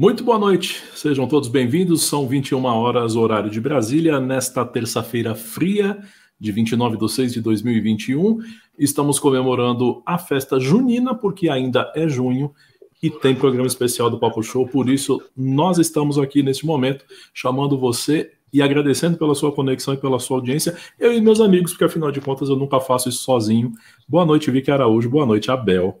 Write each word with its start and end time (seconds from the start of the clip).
Muito 0.00 0.22
boa 0.22 0.38
noite, 0.38 0.80
sejam 0.94 1.26
todos 1.26 1.48
bem-vindos. 1.48 2.04
São 2.04 2.28
21 2.28 2.64
horas, 2.66 3.16
horário 3.16 3.50
de 3.50 3.60
Brasília, 3.60 4.20
nesta 4.20 4.64
terça-feira 4.64 5.34
fria, 5.34 5.98
de 6.38 6.52
29 6.52 6.96
de 6.96 7.12
6 7.12 7.32
de 7.32 7.40
2021. 7.40 8.38
Estamos 8.78 9.18
comemorando 9.18 10.00
a 10.06 10.16
festa 10.16 10.60
junina, 10.60 11.16
porque 11.16 11.48
ainda 11.48 11.92
é 11.96 12.08
junho 12.08 12.54
e 13.02 13.10
tem 13.10 13.34
programa 13.34 13.66
especial 13.66 14.08
do 14.08 14.20
Papo 14.20 14.40
Show. 14.40 14.68
Por 14.68 14.88
isso, 14.88 15.20
nós 15.36 15.78
estamos 15.78 16.16
aqui 16.16 16.44
neste 16.44 16.64
momento 16.64 17.04
chamando 17.34 17.76
você 17.76 18.30
e 18.52 18.62
agradecendo 18.62 19.18
pela 19.18 19.34
sua 19.34 19.50
conexão 19.50 19.94
e 19.94 19.96
pela 19.96 20.20
sua 20.20 20.36
audiência, 20.36 20.76
eu 20.96 21.12
e 21.12 21.20
meus 21.20 21.40
amigos, 21.40 21.72
porque 21.72 21.86
afinal 21.86 22.12
de 22.12 22.20
contas 22.20 22.48
eu 22.48 22.54
nunca 22.54 22.78
faço 22.78 23.08
isso 23.08 23.24
sozinho. 23.24 23.72
Boa 24.08 24.24
noite, 24.24 24.48
Vicky 24.48 24.70
Araújo. 24.70 25.10
Boa 25.10 25.26
noite, 25.26 25.50
Abel. 25.50 26.00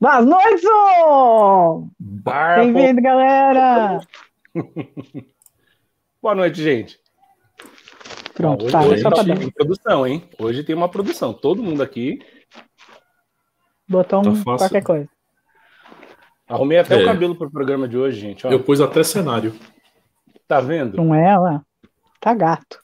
Boa 0.00 0.22
noite, 0.22 0.66
Bem-vindo, 2.56 3.02
galera! 3.02 4.00
Boa 6.22 6.34
noite, 6.34 6.62
gente. 6.62 6.98
Pronto, 8.32 8.64
hoje, 8.64 8.72
tá. 8.72 8.80
Hoje 8.80 9.02
só 9.02 9.10
tem 9.10 9.34
uma 9.34 9.52
produção, 9.52 10.06
hein? 10.06 10.30
Hoje 10.38 10.64
tem 10.64 10.74
uma 10.74 10.88
produção. 10.88 11.34
Todo 11.34 11.62
mundo 11.62 11.82
aqui. 11.82 12.18
Botou 13.86 14.20
um, 14.20 14.42
tá 14.42 14.56
qualquer 14.56 14.82
coisa. 14.82 15.08
Arrumei 16.48 16.78
até 16.78 16.98
é. 16.98 17.02
o 17.02 17.04
cabelo 17.04 17.36
pro 17.36 17.50
programa 17.50 17.86
de 17.86 17.98
hoje, 17.98 18.20
gente. 18.20 18.46
Ó. 18.46 18.50
Eu 18.50 18.64
pus 18.64 18.80
até 18.80 19.02
cenário. 19.02 19.54
Tá 20.48 20.62
vendo? 20.62 20.96
Não 20.96 21.14
é 21.14 21.28
ela? 21.28 21.62
Tá 22.18 22.32
gato. 22.32 22.80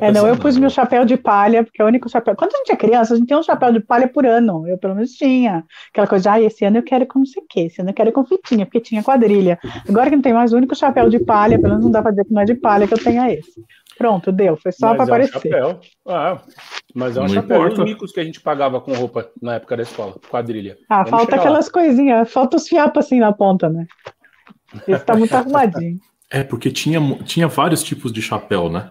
É, 0.00 0.10
não, 0.10 0.26
eu 0.26 0.36
pus 0.36 0.56
meu 0.56 0.70
chapéu 0.70 1.04
de 1.04 1.16
palha, 1.16 1.62
porque 1.62 1.80
é 1.80 1.84
o 1.84 1.88
único 1.88 2.08
chapéu. 2.08 2.34
Quando 2.34 2.54
a 2.54 2.58
gente 2.58 2.72
é 2.72 2.76
criança, 2.76 3.14
a 3.14 3.16
gente 3.16 3.26
tem 3.26 3.36
um 3.36 3.42
chapéu 3.42 3.72
de 3.72 3.80
palha 3.80 4.08
por 4.08 4.24
ano. 4.24 4.66
Eu, 4.66 4.78
pelo 4.78 4.94
menos, 4.94 5.12
tinha. 5.12 5.64
Aquela 5.90 6.06
coisa 6.06 6.32
ah, 6.32 6.40
esse 6.40 6.64
ano 6.64 6.78
eu 6.78 6.82
quero 6.82 7.06
com 7.06 7.20
não 7.20 7.26
sei 7.26 7.42
o 7.42 7.46
quê, 7.48 7.60
esse 7.60 7.80
ano 7.80 7.90
eu 7.90 7.94
quero 7.94 8.12
com 8.12 8.24
fitinha, 8.24 8.64
porque 8.64 8.80
tinha 8.80 9.02
quadrilha. 9.02 9.58
Agora 9.88 10.10
que 10.10 10.16
não 10.16 10.22
tem 10.22 10.32
mais, 10.32 10.52
o 10.52 10.56
único 10.56 10.74
chapéu 10.74 11.08
de 11.08 11.18
palha, 11.18 11.58
pelo 11.58 11.70
menos 11.70 11.84
não 11.84 11.92
dá 11.92 12.02
pra 12.02 12.10
dizer 12.10 12.24
que 12.24 12.32
não 12.32 12.42
é 12.42 12.44
de 12.44 12.54
palha, 12.54 12.86
que 12.86 12.94
eu 12.94 12.98
tenha 12.98 13.32
esse. 13.32 13.62
Pronto, 13.96 14.30
deu. 14.30 14.56
Foi 14.56 14.70
só 14.72 14.94
para 14.94 15.02
é 15.02 15.06
aparecer. 15.06 15.36
Um 15.36 15.40
chapéu. 15.40 15.80
Ah, 16.06 16.40
mas 16.94 17.16
é 17.16 17.20
um 17.20 17.22
não 17.24 17.28
chapéu. 17.28 17.56
Importa. 17.58 17.82
Os 17.82 17.90
micos 17.90 18.12
que 18.12 18.20
a 18.20 18.24
gente 18.24 18.40
pagava 18.40 18.80
com 18.80 18.92
roupa 18.92 19.28
na 19.42 19.56
época 19.56 19.76
da 19.76 19.82
escola, 19.82 20.14
quadrilha. 20.30 20.78
Ah, 20.88 21.02
Vamos 21.02 21.10
falta 21.10 21.36
aquelas 21.36 21.66
lá. 21.66 21.72
coisinhas, 21.72 22.32
falta 22.32 22.56
os 22.56 22.68
fiapos 22.68 23.04
assim 23.04 23.18
na 23.18 23.32
ponta, 23.32 23.68
né? 23.68 23.86
Esse 24.86 25.04
tá 25.04 25.16
muito 25.16 25.34
arrumadinho. 25.34 25.98
É, 26.30 26.44
porque 26.44 26.70
tinha, 26.70 27.00
tinha 27.24 27.48
vários 27.48 27.82
tipos 27.82 28.12
de 28.12 28.20
chapéu, 28.20 28.68
né? 28.68 28.90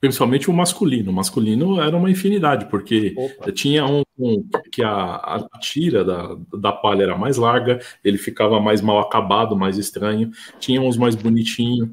Principalmente 0.00 0.48
o 0.48 0.52
masculino. 0.52 1.10
O 1.10 1.14
masculino 1.14 1.80
era 1.80 1.94
uma 1.94 2.10
infinidade, 2.10 2.66
porque 2.70 3.14
Opa. 3.16 3.52
tinha 3.52 3.84
um, 3.84 4.02
um 4.18 4.48
que 4.72 4.82
a, 4.82 5.16
a, 5.16 5.48
tira 5.60 6.02
da, 6.02 6.36
da 6.58 6.72
palha 6.72 7.02
era 7.02 7.18
mais 7.18 7.36
larga, 7.36 7.78
ele 8.02 8.16
ficava 8.16 8.58
mais 8.58 8.80
mal 8.80 8.98
acabado, 8.98 9.54
mais 9.54 9.76
estranho. 9.76 10.30
Tinha 10.58 10.80
uns 10.80 10.96
mais 10.96 11.14
bonitinhos, 11.14 11.90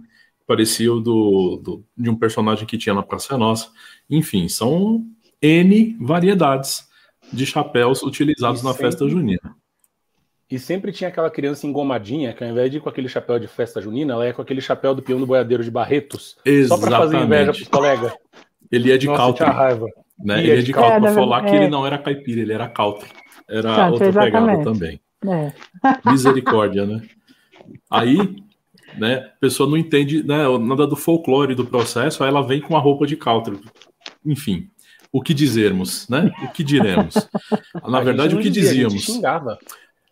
parecia 0.47 0.93
o 0.93 1.01
do, 1.01 1.61
do, 1.61 1.85
de 1.97 2.09
um 2.09 2.15
personagem 2.15 2.65
que 2.65 2.77
tinha 2.77 2.95
na 2.95 3.03
Praça 3.03 3.37
Nossa. 3.37 3.69
Enfim, 4.09 4.47
são 4.47 5.05
N 5.41 5.97
variedades 5.99 6.87
de 7.31 7.45
chapéus 7.45 8.01
utilizados 8.01 8.63
na 8.63 8.73
festa 8.73 9.07
junina. 9.09 9.55
E 10.49 10.57
sempre 10.57 10.93
tinha 10.93 11.09
aquela 11.09 11.29
criança 11.29 11.67
engomadinha, 11.67 12.33
que 12.33 12.41
ao 12.43 12.49
invés 12.49 12.71
de 12.71 12.77
ir 12.77 12.79
com 12.79 12.87
aquele 12.87 13.09
chapéu 13.09 13.37
de 13.37 13.47
festa 13.47 13.81
junina, 13.81 14.13
ela 14.13 14.25
é 14.25 14.31
com 14.31 14.41
aquele 14.41 14.61
chapéu 14.61 14.95
do 14.95 15.01
peão 15.01 15.19
do 15.19 15.27
boiadeiro 15.27 15.63
de 15.63 15.69
Barretos. 15.69 16.37
Exatamente. 16.45 16.67
Só 16.67 16.89
para 16.89 16.97
fazer 16.99 17.17
inveja 17.17 17.51
pros 17.51 17.67
colegas. 17.67 18.13
Ele 18.71 18.91
é 18.91 18.97
de 18.97 19.07
Nossa, 19.07 19.21
country. 19.21 19.45
raiva. 19.45 19.85
Né? 20.17 20.39
Ele 20.39 20.51
é 20.51 20.61
de 20.61 20.73
country. 20.73 21.01
Pra 21.01 21.13
falar 21.13 21.45
é. 21.45 21.49
que 21.49 21.55
ele 21.55 21.67
não 21.67 21.85
era 21.85 21.97
caipira, 21.97 22.41
ele 22.41 22.53
era 22.53 22.67
country. 22.69 23.09
Era 23.49 23.89
outra 23.89 24.07
exatamente. 24.07 24.33
pegada 24.33 24.63
também. 24.63 25.01
É. 25.25 25.53
Misericórdia, 26.09 26.85
né? 26.85 27.01
Aí, 27.89 28.17
né, 28.97 29.15
a 29.15 29.39
pessoa 29.39 29.69
não 29.69 29.77
entende 29.77 30.23
né, 30.23 30.43
nada 30.59 30.87
do 30.87 30.95
folclore 30.95 31.55
do 31.55 31.65
processo, 31.65 32.23
aí 32.23 32.29
ela 32.29 32.45
vem 32.45 32.61
com 32.61 32.75
a 32.75 32.79
roupa 32.79 33.05
de 33.05 33.15
country. 33.15 33.59
Enfim, 34.25 34.69
o 35.11 35.21
que 35.21 35.33
dizermos, 35.33 36.07
né? 36.09 36.31
O 36.43 36.51
que 36.51 36.63
diremos? 36.63 37.15
Na 37.87 37.99
verdade, 38.01 38.35
o 38.35 38.39
que 38.39 38.49
dizia, 38.49 38.71
dizíamos. 38.71 39.03
xingava. 39.03 39.57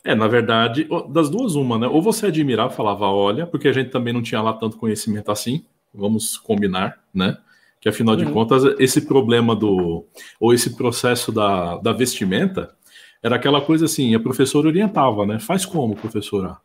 É, 0.06 0.14
na 0.14 0.28
verdade, 0.28 0.88
das 1.10 1.32
duas, 1.32 1.56
uma, 1.56 1.80
né? 1.80 1.88
Ou 1.88 2.00
você 2.00 2.28
admirava, 2.28 2.70
falava, 2.70 3.08
olha, 3.08 3.48
porque 3.48 3.68
a 3.68 3.74
gente 3.74 3.90
também 3.90 4.14
não 4.14 4.22
tinha 4.22 4.40
lá 4.40 4.54
tanto 4.54 4.78
conhecimento 4.78 5.32
assim, 5.32 5.66
vamos 5.92 6.38
combinar, 6.38 7.00
né? 7.12 7.36
Que 7.82 7.90
afinal 7.90 8.16
uhum. 8.16 8.24
de 8.24 8.32
contas, 8.32 8.64
esse 8.80 9.02
problema 9.02 9.56
do. 9.56 10.06
ou 10.40 10.54
esse 10.54 10.76
processo 10.76 11.32
da, 11.32 11.78
da 11.78 11.92
vestimenta 11.92 12.76
era 13.22 13.36
aquela 13.36 13.60
coisa 13.60 13.86
assim, 13.86 14.14
a 14.14 14.20
professora 14.20 14.68
orientava, 14.68 15.26
né? 15.26 15.40
Faz 15.40 15.66
como, 15.66 15.96
professora? 15.96 16.58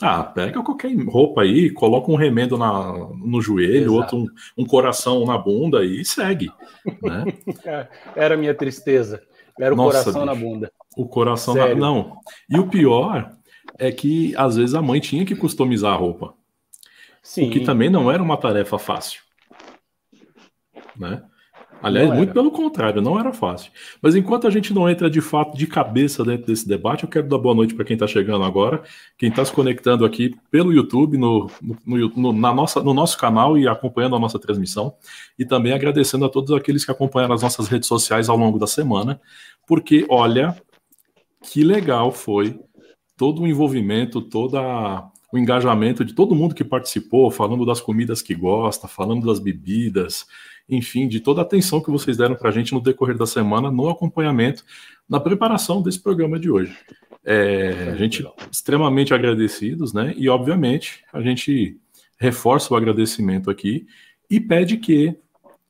Ah, 0.00 0.22
pega 0.22 0.62
qualquer 0.62 0.96
roupa 1.04 1.42
aí, 1.42 1.70
coloca 1.70 2.10
um 2.10 2.16
remendo 2.16 2.56
na, 2.56 2.92
no 3.14 3.40
joelho, 3.40 3.94
Exato. 3.94 3.94
outro 3.94 4.18
um, 4.18 4.62
um, 4.62 4.66
coração 4.66 5.24
na 5.24 5.36
bunda 5.36 5.84
e 5.84 6.04
segue. 6.04 6.50
Né? 7.02 7.24
Era 8.16 8.36
minha 8.36 8.54
tristeza. 8.54 9.22
Era 9.58 9.74
o 9.74 9.76
Nossa, 9.76 10.04
coração 10.04 10.12
bicho. 10.12 10.24
na 10.26 10.34
bunda. 10.34 10.72
O 10.96 11.06
coração 11.06 11.54
na... 11.54 11.74
Não. 11.74 12.18
E 12.48 12.58
o 12.58 12.68
pior 12.68 13.30
é 13.78 13.90
que 13.92 14.34
às 14.36 14.56
vezes 14.56 14.74
a 14.74 14.82
mãe 14.82 15.00
tinha 15.00 15.24
que 15.24 15.34
customizar 15.34 15.92
a 15.92 15.96
roupa. 15.96 16.34
Sim. 17.22 17.48
O 17.48 17.50
que 17.50 17.60
também 17.60 17.88
não 17.88 18.10
era 18.10 18.22
uma 18.22 18.36
tarefa 18.36 18.78
fácil. 18.78 19.22
Né? 20.96 21.22
Aliás, 21.82 22.08
não 22.08 22.16
muito 22.16 22.30
era. 22.30 22.34
pelo 22.34 22.50
contrário, 22.50 23.02
não 23.02 23.18
era 23.18 23.32
fácil. 23.32 23.72
Mas 24.00 24.14
enquanto 24.14 24.46
a 24.46 24.50
gente 24.50 24.72
não 24.72 24.88
entra 24.88 25.10
de 25.10 25.20
fato 25.20 25.56
de 25.56 25.66
cabeça 25.66 26.24
dentro 26.24 26.46
desse 26.46 26.66
debate, 26.66 27.02
eu 27.02 27.08
quero 27.08 27.28
dar 27.28 27.38
boa 27.38 27.54
noite 27.54 27.74
para 27.74 27.84
quem 27.84 27.94
está 27.94 28.06
chegando 28.06 28.44
agora, 28.44 28.82
quem 29.18 29.28
está 29.28 29.44
se 29.44 29.52
conectando 29.52 30.04
aqui 30.04 30.34
pelo 30.50 30.72
YouTube, 30.72 31.18
no, 31.18 31.50
no, 31.84 32.12
no, 32.16 32.32
na 32.32 32.54
nossa, 32.54 32.82
no 32.82 32.94
nosso 32.94 33.18
canal 33.18 33.58
e 33.58 33.66
acompanhando 33.66 34.16
a 34.16 34.18
nossa 34.20 34.38
transmissão, 34.38 34.94
e 35.38 35.44
também 35.44 35.72
agradecendo 35.72 36.24
a 36.24 36.28
todos 36.28 36.52
aqueles 36.52 36.84
que 36.84 36.90
acompanharam 36.90 37.34
as 37.34 37.42
nossas 37.42 37.66
redes 37.68 37.88
sociais 37.88 38.28
ao 38.28 38.36
longo 38.36 38.58
da 38.58 38.66
semana, 38.66 39.20
porque 39.66 40.06
olha 40.08 40.56
que 41.42 41.64
legal 41.64 42.12
foi 42.12 42.58
todo 43.16 43.42
o 43.42 43.46
envolvimento, 43.46 44.20
todo 44.20 44.56
o 45.32 45.38
engajamento 45.38 46.04
de 46.04 46.14
todo 46.14 46.34
mundo 46.34 46.54
que 46.54 46.62
participou, 46.62 47.30
falando 47.30 47.64
das 47.64 47.80
comidas 47.80 48.20
que 48.20 48.34
gosta, 48.34 48.86
falando 48.86 49.26
das 49.26 49.38
bebidas, 49.38 50.26
enfim, 50.68 51.08
de 51.08 51.20
toda 51.20 51.40
a 51.40 51.44
atenção 51.44 51.80
que 51.80 51.90
vocês 51.90 52.16
deram 52.16 52.34
para 52.34 52.48
a 52.48 52.52
gente 52.52 52.72
no 52.72 52.80
decorrer 52.80 53.16
da 53.16 53.26
semana, 53.26 53.70
no 53.70 53.88
acompanhamento, 53.88 54.64
na 55.08 55.20
preparação 55.20 55.82
desse 55.82 56.00
programa 56.00 56.38
de 56.38 56.50
hoje. 56.50 56.76
É, 57.24 57.90
a 57.92 57.96
gente 57.96 58.26
extremamente 58.50 59.14
agradecidos, 59.14 59.92
né? 59.92 60.14
E 60.16 60.28
obviamente 60.28 61.04
a 61.12 61.20
gente 61.20 61.78
reforça 62.18 62.72
o 62.72 62.76
agradecimento 62.76 63.50
aqui 63.50 63.86
e 64.30 64.40
pede 64.40 64.76
que 64.76 65.16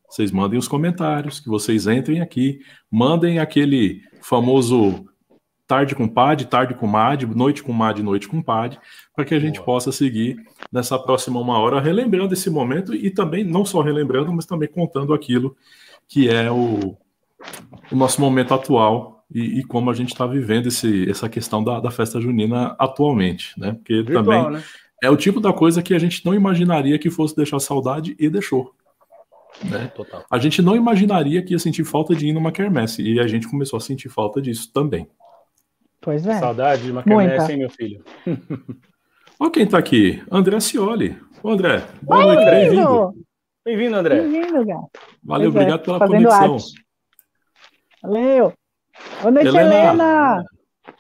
vocês 0.09 0.31
mandem 0.31 0.59
os 0.59 0.69
comentários, 0.69 1.41
que 1.41 1.49
vocês 1.49 1.87
entrem 1.87 2.21
aqui, 2.21 2.61
mandem 2.91 3.39
aquele 3.39 4.03
famoso 4.21 5.07
tarde 5.73 5.95
com 5.95 6.07
PAD, 6.07 6.45
tarde 6.49 6.75
com 6.75 6.87
MAD, 6.87 7.25
noite 7.25 7.63
com 7.63 7.73
MAD, 7.73 8.03
noite 8.03 8.29
com 8.29 8.43
PAD, 8.43 8.79
para 9.17 9.25
que 9.25 9.35
a 9.35 9.39
gente 9.39 9.55
Boa. 9.55 9.65
possa 9.65 9.91
seguir 9.91 10.37
nessa 10.71 10.99
próxima 10.99 11.41
uma 11.41 11.59
hora, 11.59 11.81
relembrando 11.81 12.35
esse 12.35 12.51
momento 12.51 12.95
e 12.95 13.11
também, 13.11 13.43
não 13.43 13.65
só 13.65 13.81
relembrando, 13.81 14.31
mas 14.35 14.45
também 14.45 14.69
contando 14.69 15.15
aquilo 15.15 15.57
que 16.07 16.29
é 16.29 16.51
o, 16.51 16.95
o 17.91 17.97
nosso 17.97 18.21
momento 18.21 18.53
atual 18.53 19.25
e, 19.35 19.61
e 19.61 19.65
como 19.65 19.91
a 19.91 19.95
gente 19.95 20.13
está 20.13 20.27
vivendo 20.27 20.67
esse, 20.67 21.09
essa 21.09 21.27
questão 21.27 21.65
da, 21.65 21.81
da, 21.81 21.91
festa 21.91 22.21
junina 22.21 22.77
atualmente, 22.79 23.59
né? 23.59 23.73
Porque 23.73 24.03
Virtual, 24.03 24.25
também 24.25 24.51
né? 24.51 24.65
é 25.03 25.09
o 25.09 25.17
tipo 25.17 25.41
da 25.41 25.55
coisa 25.55 25.83
que 25.83 25.95
a 25.95 25.99
gente 25.99 26.23
não 26.27 26.35
imaginaria 26.35 26.99
que 26.99 27.09
fosse 27.09 27.35
deixar 27.35 27.59
saudade 27.61 28.15
e 28.19 28.29
deixou. 28.29 28.75
Né? 29.65 29.91
Total. 29.97 30.23
A 30.31 30.39
gente 30.39 30.61
não 30.61 30.77
imaginaria 30.77 31.43
que 31.43 31.55
ia 31.55 31.59
sentir 31.59 31.85
falta 31.85 32.15
de 32.15 32.27
ir 32.27 32.35
numa 32.35 32.53
quermesse 32.53 33.01
e 33.01 33.19
a 33.19 33.27
gente 33.27 33.49
começou 33.49 33.79
a 33.79 33.81
sentir 33.81 34.11
falta 34.11 34.39
disso 34.39 34.71
também. 34.71 35.09
Pois 36.03 36.27
é. 36.27 36.41
Saudade 36.41 36.83
de 36.83 36.91
uma 36.91 37.05
quermesse, 37.05 37.53
hein, 37.53 37.59
meu 37.59 37.71
filho? 37.71 38.05
Olha 39.39 39.51
quem 39.53 39.63
está 39.63 39.79
aqui, 39.79 40.21
André 40.29 40.59
Cioli. 40.59 41.17
Ô, 41.41 41.51
André, 41.51 41.87
boa 42.03 42.27
noite, 42.27 42.45
bem-vindo. 42.45 43.15
Bem-vindo, 43.65 43.97
André. 43.97 44.21
Bem-vindo, 44.21 44.67
gato. 44.67 44.91
Valeu, 45.23 45.53
pois 45.53 45.63
é, 45.63 45.69
obrigado 45.69 45.81
é, 45.81 45.85
pela 45.85 45.99
conexão. 46.01 46.55
Arte. 46.55 46.85
Valeu. 48.03 48.53
Boa 49.21 49.31
noite, 49.31 49.49
Helena. 49.49 49.75
Helena. 49.75 50.45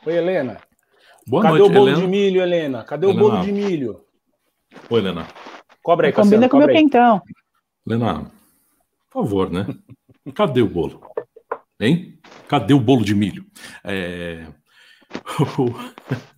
Oi, 0.06 0.14
Helena. 0.14 0.60
Boa 1.26 1.42
Cadê 1.42 1.58
noite, 1.58 1.70
o 1.70 1.74
bolo 1.74 1.88
Helena? 1.88 2.00
de 2.00 2.08
milho, 2.08 2.40
Helena? 2.40 2.84
Cadê 2.84 3.06
Helena. 3.06 3.24
o 3.24 3.30
bolo 3.30 3.42
de 3.42 3.52
milho? 3.52 4.04
Oi, 4.88 5.00
Helena. 5.00 5.26
Cobra 5.82 6.06
aí, 6.06 6.12
Combina 6.12 6.48
com 6.48 6.58
o 6.58 6.60
meu 6.60 6.68
quentão. 6.68 7.20
Helena, 7.84 8.30
por 9.10 9.24
favor, 9.24 9.50
né? 9.50 9.66
Cadê 10.32 10.62
o 10.62 10.68
bolo? 10.68 11.00
Hein? 11.80 12.20
Cadê 12.46 12.72
o 12.72 12.78
bolo 12.78 13.04
de 13.04 13.16
milho? 13.16 13.44
É... 13.82 14.46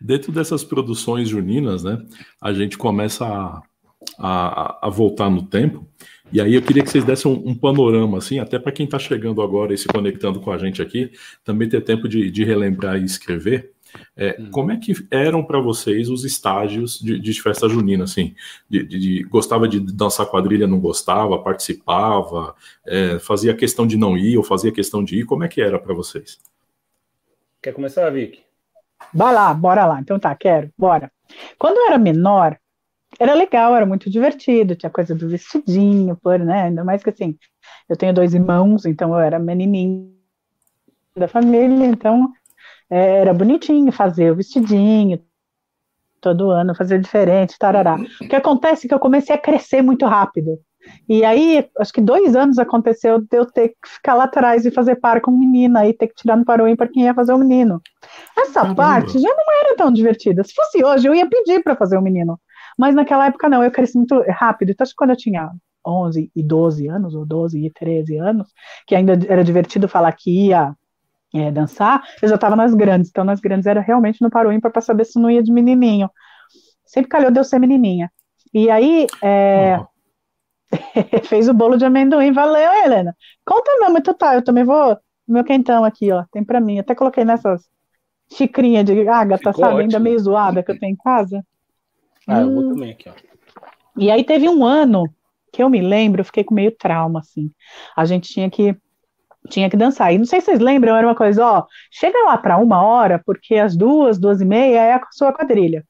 Dentro 0.00 0.32
dessas 0.32 0.64
produções 0.64 1.28
juninas, 1.28 1.84
né, 1.84 2.04
a 2.40 2.52
gente 2.52 2.76
começa 2.76 3.24
a, 3.24 3.62
a, 4.18 4.86
a, 4.86 4.90
voltar 4.90 5.30
no 5.30 5.42
tempo. 5.42 5.86
E 6.32 6.40
aí 6.40 6.54
eu 6.54 6.62
queria 6.62 6.82
que 6.82 6.90
vocês 6.90 7.04
dessem 7.04 7.30
um, 7.30 7.50
um 7.50 7.54
panorama, 7.54 8.18
assim, 8.18 8.38
até 8.38 8.58
para 8.58 8.72
quem 8.72 8.84
está 8.84 8.98
chegando 8.98 9.42
agora 9.42 9.74
e 9.74 9.78
se 9.78 9.88
conectando 9.88 10.40
com 10.40 10.50
a 10.50 10.58
gente 10.58 10.80
aqui, 10.80 11.10
também 11.44 11.68
ter 11.68 11.80
tempo 11.82 12.08
de, 12.08 12.30
de 12.30 12.44
relembrar 12.44 13.00
e 13.00 13.04
escrever. 13.04 13.72
É, 14.16 14.36
hum. 14.38 14.50
Como 14.50 14.70
é 14.70 14.76
que 14.76 14.92
eram 15.10 15.42
para 15.42 15.60
vocês 15.60 16.08
os 16.08 16.24
estágios 16.24 16.98
de, 17.00 17.18
de 17.18 17.42
festa 17.42 17.68
junina, 17.68 18.04
assim? 18.04 18.34
De, 18.68 18.84
de, 18.84 18.98
de, 18.98 19.22
gostava 19.24 19.68
de 19.68 19.80
dançar 19.80 20.26
quadrilha, 20.26 20.66
não 20.66 20.80
gostava, 20.80 21.42
participava, 21.42 22.54
é, 22.86 23.18
fazia 23.18 23.54
questão 23.54 23.86
de 23.86 23.96
não 23.96 24.16
ir 24.16 24.36
ou 24.36 24.44
fazia 24.44 24.72
questão 24.72 25.02
de 25.02 25.20
ir? 25.20 25.24
Como 25.24 25.44
é 25.44 25.48
que 25.48 25.60
era 25.60 25.78
para 25.78 25.94
vocês? 25.94 26.38
Quer 27.62 27.74
começar, 27.74 28.08
Vicky? 28.10 28.42
Vai 29.12 29.34
lá, 29.34 29.52
bora 29.52 29.86
lá. 29.86 30.00
Então 30.00 30.18
tá, 30.18 30.34
quero, 30.34 30.70
bora. 30.78 31.10
Quando 31.58 31.78
eu 31.78 31.86
era 31.86 31.98
menor, 31.98 32.58
era 33.18 33.34
legal, 33.34 33.74
era 33.76 33.84
muito 33.84 34.08
divertido, 34.08 34.76
tinha 34.76 34.90
coisa 34.90 35.14
do 35.14 35.28
vestidinho, 35.28 36.16
por, 36.16 36.38
né? 36.38 36.64
Ainda 36.64 36.84
mais 36.84 37.02
que 37.02 37.10
assim, 37.10 37.36
eu 37.88 37.96
tenho 37.96 38.14
dois 38.14 38.34
irmãos, 38.34 38.86
então 38.86 39.12
eu 39.12 39.20
era 39.20 39.38
menininho 39.38 40.14
da 41.16 41.28
família, 41.28 41.86
então 41.86 42.32
é, 42.88 43.18
era 43.18 43.34
bonitinho 43.34 43.92
fazer 43.92 44.32
o 44.32 44.36
vestidinho, 44.36 45.22
todo 46.20 46.50
ano 46.50 46.74
fazer 46.74 47.00
diferente, 47.00 47.58
tarará. 47.58 47.96
O 47.96 48.28
que 48.28 48.36
acontece 48.36 48.86
é 48.86 48.88
que 48.88 48.94
eu 48.94 49.00
comecei 49.00 49.34
a 49.34 49.38
crescer 49.38 49.82
muito 49.82 50.06
rápido. 50.06 50.58
E 51.08 51.24
aí, 51.24 51.68
acho 51.78 51.92
que 51.92 52.00
dois 52.00 52.36
anos 52.36 52.58
aconteceu 52.58 53.20
de 53.20 53.36
eu 53.36 53.44
ter 53.44 53.70
que 53.70 53.88
ficar 53.88 54.14
lá 54.14 54.24
atrás 54.24 54.64
e 54.64 54.70
fazer 54.70 54.96
par 54.96 55.20
com 55.20 55.30
menina, 55.30 55.86
e 55.86 55.92
ter 55.92 56.08
que 56.08 56.14
tirar 56.14 56.36
no 56.36 56.44
par 56.44 56.60
para 56.76 56.88
quem 56.88 57.04
ia 57.04 57.14
fazer 57.14 57.32
o 57.32 57.38
menino. 57.38 57.80
Essa 58.38 58.60
Caramba. 58.60 58.74
parte 58.74 59.18
já 59.18 59.28
não 59.28 59.64
era 59.64 59.76
tão 59.76 59.92
divertida. 59.92 60.44
Se 60.44 60.54
fosse 60.54 60.84
hoje, 60.84 61.08
eu 61.08 61.14
ia 61.14 61.28
pedir 61.28 61.62
para 61.62 61.74
fazer 61.74 61.96
o 61.96 62.02
menino. 62.02 62.38
Mas 62.78 62.94
naquela 62.94 63.26
época 63.26 63.48
não, 63.48 63.62
eu 63.62 63.70
cresci 63.70 63.96
muito 63.96 64.22
rápido. 64.28 64.70
Então, 64.70 64.84
acho 64.84 64.92
que 64.92 64.96
quando 64.96 65.10
eu 65.10 65.16
tinha 65.16 65.50
11 65.86 66.30
e 66.34 66.42
12 66.42 66.88
anos, 66.88 67.14
ou 67.14 67.26
12 67.26 67.66
e 67.66 67.70
13 67.70 68.16
anos, 68.18 68.48
que 68.86 68.94
ainda 68.94 69.18
era 69.28 69.44
divertido 69.44 69.88
falar 69.88 70.12
que 70.12 70.46
ia 70.46 70.74
é, 71.34 71.50
dançar, 71.50 72.02
eu 72.22 72.28
já 72.28 72.34
estava 72.34 72.56
nas 72.56 72.74
grandes. 72.74 73.10
Então, 73.10 73.24
nas 73.24 73.40
grandes 73.40 73.66
era 73.66 73.80
realmente 73.80 74.20
no 74.22 74.30
paro 74.30 74.52
ímpar 74.52 74.70
para 74.70 74.80
saber 74.80 75.04
se 75.04 75.20
não 75.20 75.30
ia 75.30 75.42
de 75.42 75.52
menininho. 75.52 76.10
Sempre 76.84 77.08
calhou 77.08 77.30
de 77.30 77.38
eu 77.38 77.44
ser 77.44 77.58
menininha. 77.58 78.10
E 78.52 78.68
aí, 78.68 79.06
é. 79.22 79.78
fez 81.24 81.48
o 81.48 81.54
bolo 81.54 81.76
de 81.76 81.84
amendoim. 81.84 82.32
Valeu, 82.32 82.72
Helena. 82.84 83.16
Conta 83.44 83.70
não, 83.78 83.92
mas 83.92 84.02
tu 84.02 84.14
tá, 84.14 84.34
eu 84.34 84.42
também 84.42 84.64
vou. 84.64 84.96
Meu 85.26 85.44
quentão 85.44 85.84
aqui, 85.84 86.10
ó, 86.10 86.24
tem 86.32 86.44
para 86.44 86.60
mim. 86.60 86.78
Até 86.78 86.94
coloquei 86.94 87.24
nessas 87.24 87.68
xicrinhas 88.32 88.84
de 88.84 89.08
ágata, 89.08 89.52
Ficou 89.52 89.54
sabe? 89.54 89.74
Ótimo. 89.74 89.80
Ainda 89.80 89.98
meio 89.98 90.18
zoada 90.18 90.62
que 90.62 90.70
eu 90.70 90.78
tenho 90.78 90.92
em 90.92 90.96
casa. 90.96 91.44
Ah, 92.26 92.38
hum. 92.38 92.40
eu 92.40 92.54
vou 92.54 92.64
hum. 92.64 92.74
também 92.74 92.90
aqui, 92.92 93.08
ó. 93.08 93.12
E 93.96 94.10
aí 94.10 94.24
teve 94.24 94.48
um 94.48 94.64
ano 94.64 95.04
que 95.52 95.62
eu 95.62 95.68
me 95.68 95.80
lembro, 95.80 96.20
eu 96.20 96.24
fiquei 96.24 96.44
com 96.44 96.54
meio 96.54 96.70
trauma, 96.76 97.20
assim. 97.20 97.50
A 97.96 98.04
gente 98.04 98.32
tinha 98.32 98.48
que 98.48 98.76
tinha 99.48 99.70
que 99.70 99.76
dançar. 99.76 100.12
E 100.12 100.18
não 100.18 100.24
sei 100.24 100.40
se 100.40 100.46
vocês 100.46 100.60
lembram, 100.60 100.94
era 100.94 101.06
uma 101.06 101.14
coisa, 101.14 101.44
ó, 101.44 101.66
chega 101.90 102.18
lá 102.24 102.36
para 102.36 102.58
uma 102.58 102.82
hora, 102.82 103.20
porque 103.24 103.56
às 103.56 103.76
duas, 103.76 104.18
duas 104.18 104.40
e 104.40 104.44
meia 104.44 104.80
é 104.80 104.92
a 104.92 105.00
sua 105.10 105.32
quadrilha. 105.32 105.84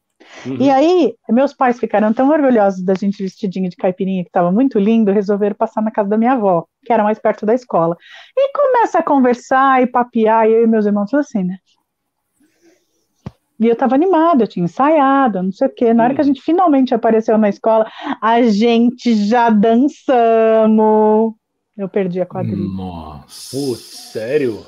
Uhum. 0.47 0.57
E 0.59 0.71
aí, 0.71 1.15
meus 1.29 1.53
pais 1.53 1.79
ficaram 1.79 2.13
tão 2.13 2.31
orgulhosos 2.31 2.83
da 2.83 2.95
gente 2.95 3.23
vestidinho 3.23 3.69
de 3.69 3.77
caipirinha, 3.77 4.23
que 4.23 4.31
estava 4.31 4.51
muito 4.51 4.79
lindo, 4.79 5.13
resolveram 5.13 5.55
passar 5.55 5.83
na 5.83 5.91
casa 5.91 6.09
da 6.09 6.17
minha 6.17 6.33
avó, 6.33 6.67
que 6.85 6.93
era 6.93 7.03
mais 7.03 7.19
perto 7.19 7.45
da 7.45 7.55
escola. 7.55 7.97
E 8.37 8.53
começa 8.53 8.99
a 8.99 9.03
conversar 9.03 9.83
e 9.83 9.87
papiar, 9.87 10.49
e 10.49 10.53
eu 10.53 10.65
e 10.65 10.67
meus 10.67 10.87
irmãos 10.87 11.13
assim, 11.13 11.45
né? 11.45 11.59
E 13.61 13.67
eu 13.67 13.75
estava 13.75 13.95
animada, 13.95 14.45
eu 14.45 14.49
tinha 14.49 14.65
ensaiado, 14.65 15.43
não 15.43 15.53
sei 15.53 15.69
o 15.69 15.75
quê. 15.75 15.93
Na 15.93 16.05
hora 16.05 16.15
que 16.15 16.21
a 16.23 16.25
gente 16.25 16.41
finalmente 16.41 16.95
apareceu 16.95 17.37
na 17.37 17.51
escola, 17.51 17.87
a 18.23 18.41
gente 18.43 19.15
já 19.27 19.51
dançamos. 19.51 21.35
Eu 21.77 21.87
perdi 21.87 22.23
a 22.23 22.27
quadrilha. 22.27 22.57
Nossa. 22.57 23.55
Pô, 23.55 23.75
sério? 23.75 24.65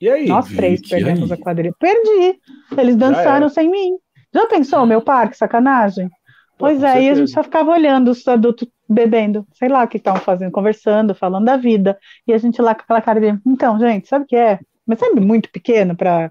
E 0.00 0.08
aí? 0.08 0.26
Nós 0.26 0.48
três 0.48 0.80
perdemos 0.88 1.30
aí? 1.30 1.38
a 1.38 1.40
quadrilha. 1.40 1.72
Perdi. 1.78 2.40
Eles 2.76 2.96
dançaram 2.96 3.48
sem 3.48 3.70
mim. 3.70 3.96
Já 4.32 4.46
pensou, 4.46 4.86
meu 4.86 5.02
parque, 5.02 5.36
sacanagem? 5.36 6.08
Pô, 6.08 6.66
pois 6.66 6.82
é, 6.82 7.02
e 7.02 7.08
a 7.08 7.14
gente 7.14 7.30
só 7.30 7.42
ficava 7.42 7.70
olhando 7.70 8.10
os 8.10 8.26
adultos 8.28 8.68
bebendo, 8.88 9.46
sei 9.54 9.68
lá 9.68 9.84
o 9.84 9.88
que 9.88 9.96
estavam 9.96 10.20
fazendo, 10.20 10.52
conversando, 10.52 11.14
falando 11.14 11.46
da 11.46 11.56
vida. 11.56 11.98
E 12.26 12.32
a 12.32 12.38
gente 12.38 12.60
lá 12.60 12.74
com 12.74 12.82
aquela 12.82 13.00
cara 13.00 13.20
de, 13.20 13.40
então, 13.46 13.78
gente, 13.78 14.08
sabe 14.08 14.24
o 14.24 14.28
que 14.28 14.36
é? 14.36 14.60
Mas 14.86 14.98
sabe 14.98 15.20
muito 15.20 15.50
pequeno 15.50 15.96
para 15.96 16.30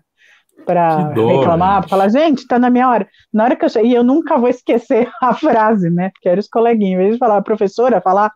para 0.66 1.14
reclamar, 1.14 1.80
para 1.80 1.90
falar, 1.90 2.10
gente, 2.10 2.46
tá 2.46 2.60
na 2.60 2.70
minha 2.70 2.88
hora. 2.88 3.08
Na 3.34 3.46
hora 3.46 3.56
que 3.56 3.64
eu 3.64 3.70
cheguei, 3.70 3.92
e 3.92 3.96
eu 3.96 4.04
nunca 4.04 4.38
vou 4.38 4.50
esquecer 4.50 5.10
a 5.22 5.34
frase, 5.34 5.90
né? 5.90 6.12
Que 6.22 6.30
era 6.30 6.40
os 6.40 6.48
coleguinhas, 6.48 6.94
em 6.94 6.98
vez 6.98 7.14
de 7.14 7.18
falar, 7.18 7.42
professora, 7.42 8.02
falar, 8.02 8.32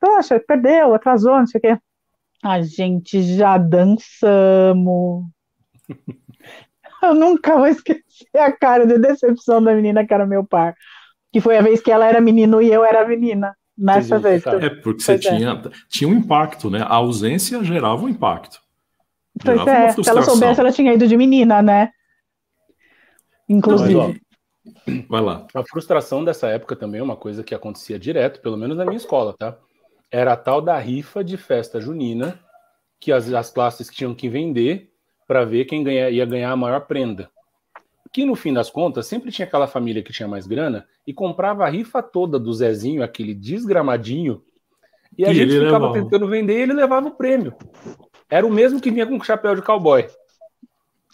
poxa, 0.00 0.42
perdeu, 0.46 0.94
atrasou, 0.94 1.38
não 1.38 1.46
sei 1.46 1.58
o 1.58 1.62
quê. 1.62 1.78
A 2.42 2.62
gente 2.62 3.22
já 3.22 3.58
dançamos. 3.58 5.26
eu 7.06 7.14
nunca 7.14 7.56
vou 7.56 7.66
esquecer 7.66 8.38
a 8.38 8.52
cara 8.52 8.86
de 8.86 8.98
decepção 8.98 9.62
da 9.62 9.74
menina 9.74 10.06
que 10.06 10.12
era 10.12 10.26
meu 10.26 10.44
par. 10.44 10.74
Que 11.32 11.40
foi 11.40 11.56
a 11.56 11.62
vez 11.62 11.80
que 11.80 11.90
ela 11.90 12.06
era 12.06 12.20
menino 12.20 12.62
e 12.62 12.72
eu 12.72 12.84
era 12.84 13.06
menina. 13.06 13.56
Nessa 13.76 14.18
vez. 14.18 14.44
É 14.46 14.70
porque 14.70 15.02
você 15.02 15.14
é. 15.14 15.18
tinha, 15.18 15.62
tinha 15.88 16.08
um 16.08 16.14
impacto, 16.14 16.70
né? 16.70 16.80
A 16.82 16.94
ausência 16.94 17.62
gerava 17.62 18.04
um 18.04 18.08
impacto. 18.08 18.58
Pois 19.44 19.66
é, 19.66 19.92
se 19.92 20.08
ela 20.08 20.22
soubesse, 20.22 20.60
ela 20.60 20.72
tinha 20.72 20.94
ido 20.94 21.06
de 21.06 21.16
menina, 21.16 21.60
né? 21.60 21.90
Inclusive. 23.46 23.94
Mas, 23.94 24.20
ó, 24.86 25.02
vai 25.08 25.20
lá. 25.20 25.46
A 25.54 25.62
frustração 25.62 26.24
dessa 26.24 26.48
época 26.48 26.74
também 26.74 27.00
é 27.00 27.04
uma 27.04 27.16
coisa 27.16 27.44
que 27.44 27.54
acontecia 27.54 27.98
direto, 27.98 28.40
pelo 28.40 28.56
menos 28.56 28.76
na 28.76 28.86
minha 28.86 28.96
escola, 28.96 29.34
tá? 29.38 29.58
Era 30.10 30.32
a 30.32 30.36
tal 30.36 30.62
da 30.62 30.78
rifa 30.78 31.22
de 31.22 31.36
festa 31.36 31.80
junina, 31.80 32.40
que 32.98 33.12
as, 33.12 33.30
as 33.32 33.50
classes 33.50 33.88
tinham 33.88 34.14
que 34.14 34.28
vender 34.28 34.90
para 35.26 35.44
ver 35.44 35.64
quem 35.64 35.82
ganha, 35.82 36.10
ia 36.10 36.24
ganhar 36.24 36.50
a 36.52 36.56
maior 36.56 36.80
prenda. 36.80 37.30
Que 38.12 38.24
no 38.24 38.34
fim 38.34 38.52
das 38.52 38.70
contas, 38.70 39.06
sempre 39.06 39.30
tinha 39.30 39.46
aquela 39.46 39.66
família 39.66 40.02
que 40.02 40.12
tinha 40.12 40.28
mais 40.28 40.46
grana 40.46 40.86
e 41.06 41.12
comprava 41.12 41.64
a 41.64 41.68
rifa 41.68 42.02
toda 42.02 42.38
do 42.38 42.52
Zezinho, 42.52 43.02
aquele 43.02 43.34
desgramadinho, 43.34 44.42
e 45.18 45.24
a 45.24 45.30
e 45.30 45.34
gente 45.34 45.52
ficava 45.52 45.88
levava. 45.88 45.92
tentando 45.94 46.26
vender 46.28 46.58
e 46.58 46.62
ele 46.62 46.72
levava 46.72 47.08
o 47.08 47.14
prêmio. 47.14 47.54
Era 48.28 48.46
o 48.46 48.50
mesmo 48.50 48.80
que 48.80 48.90
vinha 48.90 49.06
com 49.06 49.22
chapéu 49.22 49.54
de 49.54 49.62
cowboy. 49.62 50.06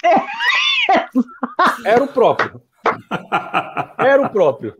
Era 1.84 2.02
o 2.02 2.08
próprio. 2.08 2.62
Era 3.98 4.26
o 4.26 4.30
próprio. 4.30 4.74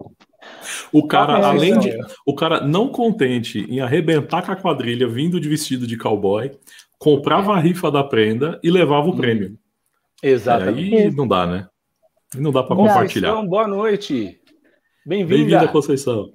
O 0.93 1.07
cara, 1.07 1.47
além 1.47 1.79
de. 1.79 1.97
O 2.27 2.35
cara 2.35 2.61
não 2.61 2.89
contente 2.89 3.61
em 3.61 3.81
arrebentar 3.81 4.45
com 4.45 4.53
a 4.53 4.57
quadrilha 4.57 5.07
vindo 5.07 5.41
de 5.41 5.49
vestido 5.49 5.87
de 5.87 5.97
cowboy, 5.97 6.51
comprava 7.03 7.55
a 7.55 7.59
rifa 7.59 7.91
da 7.91 8.05
prenda 8.05 8.61
e 8.63 8.71
levava 8.71 9.09
o 9.09 9.11
hum. 9.11 9.17
prêmio. 9.17 9.59
Exatamente. 10.23 10.95
Aí 10.95 11.11
não 11.11 11.27
dá, 11.27 11.45
né? 11.45 11.67
Não 12.37 12.53
dá 12.53 12.63
para 12.63 12.77
compartilhar. 12.77 13.31
Então, 13.31 13.47
boa 13.47 13.67
noite. 13.67 14.41
Bem-vinda. 15.05 15.37
Bem-vinda, 15.37 15.69
Conceição. 15.73 16.33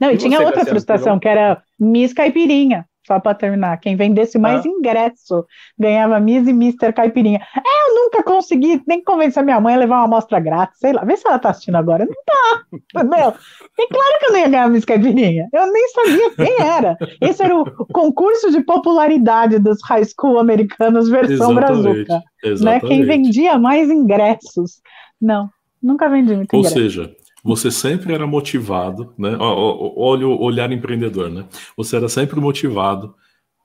Não, 0.00 0.10
e, 0.10 0.14
e 0.14 0.16
tinha 0.16 0.40
outra 0.40 0.64
frustração, 0.64 1.18
que 1.18 1.28
era 1.28 1.62
Miss 1.78 2.14
Caipirinha 2.14 2.87
só 3.08 3.18
para 3.18 3.34
terminar, 3.34 3.80
quem 3.80 3.96
vendesse 3.96 4.38
mais 4.38 4.64
ah. 4.64 4.68
ingresso 4.68 5.46
ganhava 5.78 6.20
Miss 6.20 6.46
e 6.46 6.52
Mister 6.52 6.92
Caipirinha. 6.92 7.40
É, 7.56 7.88
eu 7.88 7.94
nunca 7.94 8.22
consegui 8.22 8.82
nem 8.86 9.02
convencer 9.02 9.42
a 9.42 9.44
minha 9.44 9.58
mãe 9.58 9.74
a 9.74 9.78
levar 9.78 9.96
uma 9.96 10.04
amostra 10.04 10.38
grátis, 10.38 10.78
sei 10.78 10.92
lá, 10.92 11.02
vê 11.04 11.16
se 11.16 11.26
ela 11.26 11.38
tá 11.38 11.48
assistindo 11.48 11.76
agora. 11.76 12.04
Não 12.04 12.14
tá, 12.26 12.62
entendeu? 13.02 13.34
E 13.78 13.88
claro 13.88 14.18
que 14.20 14.26
eu 14.26 14.32
não 14.32 14.38
ia 14.38 14.48
ganhar 14.48 14.68
Miss 14.68 14.84
Caipirinha, 14.84 15.48
eu 15.50 15.72
nem 15.72 15.88
sabia 15.88 16.30
quem 16.36 16.60
era. 16.60 16.98
Esse 17.22 17.42
era 17.42 17.56
o 17.56 17.64
concurso 17.86 18.50
de 18.50 18.60
popularidade 18.60 19.58
dos 19.58 19.78
high 19.84 20.04
school 20.04 20.38
americanos 20.38 21.08
versão 21.08 21.54
Brazuca. 21.54 22.22
Né? 22.60 22.78
Quem 22.80 23.04
vendia 23.04 23.58
mais 23.58 23.88
ingressos. 23.88 24.82
Não, 25.18 25.48
nunca 25.82 26.10
vendi 26.10 26.36
muito 26.36 26.52
Ou 26.52 26.60
ingresso. 26.60 26.78
seja, 26.78 27.10
você 27.48 27.70
sempre 27.70 28.12
era 28.12 28.26
motivado, 28.26 29.14
né? 29.16 29.34
Olha 29.40 30.28
o 30.28 30.42
olhar 30.42 30.70
empreendedor, 30.70 31.30
né? 31.30 31.46
Você 31.78 31.96
era 31.96 32.06
sempre 32.06 32.38
motivado 32.38 33.14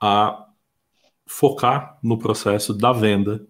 a 0.00 0.46
focar 1.26 1.98
no 2.02 2.16
processo 2.16 2.72
da 2.72 2.92
venda, 2.92 3.46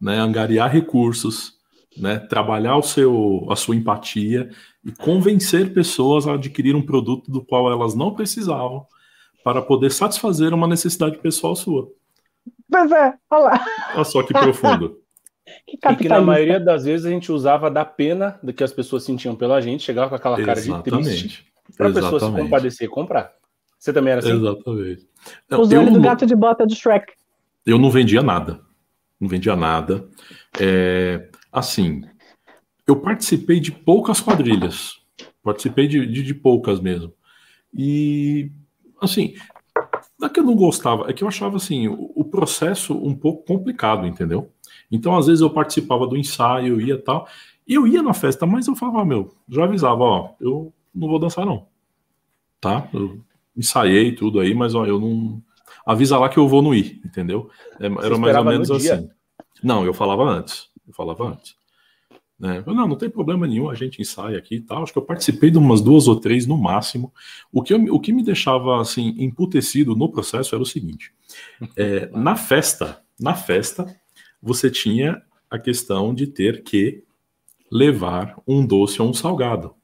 né? 0.00 0.18
Angariar 0.18 0.72
recursos, 0.72 1.52
né? 1.98 2.18
Trabalhar 2.18 2.78
o 2.78 2.82
seu, 2.82 3.46
a 3.50 3.56
sua 3.56 3.76
empatia 3.76 4.48
e 4.82 4.90
convencer 4.90 5.74
pessoas 5.74 6.26
a 6.26 6.32
adquirir 6.32 6.74
um 6.74 6.80
produto 6.80 7.30
do 7.30 7.44
qual 7.44 7.70
elas 7.70 7.94
não 7.94 8.14
precisavam 8.14 8.86
para 9.44 9.60
poder 9.60 9.92
satisfazer 9.92 10.54
uma 10.54 10.66
necessidade 10.66 11.18
pessoal 11.18 11.54
sua. 11.54 11.92
Pois 12.70 12.90
é, 12.90 13.12
olha 13.30 13.44
lá. 13.44 13.66
Olha 13.96 14.04
só 14.04 14.22
que 14.22 14.32
profundo. 14.32 14.98
Que 15.66 15.76
e 15.76 15.96
que 15.96 16.08
na 16.08 16.20
maioria 16.20 16.58
das 16.58 16.84
vezes 16.84 17.06
a 17.06 17.10
gente 17.10 17.30
usava 17.30 17.70
da 17.70 17.84
pena 17.84 18.38
do 18.42 18.52
que 18.52 18.64
as 18.64 18.72
pessoas 18.72 19.04
sentiam 19.04 19.34
pela 19.34 19.60
gente, 19.60 19.82
chegava 19.82 20.08
com 20.08 20.14
aquela 20.14 20.42
cara 20.42 20.58
Exatamente. 20.58 21.08
de 21.08 21.18
triste 21.18 21.48
para 21.76 21.88
a 21.88 21.92
pessoa 21.92 22.20
se 22.20 22.30
compadecer 22.30 22.86
e 22.86 22.90
comprar. 22.90 23.32
Você 23.78 23.92
também 23.92 24.12
era 24.12 24.20
assim? 24.20 24.32
Exatamente. 24.32 25.08
Não, 25.48 25.60
Os 25.60 25.72
olhos 25.72 25.92
do 25.92 26.00
gato 26.00 26.26
de 26.26 26.34
bota 26.34 26.66
do 26.66 26.74
Shrek. 26.74 27.12
Eu 27.64 27.78
não 27.78 27.90
vendia 27.90 28.22
nada. 28.22 28.60
Não 29.20 29.28
vendia 29.28 29.54
nada. 29.54 30.08
É, 30.60 31.28
assim, 31.52 32.02
eu 32.86 32.96
participei 32.96 33.60
de 33.60 33.70
poucas 33.70 34.20
quadrilhas. 34.20 34.98
Participei 35.42 35.86
de, 35.86 36.06
de, 36.06 36.22
de 36.22 36.34
poucas 36.34 36.80
mesmo. 36.80 37.12
E, 37.72 38.50
assim, 39.00 39.34
não 40.18 40.26
é 40.26 40.30
que 40.30 40.40
eu 40.40 40.44
não 40.44 40.56
gostava, 40.56 41.08
é 41.08 41.12
que 41.12 41.22
eu 41.22 41.28
achava 41.28 41.56
assim, 41.56 41.86
o, 41.86 42.12
o 42.14 42.24
processo 42.24 42.94
um 42.94 43.14
pouco 43.14 43.44
complicado, 43.44 44.06
entendeu? 44.06 44.52
Então, 44.90 45.16
às 45.16 45.26
vezes, 45.26 45.40
eu 45.40 45.50
participava 45.50 46.06
do 46.06 46.16
ensaio, 46.16 46.80
ia 46.80 47.00
tal. 47.00 47.28
E 47.66 47.74
eu 47.74 47.86
ia 47.86 48.02
na 48.02 48.14
festa, 48.14 48.46
mas 48.46 48.66
eu 48.66 48.74
falava, 48.74 49.04
meu, 49.04 49.34
já 49.48 49.64
avisava, 49.64 50.02
ó, 50.02 50.30
eu 50.40 50.72
não 50.94 51.08
vou 51.08 51.18
dançar, 51.18 51.44
não. 51.44 51.66
Tá? 52.60 52.88
Eu 52.92 53.20
ensaiei 53.56 54.12
tudo 54.12 54.40
aí, 54.40 54.54
mas 54.54 54.74
ó, 54.74 54.86
eu 54.86 54.98
não. 54.98 55.42
Avisa 55.84 56.18
lá 56.18 56.28
que 56.28 56.38
eu 56.38 56.48
vou 56.48 56.62
no 56.62 56.74
ir, 56.74 57.00
entendeu? 57.04 57.50
É, 57.78 57.86
era 57.86 58.18
mais 58.18 58.36
ou 58.36 58.44
menos 58.44 58.70
assim. 58.70 59.08
Não, 59.62 59.84
eu 59.84 59.92
falava 59.92 60.24
antes. 60.24 60.68
Eu 60.86 60.94
falava 60.94 61.28
antes. 61.28 61.56
Né? 62.38 62.62
Não, 62.66 62.86
não 62.86 62.96
tem 62.96 63.10
problema 63.10 63.46
nenhum, 63.46 63.68
a 63.68 63.74
gente 63.74 64.00
ensaia 64.00 64.38
aqui 64.38 64.56
e 64.56 64.60
tal. 64.60 64.82
Acho 64.82 64.92
que 64.92 64.98
eu 64.98 65.04
participei 65.04 65.50
de 65.50 65.58
umas 65.58 65.80
duas 65.80 66.06
ou 66.06 66.16
três 66.20 66.46
no 66.46 66.56
máximo. 66.56 67.12
O 67.52 67.62
que, 67.62 67.74
eu, 67.74 67.82
o 67.92 67.98
que 67.98 68.12
me 68.12 68.22
deixava 68.22 68.80
assim 68.80 69.14
emputecido 69.18 69.96
no 69.96 70.08
processo 70.08 70.54
era 70.54 70.62
o 70.62 70.66
seguinte: 70.66 71.12
é, 71.76 72.08
na 72.12 72.36
festa, 72.36 73.02
na 73.20 73.34
festa, 73.34 73.86
você 74.42 74.70
tinha 74.70 75.22
a 75.50 75.58
questão 75.58 76.14
de 76.14 76.26
ter 76.26 76.62
que 76.62 77.02
levar 77.70 78.40
um 78.46 78.66
doce 78.66 79.00
ou 79.00 79.08
um 79.08 79.14
salgado 79.14 79.74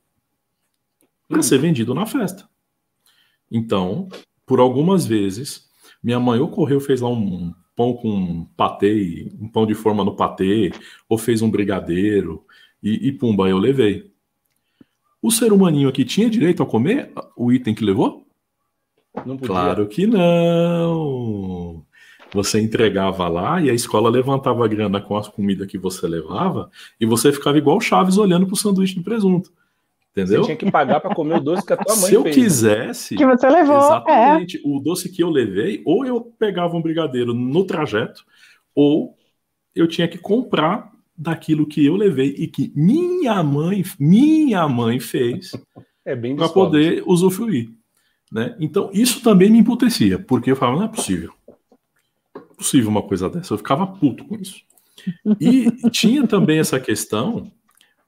para 1.28 1.38
hum. 1.38 1.42
ser 1.42 1.58
vendido 1.58 1.94
na 1.94 2.06
festa. 2.06 2.49
Então, 3.50 4.08
por 4.46 4.61
algumas 4.61 5.06
vezes, 5.06 5.68
minha 6.02 6.20
mãe 6.20 6.40
ocorreu, 6.40 6.80
fez 6.80 7.00
lá 7.00 7.08
um 7.08 7.54
pão 7.76 7.94
com 7.94 8.44
patê, 8.56 9.30
um 9.40 9.49
pão 9.49 9.66
de 9.66 9.75
forma 9.75 10.04
no 10.04 10.16
patê, 10.16 10.73
ou 11.08 11.18
fez 11.18 11.42
um 11.42 11.50
brigadeiro, 11.50 12.44
e, 12.82 13.08
e 13.08 13.12
pumba, 13.12 13.49
eu 13.49 13.58
levei. 13.58 14.12
O 15.20 15.30
ser 15.30 15.52
humaninho 15.52 15.88
aqui 15.88 16.04
tinha 16.04 16.28
direito 16.28 16.62
a 16.62 16.66
comer 16.66 17.11
o 17.37 17.50
item 17.50 17.75
que 17.75 17.84
levou? 17.84 18.26
Claro 19.42 19.88
que 19.88 20.06
não. 20.06 21.84
Você 22.35 22.61
entregava 22.61 23.29
lá 23.29 23.61
e 23.61 23.71
a 23.71 23.73
escola 23.73 24.11
levantava 24.11 24.64
a 24.64 24.69
grana 24.69 25.00
com 25.00 25.17
as 25.17 25.29
comidas 25.29 25.69
que 25.69 25.79
você 25.79 26.07
levava 26.09 26.69
e 27.00 27.07
você 27.07 27.33
ficava 27.33 27.57
igual 27.57 27.81
Chaves 27.81 28.19
olhando 28.19 28.45
para 28.45 28.55
o 28.55 28.57
sanduíche 28.57 28.97
de 28.97 29.03
presunto. 29.03 29.53
Entendeu? 30.11 30.43
Você 30.43 30.47
tinha 30.47 30.57
que 30.57 30.71
pagar 30.71 31.00
para 31.00 31.14
comer 31.14 31.37
o 31.37 31.41
doce 31.41 31.64
que 31.64 31.73
a 31.73 31.76
tua 31.76 31.95
mãe 31.95 32.09
Se 32.09 32.14
eu 32.14 32.23
fez, 32.23 32.37
né? 32.37 32.43
quisesse. 32.43 33.17
Que 33.17 33.26
você 33.26 33.49
levou. 33.49 33.76
Exatamente. 33.76 34.57
É. 34.59 34.61
O 34.64 34.81
doce 34.81 35.09
que 35.09 35.23
eu 35.23 35.31
levei, 35.31 35.83
ou 35.85 36.05
eu 36.05 36.21
pegava 36.21 36.76
um 36.76 36.83
brigadeiro 36.83 37.33
no 37.33 37.64
trajeto, 37.64 38.25
ou 38.75 39.17
eu 39.75 39.87
tinha 39.87 40.09
que 40.09 40.19
comprar 40.19 40.91
daquilo 41.17 41.67
que 41.67 41.85
eu 41.85 41.97
levei 41.97 42.35
e 42.37 42.47
que 42.47 42.73
minha 42.75 43.43
mãe, 43.43 43.85
minha 43.99 44.69
mãe 44.69 44.99
fez 44.99 45.53
é 46.05 46.17
para 46.17 46.49
poder 46.49 47.03
usufruir. 47.07 47.71
Né? 48.31 48.57
Então, 48.59 48.91
isso 48.93 49.23
também 49.23 49.50
me 49.50 49.59
emputecia, 49.59 50.19
porque 50.19 50.50
eu 50.50 50.57
falava, 50.57 50.79
não 50.79 50.87
é 50.87 50.88
possível. 50.88 51.33
Possível 52.56 52.90
uma 52.90 53.02
coisa 53.02 53.28
dessa. 53.28 53.54
Eu 53.54 53.58
ficava 53.58 53.87
puto 53.87 54.25
com 54.25 54.37
isso. 54.37 54.62
E 55.40 55.70
tinha 55.90 56.26
também 56.26 56.58
essa 56.58 56.78
questão 56.80 57.50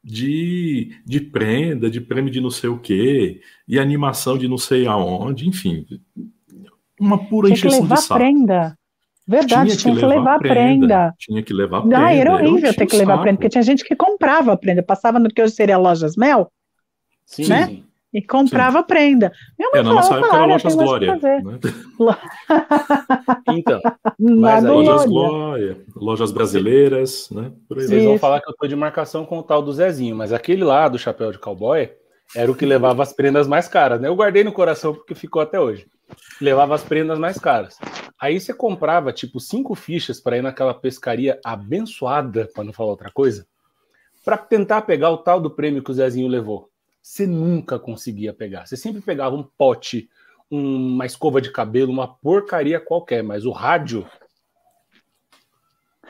de, 0.02 0.92
de 1.04 1.20
prenda, 1.20 1.90
de 1.90 2.00
prêmio 2.00 2.30
de 2.30 2.40
não 2.40 2.50
sei 2.50 2.70
o 2.70 2.78
quê, 2.78 3.40
e 3.66 3.78
animação 3.78 4.38
de 4.38 4.46
não 4.46 4.56
sei 4.56 4.86
aonde, 4.86 5.48
enfim. 5.48 5.84
Uma 6.98 7.26
pura 7.26 7.48
tinha 7.48 7.56
encheção 7.56 7.86
de 7.86 8.00
saco. 8.00 8.14
prenda. 8.14 8.78
Verdade, 9.28 9.76
tinha, 9.76 9.76
tinha 9.76 9.94
que, 9.96 10.06
levar, 10.06 10.18
levar 10.18 10.38
prenda. 10.38 10.54
prenda. 10.54 11.14
Tinha 11.18 11.42
que 11.42 11.52
levar 11.52 11.80
prenda. 11.80 11.98
Ah, 11.98 12.14
era 12.14 12.32
horrível 12.32 12.72
ter 12.72 12.86
que 12.86 12.96
levar 12.96 13.20
prenda, 13.20 13.36
porque 13.36 13.48
tinha 13.48 13.62
gente 13.62 13.84
que 13.84 13.96
comprava 13.96 14.52
a 14.52 14.56
prenda, 14.56 14.82
passava 14.82 15.18
no 15.18 15.28
que 15.28 15.42
hoje 15.42 15.52
seria 15.52 15.76
Lojas 15.76 16.16
Mel, 16.16 16.50
Sim. 17.26 17.48
né? 17.48 17.82
E 18.16 18.22
comprava 18.22 18.78
Sim. 18.78 18.86
prenda. 18.86 19.30
Minha 19.58 19.70
mãe 19.72 19.80
é, 19.80 19.84
na 19.84 19.92
nossa 19.92 20.14
época 20.14 20.34
era 20.34 20.46
Lojas 20.46 20.74
Glória. 20.74 21.16
Né? 21.16 21.60
então, 23.52 23.78
mas 24.18 24.64
aí, 24.64 24.70
Lojas 24.70 25.04
Glória, 25.04 25.84
Lojas 25.94 26.32
Brasileiras, 26.32 27.28
né? 27.30 27.52
Vocês 27.68 28.04
vão 28.04 28.18
falar 28.18 28.40
que 28.40 28.48
eu 28.48 28.54
tô 28.54 28.66
de 28.66 28.74
marcação 28.74 29.26
com 29.26 29.38
o 29.38 29.42
tal 29.42 29.60
do 29.60 29.70
Zezinho, 29.70 30.16
mas 30.16 30.32
aquele 30.32 30.64
lá 30.64 30.88
do 30.88 30.98
chapéu 30.98 31.30
de 31.30 31.38
cowboy 31.38 31.92
era 32.34 32.50
o 32.50 32.54
que 32.54 32.64
levava 32.64 33.02
as 33.02 33.12
prendas 33.12 33.46
mais 33.46 33.68
caras, 33.68 34.00
né? 34.00 34.08
Eu 34.08 34.16
guardei 34.16 34.42
no 34.42 34.50
coração 34.50 34.94
porque 34.94 35.14
ficou 35.14 35.42
até 35.42 35.60
hoje. 35.60 35.86
Levava 36.40 36.74
as 36.74 36.82
prendas 36.82 37.18
mais 37.18 37.38
caras. 37.38 37.76
Aí 38.18 38.40
você 38.40 38.54
comprava, 38.54 39.12
tipo, 39.12 39.38
cinco 39.38 39.74
fichas 39.74 40.18
para 40.20 40.38
ir 40.38 40.42
naquela 40.42 40.72
pescaria 40.72 41.38
abençoada, 41.44 42.48
para 42.54 42.64
não 42.64 42.72
falar 42.72 42.92
outra 42.92 43.10
coisa, 43.12 43.46
para 44.24 44.38
tentar 44.38 44.82
pegar 44.82 45.10
o 45.10 45.18
tal 45.18 45.38
do 45.38 45.50
prêmio 45.50 45.82
que 45.82 45.90
o 45.90 45.94
Zezinho 45.94 46.28
levou 46.28 46.70
você 47.06 47.24
nunca 47.24 47.78
conseguia 47.78 48.34
pegar. 48.34 48.66
Você 48.66 48.76
sempre 48.76 49.00
pegava 49.00 49.36
um 49.36 49.44
pote, 49.56 50.10
uma 50.50 51.06
escova 51.06 51.40
de 51.40 51.52
cabelo, 51.52 51.92
uma 51.92 52.08
porcaria 52.08 52.80
qualquer, 52.80 53.22
mas 53.22 53.46
o 53.46 53.52
rádio. 53.52 54.04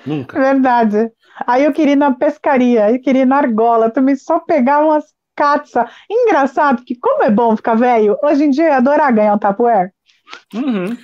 Nunca. 0.06 0.40
Verdade. 0.40 1.12
Aí 1.46 1.64
eu 1.64 1.72
queria 1.74 1.92
ir 1.92 1.96
na 1.96 2.14
pescaria, 2.14 2.90
eu 2.90 2.98
queria 2.98 3.22
ir 3.22 3.26
na 3.26 3.36
argola, 3.36 3.90
também 3.90 4.16
só 4.16 4.40
pegar 4.40 4.82
umas 4.82 5.14
caça. 5.36 5.86
Engraçado 6.10 6.82
que, 6.82 6.94
como 6.96 7.22
é 7.22 7.30
bom 7.30 7.54
ficar 7.54 7.74
velho, 7.74 8.16
hoje 8.22 8.44
em 8.44 8.50
dia 8.50 8.68
eu 8.68 8.72
adorar 8.72 9.12
ganhar 9.12 9.34
um 9.34 9.38
tapuer. 9.38 9.92
Uhum. 10.54 10.96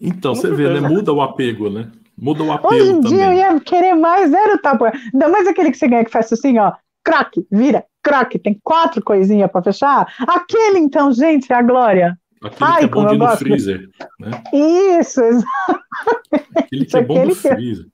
Então, 0.00 0.32
Com 0.32 0.40
você 0.40 0.48
certeza. 0.48 0.74
vê, 0.74 0.80
né? 0.80 0.88
Muda 0.88 1.12
o 1.12 1.20
apego, 1.20 1.68
né? 1.68 1.90
Muda 2.16 2.44
o 2.44 2.52
apego 2.52 2.72
Hoje 2.72 2.88
em 2.92 3.00
também. 3.00 3.18
dia 3.18 3.26
eu 3.26 3.32
ia 3.32 3.60
querer 3.60 3.94
mais, 3.94 4.32
era 4.32 4.54
o 4.54 4.58
tapuer. 4.58 4.92
Ainda 5.12 5.28
mais 5.28 5.48
aquele 5.48 5.72
que 5.72 5.76
você 5.76 5.88
ganha 5.88 6.04
que 6.04 6.10
faz 6.12 6.32
assim, 6.32 6.56
ó 6.58 6.72
craque, 7.06 7.46
vira, 7.52 7.84
craque, 8.02 8.36
tem 8.36 8.60
quatro 8.64 9.00
coisinhas 9.00 9.48
para 9.48 9.62
fechar. 9.62 10.12
Aquele, 10.26 10.80
então, 10.80 11.12
gente, 11.12 11.52
é 11.52 11.54
a 11.54 11.62
glória. 11.62 12.18
Aquele 12.42 12.70
Ai, 12.70 12.78
que 12.80 12.84
é 12.84 12.88
bom 12.88 13.06
de 13.06 13.16
no 13.16 13.36
freezer. 13.36 13.88
Né? 14.18 14.42
Isso, 14.52 15.22
exatamente. 15.22 15.46
Aquele 16.56 16.84
que 16.84 16.96
é 16.96 17.02
bom 17.02 17.24
no 17.24 17.34
freezer. 17.34 17.86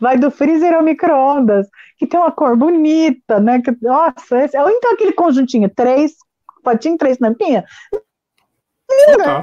Vai 0.00 0.16
do 0.16 0.30
freezer 0.30 0.72
ao 0.72 0.82
micro-ondas, 0.82 1.66
que 1.98 2.06
tem 2.06 2.18
uma 2.18 2.30
cor 2.30 2.56
bonita, 2.56 3.40
né? 3.40 3.60
Que, 3.60 3.76
nossa, 3.82 4.44
esse, 4.44 4.56
ou 4.56 4.70
então 4.70 4.92
aquele 4.92 5.12
conjuntinho, 5.12 5.68
três, 5.74 6.12
potinho, 6.62 6.96
três 6.96 7.18
tampinhas. 7.18 7.64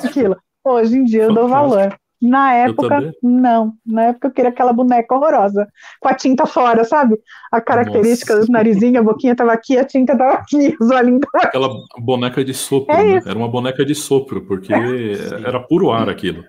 Aquilo. 0.04 0.38
Hoje 0.64 0.98
em 0.98 1.04
dia 1.04 1.24
eu 1.24 1.34
dou 1.34 1.48
valor. 1.48 1.96
Na 2.22 2.54
época, 2.54 3.14
não. 3.22 3.74
Na 3.86 4.04
época 4.06 4.28
eu 4.28 4.32
queria 4.32 4.50
aquela 4.50 4.72
boneca 4.72 5.14
horrorosa, 5.14 5.68
com 6.00 6.08
a 6.08 6.14
tinta 6.14 6.46
fora, 6.46 6.84
sabe? 6.84 7.18
A 7.52 7.60
característica 7.60 8.36
Nossa. 8.36 8.48
do 8.48 8.52
narizinho, 8.52 9.00
a 9.00 9.04
boquinha 9.04 9.36
tava 9.36 9.54
aqui, 9.54 9.78
a 9.78 9.86
tinta 9.86 10.18
tava 10.18 10.34
aqui, 10.34 10.76
os 10.80 10.90
olhinhos 10.90 11.22
tava 11.32 11.46
Aquela 11.46 11.70
boneca 12.00 12.44
de 12.44 12.54
sopro, 12.54 12.96
é 12.96 13.04
né? 13.04 13.22
Era 13.26 13.38
uma 13.38 13.50
boneca 13.50 13.86
de 13.86 13.94
sopro, 13.94 14.46
porque 14.46 14.74
era 14.74 15.60
puro 15.60 15.92
ar 15.92 16.10
aquilo. 16.10 16.44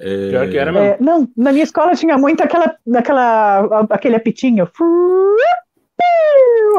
É... 0.00 0.30
Pior 0.30 0.50
que 0.50 0.58
era 0.58 0.72
mesmo. 0.72 0.86
É, 0.86 0.96
não, 1.00 1.28
na 1.36 1.52
minha 1.52 1.64
escola 1.64 1.94
tinha 1.94 2.18
muito 2.18 2.42
aquela, 2.42 2.74
aquela, 2.96 3.86
aquele 3.90 4.16
apitinho. 4.16 4.68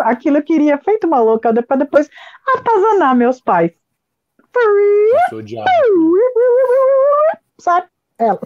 Aquilo 0.02 0.38
eu 0.38 0.44
queria, 0.44 0.78
feito 0.80 1.08
uma 1.08 1.22
louca, 1.22 1.54
para 1.64 1.78
depois 1.78 2.10
atazanar 2.58 3.16
meus 3.16 3.40
pais. 3.40 3.72
Sabe? 7.60 7.88
Ela. 8.18 8.40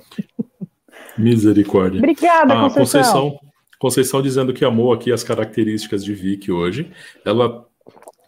Misericórdia. 1.17 1.99
Obrigada, 1.99 2.53
ah, 2.53 2.61
Conceição. 2.69 2.83
Conceição. 2.83 3.39
Conceição 3.79 4.21
dizendo 4.21 4.53
que 4.53 4.65
amou 4.65 4.91
aqui 4.91 5.11
as 5.11 5.23
características 5.23 6.03
de 6.03 6.13
Vicky 6.13 6.51
hoje. 6.51 6.91
Ela, 7.25 7.65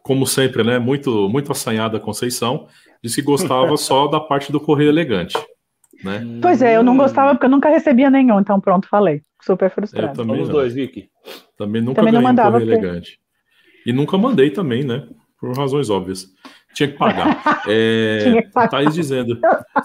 como 0.02 0.26
sempre, 0.26 0.64
né, 0.64 0.80
muito 0.80 1.28
muito 1.28 1.52
assanhada 1.52 2.00
Conceição, 2.00 2.68
disse 3.04 3.18
que 3.18 3.28
gostava 3.28 3.76
só 3.78 4.08
da 4.08 4.20
parte 4.20 4.52
do 4.52 4.60
correio 4.60 4.90
elegante. 4.90 5.38
Né? 6.04 6.26
Pois 6.42 6.62
é, 6.62 6.76
eu 6.76 6.84
não 6.84 6.98
gostava 6.98 7.34
porque 7.34 7.46
eu 7.46 7.50
nunca 7.50 7.70
recebia 7.70 8.10
nenhum, 8.10 8.40
então 8.40 8.60
pronto, 8.60 8.88
falei. 8.88 9.22
Super 9.42 9.70
frustrado. 9.70 10.10
Eu 10.10 10.14
também 10.14 10.42
Os 10.42 10.50
dois, 10.50 10.74
Vicky. 10.74 11.10
Também 11.58 11.82
nunca 11.82 11.96
também 11.96 12.14
ganhei 12.14 12.24
não 12.24 12.30
mandava 12.30 12.58
um 12.58 12.60
correio 12.60 12.72
porque... 12.72 12.86
elegante. 12.86 13.20
E 13.86 13.92
nunca 13.92 14.18
mandei 14.18 14.52
também, 14.52 14.84
né? 14.84 15.08
Por 15.42 15.58
razões 15.58 15.90
óbvias. 15.90 16.28
Tinha 16.74 16.90
que 16.90 16.98
pagar. 16.98 17.42
É, 17.68 18.18
Tinha 18.24 18.42
que 18.42 18.52
pagar. 18.52 18.70
Thaís 18.70 18.94
dizendo: 18.94 19.38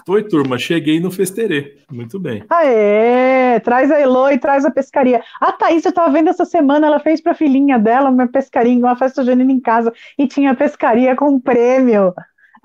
Oi, 0.07 0.23
turma, 0.23 0.57
cheguei 0.57 0.99
no 0.99 1.11
festerê. 1.11 1.77
Muito 1.91 2.19
bem. 2.19 2.43
Aê, 2.49 3.59
traz 3.59 3.91
a 3.91 3.99
Elo 3.99 4.31
e 4.31 4.39
traz 4.39 4.65
a 4.65 4.71
pescaria. 4.71 5.21
A 5.39 5.51
Thaís, 5.51 5.85
eu 5.85 5.91
tava 5.91 6.11
vendo 6.11 6.29
essa 6.29 6.43
semana, 6.43 6.87
ela 6.87 6.99
fez 6.99 7.21
pra 7.21 7.35
filhinha 7.35 7.77
dela 7.77 8.09
uma 8.09 8.27
pescaria, 8.27 8.75
uma 8.77 8.95
festa 8.95 9.23
junina 9.23 9.51
em 9.51 9.59
casa, 9.59 9.93
e 10.17 10.27
tinha 10.27 10.55
pescaria 10.55 11.15
com 11.15 11.39
prêmio. 11.39 12.13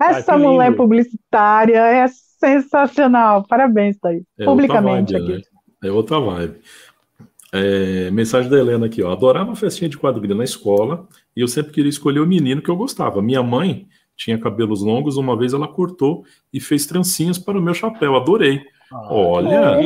Essa 0.01 0.35
mulher 0.37 0.75
publicitária 0.75 1.77
é 1.77 2.07
sensacional. 2.07 3.45
Parabéns, 3.47 3.97
Thaís. 3.97 4.23
É 4.39 4.45
Publicamente 4.45 5.13
vibe, 5.13 5.23
aqui. 5.23 5.37
Né? 5.37 5.89
É 5.89 5.91
outra 5.91 6.19
vibe. 6.19 6.59
É, 7.55 8.09
mensagem 8.09 8.49
da 8.49 8.57
Helena 8.57 8.87
aqui, 8.87 9.03
ó. 9.03 9.11
Adorava 9.11 9.55
festinha 9.55 9.87
de 9.87 9.97
quadrilha 9.97 10.33
na 10.33 10.43
escola 10.43 11.07
e 11.37 11.41
eu 11.41 11.47
sempre 11.47 11.71
queria 11.71 11.89
escolher 11.89 12.19
o 12.19 12.25
menino 12.25 12.63
que 12.63 12.69
eu 12.69 12.75
gostava. 12.75 13.21
Minha 13.21 13.43
mãe 13.43 13.87
tinha 14.17 14.39
cabelos 14.39 14.81
longos, 14.81 15.17
uma 15.17 15.37
vez 15.37 15.53
ela 15.53 15.67
cortou 15.67 16.23
e 16.51 16.59
fez 16.59 16.87
trancinhas 16.87 17.37
para 17.37 17.59
o 17.59 17.61
meu 17.61 17.75
chapéu. 17.75 18.15
Adorei. 18.15 18.59
Ah, 18.91 19.13
Olha, 19.13 19.77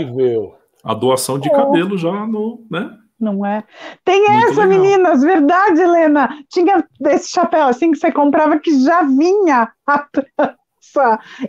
a 0.82 0.94
doação 0.94 1.38
de 1.38 1.50
cabelo 1.50 1.98
já 1.98 2.26
no, 2.26 2.66
né? 2.72 2.90
Não 3.20 3.46
é? 3.46 3.64
Tem 4.06 4.22
Muito 4.22 4.46
essa, 4.52 4.64
legal. 4.64 4.68
meninas, 4.68 5.22
verdade, 5.22 5.82
Helena. 5.82 6.38
Tinha 6.50 6.86
esse 7.08 7.32
chapéu 7.32 7.66
assim 7.66 7.92
que 7.92 7.98
você 7.98 8.12
comprava 8.12 8.60
que 8.60 8.80
já 8.82 9.04
vinha 9.04 9.72
atrás. 9.86 10.56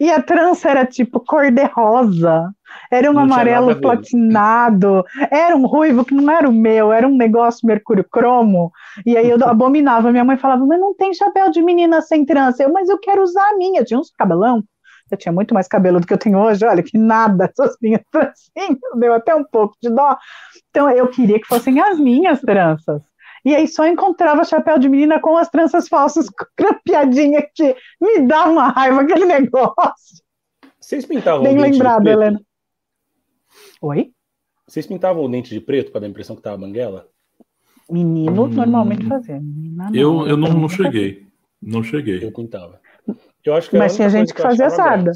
E 0.00 0.10
a 0.10 0.22
trança 0.22 0.70
era 0.70 0.86
tipo 0.86 1.20
cor-de-rosa. 1.20 2.52
Era 2.90 3.10
um 3.10 3.14
não 3.14 3.22
amarelo 3.22 3.80
platinado. 3.80 5.04
Era 5.30 5.56
um 5.56 5.66
ruivo 5.66 6.04
que 6.04 6.14
não 6.14 6.32
era 6.32 6.48
o 6.48 6.52
meu, 6.52 6.92
era 6.92 7.06
um 7.06 7.16
negócio 7.16 7.66
mercúrio 7.66 8.04
cromo. 8.04 8.70
E 9.04 9.16
aí 9.16 9.28
eu 9.30 9.38
abominava. 9.44 10.10
Minha 10.10 10.24
mãe 10.24 10.36
falava, 10.36 10.64
mas 10.66 10.80
não 10.80 10.94
tem 10.94 11.12
chapéu 11.14 11.50
de 11.50 11.62
menina 11.62 12.00
sem 12.00 12.24
trança. 12.24 12.62
Eu, 12.62 12.72
mas 12.72 12.88
eu 12.88 12.98
quero 12.98 13.22
usar 13.22 13.50
a 13.50 13.56
minha. 13.56 13.84
tinha 13.84 13.98
uns 13.98 14.10
cabelão. 14.10 14.62
Eu 15.10 15.16
tinha 15.16 15.32
muito 15.32 15.54
mais 15.54 15.66
cabelo 15.66 16.00
do 16.00 16.06
que 16.06 16.12
eu 16.12 16.18
tenho 16.18 16.38
hoje. 16.38 16.64
Olha 16.66 16.82
que 16.82 16.98
nada, 16.98 17.44
essas 17.44 17.76
minhas 17.80 18.02
trancinhas. 18.10 18.78
Deu 18.96 19.14
até 19.14 19.34
um 19.34 19.44
pouco 19.44 19.74
de 19.82 19.88
dó. 19.90 20.16
Então 20.70 20.90
eu 20.90 21.08
queria 21.08 21.40
que 21.40 21.46
fossem 21.46 21.80
as 21.80 21.98
minhas 21.98 22.40
tranças. 22.40 23.07
E 23.44 23.54
aí 23.54 23.66
só 23.68 23.86
encontrava 23.86 24.44
chapéu 24.44 24.78
de 24.78 24.88
menina 24.88 25.20
com 25.20 25.36
as 25.36 25.48
tranças 25.48 25.88
falsas 25.88 26.26
crampeadinha 26.56 27.46
que 27.54 27.76
me 28.00 28.20
dá 28.26 28.46
uma 28.46 28.68
raiva 28.68 29.02
aquele 29.02 29.24
negócio. 29.24 30.22
Vocês 30.80 31.04
pintavam 31.04 31.42
Bem 31.42 31.58
lembrado, 31.58 32.06
Helena. 32.06 32.40
Oi? 33.80 34.12
Vocês 34.66 34.86
pintavam 34.86 35.24
o 35.24 35.28
dente 35.28 35.50
de 35.50 35.60
preto 35.60 35.90
para 35.90 36.02
dar 36.02 36.06
a 36.06 36.10
impressão 36.10 36.36
que 36.36 36.42
tava 36.42 36.58
banguela? 36.58 37.08
Menino 37.90 38.44
hum, 38.44 38.48
normalmente 38.48 39.06
fazia. 39.06 39.40
Menina, 39.40 39.90
eu, 39.94 40.26
eu 40.26 40.36
não, 40.36 40.52
não 40.52 40.68
cheguei. 40.68 41.26
Não 41.60 41.82
cheguei. 41.82 42.22
Eu 42.22 42.32
pintava. 42.32 42.80
Eu 43.44 43.54
acho 43.54 43.70
que 43.70 43.78
Mas 43.78 43.96
tinha 43.96 44.10
gente 44.10 44.34
que, 44.34 44.42
fazia 44.42 44.68
sarda. 44.68 45.12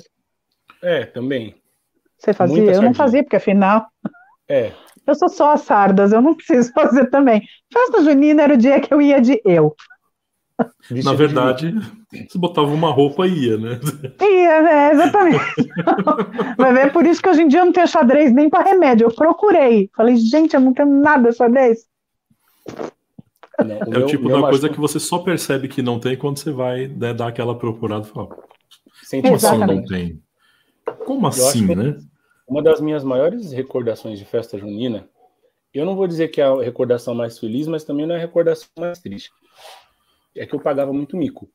É, 0.83 1.05
também. 1.05 1.55
Você 2.19 2.33
fazia? 2.33 2.57
Muita 2.57 2.71
eu 2.71 2.75
sardinha. 2.75 2.89
não 2.91 2.95
fazia, 2.95 3.23
porque 3.23 3.37
afinal. 3.37 3.87
É, 4.49 4.73
eu 5.07 5.15
sou 5.15 5.29
só 5.29 5.53
as 5.53 5.63
sardas, 5.63 6.13
eu 6.13 6.21
não 6.21 6.35
preciso 6.35 6.73
fazer 6.75 7.11
também. 7.11 7.43
Festa 7.73 8.03
junina 8.03 8.43
era 8.43 8.55
o 8.55 8.59
dia 8.59 8.81
que 8.81 8.93
eu 8.93 9.01
ia 9.01 9.21
de 9.21 9.41
eu. 9.45 9.75
Na 10.91 11.15
verdade, 11.15 11.75
você 12.11 12.39
botava 12.39 12.69
uma 12.69 12.91
roupa 12.91 13.27
e 13.27 13.47
ia, 13.47 13.57
né? 13.57 13.81
Ia, 14.21 14.63
né? 14.63 14.93
Exatamente. 14.93 15.45
Mas 16.57 16.77
é 16.77 16.91
por 16.91 17.07
isso 17.07 17.21
que 17.21 17.29
hoje 17.29 17.43
em 17.43 17.49
dia 17.49 17.61
eu 17.61 17.65
não 17.65 17.73
tenho 17.73 17.89
xadrez 17.89 18.33
nem 18.33 18.49
para 18.49 18.65
remédio. 18.65 19.07
Eu 19.07 19.15
procurei. 19.15 19.91
Falei, 19.97 20.17
gente, 20.17 20.55
eu 20.55 20.61
não 20.61 20.73
tenho 20.73 21.01
nada 21.01 21.31
de 21.31 21.37
xadrez. 21.37 21.87
Não, 23.59 23.77
é 23.77 23.89
meu, 23.89 24.03
o 24.03 24.07
tipo 24.07 24.29
da 24.29 24.41
coisa 24.41 24.69
que 24.69 24.79
você 24.79 25.01
só 25.01 25.19
percebe 25.19 25.69
que 25.69 25.83
não 25.83 25.99
tem 25.99 26.17
quando 26.17 26.39
você 26.39 26.53
vai 26.53 26.87
né, 26.87 27.13
dar 27.13 27.29
aquela 27.29 27.59
procurada 27.59 28.07
e 28.07 28.11
falar. 28.11 28.29
Como 29.21 29.35
assim 29.35 29.59
não 29.59 29.85
tem? 29.85 30.23
Como 31.05 31.27
assim, 31.27 31.75
né? 31.75 31.97
Uma 32.47 32.63
das 32.63 32.81
minhas 32.81 33.05
maiores 33.05 33.53
recordações 33.53 34.19
de 34.19 34.25
festa 34.25 34.59
junina, 34.59 35.09
eu 35.73 35.87
não 35.87 35.97
vou 35.97 36.07
dizer 36.07 36.29
que 36.29 36.41
é 36.41 36.45
a 36.45 36.63
recordação 36.63 37.15
mais 37.15 37.39
feliz, 37.39 37.67
mas 37.67 37.85
também 37.85 38.07
não 38.07 38.15
é 38.15 38.19
a 38.19 38.21
recordação 38.21 38.69
mais 38.79 38.99
triste. 38.99 39.31
É 40.37 40.47
que 40.47 40.55
eu 40.55 40.61
pagava 40.61 40.93
muito 40.93 41.17
mico. 41.17 41.49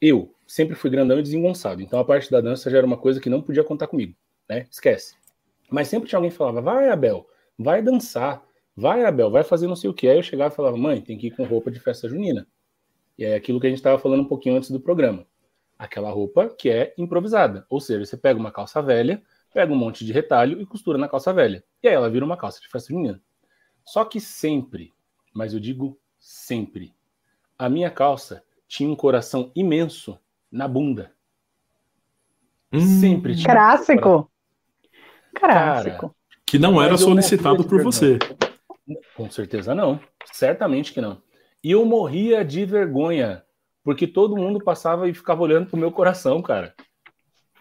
Eu 0.00 0.34
sempre 0.46 0.74
fui 0.74 0.90
grandão 0.90 1.18
e 1.18 1.22
desengonçado, 1.22 1.82
então 1.82 1.98
a 1.98 2.04
parte 2.04 2.30
da 2.30 2.40
dança 2.40 2.70
já 2.70 2.78
era 2.78 2.86
uma 2.86 2.96
coisa 2.96 3.20
que 3.20 3.30
não 3.30 3.42
podia 3.42 3.64
contar 3.64 3.86
comigo, 3.86 4.14
né? 4.48 4.66
Esquece. 4.70 5.14
Mas 5.70 5.88
sempre 5.88 6.08
tinha 6.08 6.18
alguém 6.18 6.30
que 6.30 6.36
falava: 6.36 6.60
vai, 6.60 6.88
Abel, 6.90 7.26
vai 7.58 7.82
dançar, 7.82 8.42
vai, 8.76 9.04
Abel, 9.04 9.30
vai 9.30 9.42
fazer 9.42 9.66
não 9.66 9.76
sei 9.76 9.88
o 9.88 9.94
que. 9.94 10.08
Aí 10.08 10.18
eu 10.18 10.22
chegava 10.22 10.52
e 10.52 10.56
falava: 10.56 10.76
mãe, 10.76 11.00
tem 11.00 11.16
que 11.16 11.28
ir 11.28 11.30
com 11.30 11.44
roupa 11.44 11.70
de 11.70 11.80
festa 11.80 12.08
junina. 12.08 12.46
E 13.18 13.24
é 13.24 13.34
aquilo 13.34 13.60
que 13.60 13.66
a 13.66 13.70
gente 13.70 13.78
estava 13.78 13.98
falando 13.98 14.20
um 14.20 14.28
pouquinho 14.28 14.56
antes 14.56 14.70
do 14.70 14.80
programa. 14.80 15.26
Aquela 15.78 16.10
roupa 16.10 16.48
que 16.48 16.68
é 16.68 16.94
improvisada. 16.98 17.64
Ou 17.68 17.80
seja, 17.80 18.04
você 18.04 18.16
pega 18.16 18.38
uma 18.38 18.52
calça 18.52 18.82
velha, 18.82 19.22
pega 19.54 19.72
um 19.72 19.76
monte 19.76 20.04
de 20.04 20.12
retalho 20.12 20.60
e 20.60 20.66
costura 20.66 20.98
na 20.98 21.08
calça 21.08 21.32
velha. 21.32 21.64
E 21.80 21.86
aí 21.86 21.94
ela 21.94 22.10
vira 22.10 22.24
uma 22.24 22.36
calça 22.36 22.60
de 22.60 22.68
festa 22.68 22.92
junina. 22.92 23.22
Só 23.86 24.04
que 24.04 24.20
sempre, 24.20 24.92
mas 25.32 25.54
eu 25.54 25.60
digo 25.60 25.96
sempre, 26.18 26.92
a 27.56 27.68
minha 27.68 27.90
calça 27.90 28.42
tinha 28.66 28.90
um 28.90 28.96
coração 28.96 29.52
imenso 29.54 30.18
na 30.50 30.66
bunda. 30.66 31.12
Hum, 32.72 32.80
sempre 32.80 33.36
tinha. 33.36 33.54
Clássico. 33.54 34.30
Um 35.36 35.38
Clássico. 35.38 36.16
que 36.44 36.58
não 36.58 36.82
era 36.82 36.96
solicitado 36.96 37.64
por 37.64 37.82
você. 37.82 38.18
Com 39.16 39.30
certeza 39.30 39.74
não. 39.74 40.00
Certamente 40.32 40.92
que 40.92 41.00
não. 41.00 41.22
E 41.62 41.70
eu 41.70 41.84
morria 41.84 42.44
de 42.44 42.64
vergonha, 42.66 43.44
porque 43.84 44.06
todo 44.06 44.36
mundo 44.36 44.62
passava 44.62 45.08
e 45.08 45.14
ficava 45.14 45.42
olhando 45.42 45.68
pro 45.68 45.78
meu 45.78 45.92
coração, 45.92 46.42
cara. 46.42 46.74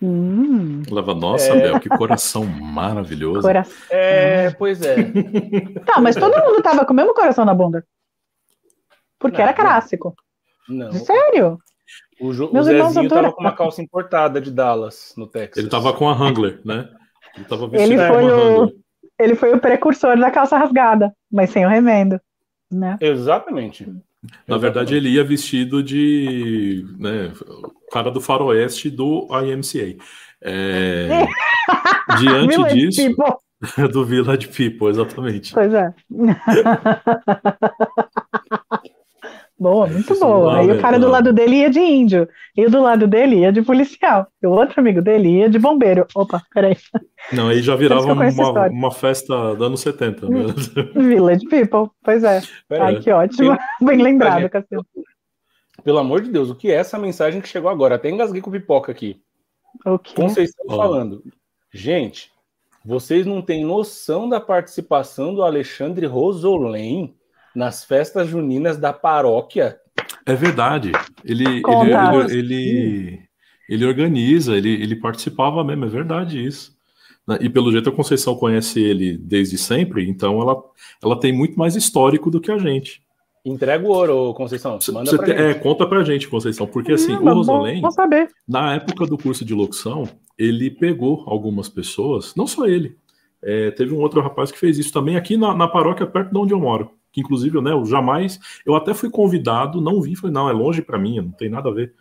Hum. 0.05 0.83
Leva, 0.91 1.15
nossa, 1.15 1.53
é... 1.53 1.61
Bel, 1.61 1.79
que 1.79 1.87
coração 1.87 2.43
maravilhoso. 2.45 3.41
Coração. 3.41 3.73
É, 3.89 4.51
pois 4.51 4.81
é. 4.81 4.95
tá, 5.85 6.01
mas 6.01 6.17
todo 6.17 6.43
mundo 6.43 6.61
tava 6.61 6.85
com 6.85 6.91
o 6.91 6.95
mesmo 6.95 7.13
coração 7.13 7.45
na 7.45 7.53
bunda. 7.53 7.85
Porque 9.17 9.37
não, 9.37 9.45
era 9.45 9.53
clássico. 9.53 10.13
Não. 10.67 10.91
Sério? 10.91 11.57
O, 12.19 12.33
jo, 12.33 12.49
o 12.53 12.63
Zezinho 12.63 13.07
tava 13.07 13.31
com 13.31 13.39
uma 13.39 13.55
calça 13.55 13.81
importada 13.81 14.41
de 14.41 14.51
Dallas, 14.51 15.13
no 15.15 15.25
Texas. 15.25 15.57
Ele 15.57 15.69
tava 15.69 15.93
com 15.93 16.09
a 16.09 16.13
Wrangler, 16.13 16.59
né? 16.65 16.89
Ele 17.37 17.45
tava 17.45 17.69
vestido 17.69 17.93
ele 17.93 18.07
foi 18.07 18.31
o, 18.31 18.73
Ele 19.17 19.35
foi 19.35 19.53
o 19.53 19.59
precursor 19.59 20.19
da 20.19 20.29
calça 20.29 20.57
rasgada, 20.57 21.15
mas 21.31 21.49
sem 21.49 21.65
o 21.65 21.69
remendo. 21.69 22.19
Né? 22.69 22.97
Exatamente. 22.99 23.87
Na 24.47 24.57
verdade, 24.57 24.95
ele 24.95 25.09
ia 25.09 25.23
vestido 25.23 25.83
de 25.83 26.85
né, 26.97 27.31
cara 27.91 28.09
do 28.09 28.21
faroeste 28.21 28.89
do 28.89 29.27
IMCA. 29.31 29.97
É, 30.41 31.25
diante 32.19 32.63
disso, 32.73 33.05
People. 33.05 33.43
do 33.91 34.05
Village 34.05 34.47
People, 34.47 34.89
exatamente. 34.89 35.53
Pois 35.53 35.73
é. 35.73 35.93
Boa, 39.63 39.87
muito 39.87 40.19
boa. 40.19 40.57
Aí 40.57 40.69
o 40.69 40.81
cara 40.81 40.99
do 40.99 41.07
lado 41.07 41.31
dele 41.31 41.55
ia 41.55 41.69
de 41.69 41.79
índio, 41.79 42.27
e 42.53 42.65
o 42.65 42.69
do 42.69 42.81
lado 42.81 43.07
dele 43.07 43.37
ia 43.37 43.51
de 43.51 43.61
policial, 43.61 44.27
e 44.41 44.45
o 44.45 44.51
outro 44.51 44.81
amigo 44.81 45.01
dele 45.01 45.39
ia 45.39 45.49
de 45.49 45.57
bombeiro. 45.57 46.05
Opa, 46.13 46.43
peraí. 46.53 46.75
Não, 47.31 47.47
aí 47.47 47.61
já 47.61 47.73
virava 47.73 48.11
uma, 48.11 48.67
uma 48.67 48.91
festa 48.91 49.55
dos 49.55 49.65
anos 49.65 49.79
70. 49.79 50.27
Né? 50.27 50.39
Village 50.93 51.45
People, 51.47 51.89
pois 52.03 52.25
é. 52.25 52.41
Pera 52.67 52.87
Ai, 52.87 52.99
que 52.99 53.09
ótimo. 53.09 53.57
Bem 53.81 54.01
lembrado, 54.01 54.49
Cassiano. 54.49 54.85
Pelo 55.81 55.99
amor 55.99 56.19
de 56.19 56.29
Deus, 56.29 56.49
o 56.49 56.55
que 56.55 56.69
é 56.69 56.75
essa 56.75 56.99
mensagem 56.99 57.39
que 57.39 57.47
chegou 57.47 57.69
agora? 57.69 57.95
Até 57.95 58.09
engasguei 58.09 58.41
com 58.41 58.51
pipoca 58.51 58.91
aqui. 58.91 59.21
O 59.85 59.97
quê? 59.97 60.13
Conceição 60.13 60.65
oh. 60.67 60.75
falando. 60.75 61.23
Gente, 61.71 62.29
vocês 62.83 63.25
não 63.25 63.41
têm 63.41 63.63
noção 63.63 64.27
da 64.27 64.41
participação 64.41 65.33
do 65.33 65.41
Alexandre 65.41 66.05
Rosolém 66.05 67.15
nas 67.55 67.83
festas 67.83 68.27
juninas 68.27 68.77
da 68.77 68.91
paróquia. 68.91 69.77
É 70.25 70.35
verdade. 70.35 70.91
Ele, 71.23 71.45
ele, 71.45 71.63
ele, 71.65 72.33
ele, 72.33 73.19
ele, 73.69 73.85
organiza, 73.85 74.55
ele, 74.55 74.69
ele 74.69 74.95
participava 74.95 75.63
mesmo, 75.63 75.85
é 75.85 75.89
verdade 75.89 76.45
isso. 76.45 76.73
E 77.39 77.49
pelo 77.49 77.71
jeito 77.71 77.89
a 77.89 77.91
Conceição 77.91 78.35
conhece 78.35 78.81
ele 78.81 79.17
desde 79.17 79.57
sempre, 79.57 80.09
então 80.09 80.41
ela, 80.41 80.61
ela 81.01 81.17
tem 81.17 81.31
muito 81.31 81.57
mais 81.57 81.75
histórico 81.75 82.29
do 82.29 82.41
que 82.41 82.51
a 82.51 82.57
gente. 82.57 83.01
Entrega 83.45 83.85
o 83.85 83.89
ouro, 83.89 84.33
Conceição. 84.33 84.77
Manda 84.91 85.09
Cê, 85.09 85.17
pra 85.17 85.27
gente. 85.27 85.39
É, 85.39 85.53
conta 85.53 85.85
pra 85.87 86.03
gente, 86.03 86.27
Conceição, 86.27 86.67
porque 86.67 86.93
assim, 86.93 87.13
o 87.13 87.33
Rosolém, 87.33 87.81
na 88.47 88.75
época 88.75 89.05
do 89.05 89.17
curso 89.17 89.45
de 89.45 89.53
locução, 89.53 90.07
ele 90.37 90.69
pegou 90.69 91.23
algumas 91.27 91.69
pessoas, 91.69 92.33
não 92.35 92.47
só 92.47 92.65
ele, 92.65 92.97
é, 93.41 93.71
teve 93.71 93.93
um 93.93 93.99
outro 93.99 94.21
rapaz 94.21 94.51
que 94.51 94.59
fez 94.59 94.77
isso 94.77 94.91
também 94.91 95.15
aqui 95.15 95.37
na, 95.37 95.55
na 95.55 95.67
paróquia 95.67 96.05
perto 96.05 96.31
de 96.31 96.37
onde 96.37 96.53
eu 96.53 96.59
moro 96.59 96.91
que 97.13 97.21
inclusive, 97.21 97.61
né, 97.61 97.71
eu 97.71 97.85
jamais, 97.85 98.39
eu 98.65 98.75
até 98.75 98.93
fui 98.93 99.09
convidado, 99.09 99.79
não 99.79 100.01
vi, 100.01 100.15
falei, 100.15 100.33
não, 100.33 100.49
é 100.49 100.51
longe 100.51 100.81
para 100.81 100.97
mim, 100.97 101.21
não 101.21 101.31
tem 101.31 101.47
nada 101.47 101.69
a 101.69 101.73
ver, 101.73 101.93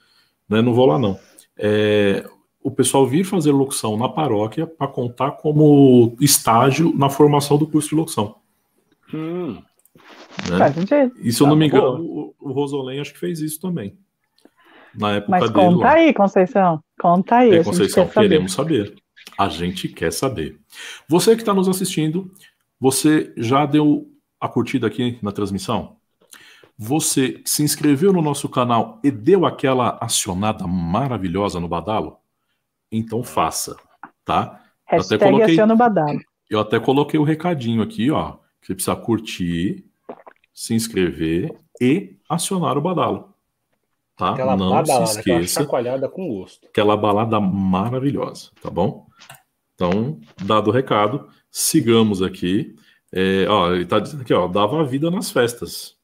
né, 0.48 0.60
não 0.60 0.72
vou 0.72 0.86
lá 0.86 0.98
não. 0.98 1.18
É, 1.56 2.28
o 2.62 2.70
pessoal 2.70 3.06
vir 3.06 3.22
fazer 3.22 3.52
locução 3.52 3.96
na 3.96 4.08
paróquia 4.08 4.66
para 4.66 4.88
contar 4.88 5.32
como 5.32 6.16
estágio 6.18 6.96
na 6.96 7.10
formação 7.10 7.58
do 7.58 7.66
curso 7.66 7.90
de 7.90 7.94
locução. 7.94 8.36
Hum. 9.12 9.62
Né? 10.48 11.10
E 11.22 11.30
se 11.30 11.42
eu 11.42 11.46
não 11.46 11.56
me 11.56 11.70
tá 11.70 11.76
engano, 11.76 12.02
o, 12.02 12.34
o 12.40 12.52
Rosolém 12.52 13.00
acho 13.00 13.12
que 13.12 13.20
fez 13.20 13.40
isso 13.40 13.60
também. 13.60 13.96
Na 14.94 15.16
época 15.16 15.30
Mas 15.30 15.50
dele. 15.50 15.52
Conta 15.52 15.84
lá. 15.84 15.92
aí, 15.92 16.14
Conceição. 16.14 16.80
Conta 16.98 17.36
aí. 17.36 17.54
É, 17.54 17.64
Conceição, 17.64 18.08
queremos 18.08 18.52
saber. 18.52 18.86
saber. 18.86 19.02
A 19.38 19.48
gente 19.48 19.88
quer 19.88 20.12
saber. 20.12 20.58
Você 21.08 21.34
que 21.34 21.42
está 21.42 21.54
nos 21.54 21.68
assistindo, 21.68 22.30
você 22.80 23.32
já 23.36 23.64
deu 23.64 24.06
a 24.42 24.48
curtida 24.48 24.88
aqui 24.88 25.18
na 25.22 25.30
transmissão? 25.30 25.96
Você 26.76 27.40
se 27.44 27.62
inscreveu 27.62 28.12
no 28.12 28.20
nosso 28.20 28.48
canal 28.48 28.98
e 29.04 29.10
deu 29.10 29.46
aquela 29.46 29.98
acionada 30.00 30.66
maravilhosa 30.66 31.60
no 31.60 31.68
badalo? 31.68 32.16
Então 32.90 33.22
faça, 33.22 33.76
tá? 34.24 34.60
Hashtag 34.84 35.22
eu 35.22 35.28
até 35.28 35.30
coloquei, 35.30 35.76
badalo. 35.76 36.20
Eu 36.50 36.60
até 36.60 36.80
coloquei 36.80 37.20
o 37.20 37.24
recadinho 37.24 37.82
aqui, 37.82 38.10
ó. 38.10 38.32
Que 38.60 38.66
você 38.66 38.74
precisa 38.74 38.96
curtir, 38.96 39.84
se 40.52 40.74
inscrever 40.74 41.56
e 41.80 42.16
acionar 42.28 42.76
o 42.76 42.80
badalo. 42.80 43.32
Tá? 44.16 44.32
Aquela 44.32 44.56
Não 44.56 44.70
badalada, 44.70 45.06
se 45.06 45.18
esqueça. 45.18 45.60
Aquela 45.60 45.64
chacoalhada 45.64 46.08
com 46.08 46.28
gosto. 46.28 46.66
Aquela 46.68 46.96
balada 46.96 47.40
maravilhosa, 47.40 48.50
tá 48.60 48.70
bom? 48.70 49.06
Então, 49.74 50.20
dado 50.44 50.68
o 50.68 50.72
recado, 50.72 51.28
sigamos 51.50 52.22
aqui. 52.22 52.76
É, 53.14 53.46
ó, 53.48 53.72
ele 53.74 53.84
tá 53.84 53.98
dizendo 53.98 54.22
aqui, 54.22 54.32
ó, 54.32 54.48
dava 54.48 54.84
vida 54.84 55.10
nas 55.10 55.30
festas. 55.30 55.96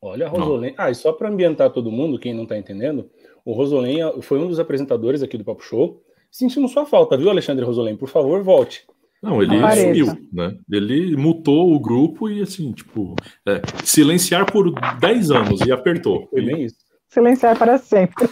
Olha, 0.00 0.28
Rosolém. 0.28 0.74
Ah, 0.78 0.90
e 0.90 0.94
só 0.94 1.12
para 1.12 1.28
ambientar 1.28 1.70
todo 1.70 1.90
mundo, 1.90 2.18
quem 2.18 2.32
não 2.32 2.44
está 2.44 2.56
entendendo, 2.56 3.10
O 3.44 3.52
Rosolém 3.52 3.98
foi 4.22 4.38
um 4.38 4.48
dos 4.48 4.60
apresentadores 4.60 5.22
aqui 5.22 5.36
do 5.36 5.44
Papo 5.44 5.62
Show. 5.62 6.02
Sentimos 6.30 6.72
sua 6.72 6.84
falta, 6.84 7.16
viu, 7.16 7.30
Alexandre 7.30 7.64
Rosolém? 7.64 7.96
Por 7.96 8.08
favor, 8.08 8.42
volte. 8.42 8.84
Não, 9.22 9.42
ele 9.42 9.58
sumiu, 9.74 10.06
né? 10.32 10.56
Ele 10.70 11.16
mutou 11.16 11.74
o 11.74 11.80
grupo 11.80 12.28
e, 12.28 12.42
assim, 12.42 12.72
tipo, 12.72 13.16
é, 13.46 13.62
silenciar 13.82 14.50
por 14.50 14.72
10 15.00 15.30
anos 15.30 15.60
e 15.62 15.72
apertou. 15.72 16.28
Foi 16.28 16.42
bem 16.42 16.64
isso. 16.64 16.76
Silenciar 17.08 17.58
para 17.58 17.78
sempre. 17.78 18.28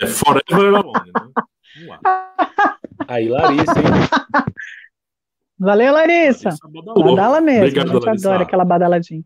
É, 0.00 0.06
forever 0.06 0.74
alone, 0.74 1.12
né? 1.14 1.30
Vamos 1.78 1.88
lá. 1.88 2.78
Aí, 3.06 3.28
Larissa, 3.28 3.78
hein? 3.78 4.44
Valeu, 5.58 5.92
Larissa. 5.92 6.50
Badala 6.96 7.40
mesmo. 7.40 7.66
Obrigado, 7.66 7.90
a 7.90 7.94
gente 7.94 8.04
Larissa. 8.04 8.28
adora 8.28 8.42
aquela 8.44 8.64
badaladinha. 8.64 9.22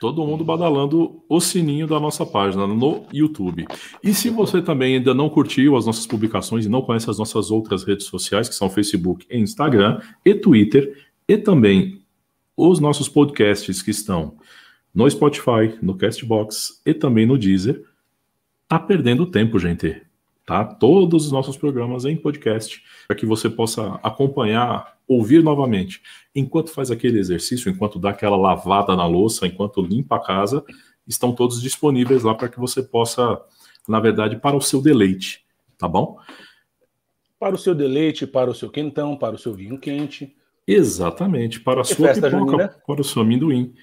Todo 0.00 0.26
mundo 0.26 0.44
badalando 0.44 1.22
o 1.28 1.40
sininho 1.40 1.86
da 1.86 2.00
nossa 2.00 2.26
página 2.26 2.66
no 2.66 3.06
YouTube. 3.12 3.66
E 4.02 4.12
se 4.12 4.28
você 4.28 4.60
também 4.60 4.96
ainda 4.96 5.14
não 5.14 5.30
curtiu 5.30 5.76
as 5.76 5.86
nossas 5.86 6.06
publicações 6.06 6.66
e 6.66 6.68
não 6.68 6.82
conhece 6.82 7.08
as 7.08 7.18
nossas 7.18 7.50
outras 7.50 7.84
redes 7.84 8.06
sociais, 8.06 8.48
que 8.48 8.54
são 8.54 8.68
Facebook 8.68 9.24
e 9.30 9.38
Instagram 9.38 10.00
e 10.24 10.34
Twitter, 10.34 11.06
e 11.28 11.38
também 11.38 12.02
os 12.56 12.80
nossos 12.80 13.08
podcasts 13.08 13.80
que 13.80 13.92
estão 13.92 14.36
no 14.92 15.08
Spotify, 15.08 15.78
no 15.80 15.96
Castbox 15.96 16.82
e 16.84 16.92
também 16.92 17.24
no 17.24 17.38
Deezer, 17.38 17.82
tá 18.68 18.78
perdendo 18.78 19.26
tempo, 19.26 19.58
gente 19.58 20.02
tá? 20.44 20.64
Todos 20.64 21.26
os 21.26 21.32
nossos 21.32 21.56
programas 21.56 22.04
em 22.04 22.16
podcast, 22.16 22.82
para 23.06 23.16
que 23.16 23.26
você 23.26 23.48
possa 23.48 23.98
acompanhar, 24.02 24.94
ouvir 25.06 25.42
novamente, 25.42 26.02
enquanto 26.34 26.70
faz 26.70 26.90
aquele 26.90 27.18
exercício, 27.18 27.70
enquanto 27.70 27.98
dá 27.98 28.10
aquela 28.10 28.36
lavada 28.36 28.96
na 28.96 29.06
louça, 29.06 29.46
enquanto 29.46 29.82
limpa 29.82 30.16
a 30.16 30.22
casa, 30.22 30.64
estão 31.06 31.32
todos 31.34 31.60
disponíveis 31.60 32.22
lá 32.22 32.34
para 32.34 32.48
que 32.48 32.58
você 32.58 32.82
possa, 32.82 33.40
na 33.88 34.00
verdade, 34.00 34.36
para 34.36 34.56
o 34.56 34.60
seu 34.60 34.80
deleite, 34.80 35.44
tá 35.78 35.86
bom? 35.86 36.18
Para 37.38 37.54
o 37.54 37.58
seu 37.58 37.74
deleite, 37.74 38.26
para 38.26 38.50
o 38.50 38.54
seu 38.54 38.70
quentão, 38.70 39.16
para 39.16 39.34
o 39.34 39.38
seu 39.38 39.52
vinho 39.52 39.78
quente. 39.78 40.34
Exatamente, 40.66 41.60
para 41.60 41.82
a 41.82 41.84
sua 41.84 42.14
pipoca, 42.14 42.30
junina. 42.30 42.68
para 42.86 43.00
o 43.00 43.04
seu 43.04 43.20
amendoim. 43.20 43.74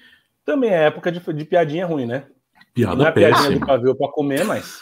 Também 0.44 0.70
é 0.70 0.86
época 0.86 1.12
de, 1.12 1.20
de 1.20 1.44
piadinha 1.44 1.86
ruim, 1.86 2.06
né? 2.06 2.26
Piada 2.74 2.96
Não 2.96 3.06
é 3.06 3.12
péssima. 3.12 3.38
piadinha 3.38 3.60
do 3.60 3.66
pavio 3.66 3.94
para 3.94 4.10
comer, 4.10 4.44
mas 4.44 4.80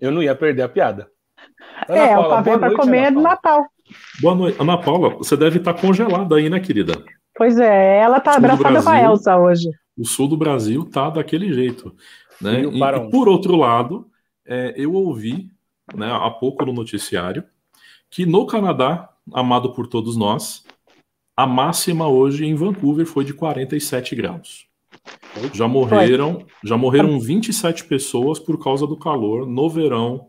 eu 0.00 0.10
não 0.10 0.22
ia 0.22 0.34
perder 0.34 0.62
a 0.62 0.68
piada. 0.68 1.10
Ana 1.88 1.98
é, 1.98 2.14
Paula, 2.14 2.26
o 2.26 2.30
pavê 2.30 2.58
para 2.58 2.76
comer 2.76 2.98
é 3.04 3.10
do 3.10 3.20
Natal. 3.20 3.66
Boa 4.20 4.34
noite. 4.34 4.60
Ana 4.60 4.78
Paula, 4.78 5.10
você 5.10 5.36
deve 5.36 5.58
estar 5.58 5.74
congelada 5.74 6.36
aí, 6.36 6.48
né, 6.48 6.60
querida? 6.60 7.02
Pois 7.36 7.58
é, 7.58 7.98
ela 7.98 8.18
está 8.18 8.36
abraçada 8.36 8.82
com 8.82 8.88
a 8.88 9.00
Elsa 9.00 9.36
hoje. 9.36 9.68
O 9.96 10.04
sul 10.04 10.28
do 10.28 10.36
Brasil 10.36 10.84
tá 10.84 11.10
daquele 11.10 11.52
jeito. 11.52 11.94
Né? 12.40 12.62
E, 12.62 12.78
e, 12.78 13.10
por 13.10 13.28
outro 13.28 13.56
lado, 13.56 14.06
é, 14.46 14.74
eu 14.76 14.92
ouvi 14.92 15.48
né, 15.94 16.10
há 16.12 16.30
pouco 16.30 16.64
no 16.64 16.72
noticiário 16.72 17.44
que 18.10 18.24
no 18.24 18.46
Canadá, 18.46 19.10
amado 19.32 19.72
por 19.72 19.86
todos 19.86 20.16
nós, 20.16 20.64
a 21.36 21.46
máxima 21.46 22.06
hoje 22.06 22.46
em 22.46 22.54
Vancouver 22.54 23.06
foi 23.06 23.24
de 23.24 23.34
47 23.34 24.14
graus. 24.14 24.66
Já 25.52 25.66
morreram, 25.66 26.46
já 26.62 26.76
morreram 26.76 27.18
27 27.18 27.84
pessoas 27.84 28.38
por 28.38 28.62
causa 28.62 28.86
do 28.86 28.96
calor 28.96 29.46
no 29.46 29.68
verão 29.68 30.28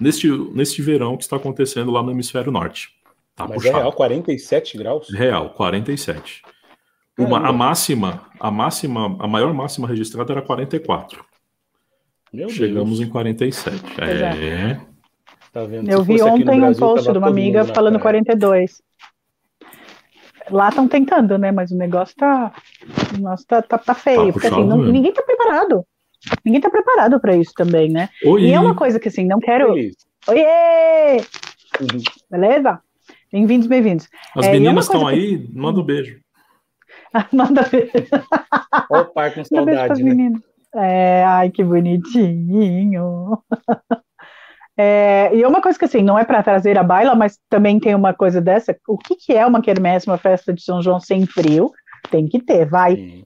neste, 0.00 0.28
neste 0.28 0.80
verão 0.82 1.16
que 1.16 1.22
está 1.22 1.36
acontecendo 1.36 1.90
lá 1.90 2.02
no 2.02 2.10
hemisfério 2.10 2.50
norte. 2.50 2.88
Tá 3.36 3.44
Mas 3.44 3.52
é 3.52 3.54
puxado. 3.54 3.76
é 3.76 3.80
real 3.80 3.92
47 3.92 4.78
graus? 4.78 5.10
Real, 5.10 5.50
47. 5.50 6.42
Uma, 7.18 7.46
a 7.46 7.52
máxima, 7.52 8.26
a 8.38 8.50
máxima, 8.50 9.16
a 9.20 9.26
maior 9.26 9.52
máxima 9.52 9.86
registrada 9.86 10.32
era 10.32 10.42
44. 10.42 11.24
Meu 12.32 12.48
Chegamos 12.48 12.98
Deus. 12.98 13.08
em 13.08 13.12
47. 13.12 13.82
É. 14.00 14.46
é. 14.46 14.80
Tá 15.52 15.62
Eu 15.62 16.02
vi 16.02 16.22
ontem 16.22 16.62
um 16.62 16.74
post 16.74 17.10
de 17.10 17.18
uma 17.18 17.28
amiga 17.28 17.64
falando 17.64 17.98
42. 17.98 18.80
Lá 20.50 20.68
estão 20.68 20.88
tentando, 20.88 21.36
né? 21.36 21.50
Mas 21.52 21.70
o 21.70 21.76
negócio 21.76 22.14
tá, 22.16 22.52
negócio 23.12 23.46
tá, 23.46 23.60
tá, 23.62 23.78
tá 23.78 23.94
feio. 23.94 24.26
Tá 24.26 24.32
porque 24.32 24.46
assim, 24.46 24.64
não, 24.64 24.78
ninguém 24.78 25.12
tá 25.12 25.22
preparado. 25.22 25.84
Ninguém 26.44 26.60
tá 26.60 26.70
preparado 26.70 27.18
para 27.20 27.36
isso 27.36 27.52
também, 27.54 27.90
né? 27.90 28.08
Oi. 28.24 28.42
E 28.42 28.52
é 28.52 28.60
uma 28.60 28.74
coisa 28.74 29.00
que 29.00 29.08
assim, 29.08 29.24
não 29.24 29.40
quero. 29.40 29.72
Oi! 29.72 29.92
Oiê! 30.28 31.16
Uhum. 31.80 32.02
Beleza? 32.30 32.80
Bem-vindos, 33.32 33.66
bem-vindos. 33.66 34.08
As 34.36 34.46
é, 34.46 34.52
meninas 34.52 34.84
estão 34.84 35.06
aí, 35.06 35.38
que... 35.38 35.56
manda 35.56 35.80
um 35.80 35.84
beijo. 35.84 36.20
manda 37.32 37.62
beijo. 37.62 37.90
Olha 38.90 39.02
o 39.02 39.06
pai 39.06 39.30
com 39.32 39.44
saudade, 39.44 40.02
né? 40.02 40.32
É, 40.74 41.24
ai, 41.24 41.50
que 41.50 41.64
bonitinho. 41.64 43.38
É, 44.82 45.30
e 45.34 45.44
uma 45.44 45.60
coisa 45.60 45.78
que 45.78 45.84
assim, 45.84 46.00
não 46.00 46.18
é 46.18 46.24
para 46.24 46.42
trazer 46.42 46.78
a 46.78 46.82
baila, 46.82 47.14
mas 47.14 47.38
também 47.50 47.78
tem 47.78 47.94
uma 47.94 48.14
coisa 48.14 48.40
dessa. 48.40 48.74
O 48.88 48.96
que, 48.96 49.14
que 49.14 49.34
é 49.34 49.44
uma 49.44 49.60
quermesse, 49.60 50.06
uma 50.06 50.16
festa 50.16 50.54
de 50.54 50.62
São 50.62 50.80
João 50.80 50.98
sem 50.98 51.26
frio? 51.26 51.70
Tem 52.10 52.26
que 52.26 52.40
ter, 52.40 52.64
vai. 52.64 52.96
Sim. 52.96 53.22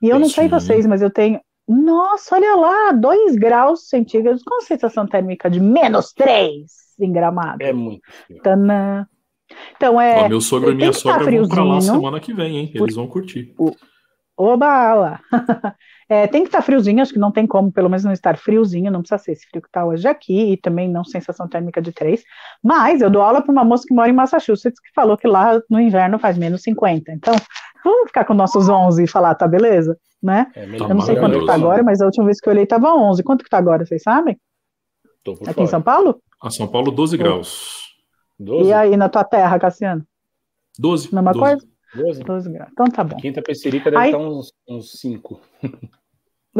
E 0.00 0.08
eu 0.08 0.20
não 0.20 0.28
sei 0.28 0.46
vocês, 0.46 0.86
mas 0.86 1.02
eu 1.02 1.10
tenho, 1.10 1.40
nossa, 1.72 2.36
olha 2.36 2.54
lá, 2.54 2.92
2 2.92 3.36
graus 3.36 3.88
centígrados 3.88 4.42
com 4.42 4.60
sensação 4.60 5.06
térmica 5.06 5.48
de 5.48 5.60
menos 5.60 6.12
3 6.12 6.70
em 7.00 7.12
Gramado. 7.12 7.62
É 7.62 7.72
muito 7.72 8.02
Tanã. 8.42 9.06
Então 9.76 10.00
é. 10.00 10.24
Ó, 10.24 10.28
meu 10.28 10.40
sogro 10.40 10.72
e 10.72 10.74
minha 10.74 10.92
sogra 10.92 11.30
vão 11.30 11.48
pra 11.48 11.64
lá 11.64 11.80
semana 11.80 12.20
que 12.20 12.32
vem, 12.32 12.58
hein? 12.58 12.72
Eles 12.74 12.94
vão 12.94 13.06
curtir. 13.06 13.54
O... 13.58 13.70
Oba! 14.36 15.20
é, 16.08 16.26
tem 16.26 16.42
que 16.42 16.48
estar 16.48 16.58
tá 16.58 16.64
friozinho, 16.64 17.02
acho 17.02 17.12
que 17.12 17.18
não 17.18 17.30
tem 17.30 17.46
como, 17.46 17.70
pelo 17.70 17.88
menos 17.88 18.02
não 18.02 18.12
estar 18.12 18.36
friozinho, 18.38 18.90
não 18.90 19.00
precisa 19.00 19.18
ser 19.18 19.32
esse 19.32 19.46
frio 19.46 19.60
que 19.60 19.68
está 19.68 19.84
hoje 19.84 20.08
aqui, 20.08 20.52
e 20.52 20.56
também 20.56 20.88
não 20.88 21.04
sensação 21.04 21.46
térmica 21.46 21.82
de 21.82 21.92
3. 21.92 22.22
Mas 22.62 23.02
eu 23.02 23.10
dou 23.10 23.22
aula 23.22 23.42
para 23.42 23.52
uma 23.52 23.64
moça 23.64 23.84
que 23.86 23.94
mora 23.94 24.08
em 24.08 24.14
Massachusetts 24.14 24.80
que 24.80 24.90
falou 24.94 25.16
que 25.18 25.28
lá 25.28 25.60
no 25.68 25.78
inverno 25.78 26.18
faz 26.18 26.38
menos 26.38 26.62
50. 26.62 27.12
Então, 27.12 27.34
vamos 27.84 28.08
ficar 28.08 28.24
com 28.24 28.34
nossos 28.34 28.68
11 28.68 29.04
e 29.04 29.06
falar, 29.06 29.34
tá 29.34 29.46
beleza? 29.46 29.98
Né? 30.22 30.50
É 30.54 30.64
eu 30.64 30.88
não 30.88 31.00
sei 31.00 31.16
quanto 31.16 31.38
está 31.38 31.54
agora, 31.54 31.82
mas 31.82 32.00
a 32.00 32.06
última 32.06 32.26
vez 32.26 32.40
que 32.40 32.48
eu 32.48 32.52
olhei 32.52 32.64
estava 32.64 32.94
11. 32.94 33.22
Quanto 33.22 33.42
que 33.42 33.48
está 33.48 33.58
agora, 33.58 33.84
vocês 33.84 34.02
sabem? 34.02 34.38
Aqui 35.26 35.54
fora. 35.54 35.62
em 35.62 35.66
São 35.66 35.82
Paulo? 35.82 36.20
A 36.40 36.50
São 36.50 36.66
Paulo, 36.66 36.90
12 36.90 37.16
graus. 37.16 37.82
12? 38.38 38.68
E 38.68 38.72
aí, 38.72 38.96
na 38.96 39.08
tua 39.08 39.24
terra, 39.24 39.58
Cassiano? 39.58 40.04
12. 40.78 41.14
Mesma 41.14 41.32
12. 41.32 41.38
coisa? 41.38 41.68
12. 41.94 42.24
12 42.24 42.50
graus. 42.50 42.70
Então 42.72 42.86
tá 42.86 43.04
bom. 43.04 43.16
Quinta 43.16 43.42
Pecerica 43.42 43.90
deve 43.90 44.02
aí... 44.02 44.10
estar 44.10 44.18
uns, 44.18 44.52
uns 44.68 44.92
5. 44.98 45.40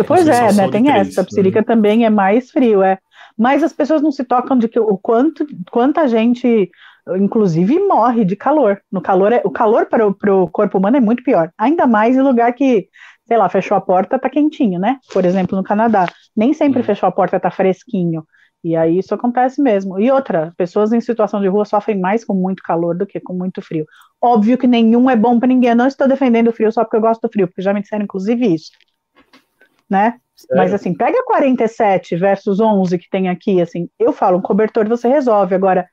Pois 0.07 0.27
é, 0.27 0.51
né? 0.55 0.71
Tem 0.71 0.85
3, 0.85 1.09
essa. 1.09 1.21
A 1.21 1.25
Pecerica 1.25 1.61
né? 1.61 1.65
também 1.67 2.07
é 2.07 2.09
mais 2.09 2.51
frio, 2.51 2.83
é. 2.83 2.99
Mas 3.37 3.63
as 3.63 3.75
pessoas 3.75 4.01
não 4.01 4.11
se 4.11 4.25
tocam 4.25 4.57
de 4.57 4.67
que 4.67 4.81
o 4.81 4.97
quanto, 4.97 5.47
quanta 5.71 6.09
gente, 6.09 6.71
inclusive, 7.19 7.79
morre 7.79 8.25
de 8.25 8.35
calor. 8.35 8.81
No 8.91 9.03
calor, 9.03 9.33
é, 9.33 9.43
o 9.45 9.51
calor 9.51 9.85
para 9.85 10.07
o, 10.07 10.15
para 10.15 10.35
o 10.35 10.49
corpo 10.49 10.79
humano 10.79 10.97
é 10.97 11.01
muito 11.01 11.23
pior. 11.23 11.53
Ainda 11.59 11.87
mais 11.87 12.17
em 12.17 12.23
lugar 12.23 12.55
que 12.55 12.89
sei 13.33 13.39
lá, 13.39 13.49
fechou 13.49 13.75
a 13.75 13.81
porta, 13.81 14.19
tá 14.19 14.29
quentinho, 14.29 14.79
né? 14.79 14.99
Por 15.11 15.25
exemplo, 15.25 15.57
no 15.57 15.65
Canadá. 15.65 16.05
Nem 16.37 16.53
sempre 16.53 16.81
uhum. 16.81 16.85
fechou 16.85 17.09
a 17.09 17.13
porta, 17.13 17.41
tá 17.41 17.51
fresquinho. 17.51 18.27
E 18.63 18.77
aí 18.77 18.99
isso 18.99 19.15
acontece 19.15 19.63
mesmo. 19.63 19.99
E 19.99 20.11
outra, 20.11 20.53
pessoas 20.55 20.93
em 20.93 21.01
situação 21.01 21.41
de 21.41 21.49
rua 21.49 21.65
sofrem 21.65 21.99
mais 21.99 22.27
com 22.27 22.35
muito 22.35 22.63
calor 22.63 22.95
do 22.95 23.07
que 23.07 23.19
com 23.19 23.33
muito 23.33 23.63
frio. 23.63 23.87
Óbvio 24.21 24.59
que 24.59 24.67
nenhum 24.67 25.09
é 25.09 25.17
bom 25.17 25.39
para 25.39 25.49
ninguém. 25.49 25.71
Eu 25.71 25.77
não 25.77 25.87
estou 25.87 26.07
defendendo 26.07 26.49
o 26.49 26.53
frio 26.53 26.71
só 26.71 26.85
porque 26.85 26.99
eu 26.99 27.01
gosto 27.01 27.23
do 27.23 27.33
frio, 27.33 27.49
porque 27.49 27.63
já 27.63 27.73
me 27.73 27.81
disseram 27.81 28.05
inclusive 28.05 28.55
isso. 28.55 28.71
Né? 29.89 30.19
Sério? 30.37 30.57
Mas 30.63 30.75
assim, 30.75 30.93
pega 30.93 31.25
47 31.25 32.15
versus 32.17 32.61
11 32.61 32.99
que 32.99 33.09
tem 33.09 33.31
aqui, 33.31 33.63
assim, 33.63 33.89
eu 33.99 34.13
falo, 34.13 34.37
um 34.37 34.43
cobertor 34.43 34.87
você 34.87 35.09
resolve. 35.09 35.55
Agora, 35.55 35.89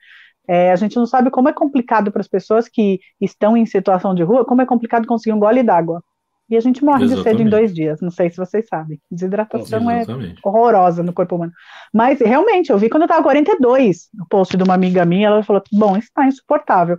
é, 0.46 0.74
a 0.74 0.76
gente 0.76 0.98
não 0.98 1.06
sabe 1.06 1.32
como 1.32 1.48
é 1.48 1.54
complicado 1.54 2.12
para 2.12 2.20
as 2.20 2.28
pessoas 2.28 2.68
que 2.68 3.00
estão 3.22 3.56
em 3.56 3.66
situação 3.66 4.14
de 4.14 4.24
rua, 4.24 4.44
como 4.44 4.62
é 4.62 4.66
complicado 4.66 5.08
conseguir 5.08 5.34
um 5.34 5.40
gole 5.40 5.64
d'água. 5.64 6.04
E 6.50 6.58
a 6.58 6.60
gente 6.60 6.84
morre 6.84 7.04
Exatamente. 7.04 7.24
de 7.24 7.30
sede 7.30 7.44
em 7.44 7.50
dois 7.50 7.74
dias, 7.74 8.02
não 8.02 8.10
sei 8.10 8.30
se 8.30 8.38
vocês 8.38 8.68
sabem. 8.68 9.00
Desidratação 9.12 9.90
é 9.92 10.04
horrorosa 10.44 11.04
no 11.04 11.14
corpo 11.14 11.36
humano. 11.36 11.52
Mas 11.94 12.20
realmente, 12.20 12.72
eu 12.72 12.78
vi 12.78 12.90
quando 12.90 13.04
eu 13.04 13.06
estava 13.06 13.22
42, 13.22 14.10
o 14.20 14.28
post 14.28 14.58
de 14.58 14.64
uma 14.64 14.74
amiga 14.74 15.06
minha, 15.06 15.28
ela 15.28 15.44
falou: 15.44 15.62
bom, 15.72 15.96
está 15.96 16.26
insuportável. 16.26 16.98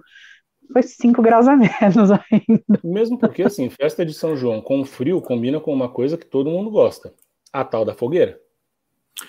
Foi 0.72 0.82
5 0.82 1.20
graus 1.20 1.48
a 1.48 1.56
menos 1.58 2.10
ainda. 2.12 2.80
Mesmo 2.84 3.18
porque, 3.18 3.42
assim, 3.42 3.68
festa 3.68 4.06
de 4.06 4.14
São 4.14 4.36
João 4.36 4.60
com 4.60 4.84
frio 4.84 5.20
combina 5.20 5.58
com 5.58 5.72
uma 5.72 5.88
coisa 5.88 6.16
que 6.16 6.26
todo 6.26 6.48
mundo 6.48 6.70
gosta: 6.70 7.12
a 7.52 7.64
tal 7.64 7.84
da 7.84 7.92
fogueira. 7.92 8.38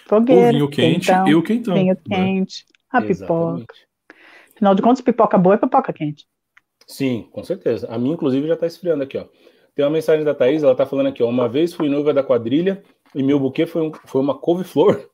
Fogueira. 0.08 0.50
O 0.50 0.52
vinho 0.52 0.70
quente 0.70 1.08
quentão, 1.08 1.28
e 1.28 1.36
o 1.36 1.42
quentão. 1.42 1.74
Vinho 1.74 1.98
né? 2.08 2.16
quente, 2.16 2.66
a 2.92 3.04
Exatamente. 3.04 3.20
pipoca. 3.20 3.74
Afinal 4.56 4.76
de 4.76 4.82
contas, 4.84 5.02
pipoca 5.02 5.38
boa 5.40 5.56
é 5.56 5.58
pipoca 5.58 5.92
quente. 5.92 6.28
Sim, 6.86 7.28
com 7.32 7.44
certeza. 7.44 7.88
A 7.90 7.98
minha, 7.98 8.14
inclusive, 8.14 8.48
já 8.48 8.54
está 8.54 8.68
esfriando 8.68 9.02
aqui, 9.02 9.18
ó. 9.18 9.26
Tem 9.82 9.86
uma 9.88 9.94
mensagem 9.94 10.24
da 10.24 10.36
Thaís, 10.36 10.62
ela 10.62 10.76
tá 10.76 10.86
falando 10.86 11.08
aqui, 11.08 11.24
ó. 11.24 11.28
Uma 11.28 11.50
vez 11.50 11.74
fui 11.74 11.90
noiva 11.90 12.14
da 12.14 12.22
quadrilha 12.22 12.84
e 13.16 13.24
meu 13.24 13.40
buquê 13.40 13.66
foi, 13.66 13.82
um, 13.82 13.92
foi 14.06 14.22
uma 14.22 14.38
couve-flor. 14.38 15.10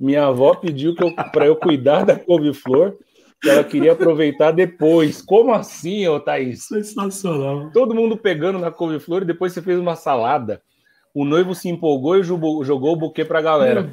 Minha 0.00 0.24
avó 0.24 0.54
pediu 0.54 0.94
que 0.94 1.04
eu, 1.04 1.14
para 1.14 1.46
eu 1.46 1.54
cuidar 1.54 2.06
da 2.06 2.18
couve-flor, 2.18 2.96
que 3.42 3.50
ela 3.50 3.62
queria 3.62 3.92
aproveitar 3.92 4.52
depois. 4.52 5.20
Como 5.20 5.52
assim, 5.52 6.08
ô 6.08 6.18
Thaís? 6.18 6.64
Sensacional. 6.64 7.70
Todo 7.74 7.94
mundo 7.94 8.16
pegando 8.16 8.58
na 8.58 8.70
couve-flor 8.70 9.20
e 9.20 9.26
depois 9.26 9.52
você 9.52 9.60
fez 9.60 9.78
uma 9.78 9.94
salada. 9.94 10.62
O 11.12 11.26
noivo 11.26 11.54
se 11.54 11.68
empolgou 11.68 12.16
e 12.16 12.22
jogou 12.22 12.94
o 12.94 12.96
buquê 12.96 13.22
pra 13.22 13.42
galera. 13.42 13.86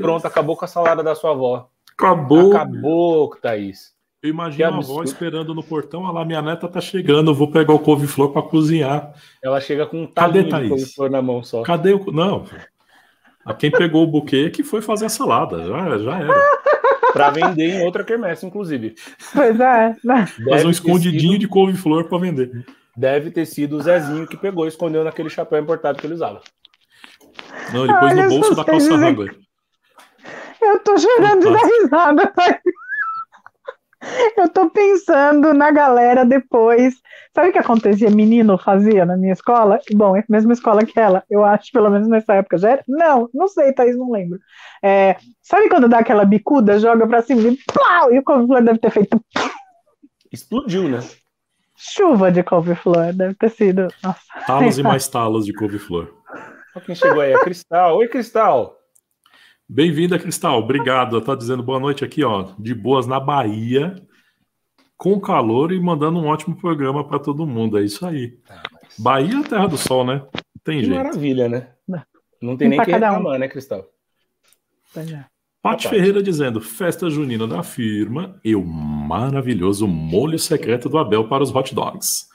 Pronto, 0.00 0.26
acabou 0.26 0.56
com 0.56 0.64
a 0.64 0.68
salada 0.68 1.04
da 1.04 1.14
sua 1.14 1.30
avó. 1.30 1.68
Acabou. 1.96 2.50
Acabou, 2.50 3.36
Thaís. 3.36 3.95
Eu 4.26 4.30
imagino 4.30 4.64
a 4.64 4.78
avó 4.78 5.02
esperando 5.04 5.54
no 5.54 5.62
portão, 5.62 6.02
olha 6.02 6.12
lá, 6.12 6.24
minha 6.24 6.42
neta 6.42 6.66
tá 6.66 6.80
chegando, 6.80 7.30
eu 7.30 7.34
vou 7.34 7.48
pegar 7.48 7.72
o 7.72 7.78
couve-flor 7.78 8.32
para 8.32 8.42
cozinhar. 8.42 9.12
Ela 9.42 9.60
chega 9.60 9.86
com 9.86 10.02
um 10.02 10.06
talinho 10.06 10.44
de 10.44 10.68
couve-flor 10.68 11.08
na 11.08 11.22
mão 11.22 11.44
só. 11.44 11.62
Cadê 11.62 11.92
o... 11.92 12.10
Não, 12.10 12.44
a 13.44 13.54
quem 13.54 13.70
pegou 13.70 14.02
o 14.02 14.06
buquê 14.08 14.50
que 14.50 14.64
foi 14.64 14.82
fazer 14.82 15.06
a 15.06 15.08
salada, 15.08 15.64
já, 15.64 15.98
já 15.98 16.18
era. 16.18 16.34
para 17.12 17.30
vender 17.30 17.76
em 17.76 17.84
outra 17.84 18.02
quermesse, 18.02 18.44
inclusive. 18.44 18.96
Pois 19.32 19.60
é. 19.60 19.94
Fazer 20.50 20.66
um 20.66 20.70
escondidinho 20.70 21.32
sido... 21.34 21.40
de 21.40 21.48
couve-flor 21.48 22.08
para 22.08 22.18
vender. 22.18 22.66
Deve 22.96 23.30
ter 23.30 23.46
sido 23.46 23.76
o 23.76 23.80
Zezinho 23.80 24.26
que 24.26 24.36
pegou 24.36 24.64
e 24.64 24.68
escondeu 24.68 25.04
naquele 25.04 25.30
chapéu 25.30 25.60
importado 25.60 25.98
que 25.98 26.06
ele 26.06 26.14
usava. 26.14 26.40
Não, 27.72 27.86
depois 27.86 28.16
no 28.16 28.28
bolso 28.28 28.54
da 28.56 28.64
calça 28.64 28.96
ranga. 28.96 29.32
Eu 30.60 30.80
tô 30.80 30.98
chorando 30.98 31.42
de 31.42 31.82
risada. 31.82 32.32
Eu 34.36 34.48
tô 34.48 34.70
pensando 34.70 35.52
na 35.52 35.70
galera 35.70 36.24
depois. 36.24 36.94
Sabe 37.34 37.48
o 37.50 37.52
que 37.52 37.58
acontecia? 37.58 38.10
Menino 38.10 38.56
fazia 38.56 39.04
na 39.04 39.16
minha 39.16 39.32
escola? 39.32 39.78
Bom, 39.92 40.16
é 40.16 40.20
a 40.20 40.24
mesma 40.28 40.52
escola 40.52 40.84
que 40.84 40.98
ela, 40.98 41.22
eu 41.30 41.44
acho, 41.44 41.70
pelo 41.72 41.90
menos 41.90 42.08
nessa 42.08 42.34
época 42.34 42.58
já 42.58 42.70
era. 42.70 42.84
Não, 42.88 43.28
não 43.34 43.48
sei, 43.48 43.72
Thaís, 43.72 43.96
não 43.96 44.10
lembro. 44.10 44.38
É, 44.82 45.16
sabe 45.42 45.68
quando 45.68 45.88
dá 45.88 45.98
aquela 45.98 46.24
bicuda, 46.24 46.78
joga 46.78 47.06
pra 47.06 47.22
cima 47.22 47.42
e 47.42 47.58
plau, 47.72 48.12
e 48.12 48.18
o 48.18 48.22
couve-flor 48.22 48.62
deve 48.62 48.78
ter 48.78 48.90
feito. 48.90 49.20
Explodiu, 50.32 50.88
né? 50.88 51.00
Chuva 51.76 52.32
de 52.32 52.42
couve-flor, 52.42 53.12
deve 53.12 53.34
ter 53.34 53.50
sido. 53.50 53.88
Nossa. 54.02 54.20
Talos 54.46 54.78
e 54.78 54.82
mais 54.82 55.06
talos 55.08 55.44
de 55.44 55.52
couve-flor. 55.52 56.14
Quem 56.84 56.94
chegou 56.94 57.20
aí? 57.20 57.34
A 57.34 57.40
Cristal. 57.40 57.96
Oi, 57.98 58.08
Cristal. 58.08 58.75
Bem-vinda, 59.68 60.18
Cristal. 60.18 60.60
Obrigado. 60.60 61.20
Tá 61.20 61.34
dizendo 61.34 61.62
boa 61.62 61.80
noite 61.80 62.04
aqui, 62.04 62.24
ó, 62.24 62.48
de 62.58 62.74
boas 62.74 63.06
na 63.06 63.18
Bahia, 63.18 63.96
com 64.96 65.20
calor 65.20 65.72
e 65.72 65.80
mandando 65.80 66.18
um 66.18 66.26
ótimo 66.26 66.56
programa 66.56 67.06
para 67.06 67.18
todo 67.18 67.46
mundo. 67.46 67.78
É 67.78 67.82
isso 67.82 68.06
aí. 68.06 68.38
Ah, 68.48 68.62
Bahia 68.98 69.40
é 69.40 69.42
terra 69.42 69.66
do 69.66 69.76
sol, 69.76 70.04
né? 70.04 70.22
Tem 70.62 70.80
que 70.80 70.86
jeito. 70.86 70.96
Maravilha, 70.96 71.48
né? 71.48 71.68
Não 72.40 72.56
tem 72.56 72.68
nem 72.68 72.80
que 72.80 72.90
reclamar, 72.90 73.34
um. 73.34 73.38
né, 73.38 73.48
Cristal? 73.48 73.84
É. 74.96 75.24
Paty 75.62 75.88
Ferreira 75.88 76.22
dizendo: 76.22 76.60
festa 76.60 77.10
junina 77.10 77.46
da 77.46 77.62
firma 77.62 78.38
e 78.44 78.54
o 78.54 78.64
maravilhoso 78.64 79.86
molho 79.86 80.38
secreto 80.38 80.88
do 80.88 80.98
Abel 80.98 81.28
para 81.28 81.42
os 81.42 81.54
hot 81.54 81.74
dogs. 81.74 82.26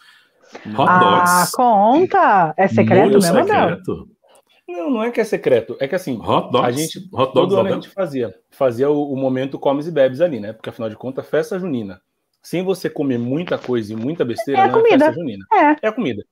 Hot 0.66 0.90
ah, 0.90 1.00
dogs. 1.00 1.32
Ah, 1.32 1.48
conta! 1.54 2.54
É 2.58 2.68
secreto 2.68 3.04
molho 3.04 3.22
mesmo, 3.22 3.38
secreto. 3.38 3.92
Abel? 3.92 4.08
Não, 4.72 4.90
não 4.90 5.04
é 5.04 5.12
que 5.12 5.20
é 5.20 5.24
secreto. 5.24 5.76
É 5.80 5.88
que 5.88 5.96
assim, 5.96 6.18
hot 6.18 6.52
dogs, 6.52 6.68
a 6.68 6.72
gente 6.72 6.98
hot 7.12 7.34
dogs 7.34 7.34
todo 7.34 7.58
ano 7.58 7.70
a 7.70 7.74
gente 7.74 7.90
fazia, 7.90 8.34
fazia 8.50 8.90
o, 8.90 9.12
o, 9.12 9.16
momento 9.16 9.60
comes 9.60 9.88
e 9.88 9.92
bebes 9.92 10.22
ali, 10.22 10.40
né? 10.40 10.54
Porque 10.54 10.70
afinal 10.70 10.90
de 10.90 10.96
contas, 10.96 11.28
festa 11.28 11.60
junina. 11.60 12.02
Sem 12.42 12.64
você 12.64 12.90
comer 12.90 13.20
muita 13.20 13.58
coisa 13.58 13.94
e 13.94 13.96
muita 13.96 14.26
besteira, 14.26 14.62
é 14.62 14.68
não 14.68 14.80
comida. 14.80 14.96
é 14.96 15.00
festa 15.00 15.14
junina. 15.14 15.46
É, 15.52 15.86
é 15.86 15.88
a 15.88 15.92
comida. 15.92 16.24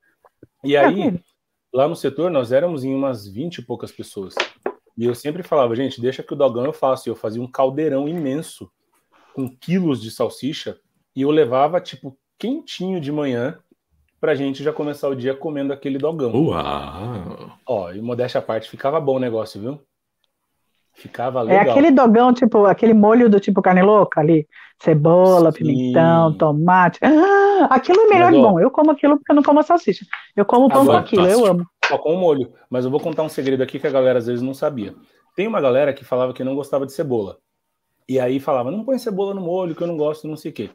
E 0.63 0.75
é 0.75 0.83
aí, 0.83 0.95
comida. 0.95 1.23
lá 1.73 1.87
no 1.87 1.95
setor, 1.95 2.31
nós 2.31 2.51
éramos 2.51 2.83
em 2.83 2.93
umas 2.93 3.27
20 3.27 3.57
e 3.57 3.61
poucas 3.61 3.91
pessoas. 3.91 4.33
E 4.97 5.05
eu 5.05 5.15
sempre 5.15 5.43
falava, 5.43 5.75
gente, 5.75 6.01
deixa 6.01 6.23
que 6.23 6.33
o 6.33 6.35
dogão 6.35 6.65
eu 6.65 6.73
faço. 6.73 7.07
E 7.07 7.11
eu 7.11 7.15
fazia 7.15 7.41
um 7.41 7.49
caldeirão 7.49 8.07
imenso 8.07 8.69
com 9.33 9.47
quilos 9.47 10.01
de 10.01 10.11
salsicha 10.11 10.77
e 11.15 11.21
eu 11.21 11.31
levava, 11.31 11.79
tipo, 11.79 12.17
quentinho 12.37 12.99
de 12.99 13.11
manhã 13.11 13.59
pra 14.19 14.35
gente 14.35 14.63
já 14.63 14.73
começar 14.73 15.07
o 15.07 15.15
dia 15.15 15.33
comendo 15.33 15.73
aquele 15.73 15.97
dogão. 15.97 16.31
Uau! 16.33 17.51
Ó, 17.65 17.91
e 17.91 18.01
modéstia 18.01 18.39
à 18.39 18.41
parte, 18.41 18.69
ficava 18.69 18.99
bom 18.99 19.15
o 19.15 19.19
negócio, 19.19 19.59
viu? 19.59 19.81
Ficava 20.93 21.39
é 21.39 21.43
legal. 21.43 21.65
É 21.65 21.69
aquele 21.69 21.91
dogão, 21.91 22.33
tipo, 22.33 22.65
aquele 22.65 22.93
molho 22.93 23.29
do 23.29 23.39
tipo 23.39 23.61
carne 23.61 23.81
louca 23.81 24.19
ali. 24.19 24.47
Cebola, 24.81 25.51
Sim. 25.51 25.59
pimentão, 25.59 26.33
tomate. 26.33 26.99
Ah, 27.01 27.67
aquilo 27.71 28.01
é 28.01 28.07
melhor 28.07 28.31
Mas, 28.31 28.39
ó, 28.39 28.49
bom. 28.49 28.59
Eu 28.59 28.71
como 28.71 28.91
aquilo 28.91 29.17
porque 29.17 29.31
eu 29.31 29.35
não 29.35 29.43
como 29.43 29.59
a 29.59 29.63
salsicha. 29.63 30.05
Eu 30.35 30.45
como 30.45 30.69
pão 30.69 30.85
com 30.85 30.91
aquilo, 30.93 31.27
eu 31.27 31.45
amo. 31.45 31.65
Só 31.85 31.97
com 31.97 32.13
o 32.13 32.17
molho. 32.17 32.53
Mas 32.69 32.85
eu 32.85 32.91
vou 32.91 32.99
contar 32.99 33.23
um 33.23 33.29
segredo 33.29 33.61
aqui 33.61 33.79
que 33.79 33.87
a 33.87 33.91
galera 33.91 34.19
às 34.19 34.27
vezes 34.27 34.41
não 34.41 34.53
sabia. 34.53 34.95
Tem 35.35 35.47
uma 35.47 35.59
galera 35.59 35.93
que 35.93 36.05
falava 36.05 36.33
que 36.33 36.43
não 36.43 36.55
gostava 36.55 36.85
de 36.85 36.93
cebola. 36.93 37.37
E 38.07 38.19
aí 38.19 38.39
falava, 38.39 38.71
não 38.71 38.83
põe 38.83 38.97
cebola 38.97 39.33
no 39.33 39.41
molho, 39.41 39.75
que 39.75 39.83
eu 39.83 39.87
não 39.87 39.97
gosto, 39.97 40.27
não 40.27 40.37
sei 40.37 40.51
o 40.51 40.53
quê. 40.53 40.69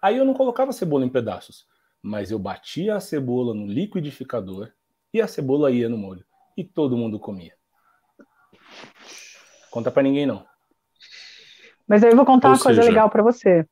Aí 0.00 0.16
eu 0.16 0.24
não 0.24 0.34
colocava 0.34 0.72
cebola 0.72 1.04
em 1.04 1.08
pedaços 1.08 1.66
mas 2.04 2.30
eu 2.30 2.38
batia 2.38 2.96
a 2.96 3.00
cebola 3.00 3.54
no 3.54 3.66
liquidificador 3.66 4.68
e 5.12 5.22
a 5.22 5.26
cebola 5.26 5.70
ia 5.70 5.88
no 5.88 5.96
molho. 5.96 6.22
E 6.54 6.62
todo 6.62 6.98
mundo 6.98 7.18
comia. 7.18 7.54
Conta 9.70 9.90
para 9.90 10.02
ninguém 10.02 10.26
não. 10.26 10.44
Mas 11.88 12.04
aí 12.04 12.10
eu 12.10 12.16
vou 12.16 12.26
contar 12.26 12.48
Ou 12.48 12.54
uma 12.54 12.62
coisa 12.62 12.82
legal 12.82 13.08
para 13.08 13.22
você. 13.22 13.66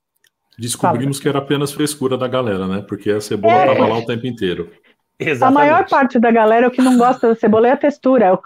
Descobrimos 0.59 1.18
Fala. 1.18 1.23
que 1.23 1.29
era 1.29 1.38
apenas 1.40 1.73
frescura 1.73 2.16
da 2.16 2.27
galera, 2.27 2.66
né? 2.66 2.83
Porque 2.88 3.11
a 3.11 3.21
cebola 3.21 3.53
é. 3.53 3.66
tava 3.66 3.87
lá 3.87 3.99
o 3.99 4.07
tempo 4.07 4.27
inteiro. 4.27 4.73
Exatamente. 5.18 5.61
A 5.61 5.64
maior 5.64 5.88
parte 5.88 6.18
da 6.18 6.31
galera, 6.31 6.68
o 6.68 6.71
que 6.71 6.81
não 6.81 6.97
gosta 6.97 7.29
da 7.29 7.35
cebola 7.35 7.68
é 7.68 7.73
a 7.73 7.77
textura. 7.77 8.38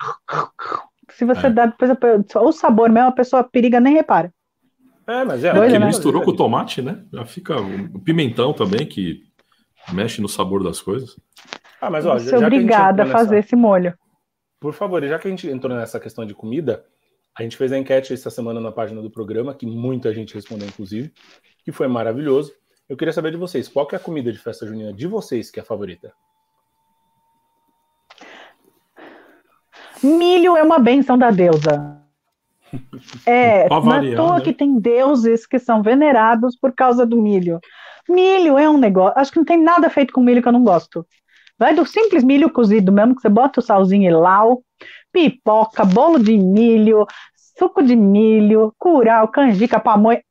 Se 1.10 1.24
você 1.24 1.46
é. 1.46 1.50
dá 1.50 1.66
depois 1.66 1.92
o 2.34 2.52
sabor 2.52 2.90
mesmo, 2.90 3.08
a 3.08 3.12
pessoa 3.12 3.44
periga 3.44 3.78
nem 3.78 3.94
repara. 3.94 4.32
É, 5.06 5.24
mas 5.24 5.44
é. 5.44 5.54
Doida, 5.54 5.78
né? 5.78 5.86
misturou 5.86 6.22
com 6.22 6.32
o 6.32 6.36
tomate, 6.36 6.82
né? 6.82 7.04
Já 7.12 7.24
fica 7.24 7.56
o 7.60 8.00
pimentão 8.00 8.52
também, 8.52 8.84
que 8.84 9.25
mexe 9.92 10.20
no 10.20 10.28
sabor 10.28 10.62
das 10.62 10.80
coisas. 10.80 11.16
Ah, 11.80 11.90
mas 11.90 12.06
ó, 12.06 12.18
já, 12.18 12.38
obrigada 12.38 13.02
a, 13.02 13.06
a 13.06 13.08
fazer 13.08 13.36
nessa... 13.36 13.46
esse 13.48 13.56
molho. 13.56 13.94
Por 14.60 14.72
favor, 14.72 15.04
já 15.06 15.18
que 15.18 15.28
a 15.28 15.30
gente 15.30 15.48
entrou 15.48 15.76
nessa 15.76 16.00
questão 16.00 16.24
de 16.24 16.34
comida, 16.34 16.84
a 17.38 17.42
gente 17.42 17.56
fez 17.56 17.70
a 17.72 17.78
enquete 17.78 18.12
essa 18.12 18.30
semana 18.30 18.60
na 18.60 18.72
página 18.72 19.02
do 19.02 19.10
programa, 19.10 19.54
que 19.54 19.66
muita 19.66 20.12
gente 20.12 20.34
respondeu, 20.34 20.66
inclusive, 20.66 21.12
que 21.64 21.70
foi 21.70 21.86
maravilhoso. 21.86 22.52
Eu 22.88 22.96
queria 22.96 23.12
saber 23.12 23.32
de 23.32 23.36
vocês, 23.36 23.68
qual 23.68 23.86
é 23.92 23.96
a 23.96 24.00
comida 24.00 24.32
de 24.32 24.38
festa 24.38 24.66
junina 24.66 24.92
de 24.92 25.06
vocês 25.06 25.50
que 25.50 25.60
é 25.60 25.62
a 25.62 25.66
favorita? 25.66 26.12
Milho 30.02 30.56
é 30.56 30.62
uma 30.62 30.78
benção 30.78 31.18
da 31.18 31.30
deusa. 31.30 32.00
É, 33.24 33.66
à 33.66 33.68
toa 33.68 34.38
né? 34.38 34.40
que 34.42 34.52
tem 34.52 34.78
deuses 34.78 35.46
que 35.46 35.58
são 35.58 35.82
venerados 35.82 36.56
por 36.56 36.72
causa 36.72 37.06
do 37.06 37.20
milho. 37.20 37.60
Milho 38.08 38.58
é 38.58 38.68
um 38.68 38.78
negócio. 38.78 39.18
Acho 39.18 39.32
que 39.32 39.38
não 39.38 39.44
tem 39.44 39.62
nada 39.62 39.90
feito 39.90 40.12
com 40.12 40.20
milho 40.20 40.42
que 40.42 40.48
eu 40.48 40.52
não 40.52 40.62
gosto. 40.64 41.06
Vai 41.58 41.74
do 41.74 41.86
simples 41.86 42.22
milho 42.22 42.50
cozido 42.50 42.92
mesmo, 42.92 43.14
que 43.14 43.22
você 43.22 43.28
bota 43.28 43.60
o 43.60 43.62
salzinho 43.62 44.10
e 44.10 44.12
lau, 44.12 44.62
pipoca, 45.10 45.84
bolo 45.84 46.18
de 46.18 46.36
milho, 46.36 47.06
suco 47.58 47.82
de 47.82 47.96
milho, 47.96 48.74
curau, 48.78 49.28
canjica, 49.28 49.80
pamonha, 49.80 50.22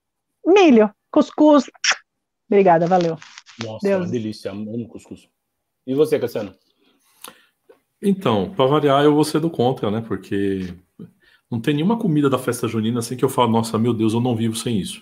milho, 0.46 0.92
cuscuz. 1.12 1.66
Obrigada, 2.48 2.86
valeu. 2.86 3.18
Nossa, 3.64 3.88
Deus. 3.88 4.04
Uma 4.04 4.12
delícia, 4.12 4.52
amo 4.52 4.88
cuscuz. 4.88 5.28
E 5.88 5.96
você, 5.96 6.20
Cassiano? 6.20 6.54
Então, 8.02 8.54
para 8.54 8.68
variar, 8.68 9.04
eu 9.04 9.16
vou 9.16 9.24
ser 9.24 9.40
do 9.40 9.50
contra, 9.50 9.90
né? 9.90 10.04
Porque 10.08 10.74
não 11.50 11.60
tem 11.60 11.74
nenhuma 11.74 11.98
comida 11.98 12.30
da 12.30 12.38
festa 12.38 12.68
junina 12.68 13.00
assim 13.00 13.18
que 13.18 13.26
eu 13.26 13.30
falo, 13.30 13.52
nossa, 13.52 13.80
meu 13.80 13.94
Deus, 13.94 14.14
eu 14.14 14.22
não 14.22 14.36
vivo 14.36 14.56
sem 14.56 14.78
isso. 14.78 15.02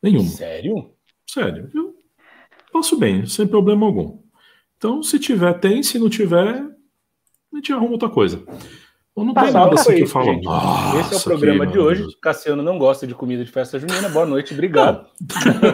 Nenhuma. 0.00 0.28
Sério? 0.28 0.94
Sério. 1.26 1.70
Eu 1.74 1.87
Passo 2.72 2.98
bem, 2.98 3.26
sem 3.26 3.46
problema 3.46 3.86
algum. 3.86 4.18
Então, 4.76 5.02
se 5.02 5.18
tiver, 5.18 5.52
tem. 5.54 5.82
Se 5.82 5.98
não 5.98 6.08
tiver, 6.08 6.64
a 7.52 7.56
gente 7.56 7.72
arruma 7.72 7.92
outra 7.92 8.08
coisa. 8.08 8.44
Ou 9.14 9.24
não 9.24 9.34
tem 9.34 9.50
nada 9.50 9.74
assim 9.74 9.96
que 9.96 10.02
eu 10.02 10.06
falo. 10.06 10.40
Esse 11.00 11.14
é 11.14 11.16
o 11.16 11.22
programa 11.24 11.66
de 11.66 11.78
hoje. 11.78 12.06
Cassiano 12.22 12.62
não 12.62 12.78
gosta 12.78 13.04
de 13.04 13.14
comida 13.14 13.44
de 13.44 13.50
festa 13.50 13.76
junina. 13.78 14.08
Boa 14.08 14.24
noite, 14.24 14.54
obrigado. 14.54 15.08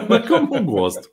Não, 0.09 0.15
é 0.17 0.19
que 0.19 0.33
eu 0.33 0.41
não 0.41 0.65
gosto. 0.65 1.07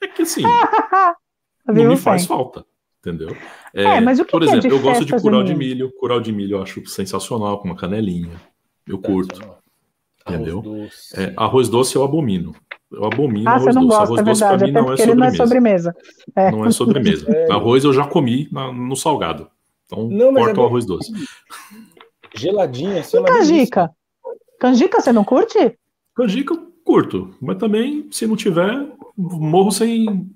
É 0.00 0.06
que 0.06 0.22
assim, 0.22 0.42
não 1.66 1.88
me 1.88 1.96
faz 1.96 2.24
falta. 2.24 2.64
Entendeu? 3.00 3.36
É, 3.74 3.82
é, 3.82 4.00
mas 4.00 4.20
o 4.20 4.24
que 4.24 4.30
por 4.30 4.42
que 4.42 4.48
exemplo, 4.48 4.70
é 4.70 4.72
eu 4.74 4.80
gosto 4.80 5.04
de 5.04 5.20
curau 5.20 5.42
de 5.42 5.56
milho. 5.56 5.92
Curau 5.98 6.20
de 6.20 6.30
milho 6.30 6.58
eu 6.58 6.62
acho 6.62 6.86
sensacional, 6.86 7.58
com 7.58 7.66
uma 7.66 7.76
canelinha. 7.76 8.40
Eu 8.86 8.98
curto. 8.98 9.40
Entendeu? 10.28 10.58
Arroz 10.58 10.64
doce. 10.64 11.20
É, 11.20 11.34
arroz 11.36 11.68
doce 11.68 11.96
eu 11.96 12.04
abomino. 12.04 12.54
Eu 12.90 13.04
abomino 13.04 13.48
ah, 13.48 13.52
arroz 13.52 13.64
você 13.64 13.72
não 13.72 13.86
doce. 13.86 13.98
Gosta, 13.98 14.14
arroz 14.14 14.20
é 14.20 14.24
doce 14.24 14.40
verdade, 14.40 14.64
mim 14.64 14.72
não 14.72 14.92
é, 14.92 15.02
ele 15.02 15.14
não 15.14 15.26
é 15.26 15.30
sobremesa. 15.30 15.96
É. 16.36 16.50
Não 16.50 16.64
é 16.66 16.70
sobremesa. 16.70 17.26
É. 17.32 17.52
Arroz 17.52 17.84
eu 17.84 17.92
já 17.92 18.06
comi 18.06 18.48
na, 18.52 18.72
no 18.72 18.96
salgado. 18.96 19.48
Então, 19.86 20.08
não, 20.08 20.34
corta 20.34 20.60
é 20.60 20.62
o 20.62 20.66
arroz 20.66 20.86
doce. 20.86 21.12
Geladinha, 22.34 23.00
assim, 23.00 23.18
e 23.18 23.24
canjica? 23.24 23.90
Canjica 24.58 25.00
você 25.00 25.12
não 25.12 25.24
curte? 25.24 25.76
Canjica 26.14 26.54
eu 26.54 26.72
curto, 26.84 27.34
mas 27.40 27.58
também, 27.58 28.08
se 28.10 28.26
não 28.26 28.36
tiver, 28.36 28.86
morro 29.16 29.70
sem. 29.70 30.30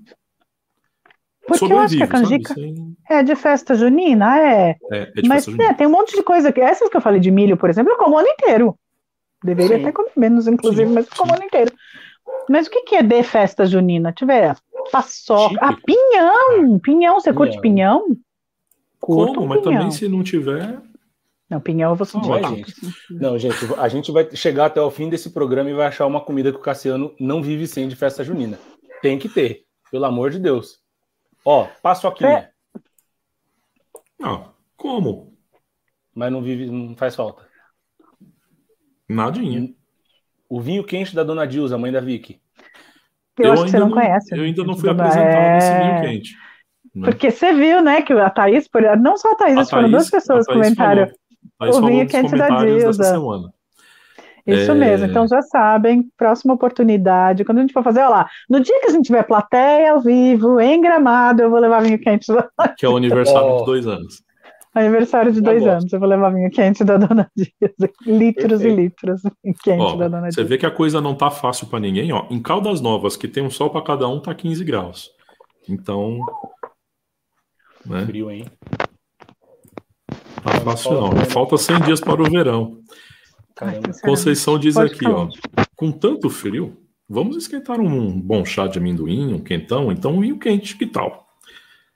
Porque 1.47 1.65
eu 1.65 1.79
acho 1.79 1.97
que 1.97 2.03
a 2.03 2.09
canjica 2.09 2.55
sem... 2.55 2.97
é 3.09 3.23
de 3.23 3.37
festa 3.37 3.75
junina, 3.75 4.39
é. 4.39 4.77
É, 4.91 4.99
é 5.17 5.23
de 5.23 5.29
mas, 5.29 5.45
festa 5.45 5.51
junina. 5.53 5.71
É, 5.71 5.75
tem 5.75 5.87
um 5.87 5.91
monte 5.91 6.17
de 6.17 6.23
coisa. 6.23 6.53
Essas 6.57 6.89
que 6.89 6.97
eu 6.97 7.01
falei 7.01 7.21
de 7.21 7.31
milho, 7.31 7.57
por 7.57 7.71
exemplo, 7.71 7.93
eu 7.93 7.97
como 7.97 8.17
o 8.17 8.19
ano 8.19 8.29
inteiro. 8.29 8.77
Deveria 9.47 9.77
Sim. 9.79 9.83
até 9.83 9.93
comer 9.93 10.13
menos, 10.17 10.47
inclusive, 10.47 10.87
Sim. 10.89 10.95
mas 10.95 11.09
como 11.09 11.33
o 11.33 11.35
ano 11.35 11.45
inteiro. 11.45 11.73
Mas 12.49 12.67
o 12.67 12.71
que, 12.71 12.83
que 12.83 12.97
é 12.97 13.03
de 13.03 13.23
festa 13.23 13.65
junina? 13.67 14.13
Tiver 14.13 14.57
paçoca. 14.93 15.57
Ah, 15.61 15.77
pinhão! 15.85 16.79
Pinhão, 16.81 17.15
você 17.21 17.33
pinhão. 17.33 17.37
curte 17.37 17.61
pinhão? 17.61 18.07
curto 19.01 19.35
Como? 19.35 19.45
um 19.45 19.49
Mas 19.49 19.61
pinhão. 19.61 19.79
também 19.79 19.91
se 19.91 20.09
não 20.09 20.23
tiver. 20.23 20.81
Não, 21.49 21.61
pinhão 21.61 21.91
eu 21.91 21.97
vou 21.97 22.05
sentir. 22.05 22.29
Não, 22.29 22.39
gente. 22.57 22.75
Não, 23.11 23.39
gente, 23.39 23.75
a 23.79 23.89
gente 23.89 24.11
vai 24.13 24.29
chegar 24.35 24.67
até 24.67 24.81
o 24.81 24.91
fim 24.91 25.09
desse 25.09 25.31
programa 25.31 25.71
e 25.71 25.75
vai 25.75 25.87
achar 25.87 26.07
uma 26.07 26.21
comida 26.21 26.51
que 26.51 26.59
o 26.59 26.63
Cassiano 26.63 27.15
não 27.21 27.41
vive 27.43 27.67
sem 27.69 27.87
de 27.89 27.95
festa 27.95 28.25
junina. 28.25 28.59
Tem 29.01 29.17
que 29.19 29.29
ter, 29.29 29.65
pelo 29.91 30.05
amor 30.07 30.31
de 30.31 30.41
Deus. 30.41 30.81
Ó, 31.45 31.69
paçoquinha, 31.83 32.31
É. 32.31 32.51
Ah, 34.23 34.49
como? 34.77 35.33
mas 36.15 36.33
não 36.33 36.43
vive, 36.43 36.67
não 36.71 36.97
faz 36.97 37.15
falta. 37.15 37.46
Nadinha. 39.09 39.69
O 40.49 40.61
vinho 40.61 40.85
quente 40.85 41.15
da 41.15 41.23
Dona 41.25 41.47
Dilza, 41.47 41.77
mãe 41.79 41.91
da 41.93 42.01
Vicky. 42.01 42.41
Eu, 43.39 43.53
acho 43.53 43.65
que 43.65 43.71
você 43.71 43.77
ainda 43.77 43.89
não, 43.89 43.95
conhece. 43.95 44.35
Eu 44.39 44.45
ainda 44.45 44.65
não 44.65 44.77
fui 44.77 44.89
Dona- 44.89 45.05
apresentado 45.05 45.37
é... 45.37 45.55
nesse 45.55 45.73
vinho 45.79 46.01
quente. 46.03 46.37
né? 46.95 47.05
Porque 47.11 47.31
você 47.31 47.53
viu, 47.53 47.83
né, 47.83 48.03
que 48.03 48.13
a 48.13 48.31
Thaís, 48.31 48.67
por- 48.69 48.97
não 48.97 49.17
só 49.17 49.33
a 49.33 49.35
Thaís, 49.37 49.53
A 49.53 49.57
mas 49.57 49.71
foram 49.71 49.91
duas 49.91 50.09
Thaís- 50.09 50.25
pessoas 50.25 50.47
que 50.47 50.53
Thaís 50.53 50.65
comentaram. 50.75 51.11
Thaís 51.59 51.77
o 51.77 51.87
vinho 51.87 52.07
quente 52.09 52.37
da 52.37 52.49
Dilza. 52.65 53.21
Isso 54.47 54.71
É. 54.71 54.75
mesmo, 54.75 55.07
então 55.07 55.27
já 55.27 55.43
sabem, 55.43 56.09
próxima 56.17 56.55
oportunidade, 56.55 57.45
quando 57.45 57.59
a 57.59 57.61
gente 57.63 57.73
for 57.73 57.83
fazer, 57.83 57.99
olha 58.01 58.09
lá, 58.11 58.31
no 58.49 58.61
dia 58.61 58.81
que 58.81 58.87
a 58.87 58.93
gente 58.93 59.07
tiver 59.07 59.25
plateia 59.25 59.91
ao 59.93 60.01
vivo, 60.01 60.61
em 60.61 60.81
Gramado, 60.81 61.43
eu 61.43 61.51
vou 61.51 61.59
levar 61.59 61.83
vinho 61.83 61.99
quente 61.99 62.27
Que 62.79 62.87
é 62.87 62.89
o 62.89 62.97
aniversário 62.97 63.49
Oh. 63.49 63.59
de 63.59 63.65
dois 63.65 63.87
anos. 63.89 64.23
Aniversário 64.79 65.33
de 65.33 65.39
Eu 65.39 65.43
dois 65.45 65.67
anos, 65.67 65.93
eu 65.93 65.99
vou 66.01 66.09
levar 66.09 66.31
vinho 66.31 66.51
quente 66.51 66.85
da 66.85 66.97
Dona 66.97 67.31
Dilza, 67.37 67.91
litros 68.07 68.61
Perfeito. 68.61 68.67
e 68.79 68.83
litros 68.83 69.23
vinho 69.23 69.55
quente 69.63 69.81
Ó, 69.83 69.97
da 69.97 70.09
Dona 70.09 70.31
você 70.31 70.37
Dilza. 70.37 70.45
vê 70.49 70.59
que 70.59 70.67
a 70.67 70.71
coisa 70.71 71.01
não 71.01 71.15
tá 71.15 71.31
fácil 71.31 71.67
para 71.69 71.81
ninguém, 71.81 72.13
ó. 72.13 72.27
Em 72.31 72.41
Caldas 72.41 72.81
Novas, 72.81 73.17
que 73.17 73.27
tem 73.29 73.43
um 73.43 73.51
sol 73.51 73.71
para 73.71 73.83
cada 73.83 74.07
um, 74.09 74.21
tá 74.21 74.35
15 74.35 74.65
graus. 74.65 75.11
Então, 75.69 76.21
né, 77.85 78.05
Frio, 78.07 78.31
hein? 78.31 78.45
tá 80.43 80.61
fácil 80.65 80.93
não. 80.93 81.17
Falta 81.27 81.57
100 81.57 81.81
dias 81.83 82.01
para 82.01 82.23
o 82.23 82.31
verão. 82.31 82.81
Caramba. 83.55 83.91
Conceição 84.03 84.59
diz 84.59 84.75
Pode 84.75 84.93
aqui, 84.95 85.05
falar. 85.05 85.23
ó. 85.25 85.29
Com 85.75 85.91
tanto 85.91 86.29
frio, 86.31 86.77
vamos 87.09 87.37
esquentar 87.37 87.81
um 87.81 88.21
bom 88.21 88.45
chá 88.45 88.67
de 88.67 88.79
amendoim, 88.79 89.33
um 89.35 89.39
quentão, 89.43 89.91
então 89.91 90.13
um 90.15 90.21
vinho 90.21 90.39
quente, 90.39 90.77
que 90.77 90.87
tal? 90.87 91.27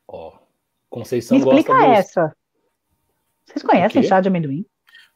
Ó, 0.08 0.32
Conceição 0.88 1.38
Me 1.38 1.44
explica 1.44 1.72
gosta 1.72 1.86
dos- 1.88 1.98
essa. 1.98 2.36
Vocês 3.50 3.62
conhecem 3.62 4.02
chá 4.02 4.20
de 4.20 4.28
amendoim? 4.28 4.64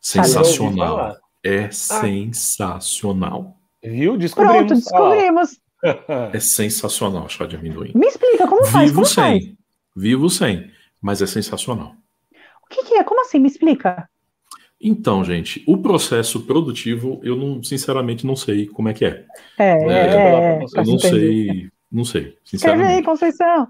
Sensacional. 0.01 1.17
É 1.43 1.71
sensacional. 1.71 3.57
Viu? 3.83 4.17
Descobrimos. 4.17 4.57
Pronto, 4.57 4.75
descobrimos. 4.75 5.61
Ah, 6.09 6.31
É 6.33 6.41
sensacional 6.41 7.29
chá 7.29 7.47
de 7.47 7.57
amendoim. 7.57 7.93
Me 7.95 8.07
explica, 8.07 8.47
como 8.49 8.65
faz? 8.65 8.91
Vivo 8.91 9.03
Como 9.03 9.15
faz? 9.15 9.43
sem. 9.45 9.59
Vivo 9.95 10.31
sem. 10.31 10.71
Mas 11.01 11.21
é 11.21 11.27
sensacional. 11.27 11.95
O 12.65 12.67
que, 12.71 12.83
que 12.85 12.95
é? 12.95 13.05
Como 13.05 13.21
assim? 13.21 13.39
Me 13.39 13.49
explica. 13.49 14.09
Então, 14.81 15.23
gente, 15.23 15.63
o 15.67 15.79
processo 15.79 16.41
produtivo, 16.47 17.21
eu 17.23 17.37
não, 17.37 17.63
sinceramente 17.63 18.27
não 18.27 18.35
sei 18.35 18.67
como 18.67 18.89
é 18.89 18.95
que 18.95 19.05
é. 19.05 19.25
É, 19.59 19.71
É, 19.71 19.89
é, 19.89 20.59
é, 20.59 20.63
Eu 20.63 20.69
faz 20.69 20.89
não 20.89 20.99
sei, 20.99 21.71
não 21.93 22.05
sei, 22.05 22.21
Escreve 22.23 22.83
aí, 22.83 23.01
sinceramente. 23.01 23.03
Conceição. 23.05 23.69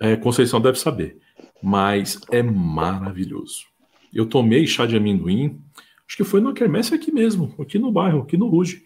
É, 0.00 0.16
Conceição 0.16 0.60
deve 0.60 0.78
saber. 0.78 1.18
Mas 1.62 2.20
é 2.30 2.42
maravilhoso. 2.42 3.66
Eu 4.12 4.26
tomei 4.26 4.66
chá 4.66 4.86
de 4.86 4.96
amendoim, 4.96 5.60
acho 6.06 6.16
que 6.16 6.24
foi 6.24 6.40
na 6.40 6.52
quermesse 6.52 6.94
aqui 6.94 7.12
mesmo, 7.12 7.54
aqui 7.58 7.78
no 7.78 7.90
bairro, 7.92 8.20
aqui 8.22 8.36
no 8.36 8.48
Ruge. 8.48 8.84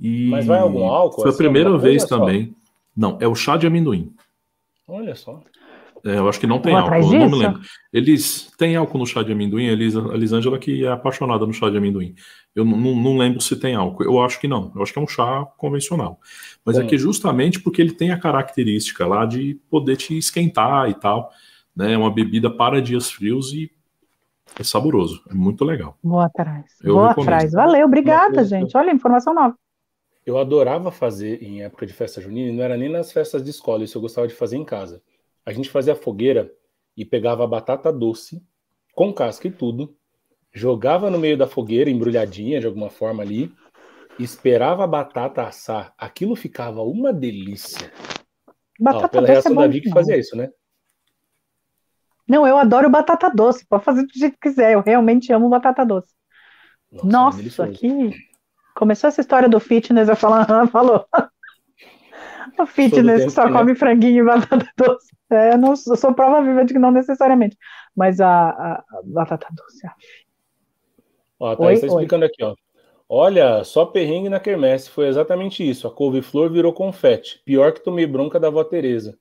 E 0.00 0.28
Mas 0.28 0.46
vai 0.46 0.58
algum 0.58 0.84
álcool, 0.86 1.22
Foi 1.22 1.26
a 1.26 1.28
assim, 1.28 1.38
primeira 1.38 1.76
vez 1.78 2.02
coisa 2.02 2.08
só? 2.08 2.18
também. 2.18 2.54
Não, 2.96 3.18
é 3.20 3.28
o 3.28 3.34
chá 3.34 3.56
de 3.56 3.66
amendoim. 3.66 4.12
Olha 4.86 5.14
só. 5.14 5.42
É, 6.04 6.18
eu 6.18 6.28
acho 6.28 6.38
que 6.38 6.46
não 6.46 6.58
tem 6.58 6.72
Vou 6.72 6.82
álcool, 6.82 7.14
eu 7.14 7.18
não 7.20 7.30
me 7.30 7.38
lembro. 7.38 7.62
Eles 7.90 8.52
têm 8.58 8.76
álcool 8.76 8.98
no 8.98 9.06
chá 9.06 9.22
de 9.22 9.32
amendoim, 9.32 9.68
a 9.68 9.72
Elis- 9.72 9.96
a 9.96 10.14
Elisângela 10.14 10.58
que 10.58 10.84
é 10.84 10.88
apaixonada 10.88 11.46
no 11.46 11.52
chá 11.54 11.70
de 11.70 11.78
amendoim. 11.78 12.14
Eu 12.54 12.62
não, 12.64 13.16
lembro 13.16 13.40
se 13.40 13.56
tem 13.56 13.74
álcool. 13.74 14.04
Eu 14.04 14.20
acho 14.22 14.38
que 14.38 14.46
não. 14.46 14.70
Eu 14.74 14.82
acho 14.82 14.92
que 14.92 14.98
é 14.98 15.02
um 15.02 15.08
chá 15.08 15.46
convencional. 15.56 16.20
Mas 16.62 16.76
é 16.76 16.84
que 16.84 16.98
justamente 16.98 17.58
porque 17.58 17.80
ele 17.80 17.92
tem 17.92 18.10
a 18.10 18.18
característica 18.18 19.06
lá 19.06 19.24
de 19.24 19.58
poder 19.70 19.96
te 19.96 20.16
esquentar 20.18 20.90
e 20.90 20.94
tal. 20.94 21.30
Né? 21.74 21.94
É 21.94 21.98
uma 21.98 22.10
bebida 22.12 22.50
para 22.50 22.82
dias 22.82 23.10
frios 23.10 23.52
e 23.54 23.70
é 24.58 24.62
saboroso. 24.62 25.22
É 25.30 25.34
muito 25.34 25.64
legal. 25.64 25.98
Vou 26.02 26.20
atrás. 26.20 26.66
Eu 26.82 26.94
Vou 26.94 27.06
recomendo. 27.06 27.28
atrás. 27.28 27.52
Valeu, 27.52 27.86
obrigada, 27.86 28.44
gente. 28.44 28.76
Olha, 28.76 28.92
informação 28.92 29.34
nova. 29.34 29.56
Eu 30.24 30.38
adorava 30.38 30.90
fazer 30.90 31.42
em 31.42 31.62
época 31.62 31.84
de 31.86 31.92
festa 31.92 32.20
junina, 32.20 32.50
e 32.50 32.56
não 32.56 32.62
era 32.64 32.76
nem 32.76 32.88
nas 32.88 33.12
festas 33.12 33.44
de 33.44 33.50
escola, 33.50 33.84
isso 33.84 33.98
eu 33.98 34.02
gostava 34.02 34.26
de 34.26 34.34
fazer 34.34 34.56
em 34.56 34.64
casa. 34.64 35.02
A 35.44 35.52
gente 35.52 35.68
fazia 35.68 35.94
fogueira 35.94 36.50
e 36.96 37.04
pegava 37.04 37.44
a 37.44 37.46
batata 37.46 37.92
doce, 37.92 38.42
com 38.94 39.12
casca 39.12 39.48
e 39.48 39.50
tudo, 39.50 39.94
jogava 40.52 41.10
no 41.10 41.18
meio 41.18 41.36
da 41.36 41.46
fogueira, 41.46 41.90
embrulhadinha 41.90 42.58
de 42.58 42.66
alguma 42.66 42.88
forma 42.88 43.22
ali, 43.22 43.52
esperava 44.18 44.84
a 44.84 44.86
batata 44.86 45.42
assar. 45.42 45.92
Aquilo 45.98 46.34
ficava 46.34 46.82
uma 46.82 47.12
delícia. 47.12 47.92
Ó, 48.48 48.52
Batata 48.80 49.08
pela 49.08 49.22
doce 49.22 49.30
é 49.30 49.34
reação 49.34 49.54
bom 49.54 49.60
da 49.60 49.68
Vicky 49.68 49.90
fazia 49.90 50.16
isso, 50.16 50.36
né? 50.36 50.50
Não, 52.28 52.46
eu 52.46 52.56
adoro 52.58 52.90
batata 52.90 53.30
doce. 53.30 53.66
Pode 53.66 53.84
fazer 53.84 54.02
do 54.06 54.12
jeito 54.14 54.34
que 54.34 54.48
quiser. 54.50 54.72
Eu 54.74 54.80
realmente 54.82 55.32
amo 55.32 55.48
batata 55.48 55.84
doce. 55.84 56.12
Nossa, 56.90 57.26
é 57.26 57.26
Nossa, 57.26 57.36
delicioso. 57.36 57.78
que 57.80 58.14
começou 58.76 59.08
essa 59.08 59.20
história 59.22 59.48
do 59.48 59.60
fitness, 59.60 60.08
eu 60.08 60.16
falo, 60.16 60.34
ah, 60.48 60.66
falou. 60.68 61.06
O 62.58 62.66
fitness 62.66 63.24
tempo 63.24 63.32
que 63.32 63.32
só 63.32 63.48
né? 63.50 63.50
come 63.50 63.74
franguinho 63.74 64.22
e 64.22 64.26
batata 64.26 64.66
doce. 64.76 65.08
É, 65.30 65.54
eu, 65.54 65.58
não, 65.58 65.70
eu 65.70 65.96
sou 65.96 66.14
prova 66.14 66.42
viva 66.42 66.64
de 66.64 66.72
que 66.74 66.78
não 66.78 66.90
necessariamente. 66.90 67.56
Mas 67.96 68.20
a, 68.20 68.28
a- 68.50 68.74
a 68.78 69.02
batata 69.04 69.46
doce. 69.52 69.86
Ó, 71.38 71.46
a 71.48 71.56
Oi, 71.56 71.76
Thaís 71.76 71.80
tá 71.80 71.86
oi. 71.86 72.06
explicando 72.06 72.24
aqui, 72.24 72.42
ó. 72.42 72.54
Olha, 73.08 73.64
só 73.64 73.86
perrengue 73.86 74.28
na 74.30 74.40
quermesse. 74.40 74.90
Foi 74.90 75.08
exatamente 75.08 75.68
isso. 75.68 75.88
A 75.88 75.94
couve-flor 75.94 76.50
virou 76.52 76.72
confete. 76.72 77.42
Pior 77.44 77.72
que 77.74 77.84
tomei 77.84 78.06
bronca 78.06 78.40
da 78.40 78.48
avó 78.48 78.64
Tereza. 78.64 79.18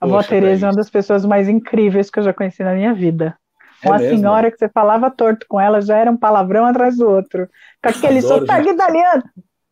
A 0.00 0.06
avó 0.06 0.16
Poxa, 0.16 0.28
Tereza 0.30 0.66
é 0.66 0.68
uma 0.70 0.76
das 0.76 0.90
pessoas 0.90 1.24
mais 1.24 1.48
incríveis 1.48 2.10
que 2.10 2.18
eu 2.18 2.22
já 2.22 2.32
conheci 2.32 2.62
na 2.62 2.74
minha 2.74 2.94
vida. 2.94 3.36
É 3.82 3.88
Uma 3.88 3.98
mesmo? 3.98 4.18
senhora 4.18 4.50
que 4.50 4.58
você 4.58 4.68
falava 4.68 5.10
torto 5.10 5.46
com 5.48 5.60
ela, 5.60 5.80
já 5.80 5.96
era 5.96 6.10
um 6.10 6.16
palavrão 6.16 6.64
atrás 6.66 6.96
do 6.96 7.08
outro. 7.08 7.48
Com 7.82 7.88
aquele 7.88 8.18
Adoro, 8.18 8.40
sotaque 8.40 8.64
gente. 8.64 8.74
italiano. 8.74 9.22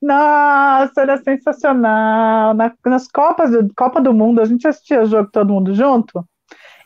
Nossa, 0.01 1.01
era 1.03 1.19
sensacional. 1.19 2.55
Na- 2.55 2.73
nas 2.87 3.09
Copas 3.09 3.51
do, 3.51 3.69
Copa 3.77 4.01
do 4.01 4.15
Mundo, 4.15 4.41
a 4.41 4.45
gente 4.45 4.67
assistia 4.67 5.03
o 5.03 5.07
jogo 5.07 5.29
todo 5.31 5.53
mundo 5.53 5.75
junto. 5.75 6.25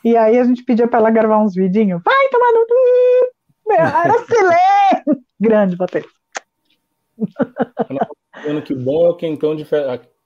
E 0.03 0.17
aí 0.17 0.37
a 0.37 0.43
gente 0.43 0.63
pedia 0.63 0.87
para 0.87 0.99
ela 0.99 1.11
gravar 1.11 1.39
uns 1.39 1.53
vidinhos. 1.53 2.01
Vai 2.03 2.29
tomar 2.29 2.51
no. 2.51 2.65
Era 3.71 4.13
silêncio! 4.25 5.23
Grande, 5.39 5.77
Patrícia. 5.77 6.09
Falando 8.41 8.61
que 8.63 8.73
o 8.73 8.77
bom 8.77 9.05
é 9.05 9.09
o 9.09 9.15
quentão 9.15 9.55
de 9.55 9.63
fe... 9.63 9.77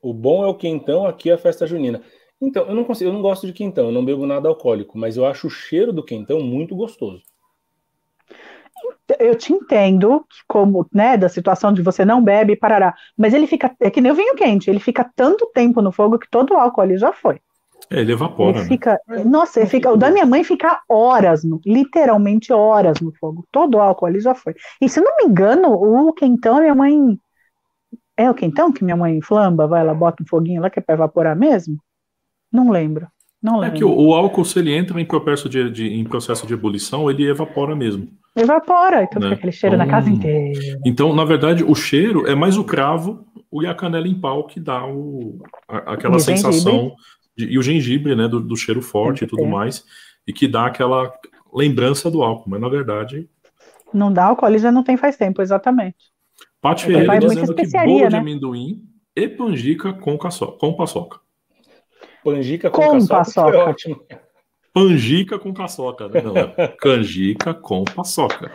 o 0.01 0.13
bom 0.13 0.43
é 0.43 0.47
o 0.47 0.55
quentão 0.55 1.05
aqui 1.05 1.29
é 1.29 1.33
a 1.33 1.37
festa 1.37 1.67
junina. 1.67 2.01
Então, 2.41 2.65
eu 2.67 2.73
não 2.73 2.83
consigo, 2.83 3.09
eu 3.09 3.13
não 3.13 3.21
gosto 3.21 3.45
de 3.45 3.53
quentão, 3.53 3.85
eu 3.85 3.91
não 3.91 4.03
bebo 4.03 4.25
nada 4.25 4.49
alcoólico, 4.49 4.97
mas 4.97 5.17
eu 5.17 5.25
acho 5.25 5.47
o 5.47 5.51
cheiro 5.51 5.93
do 5.93 6.03
quentão 6.03 6.39
muito 6.41 6.75
gostoso. 6.75 7.21
Eu 9.19 9.35
te 9.35 9.53
entendo, 9.53 10.25
como, 10.47 10.85
né, 10.93 11.17
da 11.17 11.29
situação 11.29 11.71
de 11.73 11.81
você 11.81 12.03
não 12.03 12.21
bebe, 12.23 12.55
parará. 12.55 12.93
Mas 13.17 13.33
ele 13.33 13.47
fica, 13.47 13.73
é 13.79 13.89
que 13.89 14.01
nem 14.01 14.11
o 14.11 14.15
vinho 14.15 14.35
quente, 14.35 14.69
ele 14.69 14.79
fica 14.79 15.09
tanto 15.15 15.49
tempo 15.53 15.81
no 15.81 15.91
fogo 15.91 16.19
que 16.19 16.29
todo 16.29 16.53
o 16.53 16.57
álcool 16.57 16.81
ali 16.81 16.97
já 16.97 17.13
foi. 17.13 17.39
É, 17.89 17.99
ele 18.01 18.13
evapora, 18.13 18.59
Ele 18.59 18.63
né? 18.63 18.69
fica, 18.69 18.99
nossa, 19.25 19.59
ele 19.59 19.69
fica, 19.69 19.91
o 19.91 19.97
da 19.97 20.09
minha 20.11 20.25
mãe 20.25 20.43
fica 20.43 20.81
horas, 20.89 21.43
no, 21.43 21.59
literalmente 21.65 22.53
horas 22.53 23.01
no 23.01 23.11
fogo. 23.19 23.47
Todo 23.51 23.75
o 23.75 23.81
álcool 23.81 24.05
ali 24.05 24.19
já 24.19 24.35
foi. 24.35 24.55
E 24.81 24.87
se 24.89 25.01
não 25.01 25.15
me 25.17 25.25
engano, 25.25 25.69
o 25.73 26.13
quentão, 26.13 26.59
minha 26.59 26.75
mãe. 26.75 27.19
É 28.15 28.29
o 28.29 28.33
quentão 28.35 28.71
que 28.71 28.83
minha 28.83 28.95
mãe 28.97 29.21
flamba, 29.21 29.67
vai, 29.67 29.81
ela 29.81 29.93
bota 29.93 30.23
um 30.23 30.27
foguinho 30.27 30.61
lá 30.61 30.69
que 30.69 30.79
é 30.79 30.81
para 30.81 30.95
evaporar 30.95 31.35
mesmo? 31.35 31.77
Não 32.51 32.69
lembro. 32.71 33.07
Não 33.41 33.57
É 33.57 33.67
lembro. 33.67 33.77
que 33.77 33.83
o, 33.85 33.89
o 33.95 34.13
álcool, 34.13 34.43
se 34.45 34.59
ele 34.59 34.73
entra 34.73 34.99
em 34.99 35.05
processo 35.05 35.47
de, 35.47 35.69
de- 35.69 35.87
em 35.93 36.03
processo 36.03 36.47
de 36.47 36.53
ebulição, 36.53 37.09
ele 37.09 37.25
evapora 37.27 37.75
mesmo. 37.75 38.07
Evapora, 38.35 39.03
então 39.03 39.19
Né? 39.21 39.27
fica 39.29 39.35
aquele 39.39 39.51
cheiro 39.51 39.77
na 39.77 39.85
Então- 39.85 39.95
casa 39.97 40.09
inteira. 40.09 40.79
Então, 40.85 41.13
na 41.15 41.23
verdade, 41.25 41.63
o 41.63 41.75
cheiro 41.75 42.27
é 42.27 42.35
mais 42.35 42.57
o 42.57 42.63
cravo 42.63 43.25
e 43.53 43.65
a 43.65 43.73
canela 43.75 44.07
em 44.07 44.19
pau 44.19 44.45
que 44.47 44.59
dá 44.59 44.85
o, 44.85 45.39
a- 45.67 45.93
aquela 45.93 46.17
E 46.17 46.19
sensação. 46.19 46.95
de- 47.37 47.45
e 47.45 47.57
o 47.57 47.61
gengibre, 47.61 48.15
né? 48.15 48.27
Do, 48.27 48.39
do 48.39 48.55
cheiro 48.55 48.81
forte 48.81 49.23
e 49.23 49.27
tudo 49.27 49.45
mais. 49.45 49.85
E 50.27 50.33
que 50.33 50.47
dá 50.47 50.65
aquela 50.65 51.13
lembrança 51.53 52.09
do 52.11 52.21
álcool. 52.23 52.49
Mas, 52.49 52.59
na 52.61 52.69
verdade, 52.69 53.29
Não 53.93 54.11
dá 54.11 54.25
álcool, 54.25 54.45
ali 54.45 54.57
já 54.59 54.71
não 54.71 54.83
tem 54.83 54.97
faz 54.97 55.15
tempo, 55.15 55.41
exatamente. 55.41 55.95
É 56.65 56.75
que 56.75 56.81
Ferreira 56.81 57.19
dizendo 57.19 57.55
que 57.55 57.65
bolo 57.85 58.07
de 58.07 58.11
né? 58.11 58.17
amendoim 58.17 58.81
e 59.15 59.27
panjica 59.29 59.93
com, 59.93 60.17
caço, 60.17 60.47
com 60.57 60.73
paçoca. 60.73 61.19
Panjica 62.27 62.69
com, 62.69 62.81
Com 62.81 62.91
caçoca, 62.99 63.15
paçoca. 63.15 63.51
foi 63.51 63.59
ótimo. 63.61 64.01
Panjica 64.73 65.39
com 65.39 65.53
caçoca, 65.53 66.09
né? 66.09 66.21
Não, 66.21 66.37
é 66.37 66.67
canjica 66.77 67.53
com 67.53 67.85
paçoca. 67.85 68.51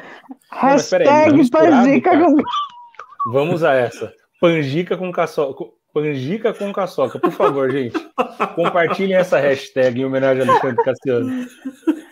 peraí, 0.50 0.72
Hashtag 0.72 1.04
tá 1.06 1.32
misturado, 1.32 1.70
panjica 1.86 2.18
com. 2.18 2.36
Vamos 3.32 3.64
a 3.64 3.72
essa. 3.72 4.12
Panjica 4.38 4.96
com 4.98 5.10
caçoca. 5.10 5.64
Panjica 5.94 6.52
com 6.52 6.70
caçoca, 6.70 7.18
por 7.18 7.32
favor, 7.32 7.70
gente. 7.70 7.98
Compartilhem 8.56 9.16
essa 9.16 9.38
hashtag 9.38 10.00
em 10.00 10.04
homenagem 10.04 10.46
a 10.46 10.50
Alexandre 10.50 10.84
Cassiano. 10.84 11.46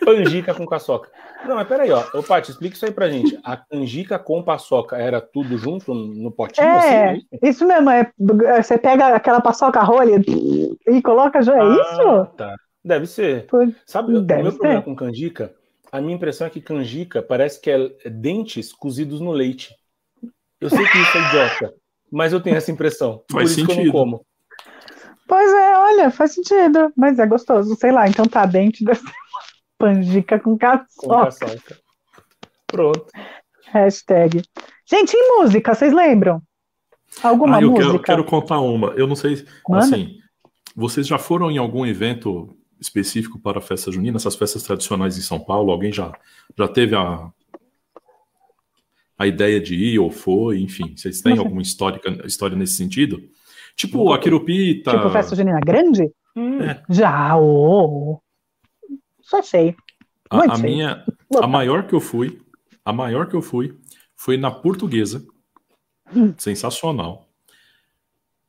Canjica 0.03 0.53
com 0.53 0.65
paçoca. 0.65 1.09
Não, 1.45 1.55
mas 1.55 1.67
peraí, 1.67 1.91
ó. 1.91 2.03
Ô, 2.13 2.23
Paty, 2.23 2.51
explica 2.51 2.75
isso 2.75 2.85
aí 2.85 2.91
pra 2.91 3.09
gente. 3.09 3.39
A 3.43 3.55
canjica 3.55 4.17
com 4.17 4.43
paçoca 4.43 4.97
era 4.97 5.21
tudo 5.21 5.57
junto 5.57 5.93
no 5.93 6.31
potinho? 6.31 6.65
É, 6.67 7.11
assim, 7.11 7.25
é 7.41 7.49
isso 7.49 7.65
mesmo. 7.65 7.89
É, 7.89 8.11
você 8.61 8.77
pega 8.77 9.07
aquela 9.15 9.41
paçoca 9.41 9.81
rolha 9.81 10.21
e 10.87 11.01
coloca 11.01 11.41
já, 11.41 11.55
é 11.55 11.61
ah, 11.61 11.77
isso? 11.81 12.25
Tá. 12.35 12.55
Deve 12.83 13.05
ser. 13.05 13.45
Por... 13.45 13.73
Sabe, 13.85 14.19
Deve 14.21 14.41
o 14.41 14.43
meu 14.43 14.51
ser. 14.51 14.57
problema 14.57 14.81
com 14.81 14.95
canjica, 14.95 15.53
a 15.91 16.01
minha 16.01 16.15
impressão 16.15 16.47
é 16.47 16.49
que 16.49 16.61
canjica 16.61 17.21
parece 17.21 17.59
que 17.59 17.69
é 17.69 18.09
dentes 18.09 18.71
cozidos 18.73 19.19
no 19.19 19.31
leite. 19.31 19.75
Eu 20.59 20.69
sei 20.69 20.85
que 20.85 20.97
isso 20.97 21.17
é 21.17 21.27
idiota, 21.27 21.73
mas 22.11 22.33
eu 22.33 22.41
tenho 22.41 22.55
essa 22.55 22.71
impressão. 22.71 23.23
Faz 23.31 23.31
por 23.31 23.43
isso 23.43 23.55
sentido. 23.55 23.73
que 23.73 23.79
eu 23.81 23.85
não 23.85 23.91
como. 23.91 24.25
Pois 25.27 25.53
é, 25.53 25.77
olha, 25.77 26.11
faz 26.11 26.33
sentido, 26.33 26.91
mas 26.95 27.17
é 27.17 27.25
gostoso. 27.25 27.75
Sei 27.75 27.91
lá, 27.91 28.07
então 28.07 28.25
tá 28.25 28.45
dente 28.45 28.83
deve 28.83 28.99
ser 28.99 29.11
panjica 29.81 30.39
com 30.39 30.57
caçoca. 30.57 30.85
Com 30.95 31.09
caçoca. 31.09 31.77
Pronto. 32.67 33.05
Hashtag. 33.67 34.43
Gente, 34.85 35.15
em 35.15 35.37
música, 35.37 35.73
vocês 35.73 35.91
lembram? 35.91 36.41
Alguma 37.23 37.57
ah, 37.57 37.61
eu 37.61 37.71
música? 37.71 37.87
Quero, 37.87 38.03
quero 38.03 38.25
contar 38.25 38.59
uma. 38.59 38.89
Eu 38.89 39.07
não 39.07 39.15
sei, 39.15 39.45
Manda. 39.67 39.83
assim, 39.83 40.17
vocês 40.75 41.07
já 41.07 41.17
foram 41.17 41.49
em 41.49 41.57
algum 41.57 41.85
evento 41.85 42.55
específico 42.79 43.39
para 43.39 43.57
a 43.57 43.61
festa 43.61 43.91
junina, 43.91 44.17
essas 44.17 44.35
festas 44.35 44.63
tradicionais 44.63 45.17
em 45.17 45.21
São 45.21 45.39
Paulo? 45.39 45.71
Alguém 45.71 45.91
já, 45.91 46.11
já 46.57 46.67
teve 46.67 46.95
a, 46.95 47.29
a 49.17 49.27
ideia 49.27 49.59
de 49.59 49.75
ir 49.75 49.99
ou 49.99 50.11
foi? 50.11 50.59
Enfim, 50.59 50.95
vocês 50.95 51.21
têm 51.21 51.37
alguma 51.37 51.61
história, 51.61 51.99
história 52.25 52.55
nesse 52.55 52.73
sentido? 52.73 53.21
Tipo 53.75 54.13
a 54.13 54.19
Quirupita. 54.19 54.91
Tipo 54.91 55.09
festa 55.09 55.35
junina 55.35 55.59
grande? 55.59 56.11
Hum. 56.35 56.61
É. 56.61 56.81
Já, 56.89 57.37
oh. 57.37 58.21
Só 59.31 59.41
sei. 59.41 59.77
A, 60.29 60.55
a 60.55 60.57
minha, 60.57 61.05
a 61.41 61.47
maior 61.47 61.87
que 61.87 61.95
eu 61.95 62.01
fui, 62.01 62.41
a 62.83 62.91
maior 62.91 63.29
que 63.29 63.35
eu 63.35 63.41
fui, 63.41 63.73
foi 64.13 64.35
na 64.35 64.51
portuguesa. 64.51 65.25
Hum. 66.13 66.33
Sensacional. 66.37 67.29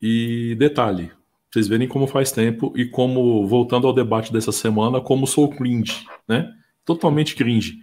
E 0.01 0.57
detalhe, 0.59 1.13
vocês 1.49 1.69
verem 1.69 1.87
como 1.87 2.09
faz 2.09 2.33
tempo 2.33 2.73
e 2.75 2.85
como, 2.85 3.47
voltando 3.47 3.87
ao 3.87 3.93
debate 3.93 4.33
dessa 4.33 4.51
semana, 4.51 5.01
como 5.01 5.25
sou 5.25 5.49
cringe, 5.49 6.05
né? 6.27 6.53
Totalmente 6.85 7.37
cringe. 7.37 7.79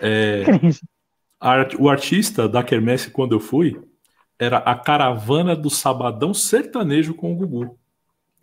É, 0.00 0.44
cringe. 0.44 0.80
A, 1.40 1.66
o 1.80 1.88
artista 1.88 2.48
da 2.48 2.62
Kermesse, 2.62 3.10
quando 3.10 3.34
eu 3.34 3.40
fui, 3.40 3.76
era 4.38 4.58
a 4.58 4.76
caravana 4.76 5.56
do 5.56 5.68
Sabadão 5.68 6.32
Sertanejo 6.32 7.12
com 7.12 7.32
o 7.32 7.36
Gugu. 7.36 7.76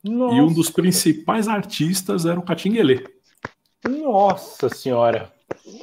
Nossa. 0.04 0.36
E 0.36 0.41
um 0.41 0.54
dos 0.54 0.70
principais 0.70 1.47
artistas 1.47 2.26
era 2.26 2.38
o 2.38 2.43
Catinguelê. 2.43 3.01
Nossa 3.88 4.70
senhora! 4.70 5.32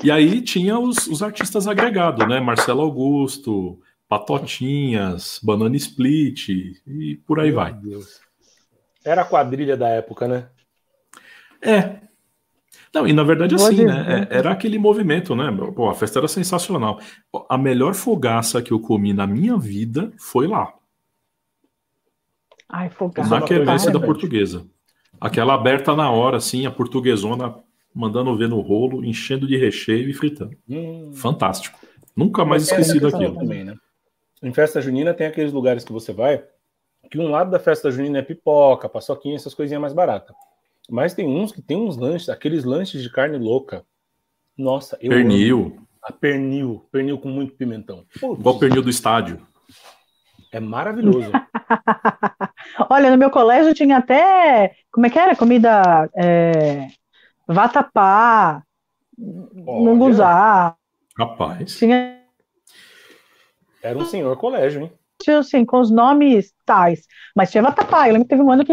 E 0.03 0.11
aí 0.11 0.41
tinha 0.41 0.79
os, 0.79 1.07
os 1.07 1.23
artistas 1.23 1.67
agregados, 1.67 2.27
né? 2.27 2.41
Marcelo 2.41 2.83
Augusto, 2.83 3.81
Patotinhas, 4.09 5.39
Banana 5.43 5.77
Split 5.77 6.49
e 6.49 7.21
por 7.27 7.39
aí 7.39 7.49
Meu 7.49 7.57
vai. 7.57 7.73
Deus. 7.73 8.21
Era 9.05 9.23
a 9.23 9.25
quadrilha 9.25 9.77
da 9.77 9.89
época, 9.89 10.27
né? 10.27 10.49
É. 11.63 12.01
Não, 12.93 13.07
e 13.07 13.13
na 13.13 13.23
verdade 13.23 13.55
assim, 13.55 13.85
né? 13.85 14.29
É, 14.31 14.39
era 14.39 14.51
aquele 14.51 14.79
movimento, 14.79 15.35
né? 15.37 15.45
Pô, 15.75 15.89
a 15.89 15.95
festa 15.95 16.19
era 16.19 16.29
sensacional. 16.29 16.99
A 17.49 17.57
melhor 17.57 17.95
fogaça 17.95 18.61
que 18.61 18.73
eu 18.73 18.81
comi 18.81 19.13
na 19.13 19.27
minha 19.27 19.57
vida 19.57 20.13
foi 20.19 20.47
lá. 20.47 20.75
Ai, 22.69 22.91
fogaça. 22.91 23.31
Na 23.31 23.43
quermesse 23.43 23.91
da 23.93 24.01
portuguesa. 24.01 24.67
Aquela 25.21 25.55
aberta 25.55 25.95
na 25.95 26.11
hora, 26.11 26.39
assim, 26.39 26.67
a 26.67 26.71
portuguesona 26.71 27.55
mandando 27.95 28.37
ver 28.37 28.49
no 28.49 28.61
rolo, 28.61 29.05
enchendo 29.05 29.47
de 29.47 29.57
recheio 29.57 30.09
e 30.09 30.15
fritando. 30.15 30.57
Hum. 30.69 31.11
Fantástico. 31.13 31.79
Nunca 32.15 32.45
mais 32.45 32.65
esqueci 32.65 33.01
daquilo. 33.01 33.37
Também, 33.37 33.65
né? 33.65 33.75
Em 34.43 34.53
festa 34.53 34.81
junina 34.81 35.13
tem 35.13 35.27
aqueles 35.27 35.53
lugares 35.53 35.85
que 35.85 35.93
você 35.93 36.13
vai, 36.13 36.43
que 37.11 37.19
um 37.19 37.31
lado 37.31 37.51
da 37.51 37.59
festa 37.59 37.91
junina 37.91 38.19
é 38.19 38.23
pipoca, 38.23 38.89
paçoquinha, 38.89 39.37
essas 39.37 39.55
coisinhas 39.55 39.81
mais 39.81 39.93
baratas. 39.93 40.35
Mas 40.89 41.15
tem 41.15 41.27
uns 41.27 41.53
que 41.53 41.63
tem 41.63 41.77
uns 41.77 41.97
lanches, 41.97 42.29
aqueles 42.29 42.65
lanches 42.65 43.03
de 43.03 43.11
carne 43.11 43.39
louca. 43.39 43.85
Nossa, 44.57 44.99
eu 45.01 45.11
Pernil. 45.11 45.59
Amo. 45.59 45.87
A 46.03 46.13
pernil, 46.13 46.87
pernil 46.91 47.19
com 47.19 47.29
muito 47.29 47.53
pimentão. 47.55 48.07
Putz. 48.19 48.41
Igual 48.41 48.59
pernil 48.59 48.83
do 48.83 48.89
estádio. 48.89 49.47
É 50.51 50.59
maravilhoso. 50.59 51.31
Olha, 52.89 53.11
no 53.11 53.19
meu 53.19 53.31
colégio 53.31 53.75
tinha 53.75 53.99
até. 53.99 54.75
Como 54.91 55.07
é 55.07 55.11
que 55.11 55.19
era? 55.19 55.37
Comida. 55.37 56.11
É, 56.17 56.89
vatapá, 57.55 58.63
munguzá. 59.19 60.75
Rapaz. 61.19 61.77
Tinha. 61.77 62.21
Era 63.83 63.99
um 63.99 64.05
senhor 64.05 64.37
colégio, 64.37 64.83
hein? 64.83 64.93
Assim, 65.39 65.65
com 65.65 65.81
os 65.81 65.91
nomes 65.91 66.53
tais. 66.65 67.07
Mas 67.37 67.51
tinha 67.51 67.63
vatapá. 67.63 68.09
Eu 68.09 68.15
lembro 68.15 68.27
que 68.27 68.31
teve 68.31 68.43
um 68.43 68.51
ano 68.51 68.65
que. 68.65 68.73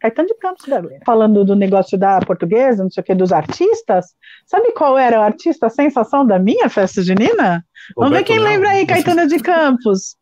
Caetano 0.00 0.28
de 0.28 0.34
Campos, 0.34 0.66
falando 1.06 1.44
do 1.44 1.54
negócio 1.54 1.96
da 1.96 2.20
portuguesa, 2.20 2.82
não 2.82 2.90
sei 2.90 3.00
o 3.00 3.04
que, 3.04 3.14
dos 3.14 3.32
artistas. 3.32 4.06
Sabe 4.44 4.72
qual 4.72 4.98
era 4.98 5.20
o 5.20 5.22
artista 5.22 5.70
sensação 5.70 6.26
da 6.26 6.38
minha 6.38 6.68
festa 6.68 7.00
junina? 7.02 7.64
Roberto 7.96 7.96
Vamos 7.96 8.10
ver 8.18 8.24
quem 8.24 8.38
Leão. 8.38 8.50
lembra 8.50 8.70
aí, 8.70 8.86
Caetano 8.86 9.26
de 9.26 9.38
Campos. 9.38 10.16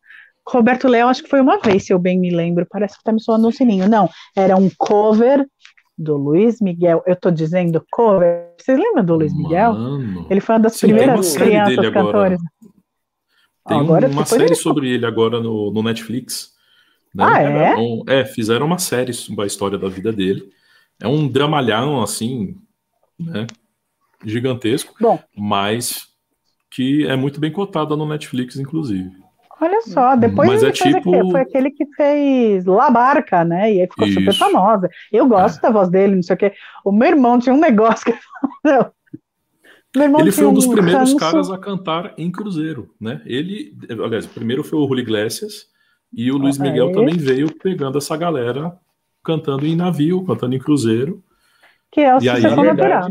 Roberto 0.46 0.88
Leão, 0.88 1.08
acho 1.08 1.22
que 1.22 1.30
foi 1.30 1.40
uma 1.40 1.58
vez, 1.58 1.86
se 1.86 1.92
eu 1.92 1.98
bem 1.98 2.18
me 2.18 2.30
lembro. 2.30 2.66
Parece 2.68 2.98
que 2.98 3.04
tá 3.04 3.12
me 3.12 3.22
soando 3.22 3.48
um 3.48 3.52
sininho. 3.52 3.88
Não, 3.88 4.08
era 4.36 4.56
um 4.56 4.68
cover 4.76 5.46
do 5.96 6.16
Luiz 6.16 6.60
Miguel. 6.60 7.02
Eu 7.06 7.16
tô 7.16 7.30
dizendo 7.30 7.84
cover. 7.90 8.52
Vocês 8.58 8.78
lembram 8.78 9.04
do 9.04 9.14
Luiz 9.16 9.34
Miguel? 9.34 9.72
Mano. 9.74 10.26
Ele 10.30 10.40
foi 10.40 10.54
uma 10.54 10.60
das 10.60 10.74
Sim, 10.74 10.88
primeiras 10.88 11.36
crianças 11.36 11.90
cantores. 11.90 12.40
Tem 13.66 13.78
agora, 13.78 14.08
uma 14.08 14.24
série 14.24 14.44
ele... 14.44 14.54
sobre 14.54 14.90
ele 14.90 15.06
agora 15.06 15.40
no, 15.40 15.70
no 15.70 15.82
Netflix. 15.82 16.52
Né? 17.14 17.24
Ah, 17.24 17.42
é? 17.42 17.76
Um, 17.76 18.02
é, 18.08 18.24
fizeram 18.24 18.66
uma 18.66 18.78
série 18.78 19.12
sobre 19.12 19.44
a 19.44 19.46
história 19.46 19.78
da 19.78 19.88
vida 19.88 20.12
dele. 20.12 20.50
É 21.00 21.06
um 21.06 21.28
dramalhão, 21.28 22.02
assim, 22.02 22.56
né? 23.18 23.46
Gigantesco. 24.24 24.94
Bom. 25.00 25.20
Mas 25.36 26.08
que 26.70 27.06
é 27.06 27.14
muito 27.16 27.38
bem 27.38 27.52
cotada 27.52 27.94
no 27.94 28.06
Netflix, 28.06 28.56
inclusive. 28.56 29.21
Olha 29.62 29.80
só, 29.82 30.16
depois 30.16 30.48
Mas 30.48 30.64
é 30.64 30.72
tipo... 30.72 31.30
foi 31.30 31.40
aquele 31.40 31.70
que 31.70 31.86
fez 31.94 32.64
La 32.64 32.90
Barca, 32.90 33.44
né? 33.44 33.72
E 33.72 33.80
aí 33.80 33.86
ficou 33.86 34.08
Isso. 34.08 34.18
super 34.18 34.34
famosa. 34.34 34.90
Eu 35.12 35.24
gosto 35.28 35.58
é. 35.58 35.60
da 35.60 35.70
voz 35.70 35.88
dele, 35.88 36.16
não 36.16 36.22
sei 36.24 36.34
o 36.34 36.36
quê. 36.36 36.52
O 36.84 36.90
meu 36.90 37.10
irmão 37.10 37.38
tinha 37.38 37.54
um 37.54 37.60
negócio 37.60 38.04
que. 38.04 38.12
ele 40.18 40.32
foi 40.32 40.46
um 40.46 40.52
dos 40.52 40.66
primeiros 40.66 41.14
caras 41.14 41.48
a 41.48 41.56
cantar 41.56 42.12
em 42.18 42.28
Cruzeiro, 42.28 42.92
né? 43.00 43.22
Ele, 43.24 43.72
aliás, 43.88 44.26
primeiro 44.26 44.64
foi 44.64 44.80
o 44.80 44.88
Julio 44.88 45.02
Iglesias 45.02 45.68
e 46.12 46.32
o 46.32 46.38
Luiz 46.38 46.58
Miguel 46.58 46.90
também 46.90 47.16
veio 47.16 47.56
pegando 47.60 47.98
essa 47.98 48.16
galera 48.16 48.76
cantando 49.22 49.64
em 49.64 49.76
navio, 49.76 50.24
cantando 50.24 50.56
em 50.56 50.58
Cruzeiro. 50.58 51.22
Que 51.92 52.00
é 52.00 52.16
o 52.16 52.20
e 52.20 52.28
aí, 52.28 52.42
natural. 52.42 53.08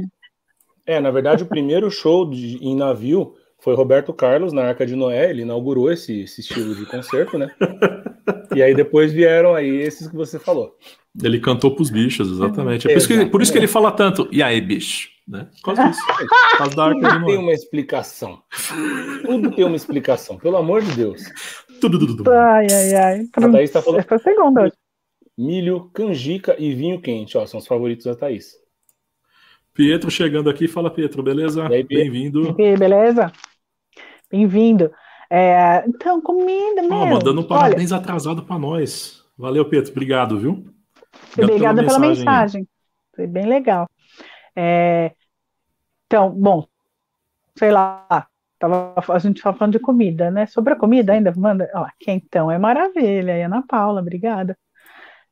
É, 0.86 1.00
na 1.00 1.12
verdade, 1.12 1.44
o 1.44 1.48
primeiro 1.48 1.90
show 1.90 2.30
de, 2.30 2.58
em 2.58 2.76
navio 2.76 3.36
foi 3.62 3.76
Roberto 3.76 4.12
Carlos 4.12 4.52
na 4.52 4.64
Arca 4.64 4.86
de 4.86 4.96
Noé, 4.96 5.30
ele 5.30 5.44
inaugurou 5.44 5.92
esse, 5.92 6.22
esse 6.22 6.42
estilo 6.42 6.76
de 6.76 6.86
concerto, 6.86 7.38
né? 7.38 7.50
e 8.56 8.62
aí 8.62 8.74
depois 8.74 9.14
vieram 9.14 9.54
aí 9.54 9.70
esses 9.70 10.08
que 10.08 10.16
você 10.16 10.40
falou. 10.40 10.76
Ele 11.24 11.40
cantou 11.40 11.76
pros 11.76 11.92
bichos, 11.92 12.30
exatamente. 12.30 12.88
É 12.88 12.94
por, 12.94 12.98
isso 12.98 13.08
que, 13.08 13.26
por 13.28 13.42
isso 13.42 13.52
que 13.52 13.60
ele 13.60 13.68
fala 13.68 13.92
tanto, 13.92 14.28
e 14.32 14.42
aí, 14.42 14.60
bicho? 14.60 15.10
Né? 15.28 15.48
Por 15.62 15.76
causa 15.76 15.90
disso. 15.90 16.02
Por 16.52 16.58
causa 16.58 16.76
da 16.76 16.86
Arca 16.86 17.00
de 17.00 17.20
Noé. 17.20 17.26
tem 17.26 17.38
uma 17.38 17.54
explicação. 17.54 18.42
Tudo 19.24 19.52
tem 19.52 19.64
uma 19.64 19.76
explicação, 19.76 20.38
pelo 20.38 20.58
amor 20.58 20.82
de 20.82 20.94
Deus. 20.94 21.22
Tudo, 21.80 22.00
tudo, 22.00 22.18
tudo. 22.18 22.32
Ai, 22.32 22.68
ai, 22.70 22.96
ai. 22.96 23.28
A 23.34 23.50
Thaís 23.50 23.72
tá 23.72 23.82
falando. 23.82 24.00
Essa 24.00 24.16
é 24.16 24.18
segunda. 24.18 24.72
Milho, 25.38 25.90
canjica 25.94 26.56
e 26.60 26.74
vinho 26.74 27.00
quente, 27.00 27.38
ó, 27.38 27.46
são 27.46 27.60
os 27.60 27.68
favoritos 27.68 28.06
da 28.06 28.16
Thaís. 28.16 28.54
Pietro 29.74 30.12
chegando 30.12 30.50
aqui, 30.50 30.68
fala 30.68 30.92
Pietro, 30.92 31.24
beleza? 31.24 31.70
Bem-vindo. 31.70 32.54
Beleza? 32.54 33.32
Bem-vindo. 34.32 34.92
É, 35.30 35.84
então, 35.88 36.22
comida, 36.22 36.82
meu. 36.82 36.98
Oh, 36.98 37.06
mandando 37.06 37.42
um 37.42 37.48
parabéns 37.48 37.92
Olha, 37.92 38.02
atrasado 38.02 38.44
para 38.44 38.58
nós. 38.58 39.24
Valeu, 39.38 39.68
Pedro. 39.68 39.92
Obrigado, 39.92 40.40
viu? 40.40 40.66
Obrigada 41.38 41.84
pela, 41.84 41.96
pela 41.96 42.00
mensagem. 42.00 42.68
Foi 43.16 43.28
bem 43.28 43.46
legal. 43.46 43.90
É, 44.56 45.12
então, 46.06 46.30
bom, 46.30 46.66
sei 47.56 47.72
lá, 47.72 48.28
tava, 48.60 48.94
a 49.10 49.20
gente 49.20 49.38
estava 49.38 49.58
falando 49.58 49.74
de 49.74 49.80
comida, 49.80 50.30
né? 50.30 50.46
Sobre 50.46 50.74
a 50.74 50.78
comida 50.78 51.14
ainda, 51.14 51.34
manda. 51.36 51.70
Ó, 51.74 51.86
então 52.08 52.52
é 52.52 52.58
maravilha, 52.58 53.38
e 53.38 53.42
Ana 53.42 53.64
Paula, 53.68 54.02
obrigada. 54.02 54.58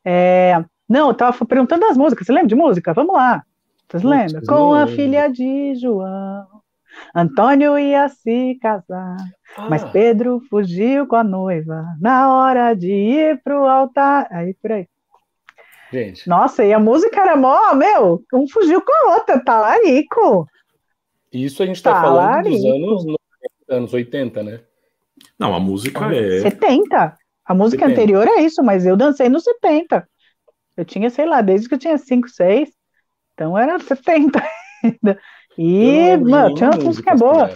É, 0.04 0.64
não, 0.88 1.08
eu 1.08 1.12
estava 1.12 1.46
perguntando 1.46 1.82
das 1.88 1.98
músicas. 1.98 2.26
Você 2.26 2.34
lembra 2.34 2.48
de 2.48 2.56
música? 2.56 2.94
Vamos 2.94 3.14
lá. 3.14 3.44
Vocês 3.90 4.04
lembram? 4.04 4.42
Com 4.48 4.74
a 4.74 4.88
filha 4.88 5.28
de 5.28 5.76
João. 5.76 6.48
Antônio 7.16 7.78
ia 7.78 8.08
se 8.10 8.58
casar, 8.62 9.18
ah. 9.58 9.68
mas 9.70 9.84
Pedro 9.86 10.42
fugiu 10.50 11.08
com 11.08 11.16
a 11.16 11.24
noiva 11.24 11.86
na 12.00 12.34
hora 12.34 12.74
de 12.74 12.92
ir 12.92 13.42
pro 13.44 13.66
altar. 13.66 14.28
Aí 14.32 14.54
por 14.54 14.72
aí. 14.72 14.88
Gente. 15.92 16.28
Nossa, 16.30 16.64
e 16.64 16.72
a 16.72 16.80
música 16.80 17.20
era 17.20 17.36
mó, 17.36 17.74
meu, 17.74 18.24
um 18.34 18.48
fugiu 18.48 18.82
com 18.82 18.94
a 18.94 19.16
outra, 19.16 19.44
talarico. 19.44 20.48
Isso 21.34 21.64
a 21.64 21.66
gente 21.66 21.82
tá 21.82 22.02
falando 22.02 22.50
dos 22.50 22.66
anos, 22.66 23.06
anos 23.68 23.94
80, 23.94 24.44
né? 24.44 24.60
Não, 25.38 25.54
a 25.54 25.60
música 25.60 26.14
é. 26.14 26.42
70. 26.42 27.18
A 27.46 27.54
música 27.56 27.88
70. 27.88 28.02
anterior 28.02 28.28
é 28.28 28.42
isso, 28.42 28.64
mas 28.64 28.86
eu 28.86 28.96
dancei 28.96 29.30
nos 29.30 29.44
70. 29.44 30.08
Eu 30.78 30.86
tinha, 30.86 31.10
sei 31.10 31.26
lá, 31.26 31.42
desde 31.42 31.68
que 31.68 31.76
eu 31.76 31.80
tinha 31.80 31.98
5, 31.98 32.30
6. 32.30 32.70
Então 33.34 33.58
era 33.58 33.80
70 33.80 34.42
ainda. 34.84 35.20
E, 35.62 36.16
mano, 36.16 36.56
tinha 36.56 36.70
uma 36.70 36.86
música 36.86 37.14
boa. 37.16 37.54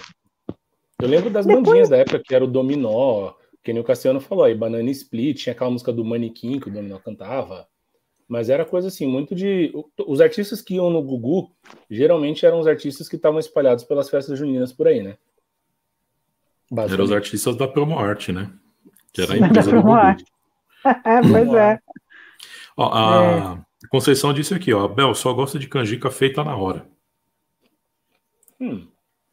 Eu 1.02 1.08
lembro 1.08 1.30
das 1.30 1.46
Depois... 1.46 1.64
bandinhas 1.64 1.88
da 1.88 1.96
época, 1.96 2.20
que 2.20 2.36
era 2.36 2.44
o 2.44 2.48
Dominó, 2.48 3.32
que 3.64 3.72
nem 3.72 3.82
o 3.82 3.86
Cassiano 3.86 4.20
falou 4.20 4.44
aí, 4.44 4.54
Banana 4.54 4.92
Split, 4.92 5.42
tinha 5.42 5.54
aquela 5.54 5.72
música 5.72 5.94
do 5.94 6.04
Manequim 6.04 6.60
que 6.60 6.68
o 6.68 6.74
Dominó 6.74 7.00
cantava. 7.00 7.66
Mas 8.28 8.50
era 8.50 8.66
coisa 8.66 8.90
assim, 8.90 9.08
muito 9.08 9.34
de. 9.34 9.72
Os 10.06 10.20
artistas 10.20 10.62
que 10.62 10.76
iam 10.76 10.90
no 10.90 11.02
Gugu 11.02 11.50
geralmente 11.90 12.46
eram 12.46 12.60
os 12.60 12.68
artistas 12.68 13.08
que 13.08 13.16
estavam 13.16 13.40
espalhados 13.40 13.86
pelas 13.86 14.10
festas 14.10 14.38
juninas 14.38 14.74
por 14.74 14.90
aí, 14.90 15.02
né? 15.02 15.16
Eram 16.90 17.06
os 17.06 17.12
artistas 17.12 17.56
da 17.56 17.70
Promo 17.70 17.98
Art, 17.98 18.30
né? 18.30 18.52
Que 19.14 19.22
era 19.22 19.34
a 19.34 19.38
empresa 19.38 19.72
do 19.72 19.82
Gugu. 19.82 19.96
é, 21.06 21.22
pois 21.32 21.54
é. 21.54 21.80
Ó, 22.76 22.92
a 22.94 23.58
é. 23.82 23.88
Conceição 23.88 24.34
disse 24.34 24.54
aqui, 24.54 24.74
ó, 24.74 24.90
Bel 24.90 25.16
só 25.16 25.32
gosta 25.32 25.58
de 25.58 25.70
canjica 25.70 26.12
feita 26.12 26.44
na 26.44 26.56
hora. 26.58 26.92
Hum. 28.60 28.88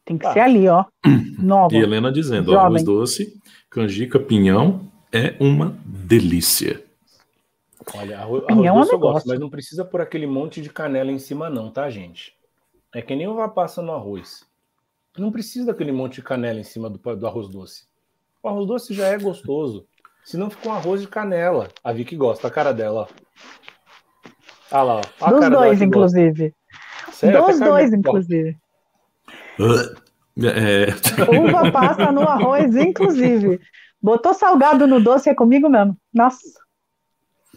Tem 0.04 0.18
que 0.18 0.26
ah. 0.26 0.32
ser 0.32 0.40
ali, 0.40 0.68
ó. 0.68 0.84
Nova. 1.38 1.74
E 1.74 1.78
Helena 1.78 2.10
dizendo, 2.10 2.52
ó, 2.52 2.58
arroz 2.58 2.82
doce, 2.82 3.40
canjica, 3.70 4.18
pinhão 4.18 4.90
é 5.12 5.34
uma 5.40 5.76
delícia. 5.84 6.82
Olha, 7.94 8.18
arroz, 8.18 8.44
pinhão 8.44 8.76
arroz 8.76 8.88
é 8.88 8.90
doce 8.90 8.92
é 8.92 8.94
eu 8.94 8.98
gosto, 8.98 9.28
mas 9.28 9.40
não 9.40 9.50
precisa 9.50 9.84
por 9.84 10.00
aquele 10.00 10.26
monte 10.26 10.60
de 10.60 10.70
canela 10.70 11.10
em 11.10 11.18
cima 11.18 11.48
não, 11.48 11.70
tá, 11.70 11.88
gente? 11.90 12.34
É 12.94 13.00
que 13.00 13.14
nem 13.14 13.28
uva 13.28 13.48
passa 13.48 13.80
no 13.80 13.92
arroz. 13.92 14.44
Não 15.16 15.30
precisa 15.32 15.66
daquele 15.66 15.92
monte 15.92 16.16
de 16.16 16.22
canela 16.22 16.60
em 16.60 16.64
cima 16.64 16.88
do, 16.88 16.98
do 16.98 17.26
arroz 17.26 17.48
doce. 17.48 17.84
O 18.42 18.48
arroz 18.48 18.66
doce 18.66 18.94
já 18.94 19.06
é 19.06 19.18
gostoso. 19.18 19.86
Se 20.24 20.36
não 20.36 20.50
fica 20.50 20.68
um 20.68 20.72
arroz 20.72 21.00
de 21.00 21.08
canela. 21.08 21.68
A 21.82 21.92
Vicky 21.92 22.16
gosta, 22.16 22.48
a 22.48 22.50
cara 22.50 22.72
dela, 22.72 23.02
ó. 23.02 24.30
Ah 24.70 24.82
lá, 24.82 25.00
ó. 25.20 25.30
Dos 25.30 25.50
dois, 25.50 25.82
inclusive. 25.82 26.54
Sério, 27.12 27.44
Dos 27.44 27.58
dois, 27.58 27.92
inclusive. 27.92 28.56
É... 30.42 30.86
Uva 31.38 31.70
passa 31.70 32.10
no 32.12 32.22
arroz, 32.22 32.74
inclusive. 32.74 33.60
Botou 34.00 34.32
salgado 34.32 34.86
no 34.86 35.02
doce 35.02 35.28
é 35.28 35.34
comigo 35.34 35.68
mesmo. 35.68 35.96
Nossa. 36.14 36.40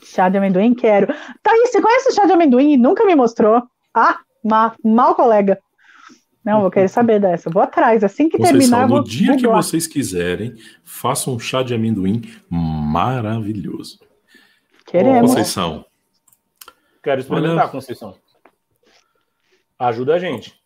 Chá 0.03 0.27
de 0.27 0.37
amendoim, 0.37 0.73
quero. 0.73 1.07
Thaís, 1.41 1.71
você 1.71 1.81
conhece 1.81 2.09
o 2.09 2.13
chá 2.13 2.25
de 2.25 2.33
amendoim? 2.33 2.75
Nunca 2.75 3.05
me 3.05 3.15
mostrou. 3.15 3.63
Ah, 3.93 4.19
ma, 4.43 4.75
mal 4.83 5.15
colega. 5.15 5.59
Não, 6.43 6.61
vou 6.61 6.71
querer 6.71 6.89
saber 6.89 7.21
dessa. 7.21 7.49
Vou 7.49 7.61
atrás. 7.61 8.03
Assim 8.03 8.27
que 8.27 8.37
Conceição, 8.37 8.59
terminar, 8.59 8.87
no 8.89 9.03
dia 9.03 9.37
que 9.37 9.47
vocês 9.47 9.87
quiserem, 9.87 10.55
façam 10.83 11.35
um 11.35 11.39
chá 11.39 11.63
de 11.63 11.73
amendoim 11.73 12.21
maravilhoso. 12.49 13.99
Queremos. 14.85 15.31
Conceição. 15.31 15.85
Quero 17.01 17.21
experimentar, 17.21 17.63
Olha... 17.63 17.69
Conceição. 17.69 18.15
Ajuda 19.79 20.15
a 20.15 20.19
gente. 20.19 20.62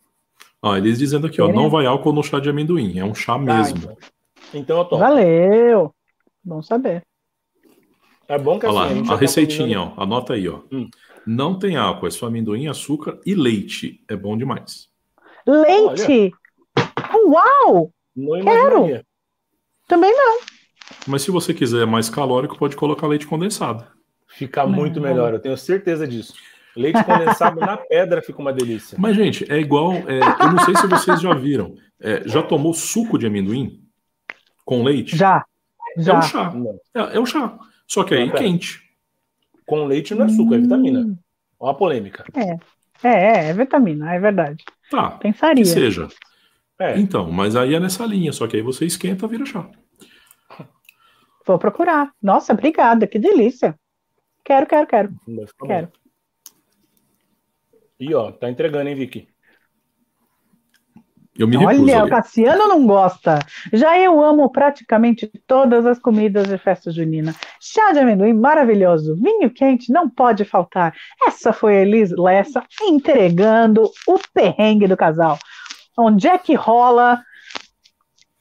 Ó, 0.61 0.75
eles 0.75 0.97
dizendo 0.97 1.27
aqui, 1.27 1.41
ó, 1.41 1.51
não 1.51 1.69
vai 1.69 1.85
álcool 1.85 2.13
no 2.13 2.23
chá 2.23 2.39
de 2.39 2.49
amendoim, 2.49 2.97
é 2.97 3.05
um 3.05 3.13
chá 3.13 3.33
tá, 3.33 3.39
mesmo. 3.39 3.77
Então. 3.77 3.97
então 4.53 4.77
eu 4.79 4.85
tô. 4.85 4.97
Valeu. 4.97 5.93
Bom 6.43 6.61
saber. 6.61 7.03
É 8.27 8.37
bom 8.37 8.59
que 8.59 8.65
assim, 8.65 8.75
Olha 8.75 8.93
lá, 8.93 8.99
a, 8.99 9.03
a 9.03 9.07
tá 9.07 9.15
receitinha, 9.15 9.81
ó, 9.81 9.93
anota 9.97 10.33
aí, 10.33 10.49
ó. 10.49 10.61
Hum. 10.71 10.89
Não 11.25 11.57
tem 11.57 11.75
álcool, 11.75 12.07
é 12.07 12.11
só 12.11 12.27
amendoim, 12.27 12.67
açúcar 12.67 13.19
e 13.25 13.35
leite. 13.35 14.03
É 14.07 14.15
bom 14.15 14.37
demais. 14.37 14.89
Leite? 15.45 16.33
Olha. 16.75 17.27
Uau! 17.27 17.91
Não 18.15 18.41
Quero. 18.41 19.05
Também 19.87 20.11
não. 20.11 20.39
Mas 21.05 21.21
se 21.21 21.31
você 21.31 21.53
quiser 21.53 21.85
mais 21.85 22.09
calórico, 22.09 22.57
pode 22.57 22.75
colocar 22.75 23.07
leite 23.07 23.27
condensado. 23.27 23.85
Fica 24.27 24.65
muito 24.65 24.99
melhor, 24.99 25.33
eu 25.33 25.39
tenho 25.39 25.57
certeza 25.57 26.07
disso. 26.07 26.33
Leite 26.77 27.03
condensado 27.03 27.59
na 27.59 27.75
pedra 27.75 28.21
fica 28.21 28.39
uma 28.39 28.53
delícia. 28.53 28.97
Mas, 28.99 29.15
gente, 29.15 29.51
é 29.51 29.59
igual. 29.59 29.93
É, 29.93 30.19
eu 30.43 30.51
não 30.51 30.59
sei 30.63 30.75
se 30.75 30.87
vocês 30.87 31.19
já 31.19 31.33
viram. 31.33 31.75
É, 31.99 32.21
já 32.27 32.43
tomou 32.43 32.73
suco 32.73 33.17
de 33.17 33.25
amendoim 33.25 33.81
com 34.63 34.83
leite? 34.83 35.15
Já. 35.15 35.43
já. 35.97 36.13
É 36.13 36.17
um 36.17 36.21
chá. 36.21 36.53
É, 36.93 37.17
é 37.17 37.19
um 37.19 37.25
chá. 37.25 37.57
Só 37.87 38.03
que 38.03 38.13
aí 38.13 38.31
quente. 38.31 38.81
Com 39.65 39.85
leite 39.85 40.13
não 40.13 40.25
é 40.25 40.29
suco, 40.29 40.53
é 40.53 40.59
vitamina. 40.59 41.17
Olha 41.59 41.71
a 41.71 41.73
polêmica. 41.73 42.25
É. 42.35 42.57
É, 43.03 43.09
é, 43.09 43.49
é 43.49 43.53
vitamina, 43.53 44.13
é 44.13 44.19
verdade. 44.19 44.63
Tá. 44.89 45.11
Pensaria. 45.11 45.63
Que 45.63 45.69
seja. 45.69 46.07
É. 46.79 46.99
Então, 46.99 47.31
mas 47.31 47.55
aí 47.55 47.73
é 47.73 47.79
nessa 47.79 48.05
linha, 48.05 48.31
só 48.31 48.47
que 48.47 48.55
aí 48.55 48.61
você 48.61 48.85
esquenta, 48.85 49.27
vira 49.27 49.45
chá. 49.45 49.67
Vou 51.45 51.57
procurar. 51.57 52.11
Nossa, 52.21 52.53
obrigada, 52.53 53.07
que 53.07 53.17
delícia. 53.17 53.75
Quero, 54.43 54.65
quero, 54.65 54.87
quero. 54.87 55.13
Quero. 55.65 55.91
E 57.99 58.13
ó, 58.13 58.31
tá 58.31 58.49
entregando, 58.49 58.89
hein, 58.89 58.95
Vicky? 58.95 59.27
Eu 61.37 61.47
me 61.47 61.55
recuso, 61.55 61.83
Olha, 61.83 62.03
o 62.03 62.09
Cassiano 62.09 62.67
não 62.67 62.87
gosta. 62.87 63.39
Já 63.71 63.97
eu 63.99 64.23
amo 64.23 64.49
praticamente 64.49 65.31
todas 65.45 65.85
as 65.85 65.99
comidas 65.99 66.47
de 66.47 66.57
festa 66.57 66.89
junina. 66.89 67.35
Chá 67.61 67.91
de 67.91 67.99
amendoim 67.99 68.33
maravilhoso, 68.33 69.15
vinho 69.15 69.51
quente 69.51 69.91
não 69.91 70.09
pode 70.09 70.43
faltar. 70.43 70.95
Essa 71.27 71.53
foi 71.53 71.77
a 71.77 71.81
Elis 71.81 72.11
Lessa 72.11 72.63
entregando 72.81 73.83
o 74.07 74.19
perrengue 74.33 74.87
do 74.87 74.97
casal. 74.97 75.37
Onde 75.95 76.27
é 76.27 76.37
que 76.39 76.55
rola 76.55 77.21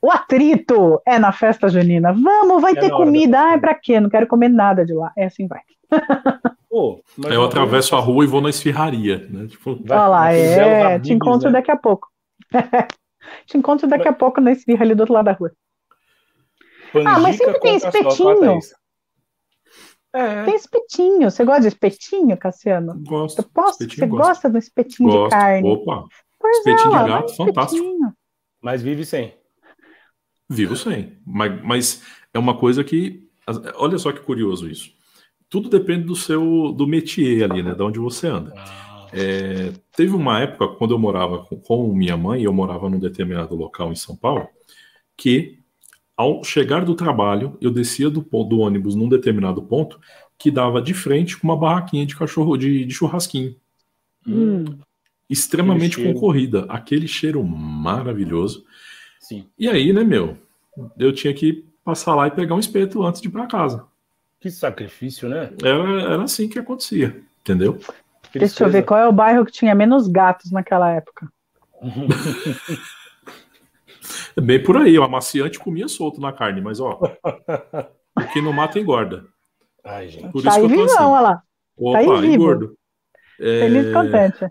o 0.00 0.10
atrito? 0.10 1.00
É 1.06 1.18
na 1.18 1.32
festa 1.32 1.68
junina. 1.68 2.14
Vamos, 2.14 2.62
vai 2.62 2.72
é 2.72 2.76
ter 2.76 2.90
comida. 2.90 3.52
Ah, 3.52 3.58
pra 3.58 3.74
quê? 3.74 4.00
Não 4.00 4.08
quero 4.08 4.26
comer 4.26 4.48
nada 4.48 4.86
de 4.86 4.94
lá. 4.94 5.12
É 5.16 5.26
assim 5.26 5.46
vai. 5.46 5.60
Pô, 6.68 7.02
eu 7.30 7.44
atravesso 7.44 7.94
a 7.94 8.00
rua 8.00 8.24
e 8.24 8.26
vou 8.26 8.40
na 8.40 8.50
esfirraria, 8.50 9.26
né? 9.30 9.46
Tipo, 9.46 9.78
Olha 9.88 10.06
lá, 10.08 10.32
é, 10.32 10.98
te 10.98 11.12
encontro 11.12 11.48
né? 11.48 11.54
daqui 11.54 11.70
a 11.70 11.76
pouco. 11.76 12.08
te 13.46 13.56
encontro 13.56 13.86
daqui 13.88 14.04
mas... 14.04 14.14
a 14.14 14.16
pouco 14.16 14.40
na 14.40 14.52
esfirra 14.52 14.84
ali 14.84 14.94
do 14.94 15.00
outro 15.00 15.14
lado 15.14 15.26
da 15.26 15.32
rua. 15.32 15.52
Pangica 16.92 17.10
ah, 17.10 17.20
mas 17.20 17.36
sempre 17.36 17.60
tem 17.60 17.76
espetinho. 17.76 18.58
É. 20.12 20.44
Tem 20.44 20.54
espetinho. 20.54 21.30
Você 21.30 21.44
gosta 21.44 21.62
de 21.62 21.68
espetinho, 21.68 22.36
Cassiano? 22.36 23.00
Gosto. 23.04 23.38
Eu 23.40 23.44
posso? 23.44 23.78
Você 23.78 24.06
gosto. 24.06 24.26
gosta 24.26 24.50
do 24.50 24.58
espetinho 24.58 25.10
gosto. 25.10 25.24
de 25.24 25.30
carne? 25.30 25.68
Opa. 25.68 26.04
Pois 26.38 26.58
espetinho 26.58 26.94
é, 26.96 27.02
de 27.02 27.08
gato, 27.08 27.36
fantástico. 27.36 28.14
Mas 28.60 28.82
vive 28.82 29.04
sem. 29.04 29.34
Vivo 30.48 30.74
sem. 30.74 31.18
Mas, 31.24 31.62
mas 31.62 32.02
é 32.34 32.38
uma 32.38 32.58
coisa 32.58 32.82
que. 32.82 33.24
Olha 33.76 33.98
só 33.98 34.10
que 34.10 34.20
curioso 34.20 34.68
isso 34.68 34.95
tudo 35.48 35.68
depende 35.68 36.04
do 36.04 36.16
seu 36.16 36.72
do 36.72 36.86
métier 36.86 37.50
ali, 37.50 37.62
né? 37.62 37.74
De 37.74 37.82
onde 37.82 37.98
você 37.98 38.26
anda. 38.26 38.52
Ah. 38.56 39.08
É, 39.12 39.72
teve 39.96 40.14
uma 40.14 40.40
época 40.40 40.68
quando 40.76 40.92
eu 40.92 40.98
morava 40.98 41.44
com, 41.44 41.56
com, 41.56 41.94
minha 41.94 42.16
mãe, 42.16 42.42
eu 42.42 42.52
morava 42.52 42.90
num 42.90 42.98
determinado 42.98 43.54
local 43.54 43.92
em 43.92 43.96
São 43.96 44.16
Paulo, 44.16 44.48
que 45.16 45.58
ao 46.16 46.42
chegar 46.42 46.84
do 46.84 46.94
trabalho, 46.94 47.56
eu 47.60 47.70
descia 47.70 48.10
do, 48.10 48.20
do 48.20 48.58
ônibus 48.58 48.94
num 48.94 49.08
determinado 49.08 49.62
ponto 49.62 50.00
que 50.38 50.50
dava 50.50 50.82
de 50.82 50.94
frente 50.94 51.36
com 51.36 51.46
uma 51.46 51.56
barraquinha 51.56 52.06
de 52.06 52.16
cachorro 52.16 52.56
de, 52.56 52.84
de 52.84 52.94
churrasquinho. 52.94 53.54
Hum. 54.26 54.64
Extremamente 55.28 56.02
concorrida, 56.02 56.64
aquele 56.68 57.06
cheiro 57.06 57.42
maravilhoso. 57.44 58.64
Sim. 59.20 59.46
E 59.58 59.68
aí, 59.68 59.92
né, 59.92 60.04
meu, 60.04 60.38
eu 60.98 61.12
tinha 61.12 61.34
que 61.34 61.64
passar 61.84 62.14
lá 62.14 62.28
e 62.28 62.30
pegar 62.30 62.54
um 62.54 62.60
espeto 62.60 63.02
antes 63.02 63.20
de 63.20 63.28
ir 63.28 63.30
para 63.30 63.46
casa. 63.46 63.86
Que 64.40 64.50
sacrifício, 64.50 65.28
né? 65.28 65.50
Era, 65.62 66.02
era 66.14 66.22
assim 66.22 66.48
que 66.48 66.58
acontecia, 66.58 67.22
entendeu? 67.40 67.78
Deixa 68.32 68.64
eu 68.64 68.70
ver 68.70 68.84
qual 68.84 69.00
é 69.00 69.08
o 69.08 69.12
bairro 69.12 69.44
que 69.44 69.52
tinha 69.52 69.74
menos 69.74 70.08
gatos 70.08 70.50
naquela 70.50 70.90
época. 70.92 71.28
é 74.36 74.40
bem 74.40 74.62
por 74.62 74.76
aí, 74.76 74.98
o 74.98 75.02
amaciante 75.02 75.58
comia 75.58 75.88
solto 75.88 76.20
na 76.20 76.32
carne, 76.32 76.60
mas 76.60 76.80
ó, 76.80 77.00
o 78.16 78.32
que 78.32 78.42
não 78.42 78.52
mata 78.52 78.78
engorda. 78.78 79.24
Ai, 79.84 80.08
gente. 80.08 80.30
Por 80.30 80.42
tá 80.42 80.50
isso 80.50 80.58
aí 80.60 80.68
que 80.68 80.74
eu 80.74 80.86
tô 80.86 80.92
assim. 80.92 81.04
olha 81.04 81.20
lá. 81.20 81.42
Opa, 81.76 82.04
tá 82.04 82.18
aí 82.20 82.34
engordo. 82.34 82.76
É... 83.40 83.60
Feliz 83.60 83.86
e 83.86 83.92
contente. 83.92 84.44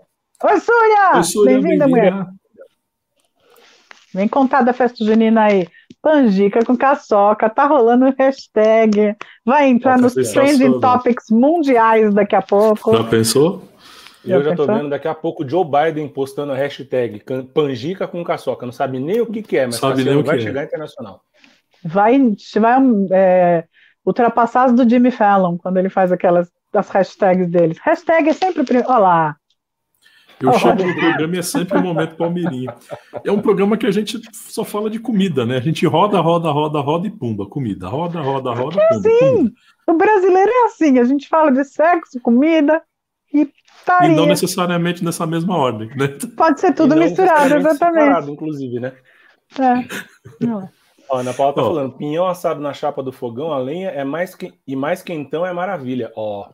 Oi, 0.44 0.60
Súria! 0.60 1.22
Súria 1.22 1.60
Bem-vinda, 1.60 1.84
bem 1.84 1.94
mulher. 1.94 2.26
Vem 4.16 4.26
contar 4.26 4.62
da 4.62 4.72
festa 4.72 5.04
junina 5.04 5.44
aí. 5.44 5.68
Pangica 6.00 6.64
com 6.64 6.74
caçoca, 6.74 7.50
tá 7.50 7.66
rolando 7.66 8.14
hashtag, 8.18 9.14
vai 9.44 9.68
entrar 9.68 9.98
nos 9.98 10.14
trending 10.14 10.80
topics 10.80 11.26
mundiais 11.30 12.14
daqui 12.14 12.34
a 12.34 12.40
pouco. 12.40 12.96
Já 12.96 13.04
pensou? 13.04 13.62
Eu 14.24 14.42
já, 14.42 14.56
tô 14.56 14.64
vendo 14.66 14.88
daqui 14.88 15.06
a 15.06 15.14
pouco 15.14 15.46
Joe 15.46 15.64
Biden 15.64 16.08
postando 16.08 16.52
a 16.52 16.56
hashtag 16.56 17.22
Pangica 17.52 18.08
com 18.08 18.24
caçoca, 18.24 18.64
não 18.64 18.72
sabe 18.72 18.98
nem 18.98 19.20
o 19.20 19.26
que, 19.26 19.42
que 19.42 19.58
é, 19.58 19.66
mas 19.66 19.76
sabe 19.76 20.02
nem 20.02 20.16
o 20.16 20.22
que 20.22 20.28
vai 20.28 20.38
é. 20.38 20.40
chegar 20.40 20.64
internacional. 20.64 21.20
Vai, 21.84 22.18
vai 22.58 22.76
é, 23.12 23.64
ultrapassar 24.04 24.64
as 24.64 24.72
do 24.72 24.88
Jimmy 24.88 25.10
Fallon, 25.10 25.58
quando 25.58 25.76
ele 25.76 25.90
faz 25.90 26.10
aquelas 26.10 26.50
das 26.72 26.88
hashtags 26.88 27.50
deles. 27.50 27.78
Hashtag 27.84 28.30
é 28.30 28.32
sempre 28.32 28.62
o 28.62 28.64
primeiro. 28.64 28.88
Olha 28.88 28.98
lá. 28.98 29.36
Eu 30.40 30.52
chego 30.58 30.84
no 30.84 30.94
programa 30.94 31.36
e 31.36 31.38
é 31.38 31.42
sempre 31.42 31.78
o 31.78 31.82
momento 31.82 32.16
Palmeirinho. 32.16 32.72
É 33.24 33.32
um 33.32 33.40
programa 33.40 33.76
que 33.76 33.86
a 33.86 33.90
gente 33.90 34.20
só 34.32 34.64
fala 34.64 34.90
de 34.90 34.98
comida, 34.98 35.46
né? 35.46 35.56
A 35.56 35.60
gente 35.60 35.86
roda, 35.86 36.20
roda, 36.20 36.50
roda, 36.50 36.80
roda 36.80 37.06
e 37.06 37.10
pumba, 37.10 37.46
comida. 37.46 37.88
Roda, 37.88 38.20
roda, 38.20 38.52
roda, 38.52 38.80
é 38.80 38.88
pumba. 38.88 39.08
Assim, 39.08 39.36
comida. 39.36 39.54
o 39.86 39.94
brasileiro 39.94 40.50
é 40.50 40.64
assim, 40.66 40.98
a 40.98 41.04
gente 41.04 41.28
fala 41.28 41.50
de 41.50 41.64
sexo, 41.64 42.20
comida 42.20 42.82
e 43.32 43.50
taria. 43.84 44.12
E 44.12 44.16
não 44.16 44.26
necessariamente 44.26 45.02
nessa 45.02 45.26
mesma 45.26 45.56
ordem, 45.56 45.88
né? 45.96 46.08
Pode 46.36 46.60
ser 46.60 46.74
tudo 46.74 46.94
misturado, 46.96 47.54
exatamente. 47.54 48.04
Separado, 48.04 48.30
inclusive, 48.30 48.78
né? 48.78 48.92
É. 49.58 50.44
Não. 50.44 50.68
Ó, 51.08 51.18
Ana 51.18 51.32
Paula 51.32 51.54
tá 51.54 51.62
oh. 51.62 51.66
falando, 51.66 51.96
pinhão 51.96 52.26
assado 52.26 52.60
na 52.60 52.72
chapa 52.72 53.02
do 53.02 53.12
fogão, 53.12 53.52
a 53.52 53.58
lenha 53.58 53.90
é 53.90 54.04
mais 54.04 54.34
que... 54.34 54.52
e 54.66 54.74
mais 54.74 55.02
quentão 55.02 55.46
é 55.46 55.52
maravilha. 55.52 56.12
Ó, 56.16 56.48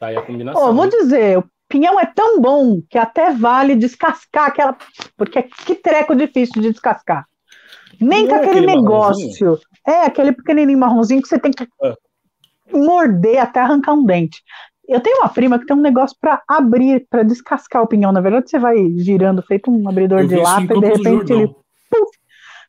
tá 0.00 0.06
aí 0.06 0.16
a 0.16 0.22
combinação. 0.22 0.62
Ó, 0.62 0.72
vou 0.72 0.88
dizer, 0.88 1.38
o 1.38 1.44
pinhão 1.74 1.98
é 1.98 2.06
tão 2.06 2.40
bom 2.40 2.80
que 2.88 2.96
até 2.96 3.32
vale 3.32 3.74
descascar 3.74 4.46
aquela. 4.46 4.76
Porque 5.16 5.42
que 5.42 5.74
treco 5.74 6.14
difícil 6.14 6.62
de 6.62 6.70
descascar. 6.70 7.26
Nem 8.00 8.28
com 8.28 8.34
é 8.34 8.38
aquele, 8.38 8.50
aquele 8.50 8.66
negócio. 8.66 9.58
É, 9.84 10.02
aquele 10.02 10.32
pequenininho 10.32 10.78
marronzinho 10.78 11.20
que 11.20 11.26
você 11.26 11.38
tem 11.38 11.50
que 11.50 11.64
é. 11.82 11.94
morder 12.72 13.38
até 13.38 13.60
arrancar 13.60 13.92
um 13.92 14.04
dente. 14.04 14.40
Eu 14.86 15.00
tenho 15.00 15.18
uma 15.18 15.28
prima 15.28 15.58
que 15.58 15.66
tem 15.66 15.76
um 15.76 15.80
negócio 15.80 16.16
para 16.20 16.42
abrir, 16.46 17.06
para 17.10 17.24
descascar 17.24 17.82
o 17.82 17.88
pinhão. 17.88 18.12
Na 18.12 18.20
verdade, 18.20 18.50
você 18.50 18.58
vai 18.58 18.76
girando, 18.98 19.42
feito 19.42 19.70
um 19.70 19.88
abridor 19.88 20.26
de 20.26 20.36
lata, 20.36 20.74
e 20.74 20.80
de 20.80 20.86
repente 20.86 21.32
ele. 21.32 21.48
Puf, 21.48 22.18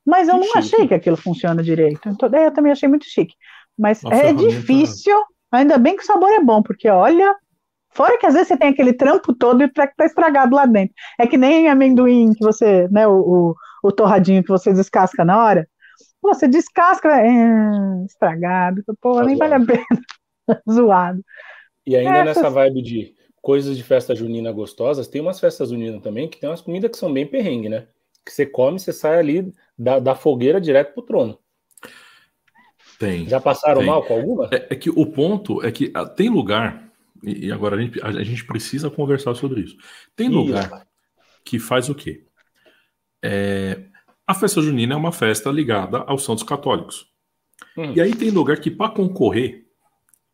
mas 0.04 0.28
eu 0.28 0.36
que 0.36 0.40
não 0.40 0.48
chique. 0.48 0.58
achei 0.58 0.88
que 0.88 0.94
aquilo 0.94 1.18
funciona 1.18 1.62
direito. 1.62 2.10
Então, 2.10 2.30
eu 2.32 2.52
também 2.52 2.72
achei 2.72 2.90
muito 2.90 3.06
chique. 3.06 3.36
Mas 3.78 4.02
Uma 4.04 4.16
é 4.16 4.34
difícil, 4.34 5.16
ainda 5.52 5.78
bem 5.78 5.96
que 5.96 6.04
o 6.04 6.06
sabor 6.06 6.30
é 6.30 6.40
bom, 6.40 6.64
porque 6.64 6.88
olha, 6.90 7.36
fora 7.96 8.18
que 8.18 8.26
às 8.26 8.34
vezes 8.34 8.50
você 8.50 8.58
tem 8.58 8.70
aquele 8.70 8.94
trampo 8.94 9.34
todo 9.34 9.62
e 9.62 9.66
o 9.66 9.74
treco 9.74 9.94
tá 9.98 10.06
estragado 10.06 10.56
lá 10.56 10.66
dentro. 10.66 10.94
É 11.20 11.26
que 11.26 11.38
nem 11.38 11.68
amendoim 11.68 12.34
que 12.34 12.44
você, 12.44 12.88
né, 12.90 13.08
o, 13.08 13.14
o, 13.14 13.56
o 13.84 13.92
torradinho 13.92 14.44
que 14.44 14.50
você 14.50 14.74
descasca 14.74 15.24
na 15.24 15.44
hora. 15.44 15.68
Você 16.22 16.48
descasca, 16.48 17.22
é, 17.22 18.06
estragado, 18.06 18.84
pô, 19.00 19.16
tá 19.16 19.24
nem 19.24 19.38
zoado. 19.38 19.50
vale 19.50 19.64
a 19.64 19.66
pena. 19.66 20.02
Zoado. 20.70 21.24
E 21.86 21.96
ainda 21.96 22.20
Essas... 22.20 22.38
nessa 22.38 22.50
vibe 22.50 22.82
de 22.82 23.16
coisas 23.42 23.78
de 23.78 23.84
festa 23.84 24.16
junina 24.16 24.52
gostosas, 24.52 25.08
tem 25.08 25.22
umas 25.22 25.40
festas 25.40 25.70
juninas 25.70 26.02
também 26.02 26.28
que 26.28 26.40
tem 26.40 26.50
umas 26.50 26.62
comidas 26.62 26.92
que 26.92 26.98
são 26.98 27.14
bem 27.14 27.28
perrengue, 27.28 27.70
né? 27.70 27.88
Que 28.26 28.32
você 28.32 28.46
come, 28.46 28.80
você 28.80 28.92
sai 28.92 29.20
ali 29.20 29.54
da, 29.78 30.00
da 30.00 30.16
fogueira 30.16 30.60
direto 30.60 30.94
pro 30.94 31.04
trono. 31.04 31.38
Tem. 33.00 33.28
Já 33.28 33.40
passaram 33.40 33.82
tem. 33.82 33.88
mal 33.88 34.04
com 34.04 34.16
alguma? 34.16 34.50
É, 34.52 34.68
é, 34.72 34.76
que 34.76 34.90
o 34.90 35.06
ponto 35.06 35.64
é 35.64 35.72
que 35.72 35.92
ah, 35.94 36.08
tem 36.08 36.28
lugar, 36.30 36.92
e 37.26 37.52
agora 37.52 37.76
a 37.76 37.82
gente, 37.82 38.02
a, 38.02 38.08
a 38.08 38.24
gente 38.24 38.46
precisa 38.46 38.90
conversar 38.90 39.36
sobre 39.36 39.62
isso. 39.62 39.78
Tem 40.16 40.30
lugar 40.30 40.88
que 41.44 41.60
faz 41.60 41.90
o 41.90 41.96
quê? 41.96 42.26
É, 43.24 43.86
a 44.28 44.34
festa 44.34 44.62
junina 44.62 44.94
é 44.94 44.98
uma 44.98 45.12
festa 45.12 45.50
ligada 45.50 46.00
aos 46.00 46.24
santos 46.24 46.44
católicos. 46.44 47.12
Hum. 47.78 47.94
E 47.96 48.02
aí 48.02 48.16
tem 48.16 48.30
lugar 48.30 48.60
que, 48.60 48.72
para 48.72 48.92
concorrer, 48.92 49.66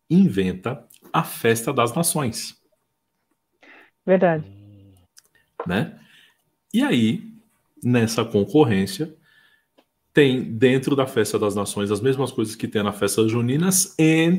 inventa 0.08 0.86
a 1.12 1.22
festa 1.22 1.72
das 1.72 1.94
nações. 1.94 2.60
Verdade. 4.04 4.44
Né? 5.66 5.98
E 6.72 6.82
aí, 6.82 7.32
nessa 7.82 8.24
concorrência, 8.24 9.14
tem 10.12 10.42
dentro 10.42 10.94
da 10.94 11.06
festa 11.06 11.38
das 11.38 11.54
nações 11.54 11.90
as 11.90 12.00
mesmas 12.00 12.30
coisas 12.30 12.54
que 12.54 12.68
tem 12.68 12.82
na 12.82 12.92
festa 12.92 13.26
juninas 13.28 13.94
e 13.98 14.38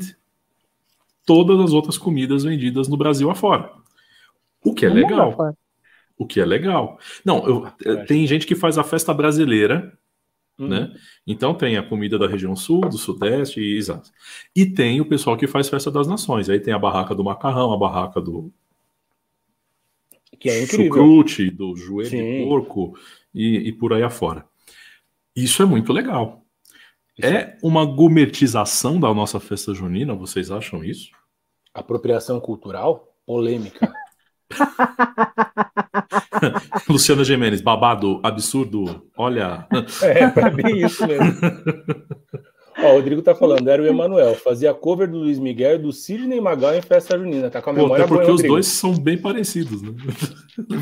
todas 1.25 1.59
as 1.59 1.71
outras 1.71 1.97
comidas 1.97 2.43
vendidas 2.43 2.87
no 2.87 2.97
Brasil 2.97 3.29
afora. 3.29 3.71
O 4.63 4.73
que 4.73 4.85
é 4.85 4.89
legal. 4.89 5.55
O 6.17 6.25
que 6.25 6.39
é 6.39 6.45
legal. 6.45 6.97
Não, 7.25 7.45
eu, 7.45 7.67
eh, 7.85 8.05
tem 8.05 8.25
gente 8.27 8.45
que 8.45 8.55
faz 8.55 8.77
a 8.77 8.83
festa 8.83 9.13
brasileira, 9.13 9.97
uhum. 10.57 10.67
né? 10.67 10.93
Então 11.25 11.53
tem 11.53 11.77
a 11.77 11.83
comida 11.83 12.17
da 12.17 12.27
região 12.27 12.55
sul, 12.55 12.81
do 12.81 12.97
sudeste, 12.97 13.59
e, 13.59 13.77
exato. 13.77 14.09
E 14.55 14.65
tem 14.65 15.01
o 15.01 15.05
pessoal 15.05 15.35
que 15.35 15.47
faz 15.47 15.67
festa 15.67 15.91
das 15.91 16.07
nações. 16.07 16.49
Aí 16.49 16.59
tem 16.59 16.73
a 16.73 16.79
barraca 16.79 17.15
do 17.15 17.23
macarrão, 17.23 17.73
a 17.73 17.77
barraca 17.77 18.21
do 18.21 18.51
que 20.39 20.49
é 20.49 20.63
incrível. 20.63 20.85
chucrute, 20.87 21.49
do 21.49 21.75
joelho 21.75 22.09
Sim. 22.09 22.17
de 22.17 22.43
porco 22.43 22.97
e, 23.33 23.69
e 23.69 23.71
por 23.71 23.93
aí 23.93 24.03
afora. 24.03 24.45
Isso 25.35 25.63
é 25.63 25.65
muito 25.65 25.91
legal. 25.93 26.42
É, 27.21 27.57
uma 27.61 27.85
gourmetização 27.85 28.99
da 28.99 29.13
nossa 29.13 29.39
festa 29.39 29.73
junina, 29.73 30.15
vocês 30.15 30.49
acham 30.49 30.83
isso? 30.83 31.11
Apropriação 31.73 32.39
cultural? 32.39 33.15
Polêmica. 33.25 33.93
Luciana 36.89 37.23
Gemenes, 37.23 37.61
babado, 37.61 38.19
absurdo, 38.23 39.07
olha. 39.17 39.67
É, 40.01 40.23
é 40.23 40.49
bem 40.49 40.85
isso 40.85 41.05
mesmo. 41.07 41.39
Ó, 42.77 42.91
o 42.91 42.95
Rodrigo 42.95 43.21
tá 43.21 43.35
falando, 43.35 43.67
era 43.67 43.81
o 43.81 43.85
Emanuel, 43.85 44.35
fazia 44.35 44.73
cover 44.73 45.09
do 45.09 45.17
Luiz 45.17 45.37
Miguel 45.37 45.75
e 45.75 45.79
do 45.79 45.91
Sidney 45.91 46.41
Magal 46.41 46.75
em 46.75 46.81
festa 46.81 47.17
junina, 47.17 47.49
tá 47.49 47.61
com 47.61 47.69
a 47.69 47.73
memória 47.73 48.07
Pô, 48.07 48.15
até 48.15 48.17
porque 48.25 48.25
boa, 48.25 48.35
os 48.35 48.43
dois 48.43 48.65
são 48.65 48.93
bem 48.93 49.17
parecidos, 49.17 49.81
né? 49.81 49.93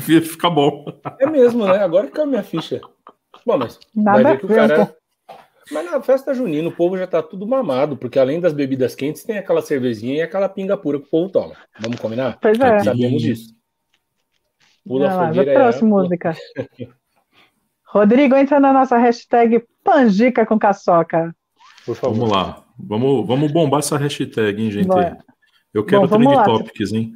Fica 0.00 0.48
bom. 0.48 0.84
É 1.20 1.28
mesmo, 1.28 1.66
né? 1.66 1.78
Agora 1.78 2.06
fica 2.06 2.22
a 2.22 2.26
minha 2.26 2.42
ficha. 2.42 2.80
Bom, 3.44 3.58
mas 3.58 3.78
Nada 3.94 4.22
vai 4.22 4.32
ver 4.32 4.40
que 4.40 4.46
o 4.46 4.48
cara... 4.48 4.94
Mas 5.72 5.90
na 5.90 6.02
festa 6.02 6.34
junina 6.34 6.68
o 6.68 6.72
povo 6.72 6.98
já 6.98 7.06
tá 7.06 7.22
tudo 7.22 7.46
mamado, 7.46 7.96
porque 7.96 8.18
além 8.18 8.40
das 8.40 8.52
bebidas 8.52 8.94
quentes 8.94 9.24
tem 9.24 9.38
aquela 9.38 9.62
cervejinha 9.62 10.16
e 10.16 10.22
aquela 10.22 10.48
pinga 10.48 10.76
pura 10.76 10.98
que 10.98 11.06
o 11.06 11.10
povo 11.10 11.30
toma. 11.30 11.56
Vamos 11.80 11.98
combinar? 11.98 12.38
Pois 12.40 12.60
é. 12.60 12.80
Sabemos 12.80 13.22
disso. 13.22 13.54
Pula 14.86 15.08
a 15.08 15.28
fogueira. 15.28 15.54
Próxima 15.54 15.88
é... 15.88 16.02
música. 16.02 16.36
Rodrigo, 17.84 18.34
entra 18.34 18.60
na 18.60 18.72
nossa 18.72 18.96
hashtag 18.98 19.64
Pangica 19.84 20.46
com 20.46 20.58
caçoca. 20.58 21.34
Por 21.84 21.96
favor. 21.96 22.16
Vamos 22.16 22.32
lá. 22.32 22.64
Vamos, 22.78 23.26
vamos 23.26 23.52
bombar 23.52 23.80
essa 23.80 23.96
hashtag, 23.96 24.62
hein, 24.62 24.70
gente? 24.70 24.86
Bora. 24.86 25.18
Eu 25.72 25.84
quero 25.84 26.06
Bom, 26.06 26.18
trend 26.18 26.44
topics, 26.44 26.92
hein? 26.92 27.12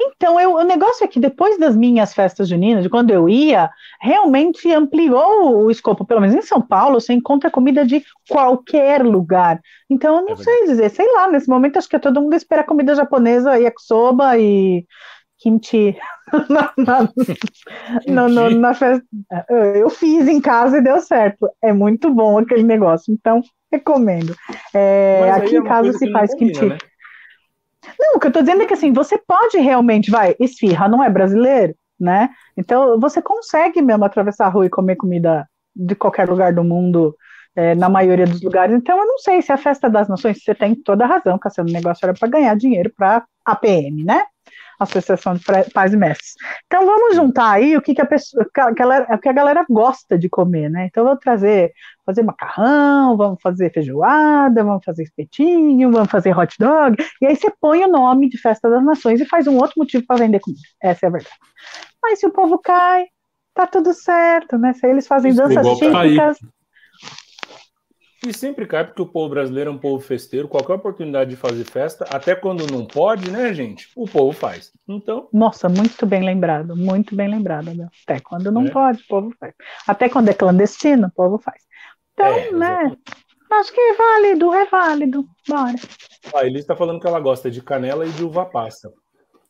Então, 0.00 0.38
eu, 0.38 0.54
o 0.54 0.62
negócio 0.62 1.04
é 1.04 1.08
que 1.08 1.18
depois 1.18 1.58
das 1.58 1.74
minhas 1.74 2.14
festas 2.14 2.48
juninas, 2.48 2.84
de 2.84 2.88
quando 2.88 3.10
eu 3.10 3.28
ia, 3.28 3.68
realmente 4.00 4.72
ampliou 4.72 5.64
o 5.64 5.70
escopo. 5.70 6.04
Pelo 6.04 6.20
menos 6.20 6.36
em 6.36 6.42
São 6.42 6.60
Paulo, 6.60 7.00
você 7.00 7.12
encontra 7.12 7.50
comida 7.50 7.84
de 7.84 8.04
qualquer 8.28 9.04
lugar. 9.04 9.60
Então, 9.90 10.16
eu 10.16 10.24
não 10.24 10.34
é 10.34 10.36
sei 10.36 10.66
dizer, 10.66 10.90
sei 10.90 11.12
lá, 11.14 11.28
nesse 11.28 11.48
momento 11.48 11.78
acho 11.78 11.88
que 11.88 11.98
todo 11.98 12.20
mundo 12.20 12.34
espera 12.34 12.62
comida 12.62 12.94
japonesa, 12.94 13.58
yakisoba 13.58 14.38
e 14.38 14.86
kimchi. 15.38 15.96
na, 16.48 16.72
na, 16.76 17.08
kimchi. 17.08 17.36
No, 18.06 18.28
no, 18.28 18.50
na 18.50 18.74
festa. 18.74 19.04
Eu 19.74 19.90
fiz 19.90 20.28
em 20.28 20.40
casa 20.40 20.78
e 20.78 20.82
deu 20.82 21.00
certo. 21.00 21.48
É 21.62 21.72
muito 21.72 22.08
bom 22.12 22.38
aquele 22.38 22.62
negócio. 22.62 23.12
Então, 23.12 23.40
recomendo. 23.72 24.34
É, 24.72 25.30
aqui 25.34 25.56
é 25.56 25.58
em 25.58 25.64
casa 25.64 25.92
se 25.92 26.10
faz 26.12 26.32
combina, 26.32 26.52
kimchi. 26.52 26.68
Né? 26.68 26.78
Não, 27.98 28.16
o 28.16 28.20
que 28.20 28.26
eu 28.26 28.32
tô 28.32 28.40
dizendo 28.40 28.62
é 28.62 28.66
que 28.66 28.74
assim, 28.74 28.92
você 28.92 29.18
pode 29.18 29.58
realmente, 29.58 30.10
vai, 30.10 30.34
esfirra 30.40 30.88
não 30.88 31.02
é 31.02 31.10
brasileiro, 31.10 31.74
né? 31.98 32.30
Então 32.56 32.98
você 32.98 33.22
consegue 33.22 33.80
mesmo 33.82 34.04
atravessar 34.04 34.46
a 34.46 34.50
rua 34.50 34.66
e 34.66 34.70
comer 34.70 34.96
comida 34.96 35.48
de 35.74 35.94
qualquer 35.94 36.28
lugar 36.28 36.52
do 36.52 36.64
mundo, 36.64 37.16
é, 37.58 37.74
na 37.74 37.88
maioria 37.88 38.26
dos 38.26 38.40
lugares. 38.40 38.74
Então 38.74 38.98
eu 38.98 39.06
não 39.06 39.18
sei 39.18 39.42
se 39.42 39.52
a 39.52 39.56
festa 39.56 39.90
das 39.90 40.08
nações, 40.08 40.42
você 40.42 40.54
tem 40.54 40.74
toda 40.76 41.04
a 41.04 41.08
razão, 41.08 41.38
Cassiano, 41.38 41.70
o 41.70 41.72
negócio 41.72 42.04
era 42.04 42.14
para 42.14 42.28
ganhar 42.28 42.54
dinheiro 42.56 42.92
para 42.96 43.24
APM, 43.44 44.04
né? 44.04 44.24
Associação 44.78 45.34
de 45.34 45.44
Pais 45.72 45.92
e 45.92 45.96
Mestres. 45.96 46.34
Então 46.66 46.86
vamos 46.86 47.16
juntar 47.16 47.50
aí 47.50 47.76
o 47.76 47.82
que, 47.82 47.94
que 47.94 48.00
a 48.00 48.06
pessoa, 48.06 48.46
a 48.56 48.70
galera, 48.70 49.14
o 49.14 49.18
que 49.18 49.28
a 49.28 49.32
galera 49.32 49.66
gosta 49.68 50.18
de 50.18 50.28
comer, 50.28 50.70
né? 50.70 50.86
Então 50.86 51.02
eu 51.02 51.08
vou 51.08 51.16
trazer, 51.16 51.72
fazer 52.06 52.22
macarrão, 52.22 53.16
vamos 53.16 53.40
fazer 53.42 53.72
feijoada, 53.72 54.62
vamos 54.62 54.84
fazer 54.84 55.02
espetinho, 55.02 55.90
vamos 55.90 56.10
fazer 56.10 56.36
hot 56.36 56.54
dog, 56.58 56.96
e 57.20 57.26
aí 57.26 57.36
você 57.36 57.52
põe 57.60 57.84
o 57.84 57.88
nome 57.88 58.28
de 58.28 58.38
Festa 58.38 58.70
das 58.70 58.84
Nações 58.84 59.20
e 59.20 59.26
faz 59.26 59.46
um 59.46 59.56
outro 59.56 59.74
motivo 59.76 60.04
para 60.06 60.24
vender 60.24 60.40
comida. 60.40 60.62
Essa 60.82 61.06
é 61.06 61.08
a 61.08 61.12
verdade. 61.12 61.36
Mas 62.02 62.20
se 62.20 62.26
o 62.26 62.32
povo 62.32 62.58
cai, 62.58 63.06
tá 63.54 63.66
tudo 63.66 63.92
certo, 63.92 64.56
né? 64.56 64.72
Se 64.74 64.86
eles 64.86 65.06
fazem 65.06 65.34
danças 65.34 65.66
típicas. 65.78 66.38
E 68.28 68.34
sempre 68.34 68.66
cai 68.66 68.84
porque 68.84 69.00
o 69.00 69.06
povo 69.06 69.30
brasileiro 69.30 69.70
é 69.70 69.72
um 69.72 69.78
povo 69.78 70.04
festeiro. 70.04 70.48
Qualquer 70.48 70.74
oportunidade 70.74 71.30
de 71.30 71.36
fazer 71.36 71.64
festa, 71.64 72.04
até 72.10 72.34
quando 72.34 72.70
não 72.70 72.84
pode, 72.84 73.30
né, 73.30 73.54
gente? 73.54 73.88
O 73.96 74.06
povo 74.06 74.32
faz. 74.32 74.70
Então. 74.86 75.30
Nossa, 75.32 75.66
muito 75.66 76.04
bem 76.04 76.22
lembrado, 76.22 76.76
muito 76.76 77.16
bem 77.16 77.26
lembrado, 77.26 77.74
meu. 77.74 77.88
Até 78.06 78.20
quando 78.20 78.52
não 78.52 78.66
é. 78.66 78.70
pode, 78.70 79.02
o 79.02 79.06
povo 79.06 79.32
faz. 79.40 79.54
Até 79.86 80.10
quando 80.10 80.28
é 80.28 80.34
clandestino, 80.34 81.06
o 81.06 81.10
povo 81.10 81.38
faz. 81.38 81.62
Então, 82.12 82.26
é, 82.26 82.52
né? 82.52 82.96
Acho 83.50 83.72
que 83.72 83.80
é 83.80 83.94
válido, 83.94 84.52
é 84.52 84.66
válido. 84.66 85.24
Bora. 85.48 85.76
A 86.34 86.44
Elis 86.44 86.60
está 86.60 86.76
falando 86.76 87.00
que 87.00 87.06
ela 87.06 87.20
gosta 87.20 87.50
de 87.50 87.62
canela 87.62 88.04
e 88.04 88.10
de 88.10 88.22
uva 88.22 88.44
passa. 88.44 88.92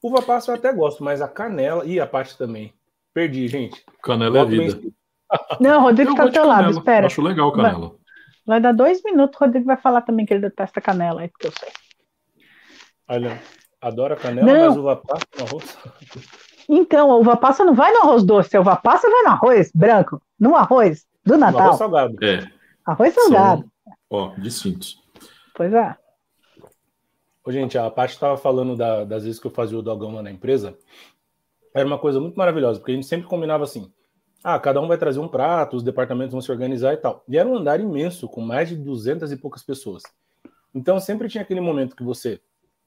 Uva 0.00 0.22
passa 0.22 0.52
eu 0.52 0.54
até 0.54 0.72
gosto, 0.72 1.02
mas 1.02 1.20
a 1.20 1.26
canela 1.26 1.84
e 1.84 1.98
a 1.98 2.06
parte 2.06 2.38
também. 2.38 2.72
Perdi, 3.12 3.48
gente. 3.48 3.84
Canela 4.04 4.38
é 4.38 4.44
vida. 4.44 4.80
Não, 5.58 5.82
Rodrigo 5.82 6.12
está 6.12 6.26
do 6.26 6.32
teu 6.32 6.46
lado, 6.46 6.70
espera. 6.70 7.06
Acho 7.06 7.22
legal 7.22 7.50
canela. 7.52 7.88
Vai 7.88 7.98
dar 8.60 8.72
dois 8.72 9.02
minutos, 9.02 9.38
o 9.38 9.44
Rodrigo 9.44 9.66
vai 9.66 9.76
falar 9.76 10.00
também 10.02 10.24
que 10.24 10.32
ele 10.32 10.40
detesta 10.40 10.80
canela, 10.80 11.20
aí 11.20 11.28
porque 11.28 11.48
eu 11.48 11.52
sei. 11.52 11.68
Olha, 13.08 13.40
Adora 13.80 14.16
canela, 14.16 14.46
não. 14.46 14.66
mas 14.68 14.76
uva 14.76 14.96
passa 14.96 15.26
no 15.38 15.44
arroz. 15.44 15.78
Então, 16.68 17.10
a 17.10 17.16
uva 17.16 17.36
passa 17.36 17.64
não 17.64 17.74
vai 17.74 17.92
no 17.92 18.00
arroz 18.00 18.24
doce, 18.24 18.56
a 18.56 18.60
uva 18.60 18.76
passa 18.76 19.08
vai 19.08 19.22
no 19.22 19.28
arroz 19.30 19.70
branco, 19.72 20.20
no 20.38 20.56
arroz 20.56 21.06
do 21.24 21.38
Natal. 21.38 21.60
arroz 21.60 21.78
salgado. 21.78 22.24
É. 22.24 22.50
Arroz 22.84 23.14
salgado. 23.14 23.62
São, 23.62 23.92
ó, 24.10 24.34
distintos. 24.36 25.00
Pois 25.54 25.72
é. 25.72 25.96
Ô, 27.44 27.52
gente, 27.52 27.78
a 27.78 27.88
parte 27.90 28.12
estava 28.12 28.36
falando 28.36 28.76
da, 28.76 29.04
das 29.04 29.24
vezes 29.24 29.40
que 29.40 29.46
eu 29.46 29.50
fazia 29.50 29.78
o 29.78 29.82
dogão 29.82 30.14
lá 30.14 30.22
na 30.22 30.30
empresa. 30.30 30.76
Era 31.74 31.86
uma 31.86 31.98
coisa 31.98 32.20
muito 32.20 32.36
maravilhosa, 32.36 32.80
porque 32.80 32.92
a 32.92 32.94
gente 32.94 33.06
sempre 33.06 33.28
combinava 33.28 33.64
assim: 33.64 33.92
ah, 34.42 34.58
cada 34.58 34.80
um 34.80 34.86
vai 34.86 34.96
trazer 34.96 35.18
um 35.18 35.28
prato, 35.28 35.76
os 35.76 35.82
departamentos 35.82 36.32
vão 36.32 36.40
se 36.40 36.50
organizar 36.50 36.92
e 36.92 36.96
tal. 36.96 37.24
E 37.28 37.36
era 37.36 37.48
um 37.48 37.56
andar 37.56 37.80
imenso, 37.80 38.28
com 38.28 38.40
mais 38.40 38.68
de 38.68 38.76
duzentas 38.76 39.32
e 39.32 39.36
poucas 39.36 39.62
pessoas. 39.62 40.02
Então 40.74 41.00
sempre 41.00 41.28
tinha 41.28 41.42
aquele 41.42 41.60
momento 41.60 41.96
que 41.96 42.02
você 42.02 42.40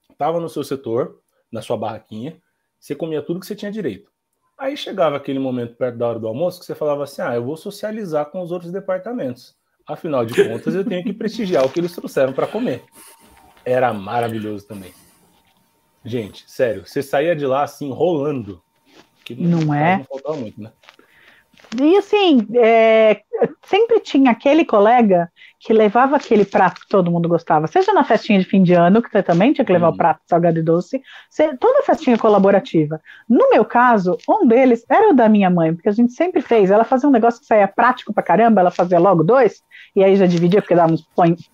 estava 0.09 0.39
no 0.39 0.47
seu 0.47 0.63
setor, 0.63 1.19
na 1.51 1.61
sua 1.61 1.77
barraquinha, 1.77 2.41
você 2.79 2.95
comia 2.95 3.21
tudo 3.21 3.39
que 3.39 3.45
você 3.45 3.55
tinha 3.55 3.71
direito. 3.71 4.09
Aí 4.57 4.77
chegava 4.77 5.17
aquele 5.17 5.39
momento 5.39 5.75
perto 5.75 5.97
da 5.97 6.07
hora 6.07 6.19
do 6.19 6.27
almoço 6.27 6.59
que 6.59 6.65
você 6.65 6.75
falava 6.75 7.03
assim: 7.03 7.21
ah, 7.21 7.35
eu 7.35 7.43
vou 7.43 7.57
socializar 7.57 8.27
com 8.27 8.41
os 8.41 8.51
outros 8.51 8.71
departamentos. 8.71 9.55
Afinal 9.87 10.23
de 10.25 10.35
contas, 10.47 10.75
eu 10.75 10.85
tenho 10.85 11.03
que 11.03 11.11
prestigiar 11.11 11.65
o 11.65 11.69
que 11.69 11.79
eles 11.79 11.93
trouxeram 11.93 12.31
para 12.31 12.47
comer. 12.47 12.83
Era 13.65 13.91
maravilhoso 13.93 14.67
também. 14.67 14.93
Gente, 16.05 16.49
sério, 16.49 16.85
você 16.85 17.01
saía 17.01 17.35
de 17.35 17.45
lá 17.45 17.63
assim, 17.63 17.91
rolando. 17.91 18.61
Que 19.25 19.35
não, 19.35 19.61
não 19.61 19.73
é? 19.73 19.97
Não 19.97 20.05
faltava 20.05 20.37
muito, 20.37 20.61
né? 20.61 20.71
E 21.79 21.95
assim, 21.95 22.45
é, 22.55 23.21
sempre 23.63 23.99
tinha 24.01 24.31
aquele 24.31 24.65
colega 24.65 25.29
que 25.57 25.71
levava 25.71 26.15
aquele 26.15 26.43
prato 26.43 26.81
que 26.81 26.87
todo 26.87 27.11
mundo 27.11 27.29
gostava, 27.29 27.67
seja 27.67 27.93
na 27.93 28.03
festinha 28.03 28.39
de 28.39 28.45
fim 28.45 28.61
de 28.63 28.73
ano, 28.73 29.01
que 29.01 29.09
você 29.09 29.23
também 29.23 29.53
tinha 29.53 29.63
que 29.63 29.71
levar 29.71 29.89
hum. 29.89 29.93
o 29.93 29.97
prato 29.97 30.21
salgado 30.27 30.59
e 30.59 30.63
doce, 30.63 31.01
toda 31.59 31.83
festinha 31.83 32.17
colaborativa. 32.17 32.99
No 33.29 33.49
meu 33.51 33.63
caso, 33.63 34.17
um 34.27 34.45
deles 34.45 34.83
era 34.89 35.11
o 35.11 35.13
da 35.13 35.29
minha 35.29 35.49
mãe, 35.49 35.73
porque 35.73 35.87
a 35.87 35.93
gente 35.93 36.13
sempre 36.13 36.41
fez, 36.41 36.71
ela 36.71 36.83
fazia 36.83 37.07
um 37.07 37.11
negócio 37.11 37.39
que 37.39 37.45
saía 37.45 37.67
prático 37.67 38.13
pra 38.13 38.23
caramba, 38.23 38.59
ela 38.59 38.71
fazia 38.71 38.99
logo 38.99 39.23
dois, 39.23 39.61
e 39.95 40.03
aí 40.03 40.15
já 40.15 40.25
dividia, 40.25 40.61
porque 40.61 40.75
dava 40.75 40.93
uns 40.93 41.07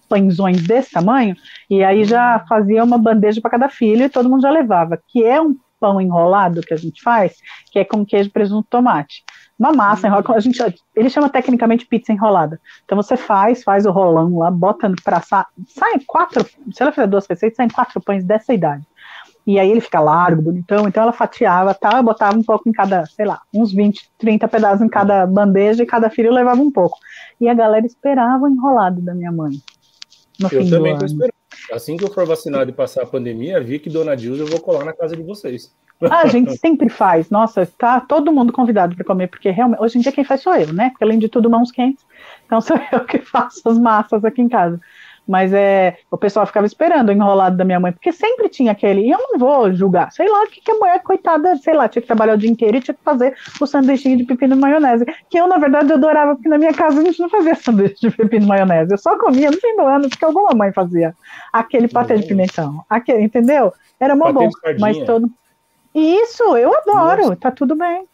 pãezões 0.08 0.66
desse 0.66 0.92
tamanho, 0.92 1.36
e 1.70 1.84
aí 1.84 2.06
já 2.06 2.44
fazia 2.48 2.84
uma 2.84 2.98
bandeja 2.98 3.42
para 3.42 3.52
cada 3.52 3.70
filho 3.70 4.06
e 4.06 4.10
todo 4.10 4.30
mundo 4.30 4.42
já 4.42 4.50
levava, 4.50 5.00
que 5.08 5.24
é 5.24 5.40
um 5.40 5.56
pão 5.80 6.02
enrolado 6.02 6.62
que 6.62 6.74
a 6.74 6.78
gente 6.78 7.02
faz, 7.02 7.36
que 7.72 7.80
é 7.80 7.86
com 7.86 8.06
queijo, 8.06 8.32
presunto, 8.32 8.68
tomate. 8.70 9.24
Uma 9.60 9.72
massa 9.72 10.08
enrolada, 10.08 10.34
a 10.34 10.40
gente, 10.40 10.62
ele 10.96 11.10
chama 11.10 11.30
tecnicamente 11.30 11.86
pizza 11.86 12.12
enrolada. 12.12 12.60
Então 12.86 12.96
você 12.96 13.18
faz, 13.18 13.64
faz 13.64 13.86
o 13.86 13.92
rolão 13.92 14.38
lá, 14.38 14.52
bota 14.52 14.92
para 15.04 15.18
assar, 15.18 15.48
sai 15.68 16.00
quatro, 16.06 16.46
se 16.72 16.82
ela 16.82 16.92
fizer 16.92 17.08
duas 17.08 17.26
receitas, 17.26 17.58
saem 17.58 17.70
quatro 17.70 18.00
pães 18.00 18.24
dessa 18.24 18.54
idade. 18.54 18.84
E 19.48 19.58
aí 19.58 19.72
ele 19.72 19.80
fica 19.80 20.02
largo, 20.02 20.42
bonitão, 20.42 20.88
então 20.88 21.02
ela 21.02 21.14
fatiava, 21.14 21.74
tá, 21.74 22.02
botava 22.04 22.38
um 22.38 22.44
pouco 22.44 22.68
em 22.68 22.72
cada, 22.74 23.06
sei 23.06 23.26
lá, 23.26 23.42
uns 23.54 23.74
20, 23.74 24.12
30 24.18 24.48
pedaços 24.48 24.82
em 24.82 24.90
cada 24.90 25.26
bandeja 25.26 25.82
e 25.82 25.86
cada 25.86 26.10
filho 26.10 26.34
levava 26.34 26.62
um 26.62 26.70
pouco. 26.70 26.98
E 27.40 27.48
a 27.48 27.54
galera 27.54 27.86
esperava 27.86 28.44
o 28.44 28.50
enrolado 28.50 29.02
da 29.02 29.16
minha 29.16 29.32
mãe. 29.32 29.54
eu 30.52 30.70
também 30.70 30.94
estou 30.94 31.08
esperando. 31.08 31.34
Assim 31.72 31.98
que 31.98 32.04
eu 32.04 32.14
for 32.14 32.26
vacinado 32.26 32.70
e 32.70 32.74
passar 32.74 33.04
a 33.04 33.08
pandemia, 33.08 33.64
vi 33.64 33.80
que 33.80 33.90
Dona 33.90 34.16
Dilma 34.16 34.44
eu 34.44 34.48
vou 34.48 34.60
colar 34.60 34.84
na 34.84 34.94
casa 34.94 35.16
de 35.16 35.24
vocês. 35.24 35.74
Ah, 36.04 36.22
a 36.22 36.28
gente 36.28 36.56
sempre 36.58 36.90
faz. 36.90 37.30
Nossa, 37.30 37.66
tá 37.78 38.00
todo 38.00 38.32
mundo 38.32 38.54
convidado 38.54 38.96
para 38.96 39.06
comer, 39.06 39.28
porque 39.28 39.50
realmente, 39.50 39.82
hoje 39.82 39.98
em 39.98 40.02
dia 40.02 40.12
quem 40.12 40.24
faz 40.24 40.42
sou 40.42 40.54
eu, 40.56 40.72
né? 40.74 40.90
Porque 40.92 41.04
além 41.04 41.18
de 41.18 41.28
tudo, 41.28 41.50
mãos 41.50 41.72
quentes. 41.72 42.06
Então 42.46 42.62
sou 42.62 42.80
eu 42.92 43.04
que 43.06 43.20
faço 43.20 43.68
as 43.68 43.78
massas 43.78 44.24
aqui 44.24 44.42
em 44.42 44.50
casa. 44.50 44.80
Mas 45.28 45.52
é, 45.54 45.98
o 46.10 46.18
pessoal 46.18 46.46
ficava 46.46 46.66
esperando 46.66 47.10
o 47.10 47.12
enrolado 47.12 47.58
da 47.58 47.66
minha 47.66 47.80
mãe, 47.82 47.92
porque 47.92 48.14
sempre 48.14 48.48
tinha 48.48 48.72
aquele, 48.72 49.02
e 49.02 49.12
eu 49.12 49.20
não 49.20 49.38
vou 49.38 49.74
julgar, 49.74 50.10
sei 50.10 50.26
lá, 50.30 50.44
o 50.44 50.48
que, 50.48 50.62
que 50.62 50.72
a 50.72 50.76
mulher, 50.76 51.04
coitada, 51.04 51.54
sei 51.58 51.74
lá, 51.74 51.90
tinha 51.90 52.02
que 52.02 52.08
trabalhar 52.08 52.36
o 52.36 52.38
dia 52.38 52.50
inteiro 52.50 52.78
e 52.78 52.80
tinha 52.80 52.96
que 52.96 53.04
fazer 53.04 53.36
o 53.60 53.68
sanduichinho 53.68 54.18
de 54.18 54.24
pepino 54.24 54.56
e 54.56 54.58
maionese, 54.58 55.06
que 55.30 55.38
eu, 55.38 55.46
na 55.46 55.58
verdade, 55.58 55.92
adorava, 55.92 56.34
porque 56.34 56.48
na 56.48 56.58
minha 56.58 56.74
casa 56.74 57.02
a 57.02 57.04
gente 57.04 57.20
não 57.20 57.30
fazia 57.30 57.56
sanduíche 57.60 57.96
de 58.00 58.10
pepino 58.10 58.46
e 58.46 58.48
maionese, 58.48 58.94
eu 58.94 58.98
só 58.98 59.18
comia 59.18 59.52
no 59.52 59.58
fim 59.58 59.76
do 59.76 59.82
ano, 59.82 60.08
porque 60.08 60.24
alguma 60.24 60.52
mãe 60.56 60.72
fazia 60.72 61.14
aquele 61.52 61.90
patê 61.90 62.16
de 62.16 62.26
pimentão, 62.26 62.86
aquele, 62.90 63.24
entendeu? 63.24 63.74
Era 64.00 64.16
mó 64.16 64.32
bom, 64.32 64.48
mas 64.80 64.98
todo... 65.00 65.30
Isso, 65.94 66.44
eu 66.58 66.76
adoro, 66.76 67.24
Nossa. 67.24 67.36
tá 67.36 67.52
tudo 67.52 67.76
bem. 67.76 68.08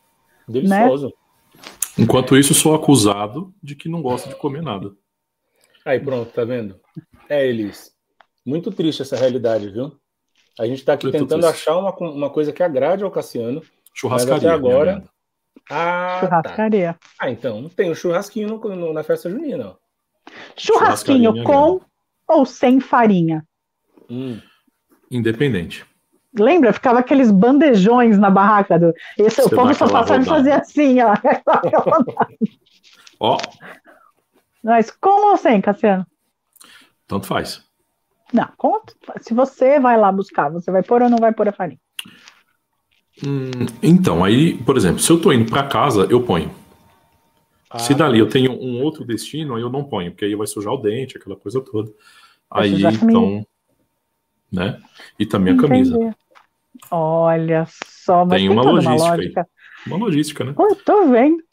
Delicioso. 0.47 1.07
Né? 1.07 1.13
Enquanto 1.99 2.38
isso, 2.38 2.53
sou 2.53 2.74
acusado 2.74 3.53
de 3.61 3.76
que 3.76 3.88
não 3.88 4.01
gosta 4.01 4.30
de 4.30 4.36
comer 4.36 4.61
nada. 4.63 4.91
Aí 5.86 5.99
pronto, 5.99 6.32
tá 6.32 6.43
vendo? 6.43 6.80
É, 7.30 7.45
Elis. 7.45 7.91
Muito 8.45 8.71
triste 8.71 9.01
essa 9.01 9.15
realidade, 9.15 9.69
viu? 9.69 9.95
A 10.59 10.65
gente 10.65 10.84
tá 10.84 10.93
aqui 10.93 11.05
Muito 11.05 11.19
tentando 11.19 11.41
triste. 11.41 11.69
achar 11.69 11.78
uma, 11.78 11.95
uma 11.97 12.30
coisa 12.30 12.51
que 12.51 12.63
agrade 12.63 13.03
ao 13.03 13.11
Cassiano. 13.11 13.61
Churrascaria. 13.93 14.38
até 14.38 14.49
agora. 14.49 15.03
Ah, 15.69 16.19
tá. 16.19 16.19
Churrascaria. 16.19 16.93
Tá. 16.93 16.99
Ah, 17.19 17.30
então 17.30 17.69
tem 17.69 17.89
o 17.91 17.95
churrasquinho 17.95 18.49
no, 18.49 18.76
no, 18.76 18.93
na 18.93 19.03
festa 19.03 19.30
junina. 19.30 19.78
Churrasquinho 20.55 21.43
com 21.43 21.82
ou 22.28 22.45
sem 22.45 22.80
farinha? 22.80 23.45
Hum. 24.09 24.39
Independente. 25.11 25.86
Lembra? 26.38 26.73
Ficava 26.73 26.99
aqueles 26.99 27.29
bandejões 27.29 28.17
na 28.17 28.29
barraca 28.29 28.79
do. 28.79 28.93
Esse, 29.17 29.41
o 29.41 29.49
povo 29.49 29.73
só 29.73 29.88
passava 29.88 30.21
e 30.21 30.25
fazia 30.25 30.57
assim, 30.57 30.97
ó. 31.01 31.13
ó. 33.19 33.38
Mas 34.63 34.89
com 34.89 35.31
ou 35.31 35.38
sem, 35.38 35.61
Cassiano? 35.61 36.05
Tanto 37.07 37.27
faz. 37.27 37.63
Não, 38.34 38.47
conta. 38.57 38.93
Se 39.21 39.34
você 39.34 39.79
vai 39.79 39.97
lá 39.97 40.11
buscar, 40.11 40.49
você 40.49 40.71
vai 40.71 40.81
pôr 40.81 41.03
ou 41.03 41.09
não 41.09 41.19
vai 41.19 41.31
pôr 41.31 41.47
a 41.47 41.51
farinha? 41.51 41.79
Hum, 43.23 43.51
então, 43.81 44.23
aí, 44.23 44.57
por 44.63 44.75
exemplo, 44.75 44.99
se 44.99 45.11
eu 45.11 45.21
tô 45.21 45.31
indo 45.31 45.51
para 45.51 45.67
casa, 45.67 46.07
eu 46.09 46.23
ponho. 46.23 46.51
Ah, 47.69 47.77
se 47.77 47.93
dali 47.93 48.17
eu 48.17 48.27
tenho 48.27 48.51
um 48.53 48.81
outro 48.81 49.05
destino, 49.05 49.55
aí 49.55 49.61
eu 49.61 49.69
não 49.69 49.84
ponho, 49.84 50.11
porque 50.11 50.25
aí 50.25 50.36
vai 50.36 50.47
sujar 50.47 50.73
o 50.73 50.77
dente, 50.77 51.17
aquela 51.17 51.36
coisa 51.36 51.61
toda. 51.61 51.91
Aí, 52.49 52.84
então, 52.84 53.45
né? 54.51 54.79
E 55.17 55.25
também 55.25 55.53
a 55.53 55.57
camisa. 55.57 56.15
Olha 56.91 57.65
só, 57.84 58.26
mas 58.26 58.41
tem, 58.41 58.49
tem 58.49 58.57
uma 58.57 58.63
logística. 58.63 58.95
Uma 58.95 59.09
lógica. 59.09 59.47
Uma 59.88 59.97
logística, 59.97 60.43
né? 60.43 60.53
Pô, 60.53 60.76
tô 60.76 61.07
vendo. 61.07 61.43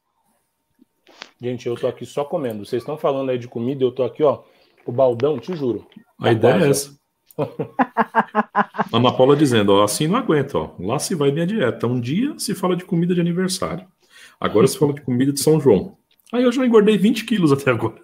Gente, 1.41 1.67
eu 1.67 1.75
tô 1.75 1.87
aqui 1.87 2.05
só 2.05 2.25
comendo. 2.25 2.65
Vocês 2.65 2.83
estão 2.83 2.99
falando 2.99 3.31
aí 3.31 3.39
de 3.39 3.49
comida, 3.49 3.83
eu 3.83 3.93
tô 3.93 4.03
aqui, 4.03 4.23
ó, 4.23 4.43
o 4.85 4.93
baldão, 4.93 5.39
te 5.39 5.55
juro. 5.55 5.87
A 6.19 6.25
tá 6.25 6.33
ideia 6.33 6.65
é 6.65 6.69
essa. 6.69 6.99
Ana 8.93 9.13
Paula 9.13 9.35
dizendo, 9.35 9.73
ó, 9.73 9.85
assim 9.85 10.07
não 10.07 10.17
aguento, 10.17 10.57
ó. 10.57 10.75
Lá 10.79 10.99
se 10.99 11.15
vai 11.15 11.31
minha 11.31 11.47
dieta. 11.47 11.87
Um 11.87 11.99
dia 11.99 12.35
se 12.39 12.55
fala 12.55 12.77
de 12.77 12.85
comida 12.85 13.15
de 13.15 13.21
aniversário. 13.21 13.87
Agora 14.39 14.67
se 14.67 14.79
fala 14.79 14.93
de 14.93 15.01
comida 15.01 15.33
de 15.33 15.41
São 15.41 15.61
João. 15.61 15.97
Aí 16.33 16.43
eu 16.43 16.53
já 16.53 16.65
engordei 16.65 16.97
20 16.99 17.25
quilos 17.25 17.53
até 17.53 17.71
agora. 17.71 18.01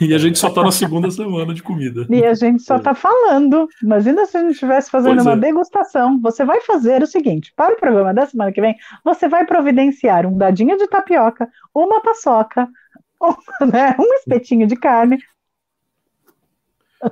E 0.00 0.12
a 0.12 0.18
gente 0.18 0.38
só 0.38 0.50
tá 0.50 0.62
na 0.62 0.72
segunda 0.72 1.10
semana 1.10 1.54
de 1.54 1.62
comida. 1.62 2.06
E 2.10 2.24
a 2.24 2.34
gente 2.34 2.62
só 2.62 2.78
tá 2.78 2.94
falando. 2.94 3.68
Imagina 3.82 4.26
se 4.26 4.36
a 4.36 4.40
gente 4.40 4.54
estivesse 4.54 4.90
fazendo 4.90 5.14
pois 5.14 5.26
uma 5.26 5.34
é. 5.34 5.36
degustação. 5.36 6.20
Você 6.20 6.44
vai 6.44 6.60
fazer 6.62 7.02
o 7.02 7.06
seguinte: 7.06 7.52
para 7.54 7.74
o 7.74 7.78
programa 7.78 8.12
da 8.12 8.26
semana 8.26 8.52
que 8.52 8.60
vem, 8.60 8.76
você 9.04 9.28
vai 9.28 9.46
providenciar 9.46 10.26
um 10.26 10.36
dadinho 10.36 10.76
de 10.76 10.88
tapioca, 10.88 11.48
uma 11.72 12.00
paçoca, 12.00 12.68
um, 13.22 13.66
né, 13.66 13.94
um 13.98 14.14
espetinho 14.14 14.66
de 14.66 14.76
carne. 14.76 15.18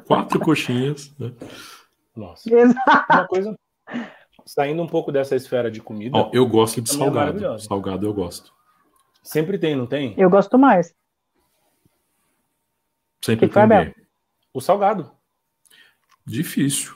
Quatro 0.06 0.40
coxinhas. 0.40 1.12
Né? 1.18 1.32
Nossa. 2.16 2.52
Exato. 2.52 3.12
Uma 3.12 3.26
coisa. 3.28 3.58
Saindo 4.44 4.82
um 4.82 4.86
pouco 4.88 5.12
dessa 5.12 5.36
esfera 5.36 5.70
de 5.70 5.80
comida. 5.80 6.16
Oh, 6.18 6.30
eu 6.32 6.46
gosto 6.46 6.80
de 6.80 6.90
é 6.90 6.94
salgado. 6.94 7.44
É 7.44 7.58
salgado 7.58 8.06
eu 8.06 8.12
gosto. 8.12 8.52
Sempre 9.22 9.58
tem, 9.58 9.76
não 9.76 9.86
tem? 9.86 10.14
Eu 10.16 10.30
gosto 10.30 10.58
mais. 10.58 10.94
Sempre 13.22 13.48
que 13.48 13.54
tem. 13.54 13.94
O 14.52 14.60
salgado. 14.60 15.10
Difícil. 16.26 16.94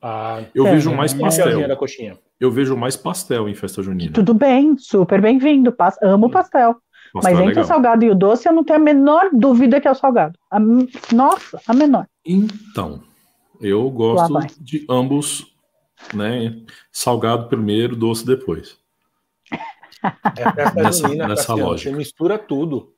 Ah, 0.00 0.44
eu 0.54 0.66
é, 0.66 0.72
vejo 0.72 0.94
mais 0.94 1.14
pastel. 1.14 1.66
Da 1.66 1.76
coxinha. 1.76 2.18
Eu 2.38 2.50
vejo 2.50 2.76
mais 2.76 2.96
pastel 2.96 3.48
em 3.48 3.54
festa 3.54 3.82
junina. 3.82 4.12
Tudo 4.12 4.34
bem, 4.34 4.76
super 4.76 5.20
bem-vindo. 5.20 5.74
Amo 6.02 6.30
pastel. 6.30 6.76
Pastel 7.12 7.32
Mas 7.32 7.40
é 7.40 7.44
entre 7.44 7.60
é 7.60 7.62
o 7.62 7.66
salgado 7.66 8.04
e 8.04 8.10
o 8.10 8.14
doce, 8.14 8.48
eu 8.48 8.52
não 8.52 8.64
tenho 8.64 8.78
a 8.78 8.82
menor 8.82 9.30
dúvida 9.32 9.80
que 9.80 9.86
é 9.86 9.90
o 9.90 9.94
salgado. 9.94 10.38
A, 10.50 10.58
nossa, 11.14 11.60
a 11.66 11.72
menor. 11.72 12.06
Então, 12.24 13.02
eu 13.60 13.88
gosto 13.90 14.34
de 14.60 14.84
ambos, 14.90 15.54
né? 16.12 16.60
Salgado 16.90 17.48
primeiro, 17.48 17.94
doce 17.94 18.26
depois. 18.26 18.76
É 20.36 20.52
festa 20.52 20.82
nessa, 20.82 21.08
junina, 21.08 21.28
nessa 21.28 21.54
lógica. 21.54 21.90
Você 21.90 21.96
mistura 21.96 22.36
tudo. 22.36 22.93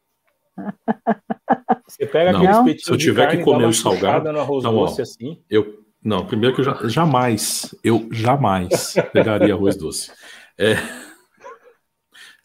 Você 1.86 2.06
pega 2.06 2.32
não, 2.32 2.60
aquele 2.60 2.78
Se 2.78 2.90
eu 2.90 2.96
tiver 2.96 3.30
que 3.30 3.42
comer 3.42 3.66
o 3.66 3.72
salgado, 3.72 4.32
no 4.32 4.40
arroz 4.40 4.64
então, 4.64 4.74
doce 4.74 5.00
ó, 5.00 5.02
assim. 5.02 5.42
Eu 5.48 5.84
não, 6.02 6.24
primeiro 6.24 6.54
que 6.54 6.60
eu 6.60 6.64
já, 6.64 6.88
jamais, 6.88 7.74
eu 7.82 8.08
jamais 8.12 8.94
pegaria 9.12 9.54
arroz 9.54 9.76
doce. 9.76 10.12
É, 10.56 10.76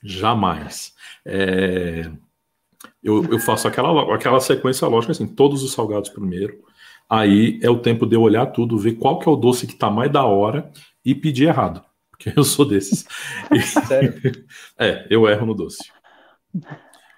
jamais. 0.03 0.93
É, 1.25 2.09
eu, 3.03 3.23
eu 3.25 3.39
faço 3.39 3.67
aquela, 3.67 4.15
aquela 4.15 4.39
sequência 4.39 4.87
lógica 4.87 5.11
assim, 5.11 5.27
todos 5.27 5.63
os 5.63 5.73
salgados 5.73 6.09
primeiro. 6.09 6.59
Aí 7.09 7.59
é 7.61 7.69
o 7.69 7.77
tempo 7.77 8.05
de 8.05 8.15
eu 8.15 8.21
olhar 8.21 8.45
tudo, 8.47 8.77
ver 8.77 8.93
qual 8.93 9.19
que 9.19 9.27
é 9.27 9.31
o 9.31 9.35
doce 9.35 9.67
que 9.67 9.75
tá 9.75 9.91
mais 9.91 10.11
da 10.11 10.23
hora 10.23 10.71
e 11.03 11.13
pedi 11.13 11.45
errado, 11.45 11.83
porque 12.09 12.33
eu 12.35 12.43
sou 12.43 12.65
desses. 12.65 13.05
Sério? 13.87 14.19
é, 14.79 15.05
eu 15.09 15.27
erro 15.27 15.45
no 15.45 15.53
doce. 15.53 15.83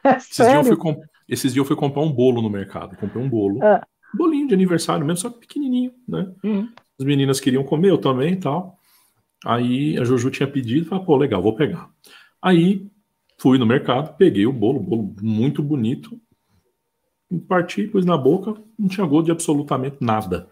É 0.14 0.18
esses, 0.18 0.36
dias 0.36 0.54
eu 0.54 0.64
fui 0.64 0.76
comp... 0.76 1.04
Esses 1.28 1.54
dias 1.54 1.64
eu 1.64 1.66
fui 1.66 1.76
comprar 1.76 2.02
um 2.02 2.12
bolo 2.12 2.42
no 2.42 2.50
mercado. 2.50 2.96
Comprei 2.98 3.24
um 3.24 3.30
bolo. 3.30 3.64
Ah. 3.64 3.86
Um 4.14 4.18
bolinho 4.18 4.48
de 4.48 4.54
aniversário 4.54 5.06
mesmo, 5.06 5.22
só 5.22 5.30
que 5.30 5.40
pequenininho, 5.40 5.94
né? 6.08 6.32
Uhum. 6.44 6.70
As 7.00 7.06
meninas 7.06 7.40
queriam 7.40 7.64
comer, 7.64 7.90
eu 7.90 7.98
também 7.98 8.34
e 8.34 8.36
tal. 8.36 8.78
Aí 9.46 9.98
a 9.98 10.04
Juju 10.04 10.30
tinha 10.30 10.48
pedido, 10.48 10.88
falei, 10.88 11.06
pô, 11.06 11.18
legal, 11.18 11.42
vou 11.42 11.56
pegar. 11.56 11.90
Aí 12.42 12.88
fui 13.38 13.58
no 13.58 13.66
mercado, 13.66 14.16
peguei 14.16 14.46
o 14.46 14.54
bolo, 14.54 14.80
bolo 14.80 15.16
muito 15.22 15.62
bonito, 15.62 16.20
parti, 17.48 17.88
pus 17.88 18.06
na 18.06 18.18
boca, 18.18 18.54
não 18.78 18.88
tinha 18.88 19.06
gosto 19.06 19.26
de 19.26 19.32
absolutamente 19.32 19.98
nada, 20.00 20.48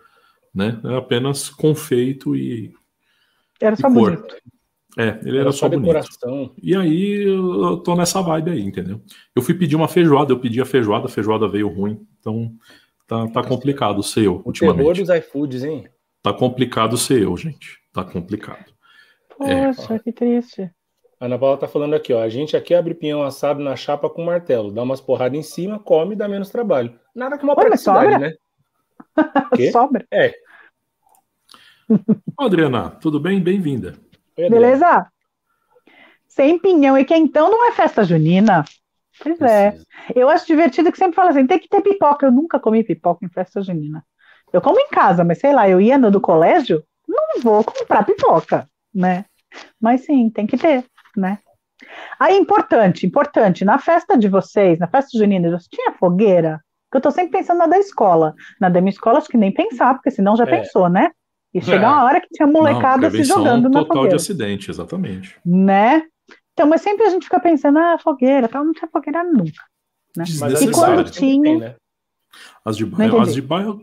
né? 0.53 0.79
Era 0.83 0.97
apenas 0.97 1.49
confeito 1.49 2.35
e 2.35 2.73
era 3.61 3.75
só 3.75 3.91
cor. 3.91 4.17
bonito. 4.17 4.35
É, 4.97 5.19
ele 5.21 5.37
era, 5.37 5.41
era 5.41 5.51
só, 5.51 5.59
só 5.59 5.69
decoração. 5.69 6.53
E 6.61 6.75
aí 6.75 7.23
eu 7.23 7.77
tô 7.77 7.95
nessa 7.95 8.21
vibe 8.21 8.51
aí, 8.51 8.61
entendeu? 8.61 9.01
Eu 9.35 9.41
fui 9.41 9.53
pedir 9.53 9.75
uma 9.75 9.87
feijoada, 9.87 10.33
eu 10.33 10.39
pedi 10.39 10.59
a 10.59 10.65
feijoada, 10.65 11.05
a 11.05 11.09
feijoada 11.09 11.47
veio 11.47 11.69
ruim, 11.69 12.05
então 12.19 12.51
tá, 13.07 13.27
tá 13.27 13.43
complicado 13.43 14.03
ser 14.03 14.25
eu, 14.25 14.35
o 14.35 14.47
ultimamente. 14.47 14.81
O 14.81 14.93
terror 14.93 15.05
dos 15.05 15.09
iFoods, 15.09 15.63
hein? 15.63 15.87
Tá 16.21 16.33
complicado 16.33 16.97
ser 16.97 17.23
eu, 17.23 17.35
gente. 17.37 17.79
Tá 17.93 18.03
complicado. 18.03 18.65
Poxa, 19.37 19.95
é. 19.95 19.99
que 19.99 20.11
triste. 20.11 20.69
A 21.19 21.25
Ana 21.25 21.37
Paula 21.37 21.57
tá 21.57 21.67
falando 21.67 21.93
aqui, 21.93 22.13
ó. 22.13 22.21
A 22.21 22.29
gente 22.29 22.57
aqui 22.57 22.73
abre 22.73 22.93
pinhão 22.93 23.23
assado 23.23 23.61
na 23.61 23.75
chapa 23.75 24.09
com 24.09 24.23
martelo, 24.23 24.71
dá 24.71 24.83
umas 24.83 24.99
porradas 24.99 25.37
em 25.37 25.43
cima, 25.43 25.79
come 25.79 26.15
e 26.15 26.17
dá 26.17 26.27
menos 26.27 26.49
trabalho. 26.49 26.99
Nada 27.15 27.37
que 27.37 27.43
uma 27.43 27.55
Pô, 27.55 27.61
praticidade, 27.61 28.17
né? 28.19 28.33
sobra? 29.71 30.05
É. 30.11 30.33
Adriana, 32.37 32.89
tudo 32.89 33.19
bem? 33.19 33.39
Bem-vinda. 33.39 33.95
Beleza? 34.49 35.07
Sem 36.27 36.59
pinhão 36.59 36.97
e 36.97 37.05
quentão 37.05 37.49
não 37.49 37.67
é 37.67 37.71
festa 37.73 38.03
junina. 38.03 38.63
Pois 39.21 39.39
é. 39.41 39.77
Eu 40.15 40.29
acho 40.29 40.47
divertido 40.47 40.91
que 40.91 40.97
sempre 40.97 41.15
fala 41.15 41.29
assim, 41.29 41.45
tem 41.45 41.59
que 41.59 41.67
ter 41.67 41.81
pipoca. 41.81 42.25
Eu 42.25 42.31
nunca 42.31 42.59
comi 42.59 42.83
pipoca 42.83 43.25
em 43.25 43.29
festa 43.29 43.61
junina. 43.61 44.03
Eu 44.51 44.61
como 44.61 44.79
em 44.79 44.89
casa, 44.89 45.23
mas 45.23 45.39
sei 45.39 45.53
lá, 45.53 45.69
eu 45.69 45.79
ia 45.79 45.97
no 45.97 46.11
do 46.11 46.19
colégio, 46.19 46.83
não 47.07 47.41
vou 47.41 47.63
comprar 47.63 48.03
pipoca, 48.03 48.67
né? 48.93 49.25
Mas 49.79 50.05
sim, 50.05 50.29
tem 50.29 50.45
que 50.45 50.57
ter 50.57 50.83
né? 51.15 51.39
Aí, 52.19 52.37
importante, 52.37 53.05
importante, 53.05 53.65
na 53.65 53.79
festa 53.79 54.17
de 54.17 54.27
vocês, 54.27 54.77
na 54.79 54.87
festa 54.87 55.17
junina, 55.17 55.49
você 55.49 55.67
tinha 55.69 55.93
fogueira? 55.93 56.61
Porque 56.85 56.97
eu 56.97 57.01
tô 57.01 57.11
sempre 57.11 57.31
pensando 57.31 57.59
na 57.59 57.67
da 57.67 57.79
escola. 57.79 58.35
Na 58.59 58.69
da 58.69 58.81
minha 58.81 58.91
escola, 58.91 59.17
acho 59.17 59.29
que 59.29 59.37
nem 59.37 59.51
pensar, 59.51 59.93
porque 59.95 60.11
senão 60.11 60.35
já 60.35 60.43
é. 60.43 60.47
pensou, 60.47 60.89
né? 60.89 61.11
E 61.53 61.59
é. 61.59 61.61
chegar 61.61 61.91
uma 61.91 62.03
hora 62.05 62.21
que 62.21 62.29
tinha 62.29 62.47
molecada 62.47 63.09
Não, 63.09 63.11
se 63.11 63.23
jogando 63.23 63.69
na 63.69 63.83
total 63.83 64.07
de 64.07 64.15
acidente, 64.15 64.69
exatamente. 64.69 65.37
Né? 65.45 66.03
Então, 66.53 66.67
mas 66.67 66.81
sempre 66.81 67.05
a 67.05 67.09
gente 67.09 67.23
fica 67.23 67.39
pensando, 67.39 67.79
ah, 67.79 67.97
fogueira, 67.97 68.47
tal, 68.47 68.63
não 68.63 68.73
tinha 68.73 68.89
fogueira 68.91 69.23
nunca. 69.23 69.63
Né? 70.15 70.23
E 70.61 70.71
quando 70.71 71.09
tinha... 71.09 71.43
Tem, 71.43 71.59
né? 71.59 71.75
As 72.63 72.77
de 72.77 72.85
bairro, 72.85 73.19
as 73.19 73.33
de 73.33 73.41
bairro, 73.41 73.81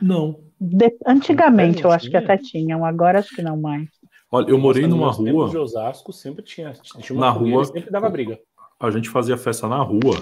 não. 0.00 0.40
De... 0.60 0.96
Antigamente, 1.04 1.84
eu 1.84 1.90
acho 1.90 2.08
que 2.08 2.16
até 2.16 2.36
tinham, 2.36 2.84
agora 2.84 3.18
acho 3.18 3.34
que 3.34 3.42
não 3.42 3.60
mais. 3.60 3.88
Olha, 4.30 4.50
eu 4.50 4.58
morei 4.58 4.86
numa 4.86 5.10
rua. 5.10 5.48
de 5.48 5.58
Osasco 5.58 6.12
sempre 6.12 6.42
tinha, 6.42 6.72
tinha 6.72 7.18
na 7.18 7.30
rua 7.30 7.64
sempre 7.64 7.90
dava 7.90 8.08
briga. 8.08 8.38
A 8.78 8.90
gente 8.90 9.08
fazia 9.08 9.36
festa 9.36 9.68
na 9.68 9.82
rua, 9.82 10.16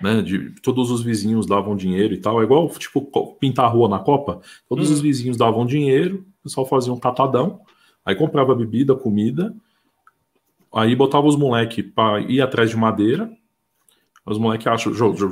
né? 0.00 0.22
De, 0.22 0.50
todos 0.60 0.90
os 0.90 1.02
vizinhos 1.02 1.46
davam 1.46 1.76
dinheiro 1.76 2.14
e 2.14 2.18
tal. 2.18 2.40
É 2.40 2.44
igual 2.44 2.68
tipo 2.70 3.02
pintar 3.38 3.66
a 3.66 3.68
rua 3.68 3.88
na 3.88 3.98
Copa. 3.98 4.40
Todos 4.68 4.90
hum. 4.90 4.94
os 4.94 5.00
vizinhos 5.00 5.36
davam 5.36 5.66
dinheiro, 5.66 6.24
o 6.40 6.44
pessoal 6.44 6.66
fazia 6.66 6.92
um 6.92 6.98
catadão, 6.98 7.60
aí 8.04 8.14
comprava 8.14 8.54
bebida, 8.54 8.94
comida, 8.94 9.54
aí 10.72 10.94
botava 10.94 11.26
os 11.26 11.36
moleques 11.36 11.84
para 11.94 12.20
ir 12.20 12.40
atrás 12.40 12.70
de 12.70 12.76
madeira. 12.76 13.30
Os 14.24 14.38
moleques 14.38 14.82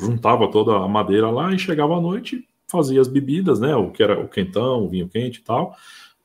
juntava 0.01 0.51
toda 0.51 0.77
a 0.77 0.89
madeira 0.89 1.31
lá 1.31 1.53
e 1.53 1.59
chegava 1.59 1.97
à 1.97 2.01
noite, 2.01 2.47
fazia 2.67 3.01
as 3.01 3.09
bebidas, 3.09 3.61
né? 3.61 3.77
O 3.77 3.91
que 3.91 4.03
era 4.03 4.19
o 4.19 4.29
quentão, 4.29 4.85
o 4.85 4.89
vinho 4.89 5.09
quente 5.09 5.41
e 5.41 5.43
tal 5.43 5.77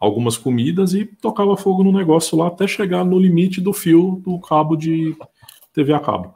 algumas 0.02 0.36
comidas 0.36 0.96
e 0.96 1.06
tocava 1.06 1.56
fogo 1.56 1.84
no 1.84 1.92
negócio 1.92 2.36
lá 2.36 2.48
até 2.48 2.66
chegar 2.66 3.06
no 3.06 3.20
limite 3.20 3.62
do 3.62 3.72
fio 3.72 4.20
do 4.26 4.40
cabo 4.40 4.76
de 4.76 5.16
TV 5.72 5.94
a 5.94 6.00
cabo. 6.00 6.34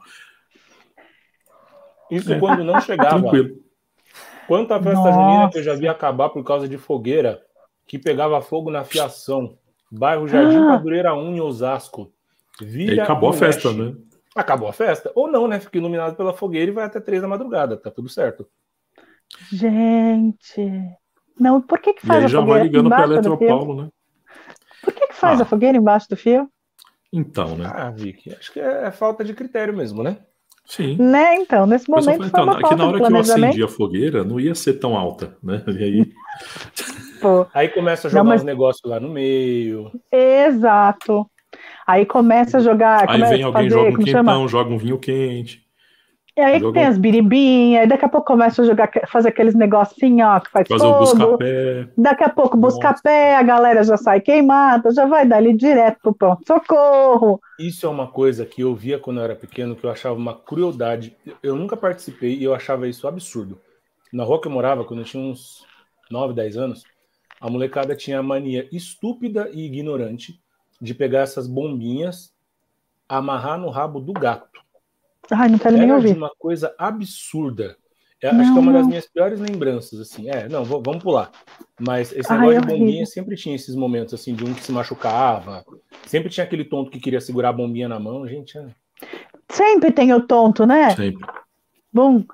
Isso 2.10 2.32
é. 2.32 2.38
quando 2.38 2.64
não 2.64 2.80
chegava. 2.80 3.20
Tranquilo. 3.20 3.56
Quanta 4.46 4.80
festa 4.80 5.00
Nossa. 5.00 5.12
junina 5.12 5.50
que 5.50 5.58
eu 5.58 5.62
já 5.62 5.74
vi 5.74 5.88
acabar 5.88 6.28
por 6.30 6.44
causa 6.44 6.68
de 6.68 6.78
fogueira 6.78 7.42
que 7.86 7.98
pegava 7.98 8.40
fogo 8.40 8.70
na 8.70 8.84
fiação. 8.84 9.56
Bairro 9.90 10.26
Jardim 10.28 10.56
ah. 10.56 10.66
Madureira 10.66 11.14
1 11.14 11.36
em 11.36 11.40
Osasco. 11.40 12.12
Vira 12.60 12.94
e 12.94 13.00
acabou 13.00 13.30
a 13.30 13.32
festa, 13.32 13.72
né? 13.72 13.94
Acabou 14.34 14.68
a 14.68 14.72
festa. 14.72 15.10
Ou 15.14 15.30
não, 15.30 15.46
né? 15.46 15.60
Fica 15.60 15.78
iluminado 15.78 16.16
pela 16.16 16.32
fogueira 16.32 16.70
e 16.70 16.74
vai 16.74 16.84
até 16.84 17.00
três 17.00 17.22
da 17.22 17.28
madrugada. 17.28 17.76
Tá 17.76 17.90
tudo 17.90 18.08
certo. 18.08 18.48
Gente. 19.52 20.70
Não, 21.38 21.60
por 21.60 21.78
que, 21.80 21.94
que 21.94 22.06
faz 22.06 22.24
a 22.24 22.28
já 22.28 22.38
fogueira 22.38 22.60
vai 22.60 22.68
ligando 22.68 22.88
para 22.88 23.04
Eletropaulo, 23.04 23.82
né? 23.82 23.88
Por 24.82 24.94
que, 24.94 25.08
que 25.08 25.14
faz 25.14 25.40
ah. 25.40 25.42
a 25.42 25.46
fogueira 25.46 25.76
embaixo 25.76 26.08
do 26.08 26.16
fio? 26.16 26.50
Então, 27.12 27.56
né? 27.56 27.70
Ah, 27.72 27.90
Vicky, 27.90 28.34
acho 28.34 28.52
que 28.52 28.60
é 28.60 28.90
falta 28.90 29.24
de 29.24 29.34
critério 29.34 29.76
mesmo, 29.76 30.02
né? 30.02 30.18
Sim. 30.66 30.96
Né, 30.98 31.36
então, 31.36 31.66
nesse 31.66 31.88
momento 31.88 32.16
foi 32.16 32.26
então, 32.26 32.58
que 32.58 32.74
na 32.74 32.86
hora 32.88 33.00
que 33.00 33.12
eu 33.12 33.16
acendi 33.18 33.62
a 33.62 33.68
fogueira, 33.68 34.24
não 34.24 34.40
ia 34.40 34.54
ser 34.54 34.74
tão 34.74 34.96
alta, 34.96 35.36
né? 35.42 35.62
E 35.68 35.82
aí... 35.82 36.12
Pô. 37.20 37.46
Aí 37.54 37.68
começa 37.68 38.08
a 38.08 38.10
jogar 38.10 38.24
não, 38.24 38.30
mas... 38.30 38.42
os 38.42 38.46
negócios 38.46 38.82
lá 38.84 39.00
no 39.00 39.08
meio. 39.08 39.90
Exato. 40.12 41.26
Aí 41.86 42.04
começa 42.04 42.58
a 42.58 42.60
jogar. 42.60 43.08
Aí 43.08 43.20
vem 43.22 43.42
alguém, 43.42 43.70
fazer, 43.70 43.70
joga 43.70 43.88
um 43.88 44.04
quentão, 44.04 44.12
chama? 44.12 44.48
joga 44.48 44.70
um 44.70 44.78
vinho 44.78 44.98
quente. 44.98 45.65
E 46.36 46.40
aí 46.42 46.60
que 46.60 46.70
tem 46.70 46.84
as 46.84 46.98
biribinhas, 46.98 47.80
aí 47.80 47.88
daqui 47.88 48.04
a 48.04 48.08
pouco 48.10 48.26
começa 48.26 48.60
a 48.60 48.66
jogar, 48.66 48.90
fazer 49.08 49.30
aqueles 49.30 49.54
negocinhos, 49.54 50.28
ó, 50.28 50.38
que 50.38 50.50
faz 50.50 50.68
Fazer 50.68 50.84
fogo. 50.84 50.96
o 50.96 50.98
busca-pé. 50.98 51.88
Daqui 51.96 52.24
a 52.24 52.28
pouco 52.28 52.56
busca-pé, 52.58 53.36
a 53.36 53.42
galera 53.42 53.82
já 53.82 53.96
sai 53.96 54.20
queimada, 54.20 54.92
já 54.92 55.06
vai 55.06 55.26
dali 55.26 55.56
direto 55.56 55.98
pro 56.02 56.14
pronto 56.14 56.46
socorro. 56.46 57.40
Isso 57.58 57.86
é 57.86 57.88
uma 57.88 58.06
coisa 58.06 58.44
que 58.44 58.60
eu 58.60 58.74
via 58.74 58.98
quando 58.98 59.18
eu 59.18 59.24
era 59.24 59.34
pequeno, 59.34 59.74
que 59.74 59.84
eu 59.84 59.90
achava 59.90 60.14
uma 60.14 60.34
crueldade. 60.34 61.16
Eu 61.42 61.56
nunca 61.56 61.74
participei 61.74 62.34
e 62.34 62.44
eu 62.44 62.54
achava 62.54 62.86
isso 62.86 63.08
absurdo. 63.08 63.58
Na 64.12 64.22
rua 64.22 64.38
que 64.38 64.46
eu 64.46 64.52
morava, 64.52 64.84
quando 64.84 65.00
eu 65.00 65.06
tinha 65.06 65.22
uns 65.22 65.64
9, 66.10 66.34
10 66.34 66.58
anos, 66.58 66.84
a 67.40 67.48
molecada 67.48 67.96
tinha 67.96 68.18
a 68.18 68.22
mania 68.22 68.68
estúpida 68.70 69.48
e 69.54 69.64
ignorante 69.64 70.38
de 70.82 70.92
pegar 70.92 71.20
essas 71.20 71.46
bombinhas, 71.46 72.30
amarrar 73.08 73.58
no 73.58 73.70
rabo 73.70 74.00
do 74.00 74.12
gato 74.12 74.65
Ai, 75.30 75.48
não 75.48 75.58
quero 75.58 75.76
nem 75.76 75.92
ouvir. 75.92 76.16
uma 76.16 76.30
coisa 76.38 76.74
absurda. 76.78 77.76
Eu 78.20 78.30
acho 78.30 78.52
que 78.52 78.58
é 78.58 78.60
uma 78.60 78.72
das 78.72 78.86
minhas 78.86 79.06
piores 79.06 79.38
lembranças, 79.38 80.00
assim. 80.00 80.28
É, 80.30 80.48
não, 80.48 80.64
vamos 80.64 81.02
pular. 81.02 81.30
Mas 81.78 82.12
esse 82.12 82.32
Ai, 82.32 82.38
negócio 82.38 82.60
de 82.62 82.66
bombinha 82.66 83.04
sempre 83.04 83.36
tinha 83.36 83.54
esses 83.54 83.74
momentos, 83.74 84.14
assim, 84.14 84.34
de 84.34 84.44
um 84.44 84.54
que 84.54 84.64
se 84.64 84.72
machucava. 84.72 85.64
Sempre 86.06 86.30
tinha 86.30 86.44
aquele 86.44 86.64
tonto 86.64 86.90
que 86.90 86.98
queria 86.98 87.20
segurar 87.20 87.50
a 87.50 87.52
bombinha 87.52 87.88
na 87.88 88.00
mão, 88.00 88.26
gente. 88.26 88.56
É... 88.56 88.68
Sempre 89.50 89.92
tem 89.92 90.14
o 90.14 90.26
tonto, 90.26 90.64
né? 90.64 90.96
Sempre. 90.96 91.26
Bom, 91.92 92.24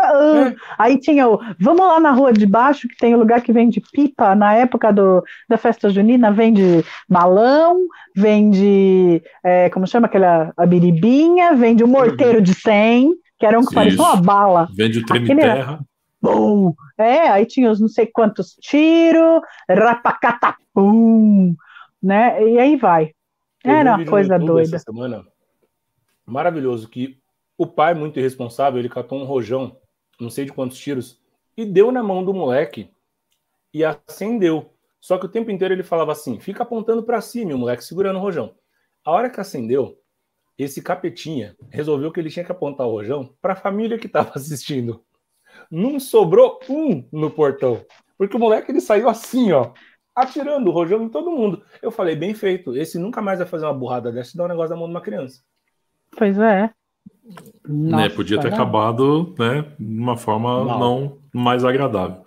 é. 0.00 0.56
Aí 0.78 0.98
tinha 0.98 1.28
o. 1.28 1.40
Vamos 1.58 1.86
lá 1.86 2.00
na 2.00 2.12
rua 2.12 2.32
de 2.32 2.46
baixo, 2.46 2.88
que 2.88 2.96
tem 2.96 3.14
o 3.14 3.16
um 3.16 3.20
lugar 3.20 3.42
que 3.42 3.52
vende 3.52 3.80
pipa. 3.92 4.34
Na 4.34 4.54
época 4.54 4.92
do, 4.92 5.22
da 5.48 5.56
festa 5.56 5.90
junina, 5.90 6.30
vende 6.30 6.84
balão, 7.08 7.86
vende. 8.14 9.22
É, 9.42 9.68
como 9.70 9.86
chama 9.86 10.06
aquela? 10.06 10.52
A 10.56 10.66
biribinha, 10.66 11.54
vende 11.54 11.82
o 11.82 11.86
um 11.86 11.90
morteiro 11.90 12.40
de 12.40 12.54
100, 12.54 13.12
que 13.38 13.46
era 13.46 13.58
um 13.58 13.64
que 13.64 13.74
parecia 13.74 14.02
uma 14.02 14.16
bala. 14.16 14.68
Vende 14.74 15.00
o 15.00 15.06
treme-terra. 15.06 15.80
Bom, 16.20 16.74
é, 16.98 17.28
aí 17.28 17.46
tinha 17.46 17.70
os 17.70 17.80
não 17.80 17.88
sei 17.88 18.06
quantos 18.06 18.56
tiros, 18.60 19.40
rapacatapum, 19.68 21.54
né? 22.02 22.42
E 22.44 22.58
aí 22.58 22.76
vai. 22.76 23.12
Era 23.64 23.96
uma 23.96 24.04
coisa 24.04 24.38
doida. 24.38 24.78
Semana, 24.78 25.24
maravilhoso, 26.26 26.88
que 26.88 27.18
o 27.56 27.66
pai, 27.66 27.92
muito 27.92 28.18
irresponsável, 28.18 28.78
ele 28.78 28.88
catou 28.88 29.20
um 29.20 29.24
rojão 29.24 29.76
não 30.20 30.30
sei 30.30 30.44
de 30.44 30.52
quantos 30.52 30.78
tiros, 30.78 31.20
e 31.56 31.64
deu 31.64 31.90
na 31.90 32.02
mão 32.02 32.24
do 32.24 32.32
moleque 32.32 32.90
e 33.72 33.84
acendeu. 33.84 34.72
Só 35.00 35.18
que 35.18 35.26
o 35.26 35.28
tempo 35.28 35.50
inteiro 35.50 35.74
ele 35.74 35.82
falava 35.82 36.12
assim: 36.12 36.38
fica 36.40 36.62
apontando 36.62 37.02
para 37.02 37.20
cima, 37.20 37.54
o 37.54 37.58
moleque 37.58 37.84
segurando 37.84 38.16
o 38.16 38.22
rojão. 38.22 38.54
A 39.04 39.12
hora 39.12 39.30
que 39.30 39.40
acendeu, 39.40 39.98
esse 40.56 40.82
capetinha 40.82 41.56
resolveu 41.70 42.10
que 42.12 42.18
ele 42.18 42.30
tinha 42.30 42.44
que 42.44 42.52
apontar 42.52 42.86
o 42.86 42.92
rojão 42.92 43.34
para 43.40 43.52
a 43.52 43.56
família 43.56 43.98
que 43.98 44.06
estava 44.06 44.32
assistindo. 44.36 45.04
Não 45.70 45.98
sobrou 45.98 46.60
um 46.68 47.08
no 47.12 47.30
portão, 47.30 47.84
porque 48.16 48.36
o 48.36 48.40
moleque 48.40 48.70
ele 48.70 48.80
saiu 48.80 49.08
assim, 49.08 49.52
ó, 49.52 49.72
atirando 50.14 50.68
o 50.68 50.72
rojão 50.72 51.02
em 51.02 51.08
todo 51.08 51.30
mundo. 51.30 51.64
Eu 51.80 51.90
falei, 51.90 52.16
bem 52.16 52.34
feito, 52.34 52.76
esse 52.76 52.98
nunca 52.98 53.22
mais 53.22 53.38
vai 53.38 53.46
fazer 53.46 53.66
uma 53.66 53.74
burrada 53.74 54.10
dessa 54.10 54.32
e 54.34 54.36
dar 54.36 54.44
um 54.44 54.48
negócio 54.48 54.70
na 54.70 54.76
mão 54.76 54.86
de 54.86 54.94
uma 54.94 55.00
criança. 55.00 55.42
Pois 56.16 56.38
é. 56.38 56.72
Nossa, 57.66 57.96
né, 57.96 58.08
podia 58.08 58.40
ter 58.40 58.52
acabado 58.52 59.34
né, 59.38 59.64
de 59.78 60.00
uma 60.00 60.16
forma 60.16 60.64
não, 60.64 60.78
não 60.78 61.18
mais 61.32 61.64
agradável. 61.64 62.24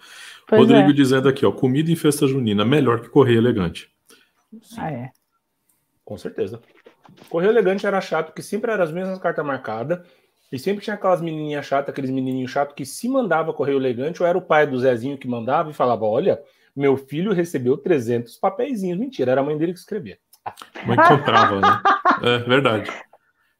Pois 0.48 0.62
Rodrigo 0.62 0.90
é. 0.90 0.94
dizendo 0.94 1.28
aqui, 1.30 1.46
ó, 1.46 1.52
comida 1.52 1.92
em 1.92 1.96
festa 1.96 2.28
junina 2.28 2.66
melhor 2.66 3.02
que 3.02 3.10
correr 3.10 3.36
elegante. 3.36 3.90
Ah, 4.78 4.92
é. 4.92 5.12
Com 6.04 6.18
certeza. 6.18 6.62
Correio 7.30 7.52
elegante 7.52 7.86
era 7.86 8.02
chato, 8.02 8.28
porque 8.28 8.42
sempre 8.42 8.72
eram 8.72 8.84
as 8.84 8.92
mesmas 8.92 9.18
cartas 9.20 9.46
marcadas. 9.46 10.00
E 10.52 10.60
sempre 10.60 10.84
tinha 10.84 10.96
aquelas 10.96 11.22
menininhas 11.22 11.66
chatas, 11.66 11.90
aqueles 11.90 12.12
menininhos 12.12 12.52
chatos 12.52 12.76
que 12.76 12.86
se 12.86 13.08
mandava 13.08 13.54
correio 13.54 13.78
elegante, 13.78 14.22
ou 14.22 14.28
era 14.28 14.38
o 14.38 14.42
pai 14.42 14.68
do 14.68 14.78
Zezinho 14.78 15.18
que 15.18 15.28
mandava 15.28 15.70
e 15.70 15.74
falava: 15.74 16.04
Olha, 16.04 16.42
meu 16.76 16.98
filho 16.98 17.32
recebeu 17.32 17.78
300 17.78 18.36
papeizinhos. 18.36 19.00
Mentira, 19.00 19.32
era 19.32 19.40
a 19.40 19.44
mãe 19.44 19.58
dele 19.58 19.72
que 19.72 19.80
escrevia. 19.80 20.18
Mãe 20.86 20.98
comprava, 20.98 21.62
né? 21.62 21.82
É 22.24 22.38
verdade. 22.40 22.92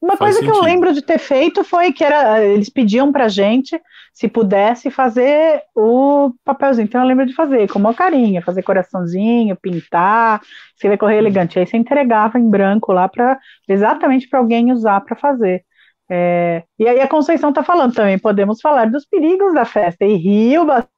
Uma 0.02 0.18
Faz 0.18 0.36
coisa 0.36 0.40
sentido. 0.40 0.52
que 0.52 0.58
eu 0.58 0.64
lembro 0.64 0.94
de 0.94 1.02
ter 1.02 1.20
feito 1.20 1.64
foi 1.64 1.94
que 1.94 2.04
era, 2.04 2.44
eles 2.44 2.70
pediam 2.70 3.12
pra 3.12 3.28
gente 3.28 3.80
se 4.12 4.28
pudesse 4.28 4.90
fazer 4.90 5.62
o 5.76 6.34
papelzinho. 6.44 6.86
Então 6.86 7.02
eu 7.02 7.08
lembro 7.08 7.26
de 7.26 7.36
fazer 7.36 7.70
com 7.70 7.78
uma 7.78 7.94
carinha, 7.94 8.42
fazer 8.42 8.64
coraçãozinho, 8.64 9.56
pintar, 9.56 10.42
escrever 10.76 10.98
correio 10.98 11.20
hum. 11.20 11.24
elegante. 11.24 11.60
Aí 11.60 11.68
você 11.68 11.78
entregava 11.78 12.40
em 12.40 12.50
branco 12.50 12.92
lá 12.92 13.08
para 13.08 13.40
exatamente 13.68 14.28
para 14.28 14.40
alguém 14.40 14.72
usar 14.72 15.02
para 15.02 15.16
fazer. 15.16 15.64
É, 16.10 16.64
e 16.78 16.88
aí 16.90 17.00
a 17.00 17.08
Conceição 17.08 17.52
está 17.52 17.64
falando 17.64 17.94
também, 17.94 18.20
podemos 18.20 18.60
falar 18.60 18.90
dos 18.92 19.06
perigos 19.06 19.54
da 19.54 19.64
festa 19.64 20.04
e 20.04 20.16
rio 20.16 20.66
bastante 20.66 20.92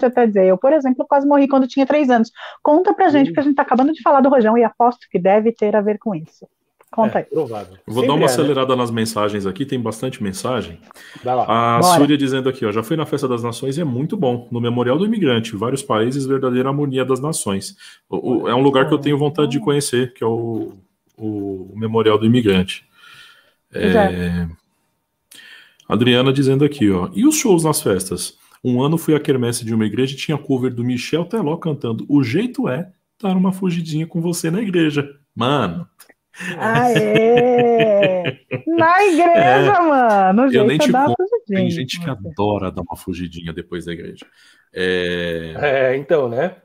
até 0.00 0.26
dizer, 0.26 0.46
eu, 0.46 0.58
por 0.58 0.72
exemplo, 0.72 1.06
quase 1.08 1.26
morri 1.26 1.48
quando 1.48 1.66
tinha 1.66 1.86
três 1.86 2.10
anos. 2.10 2.30
Conta 2.62 2.94
pra 2.94 3.08
gente, 3.08 3.28
porque 3.28 3.40
a 3.40 3.42
gente 3.42 3.54
tá 3.56 3.62
acabando 3.62 3.92
de 3.92 4.02
falar 4.02 4.20
do 4.20 4.28
Rojão 4.28 4.56
e 4.58 4.64
aposto 4.64 5.06
que 5.10 5.18
deve 5.18 5.52
ter 5.52 5.74
a 5.76 5.80
ver 5.80 5.98
com 5.98 6.14
isso. 6.14 6.46
Conta 6.94 7.18
é, 7.18 7.22
aí. 7.22 7.24
Provável. 7.24 7.76
Vou 7.84 7.96
Sempre 7.96 8.06
dar 8.06 8.12
uma 8.12 8.18
é, 8.18 8.26
né? 8.26 8.32
acelerada 8.32 8.76
né? 8.76 8.76
nas 8.76 8.90
mensagens 8.92 9.46
aqui, 9.46 9.66
tem 9.66 9.80
bastante 9.80 10.22
mensagem. 10.22 10.78
Vai 11.24 11.34
lá. 11.34 11.78
A 11.78 11.82
Súria 11.82 12.16
dizendo 12.16 12.48
aqui, 12.48 12.64
ó, 12.64 12.70
já 12.70 12.84
fui 12.84 12.96
na 12.96 13.04
Festa 13.04 13.26
das 13.26 13.42
Nações 13.42 13.76
e 13.76 13.80
é 13.80 13.84
muito 13.84 14.16
bom. 14.16 14.46
No 14.52 14.60
Memorial 14.60 14.96
do 14.96 15.04
Imigrante, 15.04 15.56
vários 15.56 15.82
países, 15.82 16.24
verdadeira 16.24 16.68
harmonia 16.68 17.04
das 17.04 17.18
nações. 17.18 17.76
O, 18.08 18.44
o, 18.44 18.48
é 18.48 18.54
um 18.54 18.62
lugar 18.62 18.86
que 18.86 18.94
eu 18.94 18.98
tenho 18.98 19.18
vontade 19.18 19.50
de 19.50 19.58
conhecer, 19.58 20.14
que 20.14 20.22
é 20.22 20.26
o, 20.26 20.74
o 21.18 21.72
Memorial 21.74 22.16
do 22.16 22.26
Imigrante. 22.26 22.86
É... 23.72 23.88
é. 23.88 24.48
Adriana 25.88 26.32
dizendo 26.32 26.64
aqui, 26.64 26.88
ó, 26.92 27.10
e 27.12 27.26
os 27.26 27.34
shows 27.34 27.64
nas 27.64 27.82
festas? 27.82 28.38
Um 28.62 28.80
ano 28.80 28.96
fui 28.96 29.16
à 29.16 29.20
quermesse 29.20 29.64
de 29.64 29.74
uma 29.74 29.84
igreja 29.84 30.14
e 30.14 30.16
tinha 30.16 30.38
cover 30.38 30.72
do 30.72 30.84
Michel 30.84 31.24
Teló 31.24 31.56
cantando 31.56 32.06
O 32.08 32.22
jeito 32.22 32.66
é 32.68 32.90
dar 33.20 33.36
uma 33.36 33.52
fugidinha 33.52 34.06
com 34.06 34.20
você 34.20 34.48
na 34.48 34.62
igreja. 34.62 35.06
Mano. 35.34 35.86
Aê! 36.58 38.40
Na 38.66 39.04
igreja, 39.04 39.72
é, 39.72 39.80
mano. 39.80 40.52
eu 40.52 40.66
nem 40.66 40.78
te 40.78 40.90
conto. 40.90 41.14
Tem 41.46 41.70
gente 41.70 42.00
que 42.00 42.10
adora 42.10 42.72
dar 42.72 42.82
uma 42.82 42.96
fugidinha 42.96 43.52
depois 43.52 43.84
da 43.84 43.92
igreja. 43.92 44.26
É, 44.72 45.54
é 45.56 45.96
então, 45.96 46.28
né? 46.28 46.56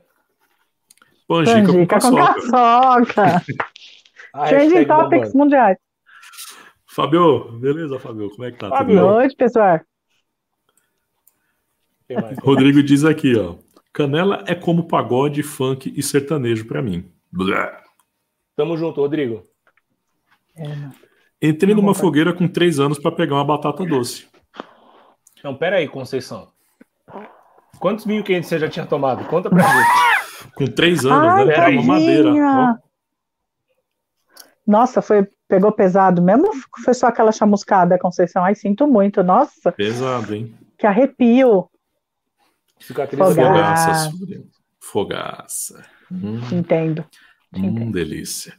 Pangica, 1.28 1.62
Pangica 1.62 2.00
com, 2.00 2.16
caçoca. 2.16 3.42
Trending 4.48 4.84
Topics 4.84 5.32
mundiais. 5.32 5.78
Fabio, 6.88 7.52
beleza, 7.58 8.00
Fabio? 8.00 8.28
Como 8.30 8.44
é 8.44 8.50
que 8.50 8.58
tá? 8.58 8.68
Boa 8.68 8.84
noite, 8.84 9.36
pessoal. 9.36 9.80
Rodrigo 12.42 12.82
diz 12.82 13.04
aqui, 13.04 13.36
ó. 13.36 13.54
Canela 13.92 14.44
é 14.48 14.54
como 14.54 14.88
pagode, 14.88 15.44
funk 15.44 15.92
e 15.96 16.02
sertanejo 16.02 16.66
para 16.66 16.82
mim. 16.82 17.08
Blá. 17.30 17.80
Tamo 18.56 18.76
junto, 18.76 19.00
Rodrigo. 19.00 19.49
É. 20.60 21.48
Entrei 21.48 21.74
numa 21.74 21.94
fogueira 21.94 22.34
com 22.34 22.46
três 22.46 22.78
anos 22.78 22.98
para 22.98 23.12
pegar 23.12 23.36
uma 23.36 23.44
batata 23.44 23.84
doce. 23.84 24.28
Não, 25.42 25.54
pera 25.54 25.76
aí, 25.76 25.88
Conceição. 25.88 26.48
Quantos 27.78 28.04
vinhos 28.04 28.26
quentes 28.26 28.48
você 28.48 28.58
já 28.58 28.68
tinha 28.68 28.84
tomado? 28.84 29.24
Conta 29.24 29.48
pra 29.48 29.62
gente. 29.62 30.10
Com 30.54 30.66
três 30.66 31.04
anos, 31.04 31.32
Ai, 31.32 31.44
né? 31.46 31.54
Era 31.54 31.70
uma 31.70 31.82
madeira. 31.82 32.82
Nossa, 34.66 35.00
foi, 35.00 35.26
pegou 35.48 35.72
pesado 35.72 36.22
mesmo? 36.22 36.50
Foi 36.84 36.92
só 36.94 37.06
aquela 37.06 37.32
chamuscada, 37.32 37.98
Conceição? 37.98 38.44
Ai, 38.44 38.54
sinto 38.54 38.86
muito, 38.86 39.22
nossa. 39.22 39.72
Pesado, 39.72 40.34
hein? 40.34 40.54
Que 40.78 40.86
arrepio. 40.86 41.68
Cicatriz 42.78 43.26
Fogaça. 43.26 44.12
Fogaça. 44.80 45.84
Hum. 46.10 46.40
Entendo. 46.52 47.04
Hum, 47.54 47.66
Entendo. 47.66 47.92
delícia. 47.92 48.54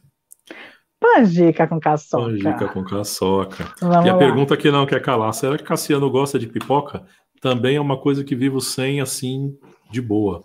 Pangica 1.02 1.66
com 1.66 1.80
caçoca. 1.80 2.24
Pangica 2.24 2.68
com 2.68 2.84
caçoca. 2.84 3.74
Vamos 3.80 4.06
e 4.06 4.08
a 4.08 4.12
lá. 4.12 4.18
pergunta 4.18 4.56
que 4.56 4.70
não 4.70 4.86
quer 4.86 5.02
calar: 5.02 5.32
será 5.34 5.58
que 5.58 5.64
Cassiano 5.64 6.10
gosta 6.10 6.38
de 6.38 6.46
pipoca? 6.46 7.04
Também 7.40 7.76
é 7.76 7.80
uma 7.80 7.98
coisa 7.98 8.22
que 8.22 8.36
vivo 8.36 8.60
sem, 8.60 9.00
assim, 9.00 9.56
de 9.90 10.00
boa. 10.00 10.42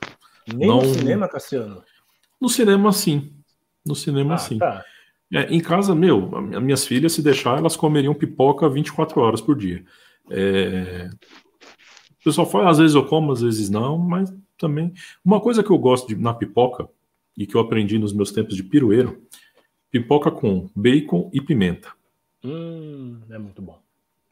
Nem 0.51 0.67
não... 0.67 0.81
no 0.81 0.93
cinema, 0.93 1.27
Cassiano? 1.27 1.83
No 2.41 2.49
cinema, 2.49 2.91
sim. 2.91 3.33
No 3.85 3.95
cinema, 3.95 4.33
ah, 4.33 4.37
sim. 4.37 4.57
Tá. 4.57 4.83
É, 5.31 5.53
em 5.53 5.59
casa, 5.59 5.93
meu, 5.93 6.29
minhas 6.41 6.85
filhas, 6.85 7.13
se 7.13 7.21
deixar, 7.21 7.57
elas 7.57 7.75
comeriam 7.75 8.13
pipoca 8.13 8.67
24 8.67 9.21
horas 9.21 9.41
por 9.41 9.55
dia. 9.55 9.83
É, 10.29 11.09
pessoal 12.27 12.49
fala, 12.49 12.69
às 12.69 12.77
vezes 12.77 12.95
eu 12.95 13.05
como, 13.05 13.31
às 13.31 13.41
vezes 13.41 13.69
não, 13.69 13.97
mas 13.97 14.33
também. 14.57 14.93
Uma 15.23 15.39
coisa 15.39 15.63
que 15.63 15.69
eu 15.69 15.77
gosto 15.77 16.07
de, 16.07 16.15
na 16.15 16.33
pipoca, 16.33 16.87
e 17.37 17.45
que 17.45 17.55
eu 17.55 17.61
aprendi 17.61 17.97
nos 17.97 18.13
meus 18.13 18.31
tempos 18.31 18.55
de 18.55 18.63
pirueiro, 18.63 19.21
pipoca 19.99 20.31
com 20.31 20.69
bacon 20.75 21.29
e 21.33 21.41
pimenta. 21.41 21.89
Hum, 22.43 23.19
é 23.29 23.37
muito 23.37 23.61
bom. 23.61 23.79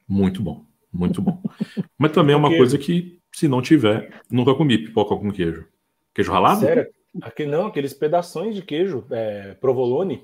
Muito 0.08 0.42
bom, 0.42 0.64
muito 0.94 1.22
bom. 1.22 1.42
mas 1.98 2.12
também 2.12 2.34
é 2.34 2.38
uma 2.38 2.56
coisa 2.56 2.78
que, 2.78 3.20
se 3.32 3.48
não 3.48 3.62
tiver, 3.62 4.22
nunca 4.30 4.54
comi 4.54 4.78
pipoca 4.78 5.16
com 5.16 5.32
queijo. 5.32 5.66
Queijo 6.14 6.32
ralado? 6.32 6.60
Sério? 6.60 6.88
Aqui, 7.22 7.46
não, 7.46 7.66
aqueles 7.68 7.94
pedaços 7.94 8.54
de 8.54 8.62
queijo, 8.62 9.06
é, 9.10 9.56
provolone, 9.56 10.24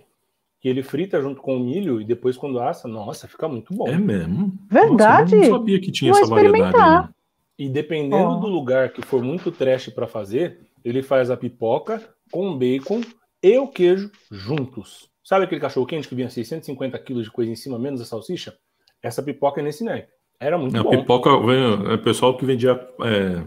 que 0.59 0.69
ele 0.69 0.83
frita 0.83 1.21
junto 1.21 1.41
com 1.41 1.57
o 1.57 1.59
milho 1.59 1.99
e 1.99 2.05
depois 2.05 2.37
quando 2.37 2.59
assa, 2.59 2.87
nossa, 2.87 3.27
fica 3.27 3.47
muito 3.47 3.73
bom. 3.73 3.87
É 3.87 3.97
mesmo? 3.97 4.53
Verdade. 4.69 5.35
Nossa, 5.35 5.45
eu 5.47 5.51
não 5.51 5.59
sabia 5.59 5.79
que 5.79 5.91
tinha 5.91 6.11
Vou 6.11 6.21
essa 6.21 6.29
variedade. 6.29 6.77
Né? 6.77 7.09
E 7.57 7.69
dependendo 7.69 8.31
oh. 8.31 8.39
do 8.39 8.47
lugar 8.47 8.89
que 8.89 9.01
for 9.01 9.23
muito 9.23 9.51
trash 9.51 9.89
para 9.89 10.07
fazer, 10.07 10.59
ele 10.83 11.01
faz 11.01 11.31
a 11.31 11.37
pipoca 11.37 12.01
com 12.31 12.57
bacon 12.57 13.01
e 13.41 13.57
o 13.57 13.67
queijo 13.67 14.11
juntos. 14.29 15.10
Sabe 15.31 15.45
aquele 15.45 15.61
cachorro 15.61 15.85
quente 15.85 16.09
que 16.09 16.13
vinha 16.13 16.29
650 16.29 16.99
quilos 16.99 17.23
de 17.23 17.31
coisa 17.31 17.49
em 17.49 17.55
cima, 17.55 17.79
menos 17.79 18.01
a 18.01 18.05
salsicha? 18.05 18.53
Essa 19.01 19.23
pipoca 19.23 19.61
é 19.61 19.63
nesse 19.63 19.81
naipe. 19.81 20.09
Era 20.37 20.57
muito 20.57 20.77
a 20.77 20.83
bom. 20.83 20.89
pipoca, 20.89 21.29
é 21.29 21.93
o 21.93 22.03
pessoal 22.03 22.35
que 22.35 22.43
vendia 22.43 22.73
é, 23.05 23.41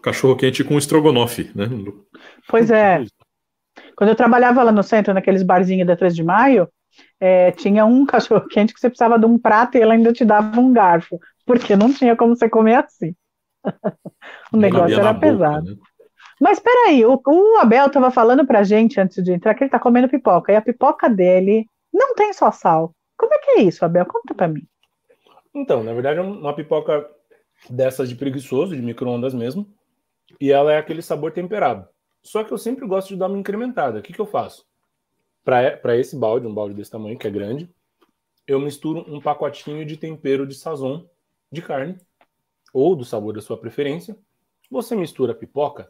cachorro 0.00 0.34
quente 0.34 0.64
com 0.64 0.78
estrogonofe, 0.78 1.52
né? 1.54 1.66
Pois 2.48 2.70
é. 2.70 3.04
Quando 3.94 4.08
eu 4.08 4.16
trabalhava 4.16 4.62
lá 4.62 4.72
no 4.72 4.82
centro, 4.82 5.12
naqueles 5.12 5.42
barzinhos 5.42 5.86
da 5.86 5.94
3 5.94 6.16
de 6.16 6.24
maio, 6.24 6.66
é, 7.20 7.50
tinha 7.50 7.84
um 7.84 8.06
cachorro 8.06 8.48
quente 8.48 8.72
que 8.72 8.80
você 8.80 8.88
precisava 8.88 9.18
de 9.18 9.26
um 9.26 9.38
prato 9.38 9.76
e 9.76 9.82
ele 9.82 9.92
ainda 9.92 10.10
te 10.10 10.24
dava 10.24 10.58
um 10.58 10.72
garfo 10.72 11.20
porque 11.44 11.76
não 11.76 11.92
tinha 11.92 12.16
como 12.16 12.34
você 12.34 12.48
comer 12.48 12.76
assim. 12.76 13.14
o 14.50 14.56
negócio 14.56 14.98
era 14.98 15.12
pesado. 15.12 15.70
né? 15.72 15.76
Mas 16.42 16.58
peraí, 16.58 17.06
o, 17.06 17.22
o 17.24 17.58
Abel 17.60 17.86
estava 17.86 18.10
falando 18.10 18.44
pra 18.44 18.64
gente 18.64 19.00
antes 19.00 19.22
de 19.22 19.30
entrar 19.30 19.54
que 19.54 19.62
ele 19.62 19.70
tá 19.70 19.78
comendo 19.78 20.08
pipoca, 20.08 20.50
e 20.50 20.56
a 20.56 20.60
pipoca 20.60 21.08
dele 21.08 21.68
não 21.94 22.16
tem 22.16 22.32
só 22.32 22.50
sal. 22.50 22.92
Como 23.16 23.32
é 23.32 23.38
que 23.38 23.50
é 23.52 23.62
isso, 23.62 23.84
Abel? 23.84 24.04
Conta 24.04 24.34
pra 24.34 24.48
mim. 24.48 24.66
Então, 25.54 25.84
na 25.84 25.92
verdade, 25.94 26.18
é 26.18 26.22
uma 26.22 26.52
pipoca 26.52 27.08
dessas 27.70 28.08
de 28.08 28.16
preguiçoso, 28.16 28.74
de 28.74 28.82
micro-ondas 28.82 29.32
mesmo, 29.32 29.72
e 30.40 30.50
ela 30.50 30.72
é 30.72 30.78
aquele 30.78 31.00
sabor 31.00 31.30
temperado. 31.30 31.86
Só 32.24 32.42
que 32.42 32.50
eu 32.50 32.58
sempre 32.58 32.88
gosto 32.88 33.10
de 33.10 33.16
dar 33.16 33.28
uma 33.28 33.38
incrementada. 33.38 34.00
O 34.00 34.02
que, 34.02 34.12
que 34.12 34.20
eu 34.20 34.26
faço? 34.26 34.66
Para 35.44 35.96
esse 35.96 36.18
balde, 36.18 36.48
um 36.48 36.54
balde 36.54 36.74
desse 36.74 36.90
tamanho, 36.90 37.16
que 37.16 37.28
é 37.28 37.30
grande, 37.30 37.72
eu 38.48 38.58
misturo 38.58 39.04
um 39.06 39.20
pacotinho 39.20 39.86
de 39.86 39.96
tempero 39.96 40.44
de 40.44 40.56
sazon 40.56 41.06
de 41.52 41.62
carne 41.62 41.98
ou 42.72 42.96
do 42.96 43.04
sabor 43.04 43.32
da 43.32 43.40
sua 43.40 43.56
preferência. 43.56 44.18
Você 44.68 44.96
mistura 44.96 45.30
a 45.30 45.36
pipoca, 45.36 45.88